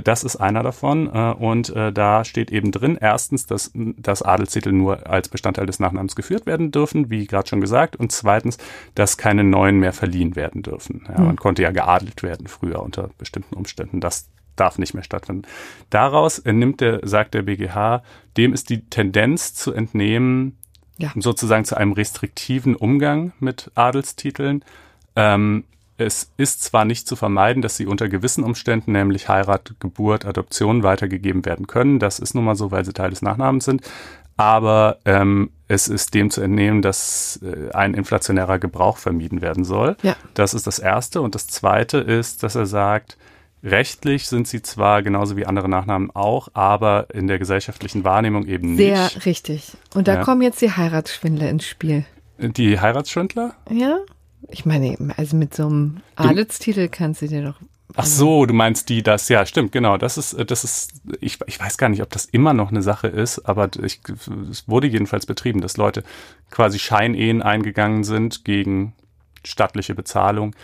das 0.02 0.24
ist 0.24 0.38
einer 0.38 0.64
davon. 0.64 1.10
Äh, 1.14 1.34
und 1.34 1.70
äh, 1.76 1.92
da 1.92 2.24
steht 2.24 2.52
eben 2.52 2.72
drin, 2.72 2.98
erstens, 3.00 3.46
dass, 3.46 3.72
dass 3.74 4.22
Adelstitel 4.22 4.72
nur 4.72 5.08
als 5.08 5.30
Bestandteil 5.30 5.66
des 5.66 5.80
Nachnamens 5.80 6.16
geführt 6.16 6.46
werden 6.46 6.72
dürfen, 6.72 7.10
wie 7.10 7.28
gerade 7.28 7.48
schon 7.48 7.62
gesagt. 7.62 7.96
Und 7.96 8.12
zweitens, 8.12 8.58
dass 8.96 9.18
keine 9.18 9.44
neuen 9.44 9.80
mehr 9.80 9.94
verliehen 9.94 10.36
werden 10.36 10.64
dürfen. 10.64 11.06
Ja, 11.08 11.20
mhm. 11.20 11.28
Man 11.28 11.36
konnte 11.38 11.62
ja 11.62 11.72
geadelt 11.72 12.24
werden 12.24 12.48
früher 12.48 12.82
unter 12.82 13.10
bestimmten 13.18 13.56
Umständen. 13.56 14.00
Das 14.00 14.30
darf 14.56 14.78
nicht 14.78 14.94
mehr 14.94 15.04
stattfinden. 15.04 15.44
Daraus 15.90 16.44
nimmt 16.46 16.82
der, 16.82 17.02
sagt 17.04 17.34
der 17.34 17.44
BGH, 17.44 18.04
dem 18.38 18.54
ist 18.54 18.70
die 18.70 18.86
Tendenz 18.86 19.54
zu 19.54 19.74
entnehmen, 19.74 20.58
ja. 20.98 21.12
sozusagen 21.16 21.66
zu 21.66 21.76
einem 21.76 21.92
restriktiven 21.92 22.76
Umgang 22.76 23.34
mit 23.40 23.72
Adelstiteln. 23.76 24.64
Ähm, 25.16 25.66
es 25.98 26.32
ist 26.38 26.64
zwar 26.64 26.86
nicht 26.86 27.08
zu 27.08 27.16
vermeiden, 27.16 27.62
dass 27.62 27.78
sie 27.78 27.86
unter 27.86 28.10
gewissen 28.10 28.44
Umständen, 28.44 28.92
nämlich 28.92 29.30
Heirat, 29.30 29.76
Geburt, 29.80 30.26
Adoption, 30.26 30.84
weitergegeben 30.84 31.46
werden 31.46 31.68
können. 31.68 32.00
Das 32.00 32.20
ist 32.20 32.36
nun 32.36 32.44
mal 32.44 32.56
so, 32.56 32.72
weil 32.72 32.84
sie 32.84 32.94
Teil 32.94 33.12
des 33.12 33.22
Nachnamens 33.22 33.66
sind. 33.66 33.82
Aber 34.38 34.98
ähm, 35.06 35.52
es 35.70 35.88
ist 35.88 36.14
dem 36.14 36.30
zu 36.30 36.42
entnehmen, 36.42 36.82
dass 36.82 37.40
äh, 37.42 37.72
ein 37.74 37.94
inflationärer 37.94 38.60
Gebrauch 38.60 38.98
vermieden 38.98 39.42
werden 39.42 39.64
soll. 39.64 39.96
Ja. 40.02 40.18
Das 40.34 40.54
ist 40.54 40.68
das 40.68 40.80
Erste. 40.80 41.22
Und 41.22 41.36
das 41.36 41.48
Zweite 41.48 42.00
ist, 42.00 42.44
dass 42.44 42.56
er 42.56 42.66
sagt, 42.66 43.18
rechtlich 43.64 44.28
sind 44.28 44.50
sie 44.50 44.62
zwar 44.62 45.02
genauso 45.04 45.38
wie 45.38 45.46
andere 45.46 45.70
Nachnamen 45.70 46.12
auch, 46.14 46.50
aber 46.54 47.08
in 47.14 47.28
der 47.28 47.40
gesellschaftlichen 47.40 48.04
Wahrnehmung 48.04 48.46
eben 48.46 48.76
Sehr 48.76 49.04
nicht. 49.04 49.14
Sehr 49.14 49.26
richtig. 49.26 49.72
Und 49.94 50.10
da 50.10 50.16
ja. 50.16 50.24
kommen 50.24 50.42
jetzt 50.42 50.62
die 50.62 50.72
Heiratsschwindler 50.72 51.50
ins 51.50 51.66
Spiel. 51.66 52.06
Die 52.38 52.80
Heiratsschwindler? 52.80 53.56
Ja. 53.70 54.00
Ich 54.50 54.66
meine, 54.66 54.98
also 55.18 55.36
mit 55.36 55.54
so 55.54 55.66
einem 55.68 55.98
Adelstitel 56.16 56.88
kannst 56.90 57.22
du 57.22 57.28
dir 57.28 57.44
doch. 57.44 57.56
Ach 57.96 58.06
so, 58.06 58.46
du 58.46 58.54
meinst 58.54 58.90
die 58.90 59.04
das, 59.04 59.30
ja, 59.30 59.46
stimmt, 59.46 59.72
genau. 59.72 59.98
Das 59.98 60.18
ist, 60.18 60.36
das 60.50 60.64
ist, 60.64 60.94
ich, 61.22 61.40
ich 61.46 61.60
weiß 61.60 61.78
gar 61.78 61.88
nicht, 61.88 62.02
ob 62.02 62.10
das 62.10 62.26
immer 62.26 62.54
noch 62.54 62.70
eine 62.70 62.82
Sache 62.82 63.08
ist, 63.08 63.40
aber 63.48 63.70
ich, 63.84 64.02
es 64.52 64.68
wurde 64.68 64.88
jedenfalls 64.88 65.26
betrieben, 65.26 65.62
dass 65.62 65.78
Leute 65.78 66.04
quasi 66.52 66.80
Scheinehen 66.80 67.42
eingegangen 67.42 68.04
sind 68.04 68.44
gegen 68.44 68.94
stattliche 69.44 69.96
Bezahlung 69.96 70.56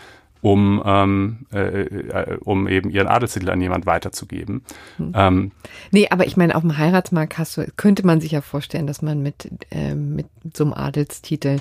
um, 0.41 0.82
ähm, 0.86 1.45
äh, 1.53 1.84
äh, 1.84 2.38
um 2.44 2.68
eben 2.68 2.90
ihren 2.90 3.08
Adelstitel 3.08 3.49
an 3.49 3.62
jemand 3.62 3.86
weiterzugeben. 3.86 4.64
Hm. 4.98 5.14
Ähm, 5.16 5.52
nee, 5.91 6.08
aber 6.10 6.26
ich 6.26 6.36
meine, 6.36 6.56
auf 6.56 6.62
dem 6.62 6.78
Heiratsmarkt 6.78 7.38
hast 7.38 7.58
du, 7.58 7.68
könnte 7.78 8.06
man 8.06 8.22
sich 8.22 8.32
ja 8.32 8.41
vorstellen, 8.41 8.88
dass 8.88 9.02
man 9.02 9.22
mit, 9.22 9.49
äh, 9.70 9.94
mit 9.94 10.28
so 10.53 10.64
einem 10.64 10.74
Adelstitel 10.74 11.60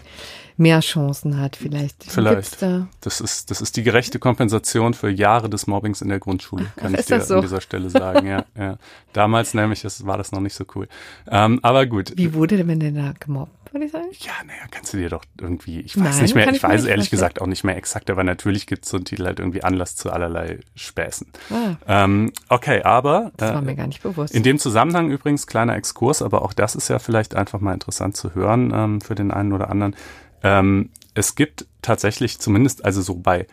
mehr 0.61 0.81
Chancen 0.81 1.41
hat 1.41 1.57
vielleicht. 1.57 2.05
Vielleicht. 2.05 2.63
Da? 2.63 2.87
Das 3.01 3.21
ist, 3.21 3.51
das 3.51 3.61
ist 3.61 3.77
die 3.77 3.83
gerechte 3.83 4.19
Kompensation 4.19 4.95
für 4.95 5.11
Jahre 5.11 5.51
des 5.51 5.67
Mobbings 5.67 6.01
in 6.03 6.09
der 6.09 6.21
Grundschule, 6.21 6.67
kann 6.77 6.95
Ach, 6.95 7.01
ich 7.01 7.07
dir 7.07 7.21
so? 7.21 7.37
an 7.37 7.43
dieser 7.43 7.61
Stelle 7.61 7.91
sagen. 7.91 8.27
ja, 8.27 8.45
ja. 8.57 8.77
Damals 9.13 9.55
nämlich 9.55 9.83
das, 9.83 10.07
war 10.07 10.19
das 10.19 10.31
noch 10.31 10.41
nicht 10.41 10.55
so 10.55 10.65
cool. 10.75 10.87
Ähm, 11.29 11.59
aber 11.63 11.87
gut. 11.87 12.13
Wie 12.17 12.33
wurde 12.35 12.57
denn 12.57 12.79
denn 12.79 12.95
da 12.95 13.15
gemobbt? 13.19 13.61
würde 13.73 13.87
ich 13.87 13.93
sagen? 13.93 14.09
Ja, 14.21 14.33
naja, 14.47 14.63
kannst 14.71 14.93
du 14.93 14.97
dir 14.97 15.09
doch 15.09 15.25
irgendwie, 15.41 15.81
ich 15.81 15.97
weiß 15.97 16.15
Nein, 16.17 16.23
nicht 16.23 16.35
mehr, 16.35 16.49
ich, 16.49 16.57
ich 16.57 16.63
weiß 16.63 16.85
ehrlich 16.85 17.09
verstehen. 17.09 17.11
gesagt 17.11 17.41
auch 17.41 17.47
nicht 17.47 17.65
mehr 17.65 17.77
exakt, 17.77 18.11
aber 18.11 18.25
natürlich 18.25 18.67
gibt 18.67 18.85
es 18.85 18.91
so 18.91 18.97
einen 18.97 19.05
Titel 19.05 19.25
halt 19.25 19.39
irgendwie 19.39 19.63
Anlass 19.63 19.97
zu 19.97 20.11
allerlei 20.11 20.61
Späßen. 20.75 21.29
Ah. 21.51 22.05
Ähm, 22.05 22.33
okay, 22.49 22.83
aber. 22.83 23.33
Das 23.37 23.55
war 23.55 23.63
äh, 23.63 23.65
mir 23.65 23.77
gar 23.77 23.87
nicht 23.87 24.03
bewusst. 24.03 24.35
In 24.35 24.43
dem 24.43 24.59
Zusammenhang 24.59 25.11
übrigens, 25.11 25.47
kleiner 25.47 25.77
Exkurs, 25.77 26.23
aber 26.23 26.43
auch 26.43 26.53
das 26.53 26.75
ist 26.75 26.89
ja 26.89 26.99
vielleicht 26.99 27.35
einfach 27.35 27.61
mal 27.61 27.75
interessant 27.75 28.17
zu 28.17 28.35
hören 28.35 28.73
ähm, 28.75 29.01
für 29.01 29.15
den 29.15 29.31
einen 29.31 29.53
oder 29.53 29.71
anderen. 29.71 29.95
Ähm, 30.43 30.91
es 31.15 31.35
gibt 31.35 31.67
tatsächlich 31.83 32.39
zumindest, 32.39 32.85
also 32.85 33.03
so 33.03 33.15
bei 33.17 33.47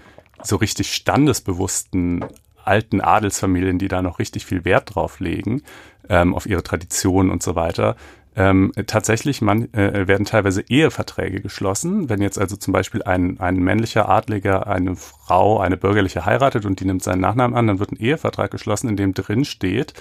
so 0.44 0.56
richtig 0.58 0.94
standesbewussten 0.94 2.26
alten 2.64 3.02
Adelsfamilien, 3.02 3.80
die 3.80 3.88
da 3.88 4.02
noch 4.02 4.20
richtig 4.20 4.46
viel 4.46 4.66
Wert 4.66 4.96
drauf 4.96 5.20
legen, 5.20 5.64
ähm, 6.10 6.36
auf 6.36 6.46
ihre 6.46 6.64
Tradition 6.64 7.32
und 7.32 7.42
so 7.42 7.56
weiter, 7.56 7.96
ähm, 8.36 8.72
tatsächlich 8.86 9.42
man, 9.42 9.74
äh, 9.74 10.08
werden 10.08 10.26
teilweise 10.26 10.62
Eheverträge 10.62 11.42
geschlossen. 11.42 12.08
Wenn 12.08 12.22
jetzt 12.22 12.38
also 12.38 12.56
zum 12.56 12.72
Beispiel 12.72 13.02
ein, 13.02 13.40
ein 13.40 13.56
männlicher 13.56 14.10
Adliger 14.10 14.68
eine 14.68 14.96
Frau, 14.96 15.60
eine 15.60 15.76
bürgerliche 15.76 16.26
heiratet 16.26 16.66
und 16.66 16.80
die 16.80 16.86
nimmt 16.86 17.02
seinen 17.02 17.22
Nachnamen 17.22 17.58
an, 17.58 17.66
dann 17.66 17.80
wird 17.80 17.94
ein 17.94 18.00
Ehevertrag 18.00 18.52
geschlossen, 18.52 18.90
in 18.90 18.96
dem 18.96 19.16
drin 19.16 19.44
steht, 19.44 19.94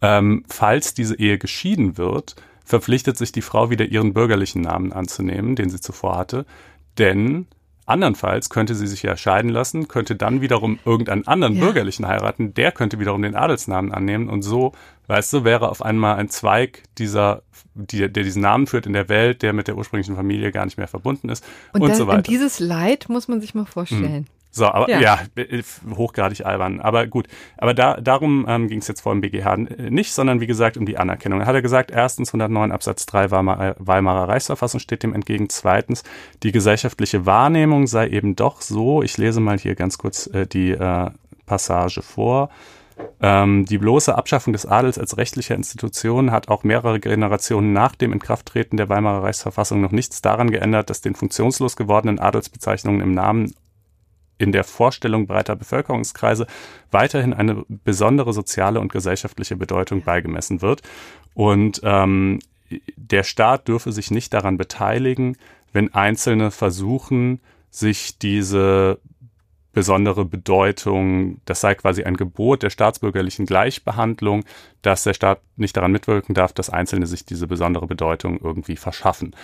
ähm, 0.00 0.44
falls 0.48 0.94
diese 0.94 1.18
Ehe 1.18 1.36
geschieden 1.36 1.98
wird, 1.98 2.34
verpflichtet 2.64 3.16
sich 3.18 3.32
die 3.32 3.42
Frau 3.42 3.70
wieder 3.70 3.86
ihren 3.86 4.14
bürgerlichen 4.14 4.62
Namen 4.62 4.92
anzunehmen, 4.92 5.56
den 5.56 5.70
sie 5.70 5.80
zuvor 5.80 6.16
hatte. 6.16 6.46
Denn 6.98 7.46
Andernfalls 7.84 8.48
könnte 8.48 8.74
sie 8.74 8.86
sich 8.86 9.02
ja 9.02 9.16
scheiden 9.16 9.50
lassen, 9.50 9.88
könnte 9.88 10.14
dann 10.14 10.40
wiederum 10.40 10.78
irgendeinen 10.84 11.26
anderen 11.26 11.56
ja. 11.56 11.64
Bürgerlichen 11.64 12.06
heiraten, 12.06 12.54
der 12.54 12.70
könnte 12.70 13.00
wiederum 13.00 13.22
den 13.22 13.34
Adelsnamen 13.34 13.92
annehmen 13.92 14.28
und 14.28 14.42
so, 14.42 14.72
weißt 15.08 15.32
du, 15.32 15.44
wäre 15.44 15.68
auf 15.68 15.82
einmal 15.82 16.16
ein 16.16 16.28
Zweig 16.28 16.84
dieser, 16.98 17.42
die, 17.74 17.98
der 18.10 18.22
diesen 18.22 18.42
Namen 18.42 18.68
führt 18.68 18.86
in 18.86 18.92
der 18.92 19.08
Welt, 19.08 19.42
der 19.42 19.52
mit 19.52 19.66
der 19.66 19.76
ursprünglichen 19.76 20.14
Familie 20.14 20.52
gar 20.52 20.64
nicht 20.64 20.78
mehr 20.78 20.86
verbunden 20.86 21.28
ist 21.28 21.44
und, 21.72 21.82
und 21.82 21.88
dann, 21.88 21.98
so 21.98 22.06
weiter. 22.06 22.18
Und 22.18 22.28
dieses 22.28 22.60
Leid 22.60 23.08
muss 23.08 23.26
man 23.26 23.40
sich 23.40 23.54
mal 23.54 23.66
vorstellen. 23.66 24.26
Hm. 24.26 24.41
So, 24.54 24.66
aber 24.66 24.88
ja, 24.90 25.00
ja 25.00 25.18
hochgradig 25.96 26.44
albern. 26.44 26.80
Aber 26.80 27.06
gut, 27.06 27.26
aber 27.56 27.72
da, 27.72 27.98
darum 27.98 28.44
ähm, 28.46 28.68
ging 28.68 28.80
es 28.80 28.88
jetzt 28.88 29.00
vor 29.00 29.12
dem 29.12 29.22
BGH 29.22 29.56
nicht, 29.56 30.12
sondern 30.12 30.40
wie 30.40 30.46
gesagt 30.46 30.76
um 30.76 30.84
die 30.84 30.98
Anerkennung. 30.98 31.40
Da 31.40 31.46
hat 31.46 31.54
er 31.54 31.62
gesagt, 31.62 31.90
erstens 31.90 32.28
109 32.28 32.70
Absatz 32.70 33.06
3 33.06 33.30
Weimarer, 33.30 33.76
Weimarer 33.78 34.28
Reichsverfassung 34.28 34.78
steht 34.78 35.04
dem 35.04 35.14
entgegen. 35.14 35.48
Zweitens, 35.48 36.04
die 36.42 36.52
gesellschaftliche 36.52 37.24
Wahrnehmung 37.24 37.86
sei 37.86 38.08
eben 38.08 38.36
doch 38.36 38.60
so, 38.60 39.02
ich 39.02 39.16
lese 39.16 39.40
mal 39.40 39.58
hier 39.58 39.74
ganz 39.74 39.96
kurz 39.96 40.26
äh, 40.26 40.46
die 40.46 40.72
äh, 40.72 41.10
Passage 41.46 42.02
vor. 42.02 42.50
Ähm, 43.20 43.64
die 43.64 43.78
bloße 43.78 44.14
Abschaffung 44.14 44.52
des 44.52 44.66
Adels 44.66 44.98
als 44.98 45.16
rechtlicher 45.16 45.54
Institution 45.54 46.30
hat 46.30 46.48
auch 46.48 46.62
mehrere 46.62 47.00
Generationen 47.00 47.72
nach 47.72 47.94
dem 47.94 48.12
Inkrafttreten 48.12 48.76
der 48.76 48.90
Weimarer 48.90 49.22
Reichsverfassung 49.22 49.80
noch 49.80 49.92
nichts 49.92 50.20
daran 50.20 50.50
geändert, 50.50 50.90
dass 50.90 51.00
den 51.00 51.14
funktionslos 51.14 51.76
gewordenen 51.76 52.18
Adelsbezeichnungen 52.18 53.00
im 53.00 53.12
Namen 53.12 53.54
in 54.38 54.52
der 54.52 54.64
Vorstellung 54.64 55.26
breiter 55.26 55.56
Bevölkerungskreise 55.56 56.46
weiterhin 56.90 57.32
eine 57.32 57.64
besondere 57.68 58.32
soziale 58.32 58.80
und 58.80 58.92
gesellschaftliche 58.92 59.56
Bedeutung 59.56 60.02
beigemessen 60.02 60.62
wird. 60.62 60.82
Und 61.34 61.80
ähm, 61.84 62.40
der 62.96 63.22
Staat 63.22 63.68
dürfe 63.68 63.92
sich 63.92 64.10
nicht 64.10 64.34
daran 64.34 64.56
beteiligen, 64.56 65.36
wenn 65.72 65.94
Einzelne 65.94 66.50
versuchen, 66.50 67.40
sich 67.70 68.18
diese 68.18 68.98
besondere 69.72 70.26
Bedeutung, 70.26 71.40
das 71.46 71.62
sei 71.62 71.74
quasi 71.74 72.04
ein 72.04 72.16
Gebot 72.16 72.62
der 72.62 72.70
staatsbürgerlichen 72.70 73.46
Gleichbehandlung, 73.46 74.44
dass 74.82 75.04
der 75.04 75.14
Staat 75.14 75.40
nicht 75.56 75.76
daran 75.76 75.92
mitwirken 75.92 76.34
darf, 76.34 76.52
dass 76.52 76.68
Einzelne 76.68 77.06
sich 77.06 77.24
diese 77.24 77.46
besondere 77.46 77.86
Bedeutung 77.86 78.38
irgendwie 78.38 78.76
verschaffen. 78.76 79.34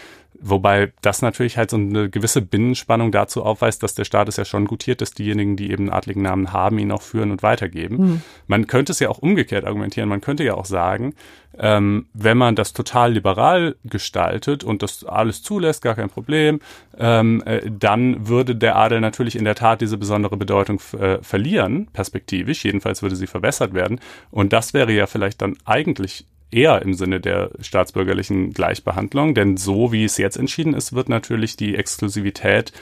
Wobei 0.40 0.92
das 1.02 1.20
natürlich 1.20 1.56
halt 1.56 1.70
so 1.70 1.76
eine 1.76 2.08
gewisse 2.08 2.40
Binnenspannung 2.40 3.10
dazu 3.10 3.44
aufweist, 3.44 3.82
dass 3.82 3.94
der 3.94 4.04
Staat 4.04 4.28
es 4.28 4.36
ja 4.36 4.44
schon 4.44 4.66
gutiert, 4.66 5.00
dass 5.00 5.10
diejenigen, 5.10 5.56
die 5.56 5.70
eben 5.70 5.90
adligen 5.90 6.22
Namen 6.22 6.52
haben, 6.52 6.78
ihn 6.78 6.92
auch 6.92 7.02
führen 7.02 7.32
und 7.32 7.42
weitergeben. 7.42 7.96
Mhm. 7.96 8.22
Man 8.46 8.66
könnte 8.68 8.92
es 8.92 9.00
ja 9.00 9.08
auch 9.08 9.18
umgekehrt 9.18 9.64
argumentieren. 9.64 10.08
Man 10.08 10.20
könnte 10.20 10.44
ja 10.44 10.54
auch 10.54 10.64
sagen, 10.64 11.14
ähm, 11.58 12.06
wenn 12.14 12.38
man 12.38 12.54
das 12.54 12.72
total 12.72 13.12
liberal 13.12 13.74
gestaltet 13.84 14.62
und 14.62 14.82
das 14.82 15.04
alles 15.04 15.42
zulässt, 15.42 15.82
gar 15.82 15.96
kein 15.96 16.08
Problem, 16.08 16.60
ähm, 16.96 17.42
äh, 17.44 17.68
dann 17.68 18.28
würde 18.28 18.54
der 18.54 18.76
Adel 18.76 19.00
natürlich 19.00 19.34
in 19.34 19.44
der 19.44 19.56
Tat 19.56 19.80
diese 19.80 19.98
besondere 19.98 20.36
Bedeutung 20.36 20.80
äh, 21.00 21.18
verlieren, 21.20 21.88
perspektivisch. 21.92 22.64
Jedenfalls 22.64 23.02
würde 23.02 23.16
sie 23.16 23.26
verbessert 23.26 23.74
werden. 23.74 24.00
Und 24.30 24.52
das 24.52 24.72
wäre 24.72 24.92
ja 24.92 25.08
vielleicht 25.08 25.42
dann 25.42 25.56
eigentlich 25.64 26.26
eher 26.50 26.82
im 26.82 26.94
Sinne 26.94 27.20
der 27.20 27.50
staatsbürgerlichen 27.60 28.52
Gleichbehandlung, 28.52 29.34
denn 29.34 29.56
so 29.56 29.92
wie 29.92 30.04
es 30.04 30.16
jetzt 30.16 30.36
entschieden 30.36 30.74
ist, 30.74 30.92
wird 30.92 31.08
natürlich 31.08 31.56
die 31.56 31.76
Exklusivität 31.76 32.72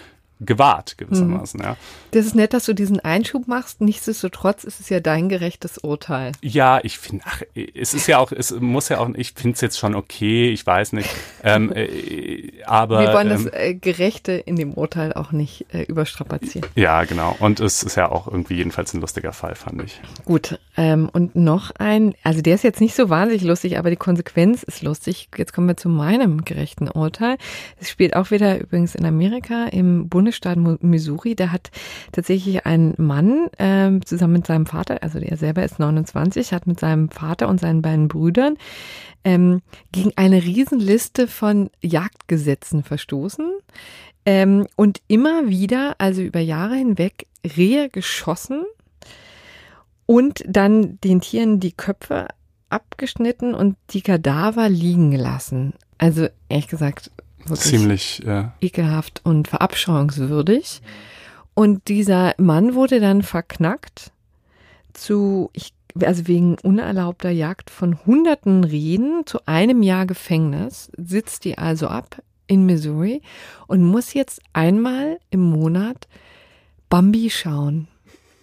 gewahrt 0.41 0.99
gewissermaßen. 0.99 1.61
Mhm. 1.61 1.65
Ja. 1.65 1.77
Das 2.11 2.27
ist 2.27 2.35
nett, 2.35 2.53
dass 2.53 2.67
du 2.67 2.75
diesen 2.75 3.01
Einschub 3.01 3.49
machst. 3.49 3.81
Nichtsdestotrotz 3.81 4.65
ist 4.65 4.81
es 4.81 4.89
ja 4.91 5.01
dein 5.01 5.29
gerechtes 5.29 5.79
Urteil. 5.79 6.33
Ja, 6.43 6.81
ich 6.83 6.99
finde, 6.99 7.25
ach, 7.27 7.43
es 7.55 7.95
ist 7.95 8.07
ja 8.07 8.19
auch, 8.19 8.33
es 8.33 8.53
muss 8.53 8.91
ja 8.91 8.99
auch, 8.99 9.09
ich 9.15 9.33
finde 9.33 9.55
es 9.55 9.63
jetzt 9.63 9.79
schon 9.79 9.95
okay, 9.95 10.51
ich 10.51 10.67
weiß 10.67 10.93
nicht. 10.93 11.09
ähm, 11.43 11.73
äh, 11.75 12.53
aber 12.67 13.01
wir 13.01 13.13
wollen 13.15 13.31
ähm, 13.31 13.45
das 13.45 13.53
äh, 13.55 13.75
Gerechte 13.75 14.33
in 14.33 14.57
dem 14.57 14.75
Urteil 14.75 15.15
auch 15.15 15.33
nicht 15.33 15.67
äh, 15.73 15.83
überstrapazieren. 15.85 16.69
Ja, 16.75 17.05
genau. 17.05 17.35
Und 17.41 17.61
es 17.61 17.83
ist 17.83 17.97
ja 17.97 18.11
auch 18.11 18.27
irgendwie 18.27 18.57
jedenfalls 18.57 18.93
ein 18.93 19.01
lustiger 19.01 19.33
Fall, 19.33 19.55
fand 19.55 19.83
ich. 19.83 20.01
Gut. 20.27 20.59
Ähm, 20.77 21.09
und 21.11 21.35
noch 21.35 21.71
ein, 21.79 22.15
also 22.23 22.43
der 22.43 22.57
ist 22.57 22.65
jetzt 22.65 22.83
nicht 22.83 22.95
so 22.95 23.09
wahnsinnig 23.09 23.43
lustig, 23.43 23.79
aber 23.79 23.89
die 23.89 23.97
Konsequenz 23.97 24.63
ist 24.63 24.83
lustig. 24.83 25.31
Jetzt 25.37 25.55
kommen 25.55 25.69
wir 25.69 25.79
zu 25.79 25.89
meinem 25.89 26.45
gerechten 26.45 26.91
Urteil. 26.91 27.39
Es 27.81 27.89
spielt 27.89 28.15
auch 28.15 28.31
wieder 28.31 28.61
übrigens 28.61 28.95
in 28.95 29.07
Amerika 29.07 29.67
im 29.69 30.11
Bund 30.11 30.26
Bundesstaat 30.27 30.83
Missouri, 30.83 31.37
da 31.37 31.53
hat 31.53 31.71
tatsächlich 32.11 32.67
ein 32.67 32.95
Mann 32.99 33.47
äh, 33.59 34.01
zusammen 34.05 34.33
mit 34.33 34.47
seinem 34.47 34.67
Vater, 34.67 35.03
also 35.05 35.21
er 35.21 35.37
selber 35.37 35.63
ist 35.63 35.79
29, 35.79 36.53
hat 36.53 36.67
mit 36.67 36.81
seinem 36.81 37.11
Vater 37.11 37.49
und 37.49 37.61
seinen 37.61 37.81
beiden 37.81 38.09
Brüdern 38.09 38.57
ähm, 39.23 39.63
gegen 39.93 40.13
eine 40.17 40.43
Riesenliste 40.43 41.29
von 41.29 41.71
Jagdgesetzen 41.81 42.83
verstoßen 42.83 43.53
ähm, 44.25 44.67
und 44.75 45.01
immer 45.07 45.49
wieder, 45.49 45.95
also 45.99 46.23
über 46.23 46.41
Jahre 46.41 46.75
hinweg, 46.75 47.29
Rehe 47.57 47.89
geschossen 47.89 48.65
und 50.07 50.43
dann 50.49 50.99
den 51.03 51.21
Tieren 51.21 51.61
die 51.61 51.73
Köpfe 51.73 52.27
abgeschnitten 52.69 53.55
und 53.55 53.77
die 53.91 54.03
Kadaver 54.03 54.69
liegen 54.69 55.13
gelassen. 55.13 55.75
Also 55.99 56.27
ehrlich 56.49 56.67
gesagt, 56.67 57.13
ziemlich 57.55 58.23
ja. 58.27 58.53
ekelhaft 58.61 59.21
und 59.25 59.49
verabscheuungswürdig. 59.49 60.83
Und 61.55 61.89
dieser 61.89 62.35
Mann 62.39 62.75
wurde 62.75 63.01
dann 63.01 63.23
verknackt 63.23 64.13
zu, 64.93 65.51
ich, 65.53 65.73
also 66.03 66.27
wegen 66.27 66.57
unerlaubter 66.63 67.31
Jagd 67.31 67.71
von 67.71 68.05
hunderten 68.05 68.65
Rehen 68.65 69.23
zu 69.25 69.39
einem 69.47 69.83
Jahr 69.83 70.07
Gefängnis, 70.07 70.91
sitzt 70.97 71.45
die 71.45 71.57
also 71.57 71.89
ab 71.89 72.23
in 72.47 72.67
Missouri 72.67 73.23
und 73.67 73.83
muss 73.83 74.15
jetzt 74.15 74.41
einmal 74.53 75.19
im 75.31 75.41
Monat 75.41 76.09
Bambi 76.89 77.31
schauen. 77.31 77.89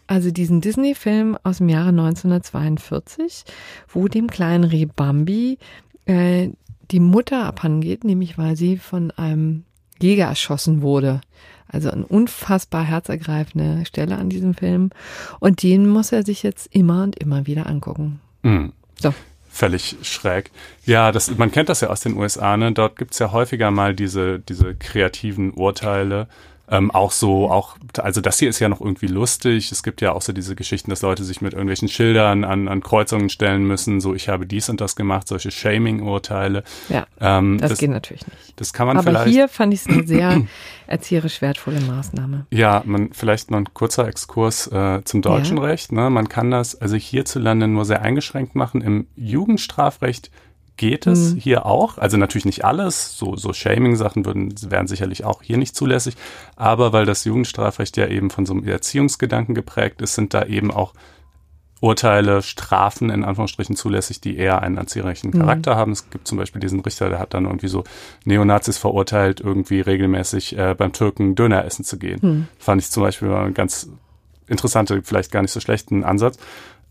Also 0.07 0.31
diesen 0.31 0.59
Disney-Film 0.59 1.37
aus 1.43 1.57
dem 1.57 1.69
Jahre 1.69 1.89
1942, 1.89 3.45
wo 3.87 4.07
dem 4.07 4.27
kleinen 4.27 4.65
Reh 4.65 4.85
Bambi 4.85 5.57
äh, 6.05 6.49
die 6.91 6.99
Mutter 6.99 7.45
abhangeht, 7.45 8.03
nämlich 8.03 8.37
weil 8.37 8.55
sie 8.55 8.77
von 8.77 9.11
einem 9.11 9.63
Jäger 10.01 10.25
erschossen 10.25 10.81
wurde. 10.81 11.21
Also 11.67 11.89
eine 11.89 12.05
unfassbar 12.05 12.83
herzergreifende 12.83 13.85
Stelle 13.85 14.17
an 14.17 14.29
diesem 14.29 14.53
Film. 14.53 14.91
Und 15.39 15.63
den 15.63 15.87
muss 15.87 16.11
er 16.11 16.23
sich 16.23 16.43
jetzt 16.43 16.73
immer 16.73 17.03
und 17.03 17.17
immer 17.17 17.47
wieder 17.47 17.67
angucken. 17.67 18.19
Mhm. 18.43 18.73
So. 19.01 19.13
Völlig 19.49 19.97
schräg. 20.01 20.51
Ja, 20.85 21.11
das, 21.11 21.35
man 21.37 21.51
kennt 21.51 21.69
das 21.69 21.81
ja 21.81 21.89
aus 21.89 22.01
den 22.01 22.17
USA, 22.17 22.57
ne? 22.57 22.71
Dort 22.71 22.95
gibt's 22.97 23.19
ja 23.19 23.31
häufiger 23.31 23.69
mal 23.69 23.93
diese, 23.95 24.39
diese 24.39 24.73
kreativen 24.75 25.51
Urteile 25.51 26.27
ähm, 26.73 26.89
auch 26.89 27.11
so, 27.11 27.51
auch, 27.51 27.77
also 27.99 28.19
das 28.19 28.39
hier 28.39 28.49
ist 28.49 28.59
ja 28.59 28.67
noch 28.67 28.81
irgendwie 28.81 29.05
lustig. 29.05 29.71
Es 29.71 29.83
gibt 29.83 30.01
ja 30.01 30.11
auch 30.13 30.23
so 30.23 30.33
diese 30.33 30.55
Geschichten, 30.55 30.89
dass 30.89 31.03
Leute 31.03 31.23
sich 31.23 31.39
mit 31.39 31.53
irgendwelchen 31.53 31.87
Schildern 31.87 32.43
an, 32.43 32.67
an 32.67 32.81
Kreuzungen 32.81 33.29
stellen 33.29 33.63
müssen, 33.67 34.01
so 34.01 34.15
ich 34.15 34.27
habe 34.27 34.47
dies 34.47 34.69
und 34.69 34.81
das 34.81 34.95
gemacht, 34.95 35.27
solche 35.27 35.51
Shaming-Urteile. 35.51 36.63
Ja, 36.89 37.05
ähm, 37.21 37.59
das, 37.59 37.71
das, 37.71 37.79
geht 37.79 37.91
natürlich 37.91 38.25
nicht. 38.25 38.53
Das 38.55 38.73
kann 38.73 38.87
man 38.87 38.97
Aber 38.97 39.03
vielleicht. 39.03 39.21
Aber 39.21 39.29
hier 39.29 39.47
fand 39.49 39.73
ich 39.73 39.81
es 39.81 39.87
eine 39.87 40.07
sehr 40.07 40.41
erzieherisch 40.87 41.43
wertvolle 41.43 41.79
Maßnahme. 41.79 42.47
Ja, 42.49 42.81
man, 42.85 43.13
vielleicht 43.13 43.51
noch 43.51 43.59
ein 43.59 43.71
kurzer 43.75 44.07
Exkurs 44.07 44.65
äh, 44.67 45.03
zum 45.03 45.21
deutschen 45.21 45.57
ja. 45.57 45.63
Recht. 45.63 45.91
Ne? 45.91 46.09
Man 46.09 46.27
kann 46.27 46.49
das 46.49 46.73
also 46.73 46.95
hierzulande 46.95 47.67
nur 47.67 47.85
sehr 47.85 48.01
eingeschränkt 48.01 48.55
machen. 48.55 48.81
Im 48.81 49.05
Jugendstrafrecht 49.15 50.31
geht 50.77 51.07
es 51.07 51.33
mhm. 51.33 51.39
hier 51.39 51.65
auch. 51.65 51.97
Also 51.97 52.17
natürlich 52.17 52.45
nicht 52.45 52.65
alles. 52.65 53.17
So, 53.17 53.35
so 53.35 53.53
Shaming-Sachen 53.53 54.25
würden, 54.25 54.53
wären 54.69 54.87
sicherlich 54.87 55.23
auch 55.23 55.41
hier 55.43 55.57
nicht 55.57 55.75
zulässig. 55.75 56.15
Aber 56.55 56.93
weil 56.93 57.05
das 57.05 57.25
Jugendstrafrecht 57.25 57.97
ja 57.97 58.07
eben 58.07 58.29
von 58.29 58.45
so 58.45 58.53
einem 58.53 58.67
Erziehungsgedanken 58.67 59.55
geprägt 59.55 60.01
ist, 60.01 60.15
sind 60.15 60.33
da 60.33 60.45
eben 60.45 60.71
auch 60.71 60.93
Urteile, 61.83 62.41
Strafen 62.41 63.09
in 63.09 63.25
Anführungsstrichen 63.25 63.75
zulässig, 63.75 64.21
die 64.21 64.37
eher 64.37 64.61
einen 64.61 64.77
erzieherischen 64.77 65.31
mhm. 65.31 65.39
Charakter 65.39 65.73
mhm. 65.73 65.77
haben. 65.77 65.91
Es 65.91 66.09
gibt 66.09 66.27
zum 66.27 66.37
Beispiel 66.37 66.61
diesen 66.61 66.79
Richter, 66.79 67.09
der 67.09 67.19
hat 67.19 67.33
dann 67.33 67.43
irgendwie 67.43 67.67
so 67.67 67.83
Neonazis 68.23 68.77
verurteilt, 68.77 69.41
irgendwie 69.41 69.81
regelmäßig 69.81 70.57
äh, 70.57 70.75
beim 70.77 70.93
Türken 70.93 71.35
Döner 71.35 71.65
essen 71.65 71.83
zu 71.83 71.99
gehen. 71.99 72.19
Mhm. 72.21 72.47
Fand 72.57 72.81
ich 72.81 72.89
zum 72.89 73.03
Beispiel 73.03 73.27
mal 73.27 73.43
einen 73.43 73.53
ganz 73.53 73.89
interessante, 74.47 75.01
vielleicht 75.03 75.31
gar 75.31 75.41
nicht 75.41 75.51
so 75.51 75.59
schlechten 75.59 76.05
Ansatz. 76.05 76.37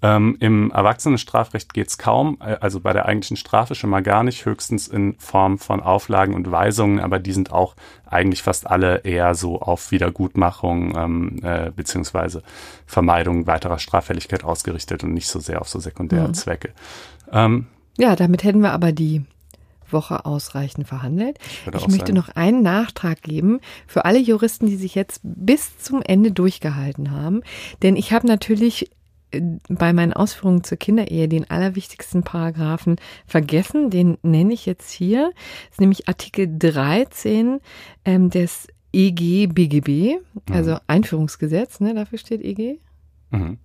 Ähm, 0.02 0.36
Im 0.40 0.72
Erwachsenenstrafrecht 0.72 1.72
geht's 1.72 1.96
kaum, 1.96 2.38
äh, 2.40 2.56
also 2.60 2.80
bei 2.80 2.92
der 2.92 3.06
eigentlichen 3.06 3.36
Strafe 3.36 3.76
schon 3.76 3.88
mal 3.88 4.02
gar 4.02 4.24
nicht, 4.24 4.44
höchstens 4.44 4.88
in 4.88 5.14
Form 5.18 5.58
von 5.58 5.80
Auflagen 5.80 6.34
und 6.34 6.50
Weisungen, 6.50 6.98
aber 6.98 7.20
die 7.20 7.32
sind 7.32 7.52
auch 7.52 7.76
eigentlich 8.04 8.42
fast 8.42 8.66
alle 8.66 8.98
eher 9.04 9.36
so 9.36 9.60
auf 9.60 9.92
Wiedergutmachung 9.92 10.96
ähm, 10.96 11.40
äh, 11.42 11.70
beziehungsweise 11.70 12.42
Vermeidung 12.84 13.46
weiterer 13.46 13.78
Straffälligkeit 13.78 14.42
ausgerichtet 14.42 15.04
und 15.04 15.14
nicht 15.14 15.28
so 15.28 15.38
sehr 15.38 15.60
auf 15.60 15.68
so 15.68 15.78
sekundäre 15.78 16.28
mhm. 16.28 16.34
Zwecke. 16.34 16.70
Ähm, 17.30 17.66
ja, 17.96 18.16
damit 18.16 18.42
hätten 18.42 18.60
wir 18.60 18.72
aber 18.72 18.90
die 18.90 19.22
Woche 19.92 20.24
ausreichend 20.24 20.88
verhandelt. 20.88 21.38
Ich, 21.66 21.74
ich 21.74 21.88
möchte 21.88 22.06
sein. 22.06 22.14
noch 22.14 22.30
einen 22.30 22.62
Nachtrag 22.62 23.22
geben 23.22 23.60
für 23.86 24.04
alle 24.04 24.18
Juristen, 24.18 24.66
die 24.66 24.76
sich 24.76 24.94
jetzt 24.94 25.20
bis 25.22 25.78
zum 25.78 26.02
Ende 26.02 26.32
durchgehalten 26.32 27.12
haben. 27.12 27.42
Denn 27.82 27.96
ich 27.96 28.12
habe 28.12 28.26
natürlich 28.26 28.90
bei 29.68 29.92
meinen 29.92 30.12
Ausführungen 30.12 30.64
zur 30.64 30.78
Kinderehe 30.78 31.28
den 31.28 31.48
allerwichtigsten 31.50 32.22
Paragraphen 32.22 32.96
vergessen. 33.26 33.90
Den 33.90 34.18
nenne 34.22 34.54
ich 34.54 34.66
jetzt 34.66 34.90
hier. 34.90 35.32
Das 35.68 35.72
ist 35.72 35.80
nämlich 35.80 36.08
Artikel 36.08 36.48
13 36.58 37.60
ähm, 38.04 38.30
des 38.30 38.68
EG 38.92 39.46
BGB, 39.46 40.20
also 40.50 40.72
mhm. 40.72 40.80
Einführungsgesetz, 40.86 41.80
ne, 41.80 41.94
dafür 41.94 42.18
steht 42.18 42.42
EG. 42.42 42.78
Mhm. 43.30 43.58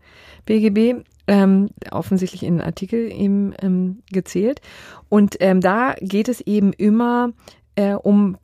BGB, 0.45 1.03
ähm, 1.27 1.69
offensichtlich 1.91 2.43
in 2.43 2.57
den 2.57 2.65
Artikel 2.65 3.11
eben 3.11 3.53
ähm, 3.61 4.01
gezählt. 4.11 4.61
Und 5.09 5.35
ähm, 5.41 5.59
da 5.59 5.95
geht 5.99 6.29
es 6.29 6.39
eben 6.41 6.71
immer 6.71 7.33
äh, 7.75 7.93
um 7.93 8.37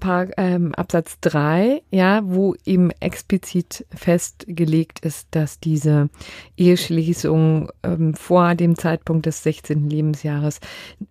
Park, 0.00 0.32
ähm, 0.36 0.74
Absatz 0.74 1.18
3, 1.20 1.82
ja, 1.90 2.22
wo 2.24 2.54
eben 2.64 2.90
explizit 3.00 3.86
festgelegt 3.94 5.00
ist, 5.00 5.28
dass 5.30 5.60
diese 5.60 6.08
Eheschließung 6.56 7.70
ähm, 7.82 8.14
vor 8.14 8.54
dem 8.54 8.76
Zeitpunkt 8.76 9.26
des 9.26 9.42
16. 9.42 9.88
Lebensjahres 9.88 10.60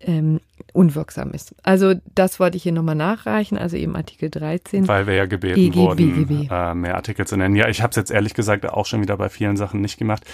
ähm, 0.00 0.40
unwirksam 0.72 1.32
ist. 1.32 1.54
Also 1.62 1.94
das 2.14 2.38
wollte 2.40 2.56
ich 2.56 2.62
hier 2.62 2.72
nochmal 2.72 2.94
nachreichen, 2.94 3.58
also 3.58 3.76
eben 3.76 3.96
Artikel 3.96 4.30
13. 4.30 4.86
Weil 4.88 5.06
wir 5.06 5.14
ja 5.14 5.26
gebeten 5.26 5.60
EG, 5.60 5.74
wurden, 5.76 6.48
äh, 6.50 6.74
mehr 6.74 6.96
Artikel 6.96 7.26
zu 7.26 7.36
nennen. 7.36 7.56
Ja, 7.56 7.68
ich 7.68 7.82
habe 7.82 7.90
es 7.90 7.96
jetzt 7.96 8.10
ehrlich 8.10 8.34
gesagt 8.34 8.66
auch 8.68 8.86
schon 8.86 9.00
wieder 9.00 9.16
bei 9.16 9.28
vielen 9.28 9.56
Sachen 9.56 9.80
nicht 9.80 9.98
gemacht 9.98 10.24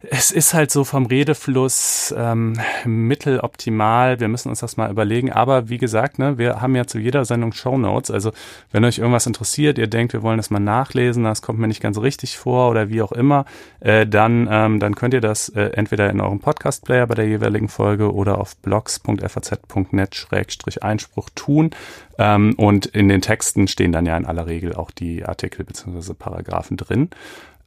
es 0.00 0.30
ist 0.30 0.54
halt 0.54 0.70
so 0.70 0.84
vom 0.84 1.06
Redefluss 1.06 2.14
ähm, 2.16 2.56
mitteloptimal. 2.84 4.20
Wir 4.20 4.28
müssen 4.28 4.48
uns 4.48 4.60
das 4.60 4.76
mal 4.76 4.92
überlegen. 4.92 5.32
Aber 5.32 5.70
wie 5.70 5.78
gesagt, 5.78 6.20
ne, 6.20 6.38
wir 6.38 6.60
haben 6.60 6.76
ja 6.76 6.86
zu 6.86 7.00
jeder 7.00 7.24
Sendung 7.24 7.52
Show 7.52 7.76
Notes. 7.76 8.12
Also 8.12 8.30
wenn 8.70 8.84
euch 8.84 8.98
irgendwas 8.98 9.26
interessiert, 9.26 9.76
ihr 9.76 9.88
denkt, 9.88 10.12
wir 10.12 10.22
wollen 10.22 10.36
das 10.36 10.50
mal 10.50 10.60
nachlesen, 10.60 11.24
das 11.24 11.42
kommt 11.42 11.58
mir 11.58 11.66
nicht 11.66 11.82
ganz 11.82 11.98
richtig 11.98 12.38
vor 12.38 12.70
oder 12.70 12.90
wie 12.90 13.02
auch 13.02 13.10
immer, 13.10 13.44
äh, 13.80 14.06
dann, 14.06 14.46
ähm, 14.48 14.78
dann 14.78 14.94
könnt 14.94 15.14
ihr 15.14 15.20
das 15.20 15.48
äh, 15.48 15.70
entweder 15.72 16.08
in 16.10 16.20
eurem 16.20 16.38
Podcast-Player 16.38 17.08
bei 17.08 17.16
der 17.16 17.26
jeweiligen 17.26 17.68
Folge 17.68 18.14
oder 18.14 18.38
auf 18.38 18.56
blogs.faz.net-einspruch 18.58 21.30
tun. 21.34 21.70
Ähm, 22.18 22.54
und 22.56 22.86
in 22.86 23.08
den 23.08 23.20
Texten 23.20 23.66
stehen 23.66 23.90
dann 23.90 24.06
ja 24.06 24.16
in 24.16 24.26
aller 24.26 24.46
Regel 24.46 24.76
auch 24.76 24.92
die 24.92 25.24
Artikel 25.24 25.64
bzw. 25.64 26.14
Paragraphen 26.14 26.76
drin. 26.76 27.10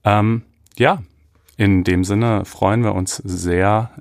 Ähm, 0.06 0.44
ja, 0.78 1.02
in 1.62 1.84
dem 1.84 2.04
Sinne 2.04 2.44
freuen 2.44 2.84
wir 2.84 2.96
uns 2.96 3.18
sehr 3.18 3.92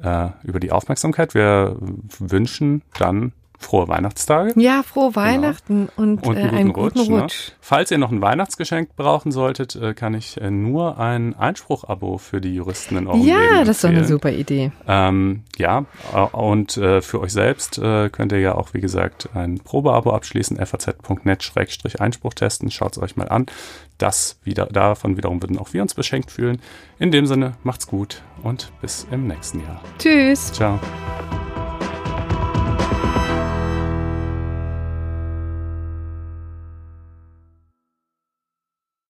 äh, 0.43 0.49
über 0.49 0.61
die 0.61 0.73
Aufmerksamkeit. 0.73 1.35
Wir 1.35 1.77
wünschen 2.19 2.81
dann 2.99 3.32
frohe 3.61 3.89
Weihnachtstage. 3.89 4.53
Ja, 4.57 4.82
frohe 4.82 5.12
genau. 5.12 5.16
Weihnachten 5.16 5.87
genau. 5.87 5.93
und, 5.97 6.27
und, 6.27 6.37
einen, 6.37 6.55
äh, 6.55 6.59
einen 6.59 6.73
guten, 6.73 6.99
guten 6.99 7.20
Rutsch. 7.20 7.49
Ne? 7.51 7.55
Falls 7.61 7.91
ihr 7.91 7.99
noch 7.99 8.11
ein 8.11 8.23
Weihnachtsgeschenk 8.23 8.97
brauchen 8.97 9.32
solltet, 9.32 9.77
äh, 9.77 9.95
kann 9.95 10.15
ich 10.15 10.41
äh, 10.41 10.51
nur 10.51 10.99
ein 10.99 11.37
Einspruch-Abo 11.37 12.19
für 12.19 12.41
die 12.41 12.55
Juristen 12.55 12.97
in 12.97 13.07
eurem 13.07 13.23
ja, 13.23 13.39
Leben 13.39 13.55
Ja, 13.55 13.65
das 13.65 13.77
ist 13.77 13.85
doch 13.85 13.91
eine 13.91 14.05
super 14.05 14.32
Idee. 14.32 14.73
Ähm, 14.89 15.45
ja, 15.59 15.85
äh, 16.15 16.19
und 16.19 16.77
äh, 16.78 17.03
für 17.03 17.20
euch 17.20 17.32
selbst 17.32 17.81
könnt 17.81 18.32
ihr 18.32 18.41
ja 18.41 18.55
auch, 18.55 18.74
wie 18.74 18.81
gesagt, 18.81 19.28
ein 19.35 19.59
Probeabo 19.59 20.12
abschließen, 20.12 20.57
faz.net-einspruch 20.65 22.35
testen. 22.35 22.70
Schaut 22.70 22.97
es 22.97 23.03
euch 23.03 23.16
mal 23.16 23.28
an. 23.28 23.47
Das 23.99 24.39
wieder, 24.43 24.66
davon 24.66 25.16
wiederum 25.16 25.43
würden 25.43 25.59
auch 25.59 25.73
wir 25.73 25.82
uns 25.82 25.95
beschenkt 25.95 26.31
fühlen. 26.31 26.61
In 26.99 27.11
dem 27.11 27.27
Sinne, 27.27 27.55
macht's 27.62 27.87
gut 27.87 28.23
und 28.43 28.73
bis 28.81 29.07
im 29.11 29.27
nächsten 29.27 29.61
Jahr. 29.61 29.81
Tschüss. 29.99 30.53
Ciao. 30.53 30.81